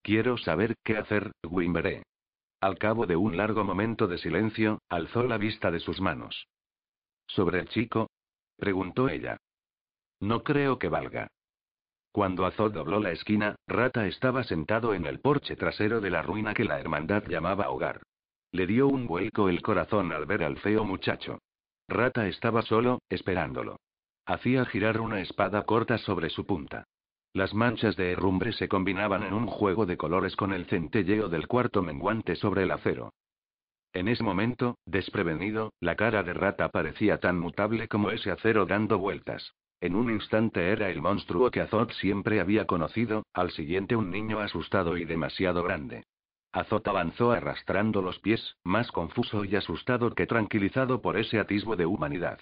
Quiero 0.01 0.37
saber 0.37 0.75
qué 0.83 0.97
hacer, 0.97 1.31
Wimberé. 1.41 2.03
Al 2.59 2.77
cabo 2.77 3.05
de 3.05 3.15
un 3.15 3.37
largo 3.37 3.63
momento 3.63 4.07
de 4.07 4.17
silencio, 4.17 4.81
alzó 4.89 5.23
la 5.23 5.37
vista 5.37 5.71
de 5.71 5.79
sus 5.79 6.01
manos. 6.01 6.49
¿Sobre 7.27 7.61
el 7.61 7.69
chico? 7.69 8.09
preguntó 8.57 9.07
ella. 9.07 9.37
No 10.19 10.43
creo 10.43 10.77
que 10.79 10.89
valga. 10.89 11.29
Cuando 12.11 12.45
Azod 12.45 12.73
dobló 12.73 12.99
la 12.99 13.13
esquina, 13.13 13.55
Rata 13.67 14.05
estaba 14.05 14.43
sentado 14.43 14.93
en 14.93 15.05
el 15.05 15.21
porche 15.21 15.55
trasero 15.55 16.01
de 16.01 16.09
la 16.09 16.23
ruina 16.23 16.53
que 16.53 16.65
la 16.65 16.77
hermandad 16.77 17.23
llamaba 17.25 17.69
hogar. 17.69 18.03
Le 18.51 18.67
dio 18.67 18.89
un 18.89 19.07
vuelco 19.07 19.47
el 19.47 19.61
corazón 19.61 20.11
al 20.11 20.25
ver 20.25 20.43
al 20.43 20.57
feo 20.57 20.83
muchacho. 20.83 21.39
Rata 21.87 22.27
estaba 22.27 22.63
solo, 22.63 22.99
esperándolo. 23.07 23.77
Hacía 24.29 24.63
girar 24.65 25.01
una 25.01 25.21
espada 25.21 25.63
corta 25.63 25.97
sobre 25.97 26.29
su 26.29 26.45
punta. 26.45 26.83
Las 27.33 27.55
manchas 27.55 27.95
de 27.95 28.11
herrumbre 28.11 28.53
se 28.53 28.67
combinaban 28.67 29.23
en 29.23 29.33
un 29.33 29.47
juego 29.47 29.87
de 29.87 29.97
colores 29.97 30.35
con 30.35 30.53
el 30.53 30.67
centelleo 30.67 31.29
del 31.29 31.47
cuarto 31.47 31.81
menguante 31.81 32.35
sobre 32.35 32.61
el 32.61 32.69
acero. 32.69 33.11
En 33.91 34.07
ese 34.07 34.23
momento, 34.23 34.77
desprevenido, 34.85 35.73
la 35.79 35.95
cara 35.95 36.21
de 36.21 36.33
rata 36.33 36.69
parecía 36.69 37.19
tan 37.19 37.39
mutable 37.39 37.87
como 37.87 38.11
ese 38.11 38.29
acero 38.29 38.67
dando 38.67 38.99
vueltas. 38.99 39.55
En 39.81 39.95
un 39.95 40.11
instante 40.11 40.69
era 40.69 40.91
el 40.91 41.01
monstruo 41.01 41.49
que 41.49 41.61
Azot 41.61 41.91
siempre 41.93 42.39
había 42.39 42.67
conocido, 42.67 43.23
al 43.33 43.49
siguiente 43.49 43.95
un 43.95 44.11
niño 44.11 44.41
asustado 44.41 44.95
y 44.97 45.05
demasiado 45.05 45.63
grande. 45.63 46.03
Azot 46.51 46.87
avanzó 46.87 47.31
arrastrando 47.31 48.03
los 48.03 48.19
pies, 48.19 48.57
más 48.63 48.91
confuso 48.91 49.43
y 49.43 49.55
asustado 49.55 50.13
que 50.13 50.27
tranquilizado 50.27 51.01
por 51.01 51.17
ese 51.17 51.39
atisbo 51.39 51.75
de 51.75 51.87
humanidad. 51.87 52.39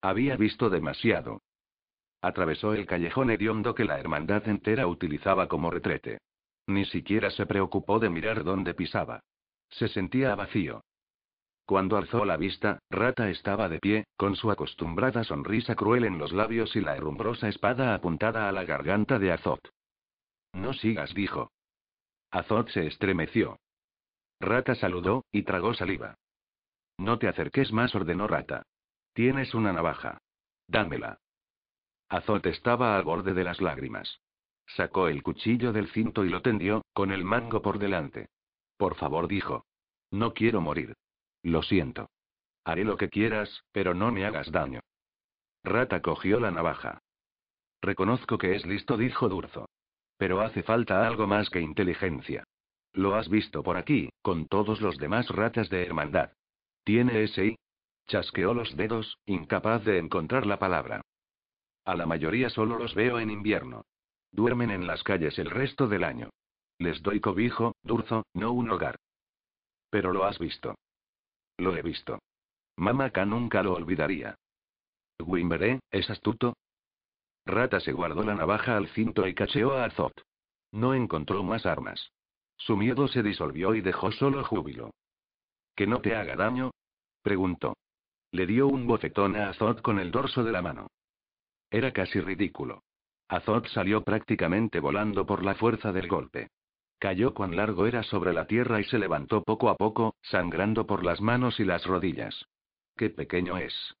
Había 0.00 0.36
visto 0.36 0.70
demasiado. 0.70 1.42
Atravesó 2.22 2.74
el 2.74 2.86
callejón 2.86 3.30
hediondo 3.30 3.74
que 3.74 3.84
la 3.84 3.98
hermandad 3.98 4.46
entera 4.48 4.86
utilizaba 4.86 5.48
como 5.48 5.70
retrete. 5.70 6.18
Ni 6.66 6.84
siquiera 6.84 7.30
se 7.30 7.46
preocupó 7.46 7.98
de 7.98 8.10
mirar 8.10 8.44
dónde 8.44 8.74
pisaba. 8.74 9.20
Se 9.70 9.88
sentía 9.88 10.34
vacío. 10.34 10.82
Cuando 11.64 11.96
alzó 11.96 12.24
la 12.24 12.36
vista, 12.36 12.78
Rata 12.90 13.28
estaba 13.28 13.68
de 13.68 13.78
pie, 13.78 14.04
con 14.16 14.36
su 14.36 14.50
acostumbrada 14.50 15.22
sonrisa 15.24 15.74
cruel 15.74 16.04
en 16.04 16.18
los 16.18 16.32
labios 16.32 16.74
y 16.76 16.80
la 16.80 16.96
herrumbrosa 16.96 17.48
espada 17.48 17.94
apuntada 17.94 18.48
a 18.48 18.52
la 18.52 18.64
garganta 18.64 19.18
de 19.18 19.32
Azot. 19.32 19.60
No 20.54 20.72
sigas, 20.72 21.12
dijo. 21.14 21.50
Azot 22.30 22.70
se 22.70 22.86
estremeció. 22.86 23.58
Rata 24.40 24.74
saludó, 24.74 25.24
y 25.30 25.42
tragó 25.42 25.74
saliva. 25.74 26.14
No 26.96 27.18
te 27.18 27.28
acerques 27.28 27.72
más, 27.72 27.94
ordenó 27.94 28.26
Rata. 28.26 28.62
Tienes 29.18 29.52
una 29.52 29.72
navaja. 29.72 30.22
Dámela. 30.68 31.18
Azot 32.08 32.46
estaba 32.46 32.96
al 32.96 33.02
borde 33.02 33.34
de 33.34 33.42
las 33.42 33.60
lágrimas. 33.60 34.20
Sacó 34.64 35.08
el 35.08 35.24
cuchillo 35.24 35.72
del 35.72 35.88
cinto 35.88 36.24
y 36.24 36.28
lo 36.28 36.40
tendió, 36.40 36.82
con 36.92 37.10
el 37.10 37.24
mango 37.24 37.60
por 37.60 37.80
delante. 37.80 38.28
Por 38.76 38.94
favor, 38.94 39.26
dijo. 39.26 39.66
No 40.12 40.34
quiero 40.34 40.60
morir. 40.60 40.94
Lo 41.42 41.64
siento. 41.64 42.10
Haré 42.62 42.84
lo 42.84 42.96
que 42.96 43.08
quieras, 43.08 43.64
pero 43.72 43.92
no 43.92 44.12
me 44.12 44.24
hagas 44.24 44.52
daño. 44.52 44.82
Rata 45.64 46.00
cogió 46.00 46.38
la 46.38 46.52
navaja. 46.52 47.00
Reconozco 47.82 48.38
que 48.38 48.54
es 48.54 48.64
listo, 48.66 48.96
dijo 48.96 49.28
Durzo. 49.28 49.68
Pero 50.16 50.42
hace 50.42 50.62
falta 50.62 51.04
algo 51.04 51.26
más 51.26 51.50
que 51.50 51.60
inteligencia. 51.60 52.44
Lo 52.92 53.16
has 53.16 53.28
visto 53.28 53.64
por 53.64 53.78
aquí, 53.78 54.10
con 54.22 54.46
todos 54.46 54.80
los 54.80 54.96
demás 54.96 55.28
ratas 55.28 55.68
de 55.70 55.84
hermandad. 55.84 56.30
¿Tiene 56.84 57.24
ese? 57.24 57.56
Chasqueó 58.08 58.54
los 58.54 58.74
dedos, 58.74 59.18
incapaz 59.26 59.84
de 59.84 59.98
encontrar 59.98 60.46
la 60.46 60.58
palabra. 60.58 61.02
A 61.84 61.94
la 61.94 62.06
mayoría 62.06 62.48
solo 62.48 62.78
los 62.78 62.94
veo 62.94 63.18
en 63.18 63.30
invierno. 63.30 63.84
Duermen 64.32 64.70
en 64.70 64.86
las 64.86 65.02
calles 65.02 65.38
el 65.38 65.50
resto 65.50 65.88
del 65.88 66.04
año. 66.04 66.30
Les 66.78 67.02
doy 67.02 67.20
cobijo, 67.20 67.74
Durzo, 67.82 68.24
no 68.34 68.52
un 68.52 68.70
hogar. 68.70 68.96
Pero 69.90 70.12
lo 70.12 70.24
has 70.24 70.38
visto. 70.38 70.74
Lo 71.58 71.76
he 71.76 71.82
visto. 71.82 72.18
Mamaka 72.76 73.26
nunca 73.26 73.62
lo 73.62 73.74
olvidaría. 73.74 74.34
Wimberé, 75.18 75.80
¿es 75.90 76.08
astuto? 76.08 76.54
Rata 77.44 77.80
se 77.80 77.92
guardó 77.92 78.22
la 78.22 78.34
navaja 78.34 78.76
al 78.76 78.88
cinto 78.88 79.26
y 79.26 79.34
cacheó 79.34 79.72
a 79.74 79.84
Azot. 79.84 80.22
No 80.72 80.94
encontró 80.94 81.42
más 81.42 81.66
armas. 81.66 82.10
Su 82.56 82.76
miedo 82.76 83.08
se 83.08 83.22
disolvió 83.22 83.74
y 83.74 83.80
dejó 83.80 84.12
solo 84.12 84.44
júbilo. 84.44 84.92
¿Que 85.74 85.86
no 85.86 86.00
te 86.00 86.14
haga 86.14 86.36
daño? 86.36 86.70
preguntó. 87.22 87.74
Le 88.30 88.46
dio 88.46 88.68
un 88.68 88.86
bofetón 88.86 89.36
a 89.36 89.48
Azot 89.50 89.80
con 89.80 89.98
el 89.98 90.10
dorso 90.10 90.44
de 90.44 90.52
la 90.52 90.60
mano. 90.60 90.88
Era 91.70 91.92
casi 91.92 92.20
ridículo. 92.20 92.82
Azot 93.28 93.66
salió 93.68 94.02
prácticamente 94.02 94.80
volando 94.80 95.26
por 95.26 95.44
la 95.44 95.54
fuerza 95.54 95.92
del 95.92 96.08
golpe. 96.08 96.48
Cayó 96.98 97.32
cuán 97.32 97.56
largo 97.56 97.86
era 97.86 98.02
sobre 98.02 98.32
la 98.32 98.46
tierra 98.46 98.80
y 98.80 98.84
se 98.84 98.98
levantó 98.98 99.42
poco 99.44 99.70
a 99.70 99.76
poco, 99.76 100.16
sangrando 100.22 100.86
por 100.86 101.04
las 101.04 101.20
manos 101.20 101.60
y 101.60 101.64
las 101.64 101.86
rodillas. 101.86 102.44
¡Qué 102.96 103.10
pequeño 103.10 103.56
es! 103.56 103.94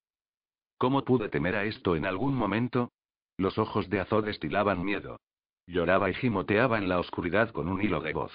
¿Cómo 0.78 1.04
pude 1.04 1.28
temer 1.28 1.56
a 1.56 1.64
esto 1.64 1.96
en 1.96 2.06
algún 2.06 2.34
momento? 2.34 2.90
Los 3.36 3.56
ojos 3.58 3.88
de 3.88 4.00
Azod 4.00 4.24
destilaban 4.24 4.84
miedo. 4.84 5.20
Lloraba 5.66 6.10
y 6.10 6.14
gimoteaba 6.14 6.78
en 6.78 6.88
la 6.88 6.98
oscuridad 6.98 7.50
con 7.50 7.68
un 7.68 7.80
hilo 7.80 8.00
de 8.00 8.12
voz. 8.12 8.32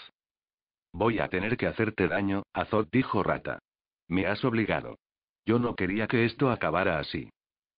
Voy 0.94 1.20
a 1.20 1.28
tener 1.28 1.58
que 1.58 1.68
hacerte 1.68 2.08
daño, 2.08 2.44
Azod 2.54 2.88
dijo 2.92 3.24
Rata. 3.24 3.60
Me 4.08 4.28
has 4.28 4.46
obligado. 4.46 4.98
Yo 5.46 5.60
no 5.60 5.76
quería 5.76 6.08
que 6.08 6.26
esto 6.26 6.50
acabara 6.50 7.00
así. 7.00 7.30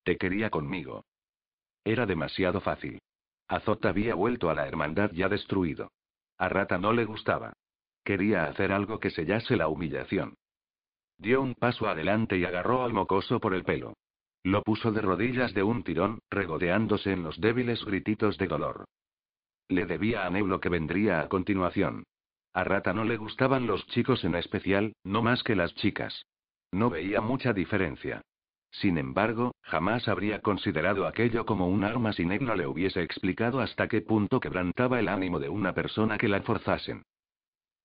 Te 0.04 0.16
quería 0.16 0.50
conmigo. 0.50 1.04
Era 1.84 2.06
demasiado 2.06 2.60
fácil. 2.60 3.00
Azot 3.48 3.84
había 3.86 4.14
vuelto 4.14 4.50
a 4.50 4.54
la 4.54 4.66
hermandad 4.66 5.10
ya 5.12 5.28
destruido. 5.28 5.90
A 6.38 6.48
Rata 6.48 6.78
no 6.78 6.92
le 6.92 7.04
gustaba. 7.04 7.52
Quería 8.04 8.44
hacer 8.44 8.72
algo 8.72 9.00
que 9.00 9.10
sellase 9.10 9.56
la 9.56 9.68
humillación. 9.68 10.34
Dio 11.18 11.40
un 11.40 11.54
paso 11.54 11.88
adelante 11.88 12.36
y 12.36 12.44
agarró 12.44 12.84
al 12.84 12.92
mocoso 12.92 13.40
por 13.40 13.54
el 13.54 13.64
pelo. 13.64 13.94
Lo 14.42 14.62
puso 14.62 14.92
de 14.92 15.00
rodillas 15.00 15.54
de 15.54 15.62
un 15.62 15.82
tirón, 15.82 16.20
regodeándose 16.30 17.12
en 17.12 17.22
los 17.22 17.40
débiles 17.40 17.84
grititos 17.84 18.38
de 18.38 18.46
dolor. 18.46 18.84
Le 19.68 19.86
debía 19.86 20.24
a 20.24 20.30
Neu 20.30 20.46
lo 20.46 20.60
que 20.60 20.68
vendría 20.68 21.20
a 21.20 21.28
continuación. 21.28 22.04
A 22.52 22.62
Rata 22.62 22.92
no 22.92 23.04
le 23.04 23.16
gustaban 23.16 23.66
los 23.66 23.84
chicos 23.88 24.24
en 24.24 24.36
especial, 24.36 24.94
no 25.02 25.22
más 25.22 25.42
que 25.42 25.56
las 25.56 25.74
chicas. 25.74 26.26
No 26.76 26.90
veía 26.90 27.22
mucha 27.22 27.54
diferencia. 27.54 28.20
Sin 28.70 28.98
embargo, 28.98 29.54
jamás 29.62 30.08
habría 30.08 30.42
considerado 30.42 31.06
aquello 31.06 31.46
como 31.46 31.68
un 31.68 31.84
arma 31.84 32.12
si 32.12 32.26
Ned 32.26 32.42
no 32.42 32.54
le 32.54 32.66
hubiese 32.66 33.00
explicado 33.00 33.60
hasta 33.60 33.88
qué 33.88 34.02
punto 34.02 34.40
quebrantaba 34.40 35.00
el 35.00 35.08
ánimo 35.08 35.38
de 35.38 35.48
una 35.48 35.72
persona 35.72 36.18
que 36.18 36.28
la 36.28 36.42
forzasen. 36.42 37.02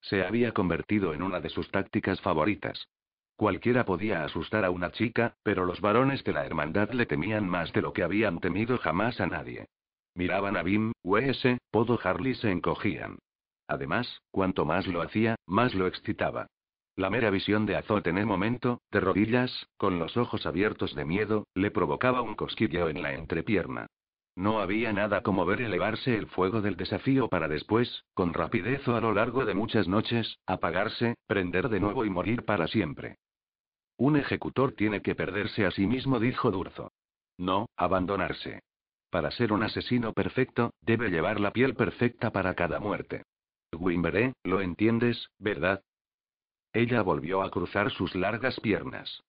Se 0.01 0.25
había 0.25 0.51
convertido 0.51 1.13
en 1.13 1.21
una 1.21 1.39
de 1.39 1.47
sus 1.47 1.71
tácticas 1.71 2.19
favoritas. 2.19 2.89
Cualquiera 3.37 3.85
podía 3.85 4.25
asustar 4.25 4.65
a 4.65 4.71
una 4.71 4.91
chica, 4.91 5.35
pero 5.41 5.63
los 5.63 5.79
varones 5.79 6.25
de 6.25 6.33
la 6.33 6.45
hermandad 6.45 6.91
le 6.91 7.05
temían 7.05 7.47
más 7.47 7.71
de 7.71 7.81
lo 7.81 7.93
que 7.93 8.03
habían 8.03 8.41
temido 8.41 8.77
jamás 8.77 9.21
a 9.21 9.25
nadie. 9.25 9.67
Miraban 10.15 10.57
a 10.57 10.63
Bim, 10.63 10.91
W.S., 11.03 11.59
Podo 11.71 11.97
Harley 12.03 12.35
se 12.35 12.51
encogían. 12.51 13.19
Además, 13.67 14.21
cuanto 14.31 14.65
más 14.65 14.85
lo 14.85 15.01
hacía, 15.01 15.37
más 15.47 15.73
lo 15.75 15.87
excitaba. 15.87 16.47
La 16.95 17.09
mera 17.09 17.29
visión 17.29 17.65
de 17.65 17.77
Azot 17.77 18.05
en 18.07 18.17
el 18.17 18.25
momento, 18.25 18.81
de 18.91 18.99
rodillas, 18.99 19.67
con 19.77 19.97
los 19.97 20.17
ojos 20.17 20.45
abiertos 20.45 20.93
de 20.93 21.05
miedo, 21.05 21.47
le 21.55 21.71
provocaba 21.71 22.21
un 22.21 22.35
cosquilleo 22.35 22.89
en 22.89 23.01
la 23.01 23.13
entrepierna. 23.13 23.87
No 24.35 24.59
había 24.59 24.93
nada 24.93 25.21
como 25.21 25.45
ver 25.45 25.61
elevarse 25.61 26.15
el 26.17 26.27
fuego 26.27 26.61
del 26.61 26.77
desafío 26.77 27.27
para 27.27 27.47
después, 27.47 28.05
con 28.13 28.33
rapidez 28.33 28.87
o 28.87 28.95
a 28.95 29.01
lo 29.01 29.13
largo 29.13 29.45
de 29.45 29.53
muchas 29.53 29.87
noches, 29.87 30.37
apagarse, 30.45 31.15
prender 31.27 31.69
de 31.69 31.79
nuevo 31.79 32.05
y 32.05 32.09
morir 32.09 32.43
para 32.43 32.67
siempre. 32.67 33.17
Un 33.97 34.17
ejecutor 34.17 34.73
tiene 34.73 35.01
que 35.01 35.15
perderse 35.15 35.65
a 35.65 35.71
sí 35.71 35.85
mismo, 35.85 36.19
dijo 36.19 36.49
Durzo. 36.51 36.91
No, 37.37 37.67
abandonarse. 37.75 38.61
Para 39.09 39.31
ser 39.31 39.51
un 39.51 39.63
asesino 39.63 40.13
perfecto, 40.13 40.71
debe 40.81 41.09
llevar 41.09 41.39
la 41.39 41.51
piel 41.51 41.75
perfecta 41.75 42.31
para 42.31 42.53
cada 42.55 42.79
muerte. 42.79 43.23
Wimberé, 43.73 44.33
lo 44.43 44.61
entiendes, 44.61 45.29
¿verdad? 45.37 45.83
Ella 46.73 47.01
volvió 47.01 47.41
a 47.41 47.51
cruzar 47.51 47.91
sus 47.91 48.15
largas 48.15 48.59
piernas. 48.59 49.23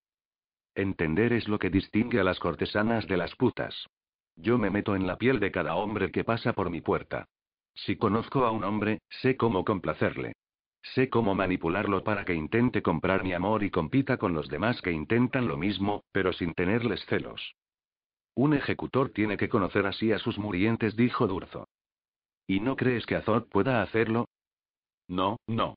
Entender 0.75 1.33
es 1.33 1.49
lo 1.49 1.59
que 1.59 1.71
distingue 1.71 2.21
a 2.21 2.25
las 2.25 2.39
cortesanas 2.39 3.07
de 3.07 3.17
las 3.17 3.35
putas. 3.37 3.89
Yo 4.37 4.59
me 4.59 4.71
meto 4.71 4.95
en 4.95 5.07
la 5.07 5.19
piel 5.19 5.41
de 5.41 5.51
cada 5.51 5.75
hombre 5.75 6.11
que 6.11 6.25
pasa 6.25 6.53
por 6.53 6.71
mi 6.71 6.81
puerta. 6.81 7.27
Si 7.75 7.97
conozco 7.97 8.45
a 8.45 8.51
un 8.51 8.65
hombre, 8.65 9.01
sé 9.09 9.37
cómo 9.37 9.65
complacerle. 9.65 10.35
Sé 10.95 11.09
cómo 11.09 11.35
manipularlo 11.35 12.03
para 12.03 12.25
que 12.25 12.35
intente 12.35 12.83
comprar 12.83 13.23
mi 13.23 13.33
amor 13.33 13.63
y 13.63 13.71
compita 13.71 14.17
con 14.17 14.35
los 14.35 14.49
demás 14.49 14.81
que 14.83 14.91
intentan 14.93 15.47
lo 15.47 15.57
mismo, 15.57 16.05
pero 16.13 16.33
sin 16.33 16.55
tenerles 16.55 17.05
celos. 17.07 17.55
Un 18.35 18.55
ejecutor 18.55 19.11
tiene 19.11 19.37
que 19.37 19.49
conocer 19.49 19.87
así 19.87 20.11
a 20.13 20.19
sus 20.19 20.39
murientes, 20.39 20.97
dijo 20.97 21.27
Durzo. 21.27 21.69
¿Y 22.47 22.61
no 22.61 22.77
crees 22.77 23.07
que 23.07 23.15
Azot 23.15 23.49
pueda 23.49 23.83
hacerlo? 23.83 24.29
No, 25.07 25.37
no. 25.47 25.77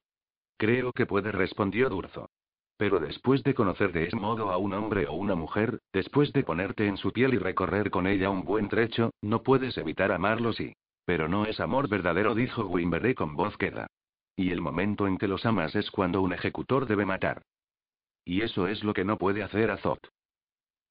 Creo 0.57 0.91
que 0.93 1.05
puede, 1.05 1.31
respondió 1.31 1.89
Durzo. 1.89 2.29
Pero 2.77 2.99
después 2.99 3.43
de 3.43 3.53
conocer 3.53 3.93
de 3.93 4.05
ese 4.05 4.15
modo 4.15 4.51
a 4.51 4.57
un 4.57 4.73
hombre 4.73 5.07
o 5.07 5.13
una 5.13 5.35
mujer, 5.35 5.79
después 5.93 6.33
de 6.33 6.43
ponerte 6.43 6.87
en 6.87 6.97
su 6.97 7.11
piel 7.11 7.33
y 7.33 7.37
recorrer 7.37 7.89
con 7.89 8.05
ella 8.05 8.29
un 8.29 8.43
buen 8.43 8.67
trecho, 8.67 9.11
no 9.21 9.43
puedes 9.43 9.77
evitar 9.77 10.11
amarlo 10.11 10.51
sí. 10.51 10.73
Pero 11.05 11.29
no 11.29 11.45
es 11.45 11.59
amor 11.59 11.87
verdadero, 11.87 12.35
dijo 12.35 12.65
Wimberley 12.65 13.13
con 13.13 13.35
voz 13.35 13.55
queda. 13.57 13.87
Y 14.35 14.51
el 14.51 14.59
momento 14.59 15.07
en 15.07 15.17
que 15.17 15.27
los 15.27 15.45
amas 15.45 15.75
es 15.75 15.89
cuando 15.91 16.21
un 16.21 16.33
ejecutor 16.33 16.85
debe 16.85 17.05
matar. 17.05 17.43
Y 18.25 18.41
eso 18.41 18.67
es 18.67 18.83
lo 18.83 18.93
que 18.93 19.05
no 19.05 19.17
puede 19.17 19.43
hacer 19.43 19.71
Azot. 19.71 19.99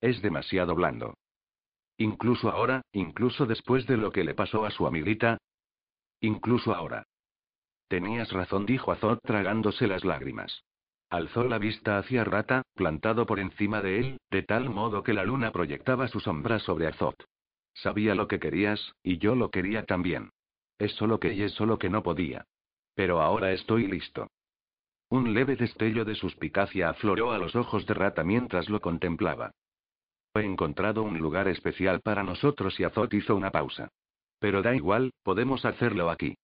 Es 0.01 0.23
demasiado 0.23 0.75
blando. 0.75 1.15
Incluso 1.99 2.51
ahora, 2.51 2.83
incluso 2.93 3.45
después 3.45 3.87
de 3.87 3.97
lo 3.97 4.11
que 4.11 4.25
le 4.25 4.35
pasó 4.35 4.65
a 4.65 4.71
su 4.71 4.87
amiguita. 4.87 5.39
Incluso 6.21 6.75
ahora. 6.75 7.05
Tenías 7.89 8.33
razón, 8.33 8.67
dijo 8.67 8.93
Azot 8.93 9.21
tragándose 9.23 9.87
las 9.87 10.05
lágrimas. 10.05 10.65
Alzó 11.11 11.45
la 11.45 11.59
vista 11.59 11.99
hacia 11.99 12.25
Rata, 12.25 12.63
plantado 12.75 13.27
por 13.27 13.39
encima 13.39 13.81
de 13.83 14.01
él, 14.01 14.19
de 14.31 14.43
tal 14.43 14.71
modo 14.71 15.03
que 15.03 15.13
la 15.13 15.25
luna 15.25 15.53
proyectaba 15.53 16.09
su 16.09 16.21
sombra 16.21 16.59
sobre 16.59 16.87
Azot. 16.87 17.15
Sabía 17.75 18.15
lo 18.15 18.29
que 18.29 18.41
querías, 18.41 18.93
y 19.03 19.19
yo 19.19 19.35
lo 19.35 19.51
quería 19.51 19.85
también. 19.85 20.31
Es 20.79 20.93
solo 20.93 21.21
que 21.21 21.33
y 21.33 21.43
es 21.43 21.53
solo 21.53 21.79
que 21.79 21.91
no 21.91 22.03
podía. 22.03 22.47
Pero 22.95 23.21
ahora 23.21 23.53
estoy 23.53 23.87
listo. 23.87 24.29
Un 25.09 25.35
leve 25.35 25.57
destello 25.57 26.05
de 26.05 26.15
suspicacia 26.15 26.89
afloró 26.89 27.33
a 27.33 27.39
los 27.39 27.55
ojos 27.55 27.87
de 27.87 27.95
Rata 27.95 28.25
mientras 28.25 28.69
lo 28.69 28.81
contemplaba. 28.81 29.53
He 30.35 30.41
encontrado 30.41 31.03
un 31.03 31.19
lugar 31.19 31.47
especial 31.47 32.01
para 32.01 32.25
nosotros 32.25 32.81
y 32.81 32.85
Azot 32.85 33.13
hizo 33.15 33.37
una 33.37 33.51
pausa. 33.51 33.89
Pero 34.41 34.63
da 34.63 34.75
igual, 34.75 35.13
podemos 35.23 35.65
hacerlo 35.65 36.11
aquí. 36.11 36.35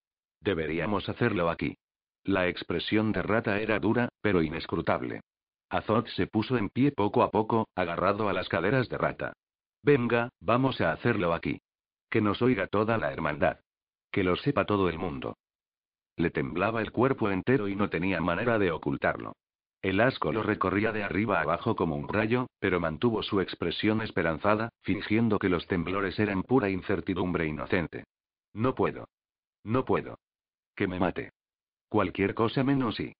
Deberíamos 0.41 1.09
hacerlo 1.09 1.51
aquí. 1.51 1.77
La 2.25 2.49
expresión 2.49 3.13
de 3.13 3.23
Rata 3.23 3.61
era 3.61 3.79
dura, 3.79 4.09
pero 4.21 4.43
inescrutable. 4.43 5.21
Azot 5.69 6.09
se 6.09 6.27
puso 6.27 6.57
en 6.57 6.69
pie 6.69 6.93
poco 6.93 7.23
a 7.23 7.31
poco, 7.31 7.69
agarrado 7.75 8.29
a 8.29 8.33
las 8.33 8.49
caderas 8.49 8.89
de 8.89 8.99
Rata. 8.99 9.33
Venga, 9.83 10.31
vamos 10.41 10.81
a 10.81 10.93
hacerlo 10.93 11.33
aquí. 11.33 11.61
Que 12.11 12.21
nos 12.21 12.43
oiga 12.43 12.67
toda 12.67 12.99
la 12.99 13.13
hermandad. 13.13 13.61
Que 14.11 14.25
lo 14.25 14.37
sepa 14.37 14.67
todo 14.67 14.89
el 14.89 14.99
mundo. 14.99 15.37
Le 16.17 16.31
temblaba 16.31 16.83
el 16.83 16.91
cuerpo 16.91 17.31
entero 17.31 17.69
y 17.69 17.77
no 17.77 17.89
tenía 17.89 18.21
manera 18.21 18.59
de 18.59 18.73
ocultarlo. 18.73 19.35
El 19.83 20.01
asco 20.01 20.33
lo 20.33 20.43
recorría 20.43 20.93
de 20.93 21.03
arriba 21.03 21.41
abajo 21.41 21.75
como 21.75 21.97
un 21.97 22.09
rayo, 22.09 22.49
pero 22.59 22.81
mantuvo 22.81 23.23
su 23.23 23.41
expresión 23.41 24.03
esperanzada, 24.03 24.69
fingiendo 24.83 25.39
que 25.39 25.49
los 25.49 25.67
temblores 25.67 26.19
eran 26.19 26.43
pura 26.43 26.69
incertidumbre 26.69 27.47
inocente. 27.47 28.05
No 28.53 28.75
puedo. 28.75 29.09
No 29.65 29.85
puedo. 29.85 30.19
Me 30.87 30.99
mate. 30.99 31.31
Cualquier 31.89 32.35
cosa 32.35 32.65
menos 32.65 33.01
y. 33.01 33.13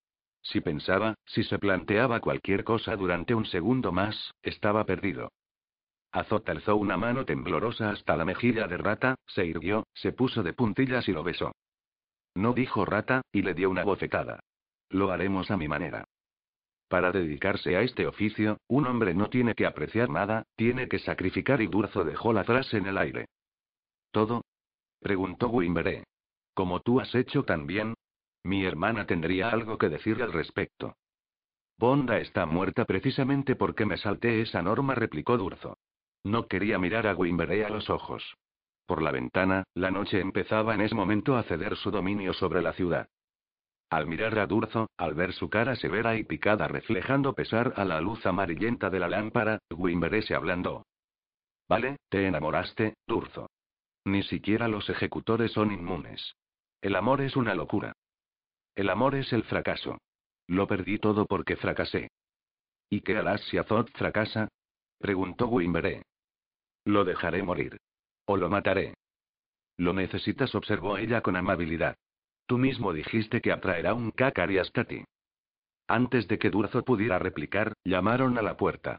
Si 0.43 0.61
pensaba, 0.61 1.15
si 1.27 1.45
se 1.45 1.59
planteaba 1.59 2.21
cualquier 2.21 2.65
cosa 2.65 2.97
durante 2.97 3.35
un 3.35 3.45
segundo 3.47 3.93
más, 3.93 4.33
estaba 4.43 4.85
perdido. 4.85 5.31
Azot 6.13 6.49
alzó 6.49 6.77
una 6.77 6.97
mano 6.97 7.25
temblorosa 7.25 7.91
hasta 7.91 8.17
la 8.17 8.25
mejilla 8.25 8.67
de 8.67 8.79
Rata, 8.79 9.17
se 9.27 9.45
irguió, 9.47 9.87
se 9.95 10.13
puso 10.13 10.43
de 10.43 10.53
puntillas 10.53 11.09
y 11.09 11.13
lo 11.13 11.23
besó. 11.23 11.53
No 12.35 12.53
dijo 12.53 12.85
Rata, 12.85 13.23
y 13.33 13.43
le 13.43 13.55
dio 13.55 13.71
una 13.71 13.85
bofetada. 13.85 14.41
Lo 14.89 15.11
haremos 15.11 15.51
a 15.51 15.57
mi 15.57 15.69
manera. 15.69 16.05
Para 16.89 17.13
dedicarse 17.13 17.77
a 17.77 17.83
este 17.83 18.09
oficio, 18.09 18.59
un 18.67 18.87
hombre 18.87 19.15
no 19.15 19.31
tiene 19.31 19.55
que 19.55 19.67
apreciar 19.67 20.11
nada, 20.11 20.45
tiene 20.57 20.89
que 20.89 20.99
sacrificar 20.99 21.63
y 21.63 21.69
Durzo 21.69 22.05
dejó 22.05 22.33
la 22.33 22.43
frase 22.43 22.79
en 22.79 22.87
el 22.87 22.99
aire. 22.99 23.27
¿Todo? 24.11 24.43
preguntó 24.99 25.49
Wimberé. 25.49 26.05
Como 26.55 26.81
tú 26.81 27.01
has 27.01 27.15
hecho 27.15 27.45
también. 27.45 27.95
Mi 28.43 28.65
hermana 28.65 29.07
tendría 29.07 29.51
algo 29.51 29.79
que 29.79 29.89
decir 29.89 30.23
al 30.23 30.33
respecto. 30.33 30.97
Bonda 31.79 32.19
está 32.19 32.47
muerta 32.47 32.85
precisamente 32.85 33.57
porque 33.57 33.87
me 33.87 33.97
salté 33.97 34.43
esa 34.43 34.63
norma, 34.63 34.95
replicó 34.95 35.39
Durzo. 35.39 35.79
No 36.25 36.47
quería 36.47 36.79
mirar 36.79 37.07
a 37.07 37.15
Wimberey 37.15 37.63
a 37.63 37.71
los 37.71 37.89
ojos. 37.89 38.37
Por 38.87 39.03
la 39.03 39.13
ventana, 39.13 39.65
la 39.75 39.91
noche 39.91 40.21
empezaba 40.21 40.75
en 40.75 40.83
ese 40.83 40.95
momento 40.95 41.37
a 41.37 41.43
ceder 41.45 41.77
su 41.77 41.91
dominio 41.91 42.35
sobre 42.35 42.61
la 42.61 42.73
ciudad. 42.73 43.09
Al 43.89 44.07
mirar 44.07 44.39
a 44.39 44.47
Durzo, 44.47 44.89
al 44.97 45.15
ver 45.15 45.33
su 45.33 45.49
cara 45.49 45.75
severa 45.75 46.17
y 46.17 46.25
picada 46.25 46.69
reflejando 46.69 47.35
pesar 47.35 47.73
a 47.77 47.85
la 47.85 48.01
luz 48.01 48.25
amarillenta 48.27 48.91
de 48.91 49.01
la 49.01 49.09
lámpara, 49.09 49.59
Wimberey 49.71 50.23
se 50.23 50.35
ablandó. 50.35 50.85
Vale, 51.69 51.97
te 52.09 52.27
enamoraste, 52.27 52.95
Durzo. 53.07 53.49
Ni 54.05 54.23
siquiera 54.23 54.69
los 54.69 54.89
ejecutores 54.91 55.53
son 55.53 55.73
inmunes. 55.73 56.35
El 56.83 56.97
amor 56.97 57.21
es 57.21 57.37
una 57.37 57.55
locura. 57.55 57.93
El 58.75 58.89
amor 58.89 59.15
es 59.15 59.33
el 59.33 59.45
fracaso. 59.45 59.99
Lo 60.47 60.67
perdí 60.67 60.99
todo 60.99 61.27
porque 61.27 61.57
fracasé. 61.57 62.11
¿Y 62.89 63.03
qué 63.03 63.17
harás 63.17 63.43
si 63.43 63.59
Azot 63.59 63.91
fracasa? 63.93 64.49
preguntó 64.99 65.47
Wimberé. 65.47 66.03
Lo 66.85 67.05
dejaré 67.05 67.43
morir. 67.43 67.79
O 68.27 68.37
lo 68.37 68.49
mataré. 68.49 68.95
Lo 69.77 69.93
necesitas, 69.93 70.55
observó 70.55 70.99
ella 70.99 71.21
con 71.21 71.37
amabilidad. 71.37 71.97
Tú 72.47 72.59
mismo 72.59 72.93
dijiste 72.93 73.41
que 73.41 73.53
atraerá 73.53 73.95
un 73.95 74.11
Kakari 74.11 74.59
hasta 74.59 74.85
ti. 74.85 75.05
Antes 75.87 76.29
de 76.29 76.39
que 76.39 76.51
Durzo 76.51 76.85
pudiera 76.85 77.19
replicar, 77.19 77.75
llamaron 77.85 78.39
a 78.39 78.43
la 78.43 78.57
puerta. 78.57 78.99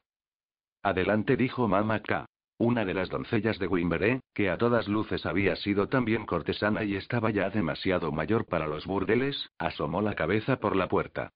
Adelante, 0.84 1.36
dijo 1.38 1.68
Mama 1.68 2.02
K. 2.02 2.26
Una 2.62 2.86
de 2.86 2.94
las 2.94 3.10
doncellas 3.10 3.58
de 3.58 3.66
Wimberé, 3.66 4.22
que 4.36 4.52
a 4.52 4.56
todas 4.56 4.88
luces 4.88 5.26
había 5.26 5.56
sido 5.56 5.90
también 5.90 6.28
cortesana 6.28 6.84
y 6.84 6.96
estaba 6.96 7.32
ya 7.32 7.50
demasiado 7.50 8.12
mayor 8.12 8.46
para 8.46 8.68
los 8.68 8.86
burdeles, 8.86 9.50
asomó 9.58 10.00
la 10.00 10.14
cabeza 10.14 10.60
por 10.60 10.76
la 10.76 10.88
puerta. 10.88 11.32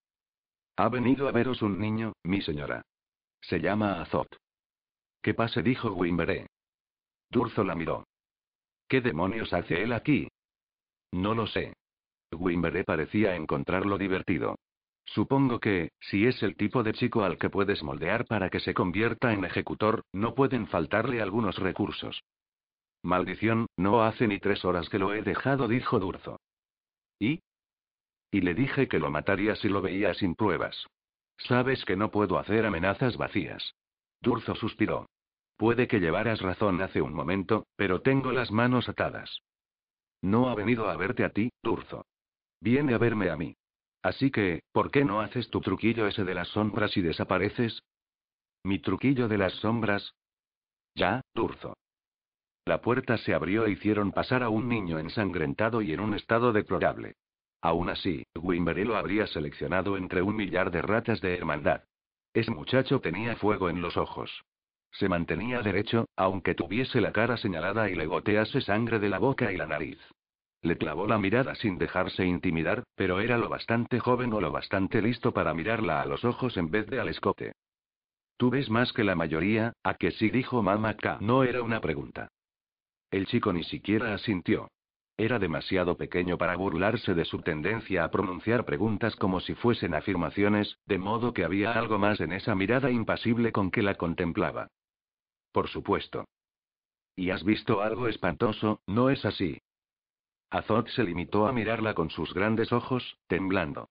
Ha 0.77 0.88
venido 0.88 1.27
a 1.27 1.31
veros 1.31 1.64
un 1.64 1.80
niño, 1.80 2.14
mi 2.23 2.43
señora. 2.43 2.84
Se 3.41 3.60
llama 3.60 4.03
Azot. 4.03 4.38
¿Qué 5.23 5.34
pase? 5.34 5.64
dijo 5.64 5.93
Wimberé. 5.93 6.45
Durzo 7.31 7.64
la 7.64 7.73
miró. 7.73 8.03
¿Qué 8.88 9.02
demonios 9.02 9.52
hace 9.52 9.81
él 9.81 9.93
aquí? 9.93 10.27
No 11.11 11.34
lo 11.34 11.47
sé. 11.47 11.73
Wimberé 12.34 12.84
parecía 12.84 13.35
encontrarlo 13.35 13.97
divertido. 13.97 14.57
Supongo 15.06 15.60
que, 15.60 15.91
si 15.99 16.26
es 16.26 16.41
el 16.41 16.56
tipo 16.56 16.84
de 16.84 16.94
chico 16.94 17.23
al 17.23 17.38
que 17.38 17.49
puedes 17.49 17.84
moldear 17.84 18.26
para 18.26 18.49
que 18.49 18.60
se 18.60 18.73
convierta 18.73 19.34
en 19.34 19.45
ejecutor, 19.45 20.03
no 20.11 20.34
pueden 20.34 20.68
faltarle 20.68 21.22
algunos 21.22 21.57
recursos. 21.57 22.23
Maldición, 23.03 23.68
no 23.77 24.03
hace 24.03 24.27
ni 24.27 24.40
tres 24.40 24.65
horas 24.65 24.90
que 24.90 24.98
lo 24.98 25.14
he 25.14 25.22
dejado, 25.22 25.68
dijo 25.68 25.99
Durzo. 25.99 26.40
¿Y? 27.19 27.41
Y 28.32 28.41
le 28.41 28.56
dije 28.56 28.88
que 28.88 28.99
lo 28.99 29.11
mataría 29.11 29.56
si 29.56 29.69
lo 29.69 29.82
veía 29.82 30.14
sin 30.15 30.36
pruebas. 30.36 30.88
Sabes 31.38 31.86
que 31.86 31.95
no 31.95 32.10
puedo 32.10 32.40
hacer 32.40 32.65
amenazas 32.65 33.15
vacías. 33.15 33.76
Durzo 34.22 34.56
suspiró. 34.56 35.07
Puede 35.56 35.88
que 35.88 35.99
llevaras 35.99 36.41
razón 36.41 36.82
hace 36.82 37.02
un 37.02 37.14
momento, 37.14 37.68
pero 37.76 38.02
tengo 38.02 38.32
las 38.32 38.52
manos 38.52 38.90
atadas. 38.90 39.40
No 40.22 40.49
ha 40.49 40.56
venido 40.56 40.90
a 40.90 40.98
verte 40.98 41.23
a 41.23 41.30
ti, 41.30 41.52
Turzo. 41.61 42.06
Viene 42.60 42.95
a 42.95 42.98
verme 42.98 43.30
a 43.30 43.38
mí. 43.38 43.56
Así 44.06 44.30
que, 44.30 44.61
¿por 44.72 44.91
qué 44.91 45.03
no 45.03 45.19
haces 45.19 45.49
tu 45.49 45.61
truquillo 45.61 46.06
ese 46.06 46.23
de 46.23 46.36
las 46.36 46.49
sombras 46.49 46.95
y 46.95 47.02
desapareces? 47.02 47.82
¿Mi 48.64 48.77
truquillo 48.77 49.27
de 49.27 49.40
las 49.40 49.53
sombras? 49.53 50.14
Ya, 50.94 51.22
Turzo. 51.34 51.73
La 52.65 52.82
puerta 52.82 53.18
se 53.18 53.34
abrió 53.34 53.65
e 53.65 53.72
hicieron 53.72 54.11
pasar 54.11 54.44
a 54.44 54.49
un 54.49 54.69
niño 54.69 54.99
ensangrentado 54.99 55.82
y 55.82 55.91
en 55.91 56.02
un 56.02 56.14
estado 56.14 56.53
deplorable. 56.53 57.15
Aún 57.61 57.90
así, 57.90 58.23
Wimberly 58.36 58.84
lo 58.84 58.95
habría 58.95 59.26
seleccionado 59.26 59.98
entre 59.98 60.22
un 60.22 60.36
millar 60.36 60.69
de 60.69 60.84
ratas 60.84 61.19
de 61.19 61.36
hermandad. 61.36 61.82
Ese 62.32 62.52
muchacho 62.52 62.99
tenía 62.99 63.36
fuego 63.38 63.72
en 63.72 63.82
los 63.82 63.98
ojos. 63.98 64.30
Se 64.91 65.10
mantenía 65.10 65.64
derecho, 65.64 66.06
aunque 66.15 66.53
tuviese 66.53 67.02
la 67.02 67.11
cara 67.11 67.38
señalada 67.38 67.90
y 67.90 67.95
le 67.95 68.06
gotease 68.06 68.61
sangre 68.61 68.99
de 68.99 69.10
la 69.10 69.18
boca 69.18 69.52
y 69.52 69.57
la 69.57 69.65
nariz. 69.65 69.98
Le 70.66 70.78
clavó 70.80 71.06
la 71.06 71.20
mirada 71.20 71.54
sin 71.54 71.78
dejarse 71.78 72.26
intimidar, 72.26 72.86
pero 72.96 73.20
era 73.20 73.38
lo 73.38 73.50
bastante 73.50 74.00
joven 74.00 74.34
o 74.34 74.42
lo 74.42 74.52
bastante 74.52 75.00
listo 75.00 75.32
para 75.32 75.54
mirarla 75.54 76.02
a 76.02 76.08
los 76.08 76.26
ojos 76.26 76.58
en 76.58 76.72
vez 76.72 76.88
de 76.88 77.00
al 77.00 77.08
escote. 77.08 77.54
Tú 78.36 78.50
ves 78.50 78.68
más 78.72 78.92
que 78.92 79.04
la 79.04 79.14
mayoría, 79.14 79.74
a 79.84 79.94
que 79.94 80.10
sí 80.10 80.32
dijo 80.32 80.64
Mama. 80.64 80.96
No 81.20 81.44
era 81.44 81.62
una 81.62 81.82
pregunta. 81.82 82.30
El 83.12 83.28
chico 83.28 83.54
ni 83.54 83.64
siquiera 83.64 84.16
asintió. 84.16 84.68
Era 85.18 85.38
demasiado 85.38 85.98
pequeño 85.98 86.40
para 86.40 86.56
burlarse 86.56 87.14
de 87.14 87.26
su 87.26 87.44
tendencia 87.44 88.04
a 88.04 88.10
pronunciar 88.10 88.66
preguntas 88.66 89.16
como 89.18 89.42
si 89.42 89.54
fuesen 89.54 89.94
afirmaciones, 89.94 90.80
de 90.88 90.98
modo 90.98 91.32
que 91.32 91.44
había 91.44 91.74
algo 91.74 92.00
más 92.00 92.20
en 92.22 92.34
esa 92.34 92.56
mirada 92.56 92.90
impasible 92.90 93.52
con 93.52 93.70
que 93.70 93.84
la 93.84 93.94
contemplaba. 93.94 94.70
Por 95.52 95.68
supuesto. 95.68 96.26
Y 97.16 97.30
has 97.30 97.44
visto 97.44 97.84
algo 97.84 98.08
espantoso, 98.08 98.82
¿no 98.88 99.12
es 99.12 99.24
así? 99.26 99.62
Azot 100.49 100.88
se 100.89 101.03
limitó 101.03 101.47
a 101.47 101.51
mirarla 101.51 101.93
con 101.93 102.09
sus 102.09 102.34
grandes 102.34 102.72
ojos, 102.72 103.17
temblando. 103.27 103.89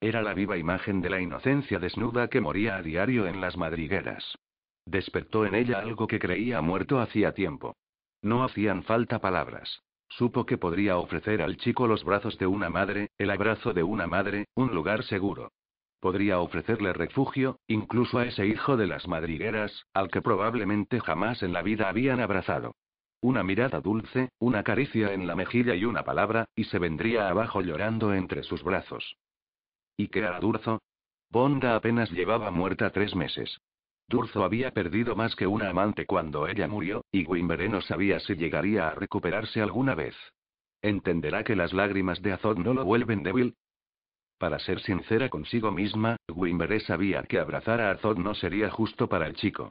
Era 0.00 0.20
la 0.22 0.34
viva 0.34 0.56
imagen 0.56 1.00
de 1.00 1.10
la 1.10 1.20
inocencia 1.20 1.78
desnuda 1.78 2.28
que 2.28 2.40
moría 2.40 2.76
a 2.76 2.82
diario 2.82 3.26
en 3.26 3.40
las 3.40 3.56
madrigueras. 3.56 4.36
Despertó 4.84 5.46
en 5.46 5.54
ella 5.54 5.78
algo 5.78 6.06
que 6.06 6.18
creía 6.18 6.60
muerto 6.60 7.00
hacía 7.00 7.32
tiempo. 7.32 7.76
No 8.20 8.44
hacían 8.44 8.82
falta 8.82 9.20
palabras. 9.20 9.82
Supo 10.08 10.44
que 10.44 10.58
podría 10.58 10.98
ofrecer 10.98 11.40
al 11.40 11.56
chico 11.56 11.86
los 11.86 12.04
brazos 12.04 12.36
de 12.38 12.46
una 12.46 12.68
madre, 12.68 13.10
el 13.16 13.30
abrazo 13.30 13.72
de 13.72 13.82
una 13.82 14.06
madre, 14.06 14.46
un 14.54 14.74
lugar 14.74 15.04
seguro. 15.04 15.52
Podría 16.00 16.40
ofrecerle 16.40 16.92
refugio, 16.92 17.60
incluso 17.68 18.18
a 18.18 18.26
ese 18.26 18.46
hijo 18.46 18.76
de 18.76 18.88
las 18.88 19.06
madrigueras, 19.06 19.86
al 19.94 20.10
que 20.10 20.20
probablemente 20.20 21.00
jamás 21.00 21.42
en 21.44 21.52
la 21.52 21.62
vida 21.62 21.88
habían 21.88 22.20
abrazado. 22.20 22.74
Una 23.22 23.44
mirada 23.44 23.80
dulce, 23.80 24.30
una 24.40 24.64
caricia 24.64 25.14
en 25.14 25.28
la 25.28 25.36
mejilla 25.36 25.76
y 25.76 25.84
una 25.84 26.02
palabra, 26.02 26.46
y 26.56 26.64
se 26.64 26.80
vendría 26.80 27.28
abajo 27.28 27.60
llorando 27.60 28.12
entre 28.12 28.42
sus 28.42 28.64
brazos. 28.64 29.16
¿Y 29.96 30.08
qué 30.08 30.24
hará 30.24 30.40
Durzo? 30.40 30.82
Bonda 31.30 31.76
apenas 31.76 32.10
llevaba 32.10 32.50
muerta 32.50 32.90
tres 32.90 33.14
meses. 33.14 33.60
Durzo 34.08 34.42
había 34.42 34.72
perdido 34.72 35.14
más 35.14 35.36
que 35.36 35.46
una 35.46 35.70
amante 35.70 36.04
cuando 36.04 36.48
ella 36.48 36.66
murió, 36.66 37.04
y 37.12 37.24
Wimbere 37.24 37.68
no 37.68 37.80
sabía 37.80 38.18
si 38.18 38.34
llegaría 38.34 38.88
a 38.88 38.94
recuperarse 38.96 39.62
alguna 39.62 39.94
vez. 39.94 40.16
¿Entenderá 40.82 41.44
que 41.44 41.54
las 41.54 41.72
lágrimas 41.72 42.20
de 42.22 42.32
Azot 42.32 42.58
no 42.58 42.74
lo 42.74 42.84
vuelven 42.84 43.22
débil? 43.22 43.54
Para 44.36 44.58
ser 44.58 44.80
sincera 44.80 45.28
consigo 45.28 45.70
misma, 45.70 46.16
Wimbere 46.28 46.80
sabía 46.80 47.22
que 47.22 47.38
abrazar 47.38 47.80
a 47.80 47.92
Azot 47.92 48.18
no 48.18 48.34
sería 48.34 48.68
justo 48.68 49.08
para 49.08 49.28
el 49.28 49.36
chico. 49.36 49.70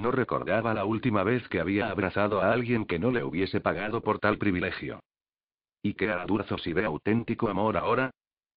No 0.00 0.10
recordaba 0.10 0.72
la 0.72 0.86
última 0.86 1.24
vez 1.24 1.46
que 1.48 1.60
había 1.60 1.90
abrazado 1.90 2.40
a 2.40 2.52
alguien 2.52 2.86
que 2.86 2.98
no 2.98 3.10
le 3.10 3.22
hubiese 3.22 3.60
pagado 3.60 4.00
por 4.00 4.18
tal 4.18 4.38
privilegio. 4.38 5.00
¿Y 5.82 5.92
qué 5.92 6.08
hará 6.08 6.24
Durzo 6.24 6.56
si 6.56 6.72
ve 6.72 6.86
auténtico 6.86 7.50
amor 7.50 7.76
ahora? 7.76 8.10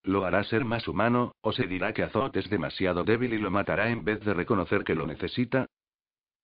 ¿Lo 0.03 0.23
hará 0.23 0.45
ser 0.45 0.63
más 0.63 0.87
humano, 0.87 1.33
o 1.41 1.51
se 1.51 1.67
dirá 1.67 1.93
que 1.93 2.03
Azot 2.03 2.33
es 2.37 2.49
demasiado 2.49 3.03
débil 3.03 3.33
y 3.33 3.39
lo 3.39 3.51
matará 3.51 3.89
en 3.89 4.05
vez 4.05 4.21
de 4.21 4.33
reconocer 4.33 4.85
que 4.85 4.95
lo 4.95 5.05
necesita? 5.05 5.67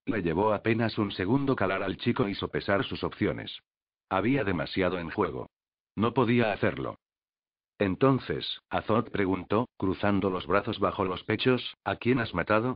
Le 0.05 0.21
llevó 0.21 0.53
apenas 0.53 0.97
un 0.97 1.11
segundo 1.11 1.55
calar 1.55 1.81
al 1.81 1.95
chico 1.97 2.27
y 2.27 2.35
sopesar 2.35 2.83
sus 2.83 3.03
opciones. 3.03 3.57
Había 4.09 4.43
demasiado 4.43 4.99
en 4.99 5.11
juego. 5.11 5.49
No 5.95 6.13
podía 6.13 6.51
hacerlo. 6.51 6.95
Entonces, 7.77 8.59
Azot 8.69 9.11
preguntó, 9.11 9.69
cruzando 9.77 10.29
los 10.29 10.45
brazos 10.45 10.79
bajo 10.79 11.05
los 11.05 11.23
pechos, 11.23 11.75
¿a 11.85 11.95
quién 11.95 12.19
has 12.19 12.33
matado? 12.33 12.75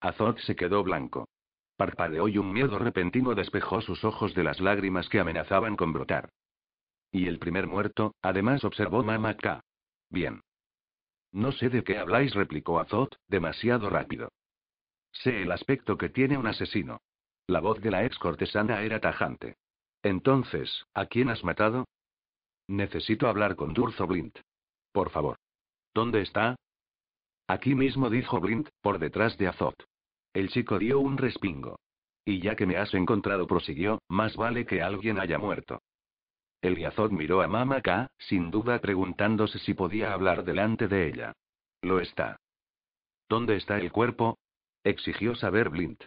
Azot 0.00 0.38
se 0.38 0.54
quedó 0.54 0.84
blanco. 0.84 1.26
Parpadeó 1.76 2.28
y 2.28 2.38
un 2.38 2.52
miedo 2.52 2.78
repentino 2.78 3.34
despejó 3.34 3.80
sus 3.80 4.04
ojos 4.04 4.34
de 4.34 4.44
las 4.44 4.60
lágrimas 4.60 5.08
que 5.08 5.20
amenazaban 5.20 5.76
con 5.76 5.92
brotar. 5.92 6.30
Y 7.10 7.26
el 7.26 7.38
primer 7.38 7.66
muerto, 7.66 8.14
además 8.22 8.64
observó 8.64 9.02
Mama 9.02 9.36
K. 9.36 9.62
Bien. 10.08 10.40
No 11.32 11.52
sé 11.52 11.68
de 11.68 11.82
qué 11.82 11.98
habláis, 11.98 12.34
replicó 12.34 12.78
Azot, 12.78 13.16
demasiado 13.28 13.88
rápido. 13.88 14.30
Sé 15.12 15.42
el 15.42 15.52
aspecto 15.52 15.96
que 15.96 16.08
tiene 16.08 16.38
un 16.38 16.46
asesino. 16.46 17.00
La 17.46 17.60
voz 17.60 17.80
de 17.80 17.90
la 17.90 18.04
ex 18.04 18.18
cortesana 18.18 18.82
era 18.82 19.00
tajante. 19.00 19.56
Entonces, 20.02 20.84
¿a 20.94 21.06
quién 21.06 21.28
has 21.28 21.44
matado? 21.44 21.86
Necesito 22.68 23.28
hablar 23.28 23.56
con 23.56 23.74
Durzo 23.74 24.06
Blint. 24.06 24.38
Por 24.92 25.10
favor. 25.10 25.36
¿Dónde 25.94 26.22
está? 26.22 26.56
Aquí 27.46 27.74
mismo 27.74 28.08
dijo 28.08 28.40
Blint, 28.40 28.68
por 28.80 28.98
detrás 28.98 29.36
de 29.36 29.48
Azot. 29.48 29.74
El 30.32 30.48
chico 30.48 30.78
dio 30.78 31.00
un 31.00 31.18
respingo. 31.18 31.78
Y 32.24 32.40
ya 32.40 32.54
que 32.54 32.66
me 32.66 32.76
has 32.76 32.94
encontrado, 32.94 33.46
prosiguió, 33.46 34.00
más 34.08 34.36
vale 34.36 34.64
que 34.64 34.80
alguien 34.80 35.18
haya 35.18 35.38
muerto. 35.38 35.80
El 36.60 36.78
Yazod 36.78 37.10
miró 37.10 37.42
a 37.42 37.48
Mama 37.48 37.80
K, 37.80 38.08
sin 38.18 38.50
duda 38.50 38.80
preguntándose 38.80 39.58
si 39.58 39.74
podía 39.74 40.12
hablar 40.12 40.44
delante 40.44 40.86
de 40.86 41.08
ella. 41.08 41.32
Lo 41.82 41.98
está. 41.98 42.36
¿Dónde 43.28 43.56
está 43.56 43.78
el 43.78 43.90
cuerpo? 43.90 44.38
exigió 44.84 45.34
saber 45.34 45.70
Blint. 45.70 46.04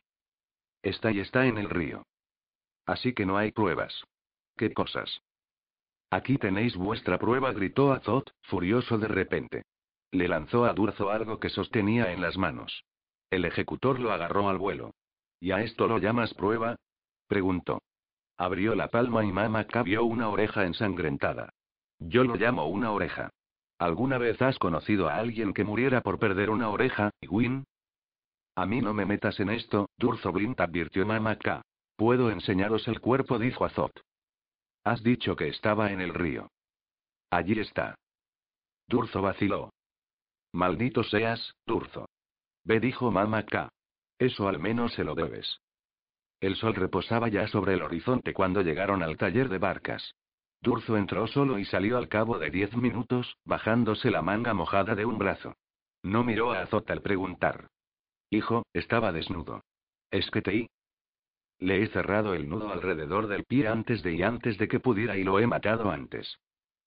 Está 0.81 1.11
y 1.11 1.19
está 1.19 1.45
en 1.45 1.57
el 1.57 1.69
río. 1.69 2.05
Así 2.85 3.13
que 3.13 3.25
no 3.25 3.37
hay 3.37 3.51
pruebas. 3.51 4.03
¿Qué 4.55 4.73
cosas? 4.73 5.21
Aquí 6.09 6.37
tenéis 6.37 6.75
vuestra 6.77 7.17
prueba, 7.17 7.51
gritó 7.51 7.91
Azot, 7.91 8.31
furioso 8.43 8.97
de 8.97 9.07
repente. 9.07 9.63
Le 10.11 10.29
lanzó 10.29 10.63
a 10.63 10.73
Durzo 10.73 11.09
algo 11.09 11.39
que 11.39 11.49
sostenía 11.49 12.13
en 12.13 12.21
las 12.21 12.37
manos. 12.37 12.85
El 13.35 13.43
ejecutor 13.43 13.99
lo 13.99 14.13
agarró 14.13 14.47
al 14.47 14.57
vuelo. 14.57 14.93
¿Y 15.41 15.51
a 15.51 15.61
esto 15.61 15.89
lo 15.89 15.97
llamas 15.97 16.33
prueba? 16.33 16.77
preguntó. 17.27 17.81
Abrió 18.37 18.75
la 18.75 18.87
palma 18.87 19.25
y 19.25 19.31
Mama 19.33 19.67
vio 19.83 20.05
una 20.05 20.29
oreja 20.29 20.63
ensangrentada. 20.63 21.49
Yo 21.99 22.23
lo 22.23 22.35
llamo 22.35 22.65
una 22.69 22.93
oreja. 22.93 23.31
¿Alguna 23.77 24.17
vez 24.17 24.41
has 24.41 24.57
conocido 24.57 25.09
a 25.09 25.17
alguien 25.17 25.53
que 25.53 25.65
muriera 25.65 25.99
por 25.99 26.17
perder 26.17 26.49
una 26.49 26.69
oreja, 26.69 27.11
Win? 27.29 27.65
A 28.55 28.65
mí 28.65 28.79
no 28.79 28.93
me 28.93 29.05
metas 29.05 29.37
en 29.41 29.49
esto, 29.49 29.89
Durzo 29.97 30.31
Blint 30.31 30.61
advirtió 30.61 31.05
Mama 31.05 31.37
Puedo 31.97 32.31
enseñaros 32.31 32.87
el 32.87 33.01
cuerpo, 33.01 33.37
dijo 33.37 33.65
Azot. 33.65 33.99
Has 34.85 35.03
dicho 35.03 35.35
que 35.35 35.49
estaba 35.49 35.91
en 35.91 35.99
el 35.99 36.13
río. 36.13 36.47
Allí 37.31 37.59
está. 37.59 37.95
Durzo 38.87 39.21
vaciló. 39.21 39.73
Maldito 40.53 41.03
seas, 41.03 41.53
Durzo. 41.65 42.04
Ve, 42.65 42.79
dijo 42.79 43.11
Mama 43.11 43.45
Eso 44.17 44.47
al 44.47 44.59
menos 44.59 44.93
se 44.93 45.03
lo 45.03 45.15
debes. 45.15 45.61
El 46.41 46.55
sol 46.55 46.75
reposaba 46.75 47.29
ya 47.29 47.47
sobre 47.47 47.75
el 47.75 47.83
horizonte 47.83 48.33
cuando 48.33 48.61
llegaron 48.61 49.03
al 49.03 49.17
taller 49.17 49.49
de 49.49 49.59
barcas. 49.59 50.15
Durzo 50.61 50.97
entró 50.97 51.27
solo 51.27 51.59
y 51.59 51.65
salió 51.65 51.97
al 51.97 52.09
cabo 52.09 52.39
de 52.39 52.49
diez 52.49 52.75
minutos, 52.75 53.37
bajándose 53.45 54.09
la 54.09 54.21
manga 54.21 54.53
mojada 54.53 54.95
de 54.95 55.05
un 55.05 55.17
brazo. 55.17 55.55
No 56.01 56.23
miró 56.23 56.51
a 56.51 56.61
Azot 56.61 56.89
al 56.89 57.01
preguntar. 57.01 57.67
Hijo, 58.31 58.65
estaba 58.73 59.11
desnudo. 59.11 59.61
¿Es 60.09 60.29
que 60.31 60.41
te 60.41 60.67
Le 61.59 61.83
he 61.83 61.87
cerrado 61.87 62.33
el 62.33 62.49
nudo 62.49 62.71
alrededor 62.71 63.27
del 63.27 63.43
pie 63.45 63.67
antes 63.67 64.01
de 64.01 64.13
y 64.13 64.23
antes 64.23 64.57
de 64.57 64.67
que 64.67 64.79
pudiera 64.79 65.17
y 65.17 65.23
lo 65.23 65.39
he 65.39 65.47
matado 65.47 65.91
antes. 65.91 66.37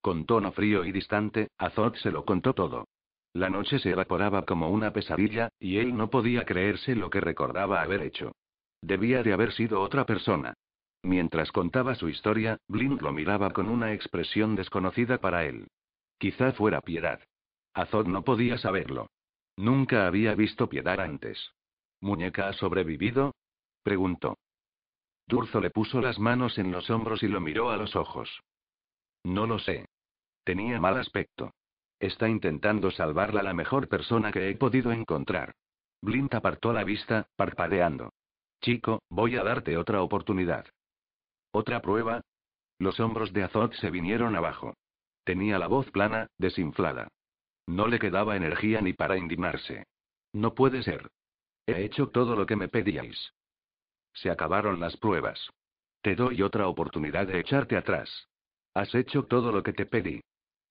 Con 0.01 0.25
tono 0.25 0.51
frío 0.51 0.83
y 0.85 0.91
distante, 0.91 1.49
Azot 1.57 1.95
se 1.97 2.11
lo 2.11 2.25
contó 2.25 2.53
todo. 2.53 2.85
La 3.33 3.49
noche 3.49 3.79
se 3.79 3.91
evaporaba 3.91 4.45
como 4.45 4.69
una 4.69 4.91
pesadilla, 4.91 5.49
y 5.59 5.77
él 5.77 5.95
no 5.95 6.09
podía 6.09 6.45
creerse 6.45 6.95
lo 6.95 7.09
que 7.09 7.21
recordaba 7.21 7.81
haber 7.81 8.01
hecho. 8.01 8.33
Debía 8.81 9.23
de 9.23 9.33
haber 9.33 9.53
sido 9.53 9.81
otra 9.81 10.05
persona. 10.05 10.53
Mientras 11.03 11.51
contaba 11.51 11.95
su 11.95 12.09
historia, 12.09 12.57
Blind 12.67 13.01
lo 13.01 13.11
miraba 13.11 13.51
con 13.51 13.69
una 13.69 13.93
expresión 13.93 14.55
desconocida 14.55 15.19
para 15.19 15.45
él. 15.45 15.67
Quizá 16.17 16.51
fuera 16.53 16.81
piedad. 16.81 17.21
Azot 17.73 18.07
no 18.07 18.23
podía 18.23 18.57
saberlo. 18.57 19.07
Nunca 19.55 20.07
había 20.07 20.35
visto 20.35 20.67
piedad 20.67 20.99
antes. 20.99 21.53
¿Muñeca 22.01 22.47
ha 22.47 22.53
sobrevivido? 22.53 23.35
preguntó. 23.83 24.37
Durzo 25.27 25.61
le 25.61 25.69
puso 25.69 26.01
las 26.01 26.17
manos 26.17 26.57
en 26.57 26.71
los 26.71 26.89
hombros 26.89 27.23
y 27.23 27.27
lo 27.27 27.39
miró 27.39 27.69
a 27.69 27.77
los 27.77 27.95
ojos. 27.95 28.41
No 29.23 29.45
lo 29.45 29.59
sé. 29.59 29.85
Tenía 30.43 30.79
mal 30.79 30.97
aspecto. 30.97 31.51
Está 31.99 32.29
intentando 32.29 32.91
salvarla 32.91 33.43
la 33.43 33.53
mejor 33.53 33.89
persona 33.89 34.31
que 34.31 34.49
he 34.49 34.55
podido 34.55 34.91
encontrar. 34.91 35.53
Blind 36.01 36.33
apartó 36.33 36.71
la 36.71 36.83
vista, 36.83 37.27
parpadeando. 37.35 38.13
Chico, 38.61 39.01
voy 39.09 39.35
a 39.35 39.43
darte 39.43 39.77
otra 39.77 40.01
oportunidad. 40.01 40.65
¿Otra 41.51 41.81
prueba? 41.81 42.21
Los 42.77 42.99
hombros 42.99 43.33
de 43.33 43.43
Azot 43.43 43.73
se 43.73 43.89
vinieron 43.89 44.35
abajo. 44.35 44.75
Tenía 45.25 45.59
la 45.59 45.67
voz 45.67 45.91
plana, 45.91 46.27
desinflada. 46.37 47.09
No 47.67 47.87
le 47.87 47.99
quedaba 47.99 48.37
energía 48.37 48.81
ni 48.81 48.93
para 48.93 49.17
indignarse. 49.17 49.85
No 50.33 50.55
puede 50.55 50.83
ser. 50.83 51.09
He 51.67 51.83
hecho 51.83 52.09
todo 52.09 52.35
lo 52.35 52.45
que 52.45 52.55
me 52.55 52.69
pedíais. 52.69 53.33
Se 54.13 54.29
acabaron 54.29 54.79
las 54.79 54.97
pruebas. 54.97 55.49
Te 56.01 56.15
doy 56.15 56.41
otra 56.41 56.67
oportunidad 56.67 57.27
de 57.27 57.39
echarte 57.39 57.75
atrás. 57.75 58.27
Has 58.73 58.95
hecho 58.95 59.23
todo 59.25 59.51
lo 59.51 59.63
que 59.63 59.73
te 59.73 59.85
pedí. 59.85 60.21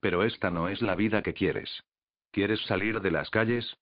Pero 0.00 0.22
esta 0.24 0.50
no 0.50 0.68
es 0.68 0.82
la 0.82 0.94
vida 0.94 1.22
que 1.22 1.34
quieres. 1.34 1.82
¿Quieres 2.30 2.60
salir 2.66 3.00
de 3.00 3.10
las 3.10 3.30
calles? 3.30 3.76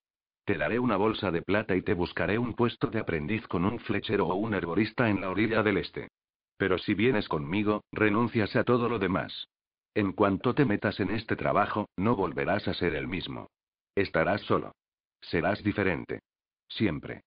Te 0.45 0.57
daré 0.57 0.79
una 0.79 0.95
bolsa 0.95 1.29
de 1.31 1.41
plata 1.41 1.75
y 1.75 1.81
te 1.81 1.93
buscaré 1.93 2.39
un 2.39 2.53
puesto 2.53 2.87
de 2.87 2.99
aprendiz 2.99 3.45
con 3.47 3.65
un 3.65 3.79
flechero 3.79 4.27
o 4.27 4.35
un 4.35 4.53
herborista 4.53 5.09
en 5.09 5.21
la 5.21 5.29
orilla 5.29 5.61
del 5.61 5.77
este. 5.77 6.09
Pero 6.57 6.77
si 6.77 6.93
vienes 6.93 7.27
conmigo, 7.27 7.83
renuncias 7.91 8.55
a 8.55 8.63
todo 8.63 8.89
lo 8.89 8.97
demás. 8.97 9.47
En 9.93 10.13
cuanto 10.13 10.53
te 10.53 10.65
metas 10.65 10.99
en 10.99 11.11
este 11.11 11.35
trabajo, 11.35 11.89
no 11.97 12.15
volverás 12.15 12.67
a 12.67 12.73
ser 12.73 12.95
el 12.95 13.07
mismo. 13.07 13.49
Estarás 13.95 14.41
solo. 14.41 14.73
Serás 15.21 15.63
diferente. 15.63 16.21
Siempre. 16.69 17.23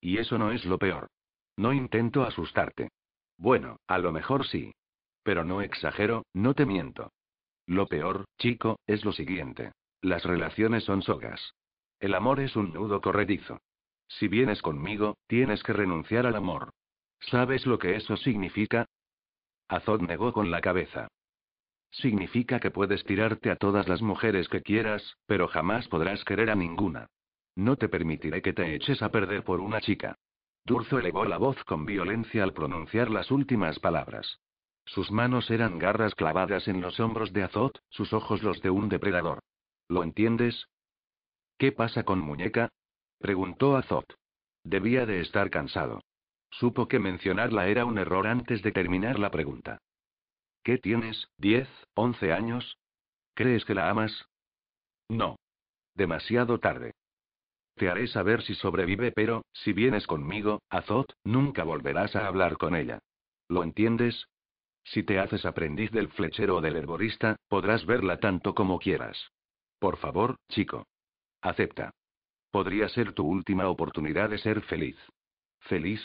Y 0.00 0.18
eso 0.18 0.36
no 0.36 0.52
es 0.52 0.64
lo 0.64 0.78
peor. 0.78 1.08
No 1.56 1.72
intento 1.72 2.24
asustarte. 2.24 2.90
Bueno, 3.38 3.78
a 3.86 3.98
lo 3.98 4.12
mejor 4.12 4.46
sí. 4.46 4.72
Pero 5.22 5.44
no 5.44 5.62
exagero, 5.62 6.24
no 6.34 6.54
te 6.54 6.66
miento. 6.66 7.12
Lo 7.66 7.86
peor, 7.86 8.24
chico, 8.38 8.78
es 8.86 9.04
lo 9.04 9.12
siguiente. 9.12 9.72
Las 10.00 10.24
relaciones 10.24 10.84
son 10.84 11.02
sogas. 11.02 11.54
El 11.98 12.14
amor 12.14 12.40
es 12.40 12.54
un 12.56 12.72
nudo 12.72 13.00
corredizo. 13.00 13.60
Si 14.08 14.28
vienes 14.28 14.62
conmigo, 14.62 15.16
tienes 15.26 15.62
que 15.62 15.72
renunciar 15.72 16.26
al 16.26 16.36
amor. 16.36 16.70
¿Sabes 17.20 17.66
lo 17.66 17.78
que 17.78 17.96
eso 17.96 18.16
significa? 18.16 18.86
Azot 19.68 20.00
negó 20.02 20.32
con 20.32 20.50
la 20.50 20.60
cabeza. 20.60 21.08
Significa 21.90 22.60
que 22.60 22.70
puedes 22.70 23.04
tirarte 23.04 23.50
a 23.50 23.56
todas 23.56 23.88
las 23.88 24.02
mujeres 24.02 24.48
que 24.48 24.62
quieras, 24.62 25.16
pero 25.26 25.48
jamás 25.48 25.88
podrás 25.88 26.24
querer 26.24 26.50
a 26.50 26.54
ninguna. 26.54 27.08
No 27.56 27.76
te 27.76 27.88
permitiré 27.88 28.42
que 28.42 28.52
te 28.52 28.74
eches 28.74 29.02
a 29.02 29.10
perder 29.10 29.42
por 29.42 29.60
una 29.60 29.80
chica. 29.80 30.14
Durzo 30.64 30.98
elevó 30.98 31.24
la 31.24 31.38
voz 31.38 31.62
con 31.64 31.86
violencia 31.86 32.42
al 32.42 32.52
pronunciar 32.52 33.10
las 33.10 33.30
últimas 33.30 33.78
palabras. 33.78 34.40
Sus 34.86 35.10
manos 35.10 35.50
eran 35.50 35.78
garras 35.78 36.14
clavadas 36.14 36.68
en 36.68 36.80
los 36.80 36.98
hombros 37.00 37.32
de 37.32 37.42
Azot, 37.42 37.82
sus 37.90 38.12
ojos 38.12 38.42
los 38.42 38.62
de 38.62 38.70
un 38.70 38.88
depredador. 38.88 39.40
¿Lo 39.88 40.02
entiendes? 40.02 40.68
¿Qué 41.58 41.72
pasa 41.72 42.04
con 42.04 42.20
muñeca? 42.20 42.70
preguntó 43.18 43.76
Azot. 43.76 44.16
Debía 44.62 45.04
de 45.04 45.20
estar 45.20 45.50
cansado. 45.50 46.02
Supo 46.50 46.88
que 46.88 46.98
mencionarla 46.98 47.66
era 47.66 47.84
un 47.84 47.98
error 47.98 48.26
antes 48.26 48.62
de 48.62 48.72
terminar 48.72 49.18
la 49.18 49.30
pregunta. 49.30 49.78
¿Qué 50.62 50.78
tienes? 50.78 51.28
¿Diez? 51.36 51.68
¿Once 51.94 52.32
años? 52.32 52.78
¿Crees 53.34 53.64
que 53.64 53.74
la 53.74 53.90
amas? 53.90 54.26
No. 55.08 55.36
Demasiado 55.94 56.58
tarde. 56.60 56.94
Te 57.74 57.90
haré 57.90 58.06
saber 58.06 58.42
si 58.42 58.54
sobrevive, 58.54 59.12
pero, 59.12 59.44
si 59.52 59.72
vienes 59.72 60.06
conmigo, 60.06 60.62
Azot, 60.70 61.12
nunca 61.24 61.64
volverás 61.64 62.16
a 62.16 62.26
hablar 62.26 62.56
con 62.56 62.74
ella. 62.74 63.00
¿Lo 63.48 63.62
entiendes? 63.62 64.26
Si 64.86 65.02
te 65.02 65.18
haces 65.18 65.44
aprendiz 65.44 65.90
del 65.90 66.08
flechero 66.08 66.56
o 66.56 66.60
del 66.60 66.76
herborista, 66.76 67.36
podrás 67.48 67.84
verla 67.86 68.18
tanto 68.18 68.54
como 68.54 68.78
quieras. 68.78 69.32
Por 69.80 69.96
favor, 69.96 70.36
chico. 70.48 70.86
Acepta. 71.42 71.90
Podría 72.52 72.88
ser 72.88 73.12
tu 73.12 73.26
última 73.26 73.68
oportunidad 73.68 74.30
de 74.30 74.38
ser 74.38 74.62
feliz. 74.62 74.96
¿Feliz? 75.60 76.00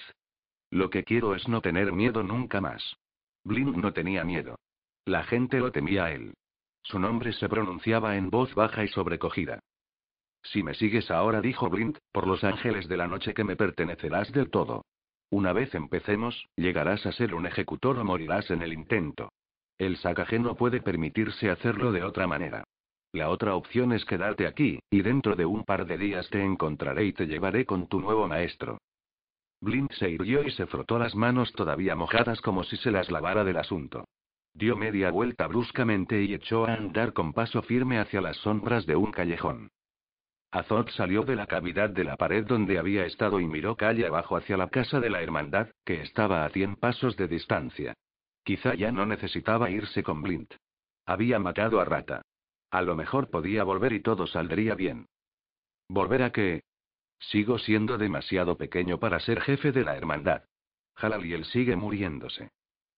Lo 0.71 0.89
que 0.89 1.03
quiero 1.03 1.35
es 1.35 1.47
no 1.47 1.61
tener 1.61 1.91
miedo 1.91 2.23
nunca 2.23 2.59
más. 2.59 2.95
Blind 3.43 3.77
no 3.77 3.93
tenía 3.93 4.23
miedo. 4.23 4.57
La 5.05 5.23
gente 5.25 5.59
lo 5.59 5.71
temía 5.71 6.05
a 6.05 6.11
él. 6.11 6.33
Su 6.81 6.97
nombre 6.97 7.33
se 7.33 7.47
pronunciaba 7.47 8.17
en 8.17 8.31
voz 8.31 8.53
baja 8.55 8.83
y 8.83 8.87
sobrecogida. 8.87 9.59
Si 10.43 10.63
me 10.63 10.73
sigues 10.73 11.11
ahora, 11.11 11.39
dijo 11.39 11.69
Blind, 11.69 11.99
por 12.11 12.25
los 12.25 12.43
ángeles 12.43 12.87
de 12.87 12.97
la 12.97 13.07
noche 13.07 13.35
que 13.35 13.43
me 13.43 13.55
pertenecerás 13.55 14.31
del 14.31 14.49
todo. 14.49 14.83
Una 15.31 15.53
vez 15.53 15.73
empecemos, 15.73 16.49
llegarás 16.57 17.05
a 17.05 17.13
ser 17.13 17.33
un 17.33 17.47
ejecutor 17.47 17.97
o 17.97 18.03
morirás 18.03 18.51
en 18.51 18.61
el 18.61 18.73
intento. 18.73 19.31
El 19.77 19.95
sacaje 19.97 20.37
no 20.39 20.55
puede 20.55 20.81
permitirse 20.81 21.49
hacerlo 21.49 21.93
de 21.93 22.03
otra 22.03 22.27
manera. 22.27 22.65
La 23.13 23.29
otra 23.29 23.55
opción 23.55 23.93
es 23.93 24.03
quedarte 24.03 24.45
aquí, 24.45 24.79
y 24.89 25.01
dentro 25.01 25.37
de 25.37 25.45
un 25.45 25.63
par 25.63 25.85
de 25.85 25.97
días 25.97 26.29
te 26.29 26.43
encontraré 26.43 27.05
y 27.05 27.13
te 27.13 27.27
llevaré 27.27 27.65
con 27.65 27.87
tu 27.87 28.01
nuevo 28.01 28.27
maestro. 28.27 28.77
Blind 29.61 29.91
se 29.93 30.09
irguió 30.09 30.43
y 30.43 30.51
se 30.51 30.65
frotó 30.65 30.99
las 30.99 31.15
manos 31.15 31.53
todavía 31.53 31.95
mojadas 31.95 32.41
como 32.41 32.65
si 32.65 32.75
se 32.77 32.91
las 32.91 33.09
lavara 33.09 33.45
del 33.45 33.57
asunto. 33.57 34.05
Dio 34.53 34.75
media 34.75 35.11
vuelta 35.11 35.47
bruscamente 35.47 36.23
y 36.23 36.33
echó 36.33 36.65
a 36.65 36.73
andar 36.73 37.13
con 37.13 37.31
paso 37.31 37.61
firme 37.61 37.99
hacia 37.99 38.19
las 38.19 38.35
sombras 38.37 38.85
de 38.85 38.97
un 38.97 39.11
callejón. 39.11 39.69
Azot 40.51 40.89
salió 40.91 41.23
de 41.23 41.37
la 41.37 41.47
cavidad 41.47 41.89
de 41.89 42.03
la 42.03 42.17
pared 42.17 42.45
donde 42.45 42.77
había 42.77 43.05
estado 43.05 43.39
y 43.39 43.45
miró 43.45 43.77
calle 43.77 44.05
abajo 44.05 44.35
hacia 44.35 44.57
la 44.57 44.69
casa 44.69 44.99
de 44.99 45.09
la 45.09 45.21
hermandad, 45.21 45.69
que 45.85 46.01
estaba 46.01 46.43
a 46.43 46.49
cien 46.49 46.75
pasos 46.75 47.15
de 47.15 47.29
distancia. 47.29 47.93
Quizá 48.43 48.75
ya 48.75 48.91
no 48.91 49.05
necesitaba 49.05 49.69
irse 49.69 50.03
con 50.03 50.21
Blind. 50.21 50.49
Había 51.05 51.39
matado 51.39 51.79
a 51.79 51.85
Rata. 51.85 52.21
A 52.69 52.81
lo 52.81 52.95
mejor 52.95 53.29
podía 53.29 53.63
volver 53.63 53.93
y 53.93 54.01
todo 54.01 54.27
saldría 54.27 54.75
bien. 54.75 55.07
¿Volver 55.87 56.23
a 56.23 56.31
qué? 56.31 56.63
Sigo 57.19 57.57
siendo 57.57 57.97
demasiado 57.97 58.57
pequeño 58.57 58.99
para 58.99 59.19
ser 59.19 59.41
jefe 59.41 59.71
de 59.71 59.83
la 59.83 59.95
hermandad. 59.95 60.43
Halaliel 60.95 61.45
sigue 61.45 61.75
muriéndose. 61.75 62.49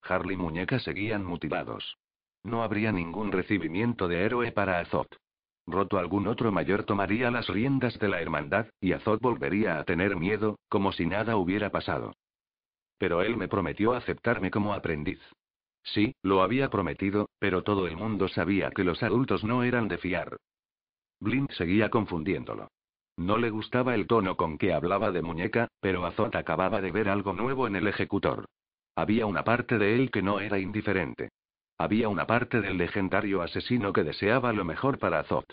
Harley 0.02 0.34
y 0.34 0.38
Muñeca 0.38 0.78
seguían 0.80 1.24
mutilados. 1.24 1.98
No 2.42 2.62
habría 2.62 2.90
ningún 2.90 3.32
recibimiento 3.32 4.08
de 4.08 4.24
héroe 4.24 4.52
para 4.52 4.80
Azot. 4.80 5.18
Roto 5.66 5.98
algún 5.98 6.26
otro 6.26 6.52
mayor 6.52 6.84
tomaría 6.84 7.30
las 7.30 7.48
riendas 7.48 7.98
de 7.98 8.08
la 8.08 8.20
hermandad, 8.20 8.66
y 8.80 8.92
Azot 8.92 9.20
volvería 9.20 9.78
a 9.78 9.84
tener 9.84 10.16
miedo, 10.16 10.58
como 10.68 10.92
si 10.92 11.06
nada 11.06 11.36
hubiera 11.36 11.70
pasado. 11.70 12.12
Pero 12.98 13.22
él 13.22 13.36
me 13.36 13.48
prometió 13.48 13.94
aceptarme 13.94 14.50
como 14.50 14.74
aprendiz. 14.74 15.20
Sí, 15.82 16.14
lo 16.22 16.42
había 16.42 16.70
prometido, 16.70 17.28
pero 17.38 17.62
todo 17.62 17.86
el 17.86 17.96
mundo 17.96 18.28
sabía 18.28 18.70
que 18.70 18.84
los 18.84 19.02
adultos 19.02 19.44
no 19.44 19.62
eran 19.62 19.88
de 19.88 19.98
fiar. 19.98 20.36
Blind 21.20 21.50
seguía 21.52 21.90
confundiéndolo. 21.90 22.68
No 23.16 23.38
le 23.38 23.50
gustaba 23.50 23.94
el 23.94 24.06
tono 24.06 24.36
con 24.36 24.58
que 24.58 24.72
hablaba 24.72 25.12
de 25.12 25.22
muñeca, 25.22 25.68
pero 25.80 26.04
Azot 26.04 26.34
acababa 26.34 26.80
de 26.80 26.90
ver 26.90 27.08
algo 27.08 27.32
nuevo 27.32 27.66
en 27.66 27.76
el 27.76 27.86
ejecutor. 27.86 28.46
Había 28.96 29.26
una 29.26 29.44
parte 29.44 29.78
de 29.78 29.94
él 29.94 30.10
que 30.10 30.22
no 30.22 30.40
era 30.40 30.58
indiferente. 30.58 31.30
Había 31.78 32.08
una 32.08 32.26
parte 32.26 32.60
del 32.60 32.78
legendario 32.78 33.42
asesino 33.42 33.92
que 33.92 34.04
deseaba 34.04 34.52
lo 34.52 34.64
mejor 34.64 34.98
para 34.98 35.20
Azot. 35.20 35.46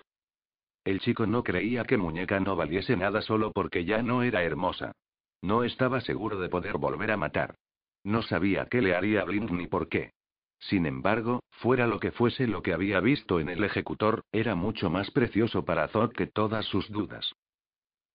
El 0.84 0.99
chico 0.99 1.26
no 1.26 1.43
creía 1.43 1.84
que 1.85 1.98
Muñeca 1.98 2.39
no 2.39 2.56
valiese 2.56 2.95
nada 2.95 3.22
solo 3.22 3.52
porque 3.52 3.85
ya 3.85 4.02
no 4.02 4.23
era 4.23 4.43
hermosa. 4.43 4.93
No 5.41 5.64
estaba 5.64 6.02
seguro 6.02 6.39
de 6.39 6.49
poder 6.49 6.77
volver 6.77 7.11
a 7.11 7.18
matar. 7.18 7.56
No 8.03 8.22
sabía 8.22 8.65
qué 8.65 8.81
le 8.81 8.95
haría 8.95 9.23
Blind 9.23 9.52
ni 9.52 9.68
por 9.68 9.89
qué. 9.89 10.11
Sin 10.60 10.85
embargo, 10.85 11.41
fuera 11.49 11.88
lo 11.88 11.99
que 11.99 12.11
fuese 12.11 12.48
lo 12.48 12.61
que 12.61 12.73
había 12.73 12.99
visto 12.99 13.39
en 13.39 13.49
el 13.49 13.64
ejecutor, 13.64 14.23
era 14.31 14.53
mucho 14.53 14.89
más 14.91 15.10
precioso 15.10 15.65
para 15.65 15.85
Azot 15.85 16.14
que 16.14 16.27
todas 16.27 16.65
sus 16.65 16.89
dudas. 16.89 17.34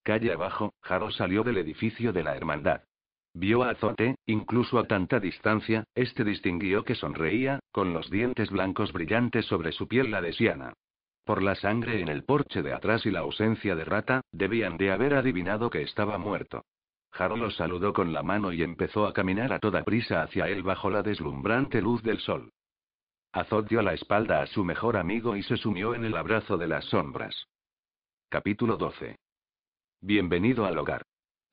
Calle 0.04 0.32
abajo, 0.32 0.74
Jaro 0.82 1.10
salió 1.10 1.42
del 1.42 1.58
edificio 1.58 2.12
de 2.12 2.22
la 2.22 2.36
hermandad. 2.36 2.82
Vio 3.38 3.64
a 3.64 3.68
Azote, 3.68 4.16
incluso 4.24 4.78
a 4.78 4.86
tanta 4.86 5.20
distancia, 5.20 5.84
este 5.94 6.24
distinguió 6.24 6.84
que 6.84 6.94
sonreía, 6.94 7.60
con 7.70 7.92
los 7.92 8.10
dientes 8.10 8.48
blancos 8.50 8.94
brillantes 8.94 9.44
sobre 9.44 9.72
su 9.72 9.86
piel 9.86 10.10
la 10.10 10.22
desiana. 10.22 10.72
Por 11.22 11.42
la 11.42 11.54
sangre 11.54 12.00
en 12.00 12.08
el 12.08 12.24
porche 12.24 12.62
de 12.62 12.72
atrás 12.72 13.04
y 13.04 13.10
la 13.10 13.20
ausencia 13.20 13.74
de 13.74 13.84
rata, 13.84 14.22
debían 14.32 14.78
de 14.78 14.90
haber 14.90 15.12
adivinado 15.12 15.68
que 15.68 15.82
estaba 15.82 16.16
muerto. 16.16 16.64
Jaro 17.10 17.36
lo 17.36 17.50
saludó 17.50 17.92
con 17.92 18.14
la 18.14 18.22
mano 18.22 18.54
y 18.54 18.62
empezó 18.62 19.06
a 19.06 19.12
caminar 19.12 19.52
a 19.52 19.58
toda 19.58 19.84
prisa 19.84 20.22
hacia 20.22 20.48
él 20.48 20.62
bajo 20.62 20.88
la 20.88 21.02
deslumbrante 21.02 21.82
luz 21.82 22.02
del 22.02 22.20
sol. 22.20 22.54
Azot 23.32 23.68
dio 23.68 23.82
la 23.82 23.92
espalda 23.92 24.40
a 24.40 24.46
su 24.46 24.64
mejor 24.64 24.96
amigo 24.96 25.36
y 25.36 25.42
se 25.42 25.58
sumió 25.58 25.94
en 25.94 26.06
el 26.06 26.16
abrazo 26.16 26.56
de 26.56 26.68
las 26.68 26.86
sombras. 26.86 27.48
Capítulo 28.30 28.78
12. 28.78 29.16
Bienvenido 30.00 30.64
al 30.64 30.78
hogar. 30.78 31.02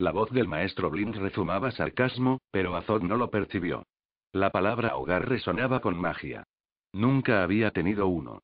La 0.03 0.11
voz 0.11 0.29
del 0.31 0.49
maestro 0.49 0.89
Blind 0.89 1.15
rezumaba 1.15 1.71
sarcasmo, 1.71 2.41
pero 2.51 2.75
Azot 2.75 3.03
no 3.03 3.15
lo 3.15 3.29
percibió. 3.29 3.85
La 4.33 4.49
palabra 4.49 4.97
hogar 4.97 5.29
resonaba 5.29 5.79
con 5.79 5.97
magia. 5.97 6.43
Nunca 6.91 7.41
había 7.41 7.71
tenido 7.71 8.07
uno. 8.07 8.41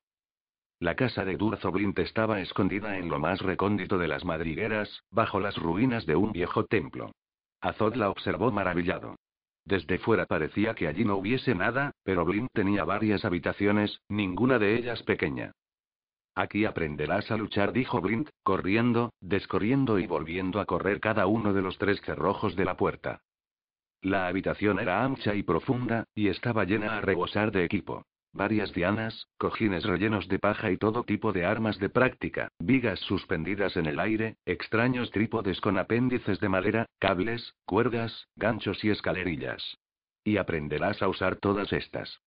La 0.78 0.96
casa 0.96 1.22
de 1.26 1.36
Durzo 1.36 1.70
Blind 1.70 1.98
estaba 1.98 2.40
escondida 2.40 2.96
en 2.96 3.10
lo 3.10 3.18
más 3.18 3.42
recóndito 3.42 3.98
de 3.98 4.08
las 4.08 4.24
madrigueras, 4.24 5.02
bajo 5.10 5.38
las 5.38 5.58
ruinas 5.58 6.06
de 6.06 6.16
un 6.16 6.32
viejo 6.32 6.64
templo. 6.64 7.12
Azot 7.60 7.94
la 7.94 8.08
observó 8.08 8.50
maravillado. 8.50 9.16
Desde 9.66 9.98
fuera 9.98 10.24
parecía 10.24 10.74
que 10.74 10.88
allí 10.88 11.04
no 11.04 11.16
hubiese 11.16 11.54
nada, 11.54 11.92
pero 12.04 12.24
Blind 12.24 12.48
tenía 12.54 12.84
varias 12.84 13.26
habitaciones, 13.26 14.00
ninguna 14.08 14.58
de 14.58 14.78
ellas 14.78 15.02
pequeña. 15.02 15.52
Aquí 16.34 16.64
aprenderás 16.64 17.30
a 17.30 17.36
luchar, 17.36 17.72
dijo 17.72 18.00
Blind, 18.00 18.28
corriendo, 18.42 19.12
descorriendo 19.20 19.98
y 19.98 20.06
volviendo 20.06 20.60
a 20.60 20.66
correr 20.66 21.00
cada 21.00 21.26
uno 21.26 21.52
de 21.52 21.62
los 21.62 21.78
tres 21.78 22.00
cerrojos 22.02 22.56
de 22.56 22.64
la 22.64 22.76
puerta. 22.76 23.22
La 24.02 24.28
habitación 24.28 24.78
era 24.78 25.04
ancha 25.04 25.34
y 25.34 25.42
profunda, 25.42 26.04
y 26.14 26.28
estaba 26.28 26.64
llena 26.64 26.96
a 26.96 27.00
rebosar 27.00 27.52
de 27.52 27.64
equipo. 27.64 28.04
Varias 28.32 28.72
dianas, 28.72 29.26
cojines 29.38 29.84
rellenos 29.84 30.28
de 30.28 30.38
paja 30.38 30.70
y 30.70 30.76
todo 30.76 31.02
tipo 31.02 31.32
de 31.32 31.44
armas 31.44 31.78
de 31.78 31.88
práctica, 31.88 32.48
vigas 32.60 33.00
suspendidas 33.00 33.76
en 33.76 33.86
el 33.86 33.98
aire, 33.98 34.36
extraños 34.46 35.10
trípodes 35.10 35.60
con 35.60 35.78
apéndices 35.78 36.38
de 36.38 36.48
madera, 36.48 36.86
cables, 37.00 37.54
cuerdas, 37.66 38.28
ganchos 38.36 38.84
y 38.84 38.90
escalerillas. 38.90 39.78
Y 40.22 40.36
aprenderás 40.36 41.02
a 41.02 41.08
usar 41.08 41.36
todas 41.36 41.72
estas. 41.72 42.20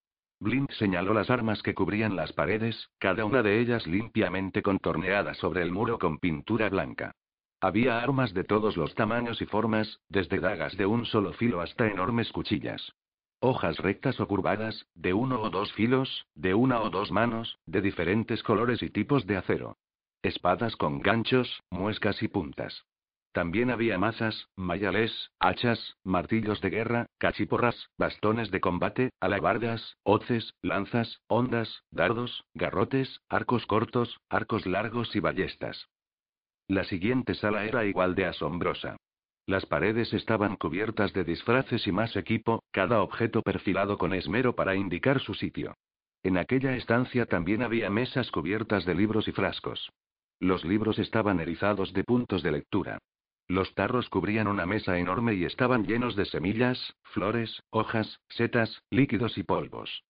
Blind 0.43 0.69
señaló 0.71 1.13
las 1.13 1.29
armas 1.29 1.63
que 1.63 1.73
cubrían 1.73 2.17
las 2.17 2.33
paredes, 2.33 2.89
cada 2.99 3.23
una 3.23 3.41
de 3.41 3.61
ellas 3.61 3.87
limpiamente 3.87 4.61
contorneada 4.61 5.33
sobre 5.35 5.61
el 5.61 5.71
muro 5.71 5.97
con 5.97 6.19
pintura 6.19 6.69
blanca. 6.69 7.15
Había 7.61 7.99
armas 7.99 8.33
de 8.33 8.43
todos 8.43 8.75
los 8.75 8.93
tamaños 8.93 9.41
y 9.41 9.45
formas, 9.45 10.01
desde 10.09 10.41
dagas 10.41 10.75
de 10.75 10.85
un 10.85 11.05
solo 11.05 11.31
filo 11.31 11.61
hasta 11.61 11.87
enormes 11.87 12.29
cuchillas. 12.33 12.91
Hojas 13.39 13.77
rectas 13.77 14.19
o 14.19 14.27
curvadas, 14.27 14.85
de 14.93 15.13
uno 15.13 15.41
o 15.41 15.49
dos 15.49 15.71
filos, 15.73 16.27
de 16.35 16.53
una 16.53 16.81
o 16.81 16.89
dos 16.89 17.09
manos, 17.09 17.57
de 17.65 17.81
diferentes 17.81 18.43
colores 18.43 18.83
y 18.83 18.89
tipos 18.89 19.25
de 19.25 19.37
acero. 19.37 19.77
Espadas 20.23 20.75
con 20.75 20.99
ganchos, 20.99 21.61
muescas 21.69 22.21
y 22.21 22.27
puntas. 22.27 22.85
También 23.33 23.71
había 23.71 23.97
mazas, 23.97 24.47
mayales, 24.55 25.31
hachas, 25.39 25.97
martillos 26.03 26.61
de 26.61 26.69
guerra, 26.69 27.07
cachiporras, 27.17 27.89
bastones 27.97 28.51
de 28.51 28.61
combate, 28.61 29.09
alabardas, 29.19 29.97
hoces, 30.03 30.53
lanzas, 30.61 31.19
ondas, 31.27 31.83
dardos, 31.89 32.45
garrotes, 32.53 33.21
arcos 33.29 33.65
cortos, 33.65 34.19
arcos 34.29 34.67
largos 34.67 35.15
y 35.15 35.19
ballestas. 35.19 35.89
La 36.67 36.83
siguiente 36.83 37.33
sala 37.33 37.65
era 37.65 37.85
igual 37.85 38.13
de 38.13 38.25
asombrosa. 38.25 38.97
Las 39.47 39.65
paredes 39.65 40.13
estaban 40.13 40.55
cubiertas 40.55 41.11
de 41.13 41.23
disfraces 41.23 41.87
y 41.87 41.91
más 41.91 42.15
equipo, 42.15 42.61
cada 42.71 43.01
objeto 43.01 43.41
perfilado 43.41 43.97
con 43.97 44.13
esmero 44.13 44.53
para 44.53 44.75
indicar 44.75 45.19
su 45.19 45.33
sitio. 45.33 45.73
En 46.21 46.37
aquella 46.37 46.75
estancia 46.75 47.25
también 47.25 47.63
había 47.63 47.89
mesas 47.89 48.29
cubiertas 48.29 48.85
de 48.85 48.93
libros 48.93 49.27
y 49.27 49.31
frascos. 49.31 49.89
Los 50.39 50.63
libros 50.63 50.99
estaban 50.99 51.39
erizados 51.39 51.93
de 51.93 52.03
puntos 52.03 52.43
de 52.43 52.51
lectura. 52.51 52.99
Los 53.47 53.73
tarros 53.75 54.09
cubrían 54.09 54.47
una 54.47 54.65
mesa 54.65 54.97
enorme 54.97 55.33
y 55.33 55.45
estaban 55.45 55.85
llenos 55.85 56.15
de 56.15 56.25
semillas, 56.25 56.95
flores, 57.03 57.61
hojas, 57.69 58.19
setas, 58.29 58.81
líquidos 58.89 59.37
y 59.37 59.43
polvos. 59.43 60.03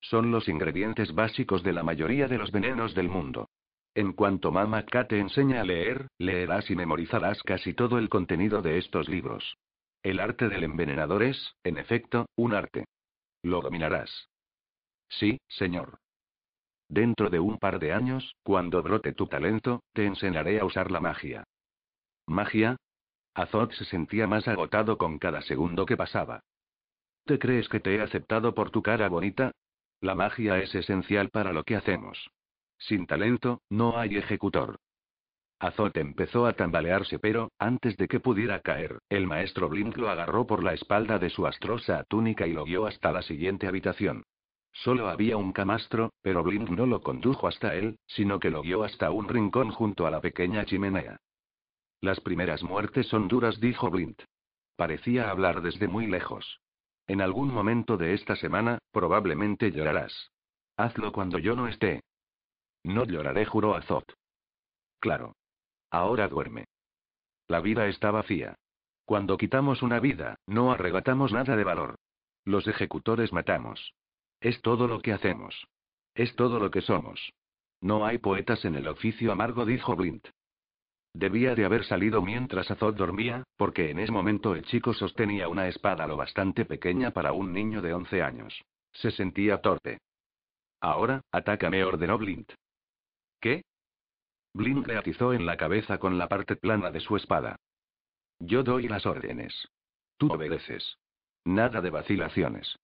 Son 0.00 0.30
los 0.30 0.48
ingredientes 0.48 1.14
básicos 1.14 1.62
de 1.62 1.72
la 1.72 1.82
mayoría 1.82 2.28
de 2.28 2.38
los 2.38 2.52
venenos 2.52 2.94
del 2.94 3.08
mundo. 3.08 3.48
En 3.94 4.12
cuanto 4.12 4.52
Mama 4.52 4.84
K 4.84 5.08
te 5.08 5.18
enseña 5.18 5.60
a 5.60 5.64
leer, 5.64 6.08
leerás 6.18 6.70
y 6.70 6.76
memorizarás 6.76 7.42
casi 7.42 7.74
todo 7.74 7.98
el 7.98 8.08
contenido 8.08 8.62
de 8.62 8.78
estos 8.78 9.08
libros. 9.08 9.56
El 10.02 10.20
arte 10.20 10.48
del 10.48 10.64
envenenador 10.64 11.22
es, 11.22 11.54
en 11.64 11.76
efecto, 11.76 12.26
un 12.36 12.54
arte. 12.54 12.86
Lo 13.42 13.60
dominarás. 13.60 14.28
Sí, 15.08 15.38
señor. 15.48 15.98
Dentro 16.88 17.30
de 17.30 17.40
un 17.40 17.58
par 17.58 17.78
de 17.78 17.92
años, 17.92 18.34
cuando 18.42 18.82
brote 18.82 19.12
tu 19.12 19.26
talento, 19.26 19.80
te 19.92 20.06
enseñaré 20.06 20.60
a 20.60 20.64
usar 20.64 20.90
la 20.90 21.00
magia. 21.00 21.44
¿Magia? 22.30 22.76
Azot 23.34 23.72
se 23.72 23.84
sentía 23.84 24.28
más 24.28 24.46
agotado 24.46 24.96
con 24.98 25.18
cada 25.18 25.42
segundo 25.42 25.84
que 25.84 25.96
pasaba. 25.96 26.44
¿Te 27.24 27.40
crees 27.40 27.68
que 27.68 27.80
te 27.80 27.96
he 27.96 28.00
aceptado 28.00 28.54
por 28.54 28.70
tu 28.70 28.82
cara 28.82 29.08
bonita? 29.08 29.50
La 30.00 30.14
magia 30.14 30.58
es 30.58 30.72
esencial 30.72 31.30
para 31.30 31.52
lo 31.52 31.64
que 31.64 31.74
hacemos. 31.74 32.30
Sin 32.78 33.08
talento, 33.08 33.62
no 33.68 33.98
hay 33.98 34.16
ejecutor. 34.16 34.78
Azot 35.58 35.96
empezó 35.96 36.46
a 36.46 36.52
tambalearse, 36.52 37.18
pero, 37.18 37.50
antes 37.58 37.96
de 37.96 38.06
que 38.06 38.20
pudiera 38.20 38.60
caer, 38.60 39.00
el 39.08 39.26
maestro 39.26 39.68
Blink 39.68 39.96
lo 39.96 40.08
agarró 40.08 40.46
por 40.46 40.62
la 40.62 40.72
espalda 40.72 41.18
de 41.18 41.30
su 41.30 41.48
astrosa 41.48 42.04
túnica 42.04 42.46
y 42.46 42.52
lo 42.52 42.64
guió 42.64 42.86
hasta 42.86 43.10
la 43.10 43.22
siguiente 43.22 43.66
habitación. 43.66 44.22
Solo 44.70 45.08
había 45.08 45.36
un 45.36 45.52
camastro, 45.52 46.12
pero 46.22 46.44
Blink 46.44 46.70
no 46.70 46.86
lo 46.86 47.02
condujo 47.02 47.48
hasta 47.48 47.74
él, 47.74 47.98
sino 48.06 48.38
que 48.38 48.50
lo 48.50 48.62
guió 48.62 48.84
hasta 48.84 49.10
un 49.10 49.28
rincón 49.28 49.72
junto 49.72 50.06
a 50.06 50.12
la 50.12 50.20
pequeña 50.20 50.64
chimenea. 50.64 51.18
Las 52.00 52.20
primeras 52.20 52.62
muertes 52.62 53.06
son 53.08 53.28
duras, 53.28 53.60
dijo 53.60 53.90
Blint. 53.90 54.22
Parecía 54.76 55.30
hablar 55.30 55.60
desde 55.60 55.88
muy 55.88 56.06
lejos. 56.06 56.60
En 57.06 57.20
algún 57.20 57.52
momento 57.52 57.96
de 57.96 58.14
esta 58.14 58.36
semana, 58.36 58.78
probablemente 58.92 59.70
llorarás. 59.72 60.30
Hazlo 60.76 61.12
cuando 61.12 61.38
yo 61.38 61.54
no 61.54 61.68
esté. 61.68 62.00
No 62.84 63.04
lloraré, 63.04 63.44
juró 63.44 63.74
Azot. 63.74 64.14
Claro. 65.00 65.34
Ahora 65.90 66.28
duerme. 66.28 66.64
La 67.48 67.60
vida 67.60 67.88
está 67.88 68.10
vacía. 68.10 68.54
Cuando 69.04 69.36
quitamos 69.36 69.82
una 69.82 69.98
vida, 69.98 70.36
no 70.46 70.72
arrebatamos 70.72 71.32
nada 71.32 71.56
de 71.56 71.64
valor. 71.64 71.96
Los 72.44 72.66
ejecutores 72.68 73.32
matamos. 73.32 73.92
Es 74.40 74.62
todo 74.62 74.86
lo 74.86 75.00
que 75.00 75.12
hacemos. 75.12 75.66
Es 76.14 76.34
todo 76.36 76.58
lo 76.58 76.70
que 76.70 76.80
somos. 76.80 77.32
No 77.80 78.06
hay 78.06 78.18
poetas 78.18 78.64
en 78.64 78.76
el 78.76 78.88
oficio 78.88 79.32
amargo, 79.32 79.66
dijo 79.66 79.96
Blint. 79.96 80.28
Debía 81.12 81.54
de 81.54 81.64
haber 81.64 81.84
salido 81.84 82.22
mientras 82.22 82.70
Azot 82.70 82.96
dormía, 82.96 83.44
porque 83.56 83.90
en 83.90 83.98
ese 83.98 84.12
momento 84.12 84.54
el 84.54 84.64
chico 84.64 84.94
sostenía 84.94 85.48
una 85.48 85.68
espada 85.68 86.06
lo 86.06 86.16
bastante 86.16 86.64
pequeña 86.64 87.10
para 87.10 87.32
un 87.32 87.52
niño 87.52 87.82
de 87.82 87.92
11 87.94 88.22
años. 88.22 88.62
Se 88.92 89.10
sentía 89.10 89.60
torpe. 89.60 89.98
Ahora, 90.80 91.20
atácame, 91.32 91.84
ordenó 91.84 92.16
Blint. 92.16 92.52
¿Qué? 93.40 93.62
Blink 94.54 94.86
le 94.86 94.96
atizó 94.96 95.32
en 95.32 95.46
la 95.46 95.56
cabeza 95.56 95.98
con 95.98 96.18
la 96.18 96.28
parte 96.28 96.56
plana 96.56 96.90
de 96.90 97.00
su 97.00 97.16
espada. 97.16 97.56
Yo 98.38 98.62
doy 98.62 98.88
las 98.88 99.04
órdenes. 99.04 99.68
Tú 100.16 100.32
obedeces. 100.32 100.96
Nada 101.44 101.80
de 101.80 101.90
vacilaciones. 101.90 102.76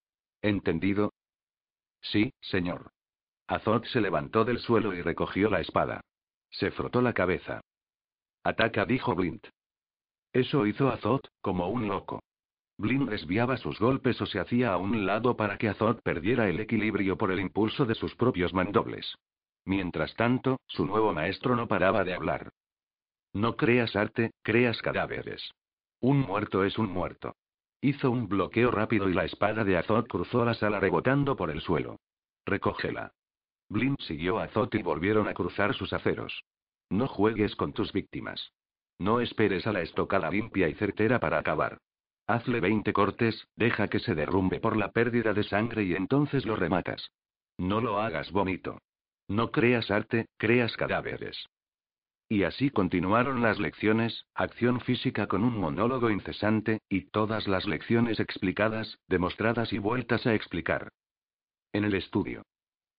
¿Entendido? 0.43 1.13
Sí, 2.01 2.33
señor. 2.41 2.91
Azot 3.47 3.85
se 3.87 4.01
levantó 4.01 4.45
del 4.45 4.59
suelo 4.59 4.95
y 4.95 5.03
recogió 5.03 5.49
la 5.49 5.61
espada. 5.61 6.01
Se 6.51 6.71
frotó 6.71 7.01
la 7.01 7.13
cabeza. 7.13 7.61
Ataca, 8.47 8.85
dijo 8.85 9.13
Blint. 9.17 9.45
Eso 10.33 10.67
hizo 10.67 10.89
Azot, 10.89 11.29
como 11.41 11.69
un 11.69 11.89
loco. 11.89 12.23
Blint 12.79 13.11
desviaba 13.11 13.57
sus 13.57 13.81
golpes 13.81 14.21
o 14.21 14.27
se 14.27 14.39
hacía 14.39 14.73
a 14.73 14.77
un 14.77 15.05
lado 15.05 15.37
para 15.37 15.59
que 15.59 15.69
Azot 15.69 16.01
perdiera 16.03 16.49
el 16.49 16.61
equilibrio 16.61 17.19
por 17.19 17.33
el 17.33 17.41
impulso 17.41 17.87
de 17.87 17.97
sus 17.97 18.15
propios 18.15 18.55
mandobles. 18.55 19.17
Mientras 19.65 20.15
tanto, 20.15 20.61
su 20.69 20.87
nuevo 20.87 21.13
maestro 21.13 21.57
no 21.57 21.67
paraba 21.67 22.05
de 22.05 22.15
hablar. 22.15 22.53
No 23.33 23.57
creas 23.57 23.97
arte, 23.97 24.31
creas 24.45 24.81
cadáveres. 24.81 25.51
Un 26.01 26.21
muerto 26.21 26.63
es 26.63 26.79
un 26.79 26.89
muerto. 26.89 27.35
Hizo 27.81 28.13
un 28.13 28.29
bloqueo 28.29 28.71
rápido 28.71 29.09
y 29.11 29.15
la 29.15 29.25
espada 29.25 29.65
de 29.65 29.77
Azot 29.77 30.07
cruzó 30.07 30.45
la 30.45 30.55
sala 30.55 30.79
rebotando 30.79 31.35
por 31.35 31.51
el 31.51 31.63
suelo. 31.63 31.97
Recógela. 32.45 33.11
Blint 33.69 34.01
siguió 34.03 34.39
a 34.39 34.45
Azot 34.45 34.73
y 34.77 34.85
volvieron 34.85 35.27
a 35.27 35.35
cruzar 35.35 35.75
sus 35.75 35.93
aceros. 35.93 36.45
No 36.91 37.09
juegues 37.09 37.57
con 37.57 37.73
tus 37.73 37.93
víctimas. 37.93 38.53
No 38.99 39.21
esperes 39.21 39.67
a 39.67 39.73
la 39.73 39.83
estocada 39.83 40.31
limpia 40.31 40.69
y 40.69 40.75
certera 40.75 41.21
para 41.21 41.39
acabar. 41.39 41.79
Hazle 42.27 42.61
20 42.61 42.93
cortes, 42.93 43.47
deja 43.57 43.89
que 43.89 44.01
se 44.01 44.15
derrumbe 44.15 44.59
por 44.59 44.77
la 44.77 44.91
pérdida 44.91 45.33
de 45.33 45.45
sangre 45.45 45.85
y 45.85 45.95
entonces 45.95 46.45
lo 46.45 46.57
rematas. 46.57 47.11
No 47.59 47.81
lo 47.81 48.01
hagas 48.01 48.33
bonito. 48.33 48.79
No 49.29 49.51
creas 49.51 49.91
arte, 49.91 50.27
creas 50.37 50.77
cadáveres. 50.77 51.47
Y 52.29 52.43
así 52.43 52.71
continuaron 52.71 53.43
las 53.43 53.61
lecciones, 53.61 54.27
acción 54.35 54.81
física 54.81 55.29
con 55.29 55.45
un 55.45 55.57
monólogo 55.57 56.11
incesante, 56.11 56.81
y 56.89 57.03
todas 57.03 57.47
las 57.47 57.67
lecciones 57.67 58.19
explicadas, 58.19 58.99
demostradas 59.07 59.73
y 59.73 59.79
vueltas 59.79 60.27
a 60.27 60.35
explicar. 60.35 60.91
En 61.73 61.85
el 61.85 61.95
estudio. 61.95 62.43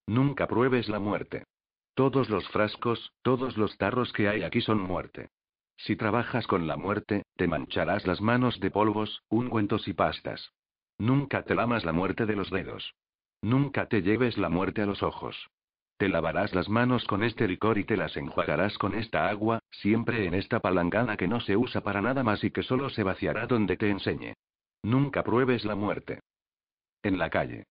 Nunca 0.08 0.48
pruebes 0.48 0.88
la 0.88 1.00
muerte. 1.00 1.44
Todos 1.98 2.30
los 2.30 2.48
frascos, 2.50 3.12
todos 3.24 3.58
los 3.58 3.76
tarros 3.80 4.14
que 4.14 4.30
hay 4.30 4.44
aquí 4.44 4.62
son 4.62 4.80
muerte. 4.80 5.30
Si 5.78 5.96
trabajas 5.96 6.46
con 6.46 6.68
la 6.68 6.78
muerte, 6.78 7.24
te 7.38 7.48
mancharás 7.48 8.06
las 8.06 8.22
manos 8.22 8.60
de 8.60 8.70
polvos, 8.70 9.24
ungüentos 9.30 9.88
y 9.88 9.94
pastas. 9.94 10.52
Nunca 11.00 11.42
te 11.42 11.56
lamas 11.56 11.86
la 11.86 11.94
muerte 11.94 12.28
de 12.28 12.36
los 12.36 12.52
dedos. 12.52 12.94
Nunca 13.42 13.88
te 13.88 14.04
lleves 14.04 14.38
la 14.38 14.48
muerte 14.48 14.84
a 14.84 14.86
los 14.86 15.02
ojos. 15.02 15.50
Te 15.98 16.08
lavarás 16.08 16.54
las 16.54 16.70
manos 16.70 17.04
con 17.06 17.24
este 17.24 17.48
licor 17.48 17.80
y 17.80 17.84
te 17.84 17.98
las 17.98 18.16
enjuagarás 18.16 18.78
con 18.78 18.94
esta 18.94 19.28
agua, 19.28 19.58
siempre 19.72 20.28
en 20.28 20.36
esta 20.36 20.60
palangana 20.60 21.18
que 21.18 21.28
no 21.28 21.40
se 21.40 21.58
usa 21.58 21.82
para 21.82 22.04
nada 22.04 22.22
más 22.22 22.44
y 22.44 22.52
que 22.52 22.62
solo 22.62 22.92
se 22.92 23.02
vaciará 23.02 23.48
donde 23.48 23.76
te 23.76 23.90
enseñe. 23.90 24.36
Nunca 24.84 25.24
pruebes 25.24 25.66
la 25.66 25.74
muerte. 25.74 26.20
En 27.02 27.18
la 27.18 27.32
calle. 27.32 27.66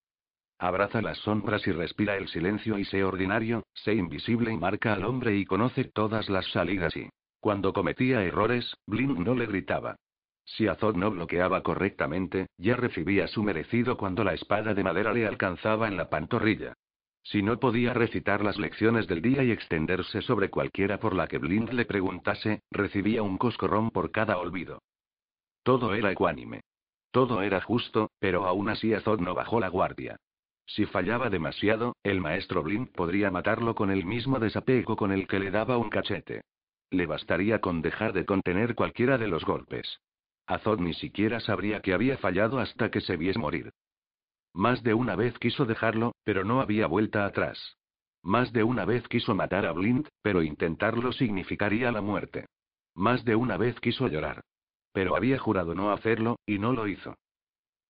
Abraza 0.59 1.03
las 1.03 1.19
sombras 1.19 1.67
y 1.67 1.73
respira 1.73 2.17
el 2.17 2.29
silencio 2.29 2.79
y 2.79 2.85
sé 2.87 3.05
ordinario, 3.05 3.65
sé 3.75 3.95
invisible 3.95 4.53
y 4.53 4.57
marca 4.57 4.95
al 4.95 5.05
hombre 5.05 5.37
y 5.37 5.45
conoce 5.45 5.85
todas 5.85 6.31
las 6.31 6.47
salidas 6.51 6.97
y... 6.97 7.09
Cuando 7.41 7.73
cometía 7.73 8.25
errores, 8.25 8.75
Blink 8.87 9.19
no 9.19 9.35
le 9.35 9.47
gritaba. 9.47 9.97
Si 10.45 10.67
Azot 10.67 10.97
no 10.97 11.11
bloqueaba 11.11 11.63
correctamente, 11.63 12.47
ya 12.57 12.77
recibía 12.77 13.27
su 13.29 13.43
merecido 13.43 13.97
cuando 13.97 14.25
la 14.25 14.33
espada 14.33 14.75
de 14.75 14.83
madera 14.83 15.13
le 15.13 15.27
alcanzaba 15.27 15.89
en 15.89 15.97
la 15.97 16.09
pantorrilla. 16.09 16.73
Si 17.23 17.43
no 17.43 17.59
podía 17.59 17.93
recitar 17.93 18.43
las 18.43 18.57
lecciones 18.57 19.07
del 19.09 19.21
día 19.21 19.43
y 19.43 19.51
extenderse 19.51 20.23
sobre 20.23 20.49
cualquiera 20.49 20.99
por 20.99 21.15
la 21.15 21.27
que 21.27 21.39
Blind 21.39 21.73
le 21.73 21.85
preguntase, 21.85 22.63
recibía 22.71 23.23
un 23.23 23.37
coscorrón 23.37 23.91
por 23.91 24.11
cada 24.11 24.39
olvido. 24.39 24.81
Todo 25.63 25.95
era 25.95 26.13
ecuánime. 26.13 26.63
Todo 27.11 27.43
era 27.43 27.61
justo, 27.61 28.11
pero 28.21 28.47
aún 28.47 28.69
así 28.69 28.95
Azod 28.95 29.21
no 29.21 29.35
bajó 29.35 29.59
la 29.59 29.69
guardia. 29.69 30.17
Si 30.67 30.85
fallaba 30.85 31.31
demasiado, 31.31 31.97
el 32.03 32.21
maestro 32.21 32.63
Blind 32.63 32.91
podría 32.91 33.31
matarlo 33.31 33.75
con 33.75 33.91
el 33.91 34.05
mismo 34.05 34.41
desapego 34.41 34.97
con 34.97 35.13
el 35.13 35.29
que 35.29 35.39
le 35.39 35.51
daba 35.51 35.79
un 35.79 35.89
cachete. 35.89 36.43
Le 36.91 37.07
bastaría 37.07 37.61
con 37.61 37.83
dejar 37.83 38.13
de 38.13 38.27
contener 38.27 38.75
cualquiera 38.75 39.17
de 39.17 39.29
los 39.29 39.45
golpes. 39.45 40.01
Azod 40.47 40.81
ni 40.81 40.95
siquiera 40.95 41.41
sabría 41.41 41.81
que 41.81 41.93
había 41.93 42.19
fallado 42.19 42.59
hasta 42.59 42.91
que 42.91 43.01
se 43.01 43.17
viese 43.17 43.39
morir. 43.39 43.73
Más 44.53 44.83
de 44.83 44.95
una 44.95 45.17
vez 45.17 45.39
quiso 45.39 45.67
dejarlo, 45.67 46.13
pero 46.25 46.45
no 46.45 46.61
había 46.61 46.87
vuelta 46.87 47.27
atrás. 47.27 47.77
Más 48.23 48.53
de 48.53 48.65
una 48.65 48.85
vez 48.85 49.07
quiso 49.09 49.35
matar 49.35 49.67
a 49.67 49.73
Blind, 49.73 50.09
pero 50.23 50.43
intentarlo 50.43 51.13
significaría 51.13 51.93
la 51.93 52.01
muerte. 52.01 52.47
Más 52.95 53.25
de 53.25 53.37
una 53.37 53.57
vez 53.57 53.79
quiso 53.81 54.09
llorar. 54.09 54.43
Pero 54.93 55.15
había 55.15 55.39
jurado 55.39 55.75
no 55.75 55.93
hacerlo, 55.93 56.39
y 56.47 56.59
no 56.59 56.73
lo 56.73 56.89
hizo. 56.89 57.15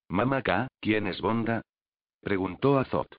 Mamá 0.09 0.41
K, 0.41 0.67
¿quién 0.81 1.07
es 1.07 1.21
Bonda? 1.21 1.61
Preguntó 2.21 2.79
Azot. 2.79 3.17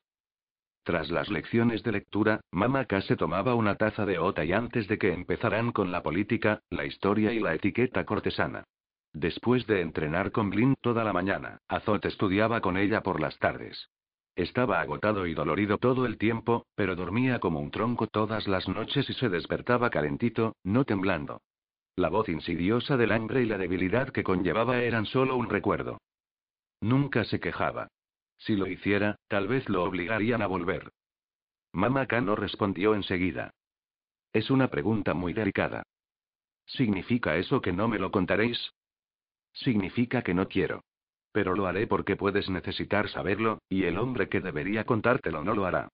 Tras 0.83 1.11
las 1.11 1.29
lecciones 1.29 1.83
de 1.83 1.93
lectura, 1.93 2.41
Mamá 2.51 2.87
se 3.07 3.17
tomaba 3.17 3.55
una 3.55 3.75
taza 3.75 4.07
de 4.07 4.19
ota 4.19 4.45
y 4.45 4.53
antes 4.53 4.89
de 4.89 4.97
que 4.97 5.13
empezaran 5.13 5.73
con 5.73 5.93
la 5.93 6.03
política, 6.03 6.63
la 6.71 6.87
historia 6.87 7.33
y 7.33 7.41
la 7.41 7.55
etiqueta 7.55 8.05
cortesana. 8.05 8.65
Después 9.13 9.67
de 9.67 9.81
entrenar 9.81 10.33
con 10.33 10.51
Blin 10.51 10.77
toda 10.81 11.05
la 11.05 11.13
mañana, 11.13 11.59
Azot 11.69 12.05
estudiaba 12.05 12.61
con 12.61 12.77
ella 12.77 13.03
por 13.03 13.21
las 13.21 13.39
tardes. 13.39 13.91
Estaba 14.37 14.81
agotado 14.81 15.27
y 15.27 15.35
dolorido 15.35 15.79
todo 15.79 16.07
el 16.07 16.17
tiempo, 16.17 16.65
pero 16.75 16.95
dormía 16.95 17.41
como 17.41 17.61
un 17.61 17.71
tronco 17.71 18.07
todas 18.07 18.47
las 18.47 18.69
noches 18.69 19.11
y 19.11 19.13
se 19.15 19.29
despertaba 19.29 19.91
calentito, 19.91 20.55
no 20.63 20.85
temblando. 20.85 21.43
La 21.97 22.09
voz 22.09 22.29
insidiosa 22.29 22.97
del 22.97 23.11
hambre 23.11 23.43
y 23.43 23.47
la 23.47 23.59
debilidad 23.59 24.11
que 24.11 24.23
conllevaba 24.23 24.79
eran 24.79 25.07
solo 25.07 25.37
un 25.37 25.51
recuerdo. 25.51 25.99
Nunca 26.81 27.25
se 27.25 27.41
quejaba. 27.41 27.89
Si 28.39 28.57
lo 28.57 28.67
hiciera, 28.67 29.17
tal 29.29 29.49
vez 29.49 29.69
lo 29.69 29.83
obligarían 29.83 30.43
a 30.43 30.47
volver. 30.47 30.93
Mama 31.73 32.07
no 32.23 32.35
respondió 32.35 32.95
enseguida. 32.95 33.53
Es 34.33 34.51
una 34.51 34.69
pregunta 34.69 35.15
muy 35.15 35.33
delicada. 35.33 35.83
¿Significa 36.67 37.37
eso 37.37 37.61
que 37.61 37.73
no 37.73 37.89
me 37.89 37.99
lo 37.99 38.11
contaréis? 38.11 38.73
Significa 39.53 40.23
que 40.23 40.35
no 40.35 40.49
quiero. 40.49 40.85
Pero 41.33 41.55
lo 41.55 41.67
haré 41.67 41.87
porque 41.87 42.17
puedes 42.17 42.49
necesitar 42.49 43.09
saberlo, 43.09 43.59
y 43.69 43.85
el 43.85 43.99
hombre 43.99 44.29
que 44.29 44.41
debería 44.41 44.85
contártelo 44.85 45.45
no 45.45 45.55
lo 45.55 45.67
hará. 45.67 45.89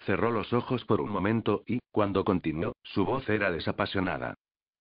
Cerró 0.00 0.30
los 0.30 0.52
ojos 0.52 0.84
por 0.84 1.00
un 1.00 1.10
momento 1.10 1.62
y, 1.66 1.80
cuando 1.90 2.24
continuó, 2.24 2.74
su 2.82 3.04
voz 3.04 3.28
era 3.28 3.50
desapasionada. 3.50 4.34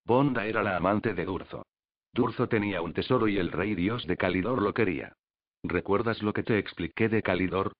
Bonda 0.05 0.45
era 0.45 0.63
la 0.63 0.77
amante 0.77 1.13
de 1.13 1.25
Durzo. 1.25 1.65
Durzo 2.13 2.47
tenía 2.47 2.81
un 2.81 2.93
tesoro 2.93 3.27
y 3.27 3.37
el 3.37 3.51
rey 3.51 3.75
dios 3.75 4.05
de 4.07 4.17
Calidor 4.17 4.61
lo 4.61 4.73
quería. 4.73 5.13
¿Recuerdas 5.63 6.21
lo 6.21 6.33
que 6.33 6.43
te 6.43 6.57
expliqué 6.57 7.09
de 7.09 7.21
Calidor? 7.21 7.73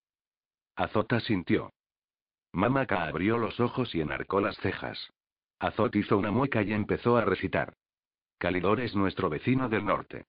Azota 0.76 1.20
sintió. 1.20 1.72
Mamaka 2.54 3.08
abrió 3.08 3.38
los 3.38 3.60
ojos 3.60 3.94
y 3.96 4.02
enarcó 4.02 4.42
las 4.42 4.58
cejas. 4.58 5.10
Azot 5.60 5.96
hizo 5.96 6.18
una 6.18 6.32
mueca 6.32 6.62
y 6.62 6.74
empezó 6.74 7.18
a 7.18 7.26
recitar. 7.26 7.74
Calidor 8.38 8.80
es 8.80 8.96
nuestro 8.96 9.30
vecino 9.30 9.70
del 9.70 9.86
norte. 9.86 10.26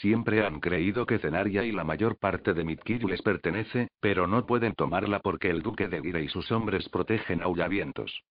Siempre 0.00 0.44
han 0.44 0.60
creído 0.60 1.06
que 1.06 1.18
Cenaria 1.18 1.64
y 1.64 1.70
la 1.70 1.84
mayor 1.84 2.18
parte 2.18 2.52
de 2.52 2.64
Midkill 2.64 3.06
les 3.06 3.22
pertenece, 3.22 3.88
pero 4.00 4.26
no 4.26 4.44
pueden 4.44 4.74
tomarla 4.74 5.20
porque 5.20 5.50
el 5.50 5.62
duque 5.62 5.86
de 5.88 6.00
Gire 6.00 6.22
y 6.22 6.28
sus 6.28 6.50
hombres 6.50 6.88
protegen 6.88 7.42
Aullavientos. 7.42 8.22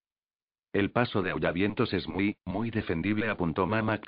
El 0.73 0.91
paso 0.91 1.21
de 1.21 1.31
Aullavientos 1.31 1.93
es 1.93 2.07
muy, 2.07 2.35
muy 2.43 2.69
defendible, 2.69 3.29
apuntó 3.29 3.65
Mama 3.65 4.01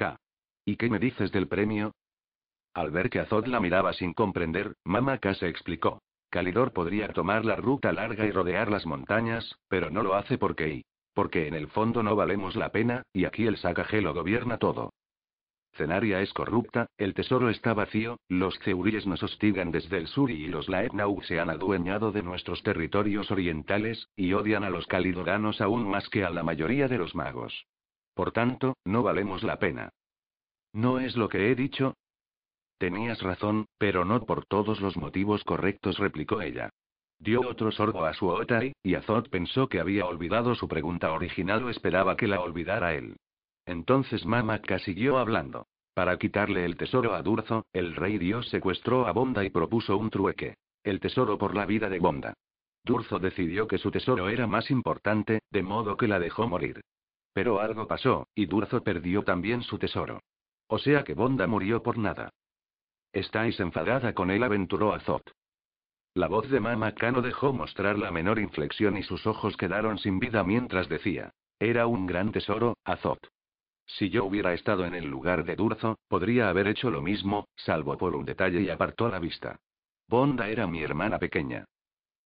¿Y 0.66 0.76
qué 0.76 0.90
me 0.90 1.00
dices 1.00 1.32
del 1.32 1.48
premio? 1.48 1.94
Al 2.76 2.92
ver 2.92 3.10
que 3.10 3.22
Azot 3.22 3.48
la 3.48 3.62
miraba 3.62 3.94
sin 3.94 4.14
comprender, 4.14 4.76
Mama 4.84 5.18
se 5.40 5.48
explicó. 5.48 6.02
Calidor 6.30 6.74
podría 6.74 7.08
tomar 7.08 7.46
la 7.46 7.56
ruta 7.56 7.94
larga 7.94 8.26
y 8.26 8.32
rodear 8.32 8.70
las 8.70 8.86
montañas, 8.86 9.58
pero 9.70 9.90
no 9.90 10.04
lo 10.04 10.16
hace 10.16 10.38
porque 10.38 10.68
y. 10.68 10.86
Porque 11.14 11.48
en 11.48 11.54
el 11.54 11.70
fondo 11.70 12.04
no 12.04 12.18
valemos 12.18 12.58
la 12.58 12.74
pena, 12.74 13.04
y 13.14 13.24
aquí 13.24 13.48
el 13.48 13.56
Sakaje 13.56 14.02
lo 14.02 14.14
gobierna 14.14 14.58
todo. 14.58 14.92
Cenaria 15.76 16.20
es 16.20 16.34
corrupta, 16.34 16.88
el 16.98 17.14
tesoro 17.14 17.50
está 17.50 17.74
vacío, 17.74 18.20
los 18.28 18.60
Zeuríes 18.60 19.08
nos 19.08 19.24
hostigan 19.24 19.72
desde 19.72 19.98
el 19.98 20.08
sur 20.08 20.30
y 20.30 20.48
los 20.48 20.68
Laetnau 20.68 21.22
se 21.24 21.40
han 21.40 21.50
adueñado 21.50 22.12
de 22.12 22.24
nuestros 22.24 22.62
territorios 22.62 23.32
orientales, 23.32 24.10
y 24.18 24.34
odian 24.34 24.66
a 24.66 24.70
los 24.70 24.86
calidoranos 24.88 25.62
aún 25.62 25.90
más 25.90 26.10
que 26.10 26.26
a 26.26 26.30
la 26.30 26.44
mayoría 26.44 26.90
de 26.90 26.98
los 26.98 27.16
magos. 27.16 27.68
Por 28.14 28.34
tanto, 28.34 28.76
no 28.84 29.02
valemos 29.02 29.44
la 29.44 29.60
pena. 29.60 29.92
¿No 30.74 31.00
es 31.00 31.16
lo 31.16 31.30
que 31.30 31.50
he 31.50 31.56
dicho? 31.56 31.96
Tenías 32.78 33.22
razón, 33.22 33.68
pero 33.78 34.04
no 34.06 34.26
por 34.26 34.46
todos 34.46 34.82
los 34.82 34.98
motivos 34.98 35.44
correctos, 35.44 35.98
replicó 35.98 36.42
ella. 36.42 36.70
Dio 37.20 37.42
otro 37.42 37.72
sorbo 37.72 38.06
a 38.06 38.14
su 38.14 38.28
otai, 38.28 38.74
y 38.84 38.96
Azot 38.96 39.30
pensó 39.30 39.70
que 39.70 39.80
había 39.80 40.06
olvidado 40.06 40.54
su 40.56 40.68
pregunta 40.68 41.14
original 41.14 41.64
o 41.64 41.70
esperaba 41.70 42.18
que 42.18 42.28
la 42.28 42.42
olvidara 42.42 42.94
él. 42.94 43.16
Entonces 43.66 44.26
Mamaka 44.26 44.80
siguió 44.80 45.18
hablando. 45.18 45.68
Para 45.94 46.18
quitarle 46.18 46.66
el 46.66 46.76
tesoro 46.76 47.16
a 47.16 47.22
Durzo, 47.22 47.66
el 47.72 47.96
rey 47.96 48.18
dios 48.18 48.50
secuestró 48.50 49.08
a 49.08 49.14
Bonda 49.14 49.46
y 49.46 49.50
propuso 49.50 49.96
un 49.98 50.10
trueque. 50.10 50.56
El 50.84 51.00
tesoro 51.00 51.38
por 51.38 51.56
la 51.56 51.66
vida 51.66 51.90
de 51.90 52.00
Bonda. 52.00 52.34
Durzo 52.84 53.18
decidió 53.18 53.68
que 53.68 53.78
su 53.78 53.90
tesoro 53.90 54.28
era 54.30 54.46
más 54.46 54.70
importante, 54.70 55.40
de 55.50 55.64
modo 55.64 55.96
que 55.96 56.08
la 56.08 56.20
dejó 56.20 56.48
morir. 56.48 56.82
Pero 57.34 57.60
algo 57.62 57.88
pasó, 57.88 58.28
y 58.36 58.46
Durzo 58.46 58.84
perdió 58.84 59.24
también 59.24 59.64
su 59.64 59.80
tesoro. 59.80 60.20
O 60.68 60.78
sea 60.78 61.04
que 61.04 61.14
Bonda 61.14 61.48
murió 61.48 61.82
por 61.82 61.98
nada. 61.98 62.30
¿Estáis 63.16 63.58
enfadada 63.62 64.14
con 64.14 64.30
él? 64.30 64.44
aventuró 64.44 64.94
Azot. 64.94 65.24
La 66.16 66.28
voz 66.28 66.50
de 66.50 66.60
Mama 66.60 66.94
no 67.14 67.22
dejó 67.22 67.54
mostrar 67.54 67.98
la 67.98 68.12
menor 68.12 68.40
inflexión 68.40 68.98
y 68.98 69.04
sus 69.04 69.26
ojos 69.26 69.56
quedaron 69.56 69.98
sin 70.00 70.20
vida 70.20 70.44
mientras 70.44 70.90
decía. 70.90 71.32
Era 71.58 71.88
un 71.88 72.08
gran 72.08 72.34
tesoro, 72.34 72.76
Azot. 72.84 73.26
Si 73.86 74.10
yo 74.10 74.26
hubiera 74.26 74.54
estado 74.54 74.86
en 74.86 74.96
el 74.96 75.06
lugar 75.06 75.46
de 75.46 75.56
Durzo, 75.56 75.98
podría 76.10 76.50
haber 76.50 76.68
hecho 76.68 76.92
lo 76.92 77.02
mismo, 77.02 77.48
salvo 77.56 77.98
por 77.98 78.18
un 78.18 78.26
detalle 78.26 78.60
y 78.62 78.70
apartó 78.70 79.08
la 79.08 79.20
vista. 79.20 79.60
Bonda 80.10 80.50
era 80.50 80.68
mi 80.68 80.84
hermana 80.84 81.18
pequeña. 81.18 81.64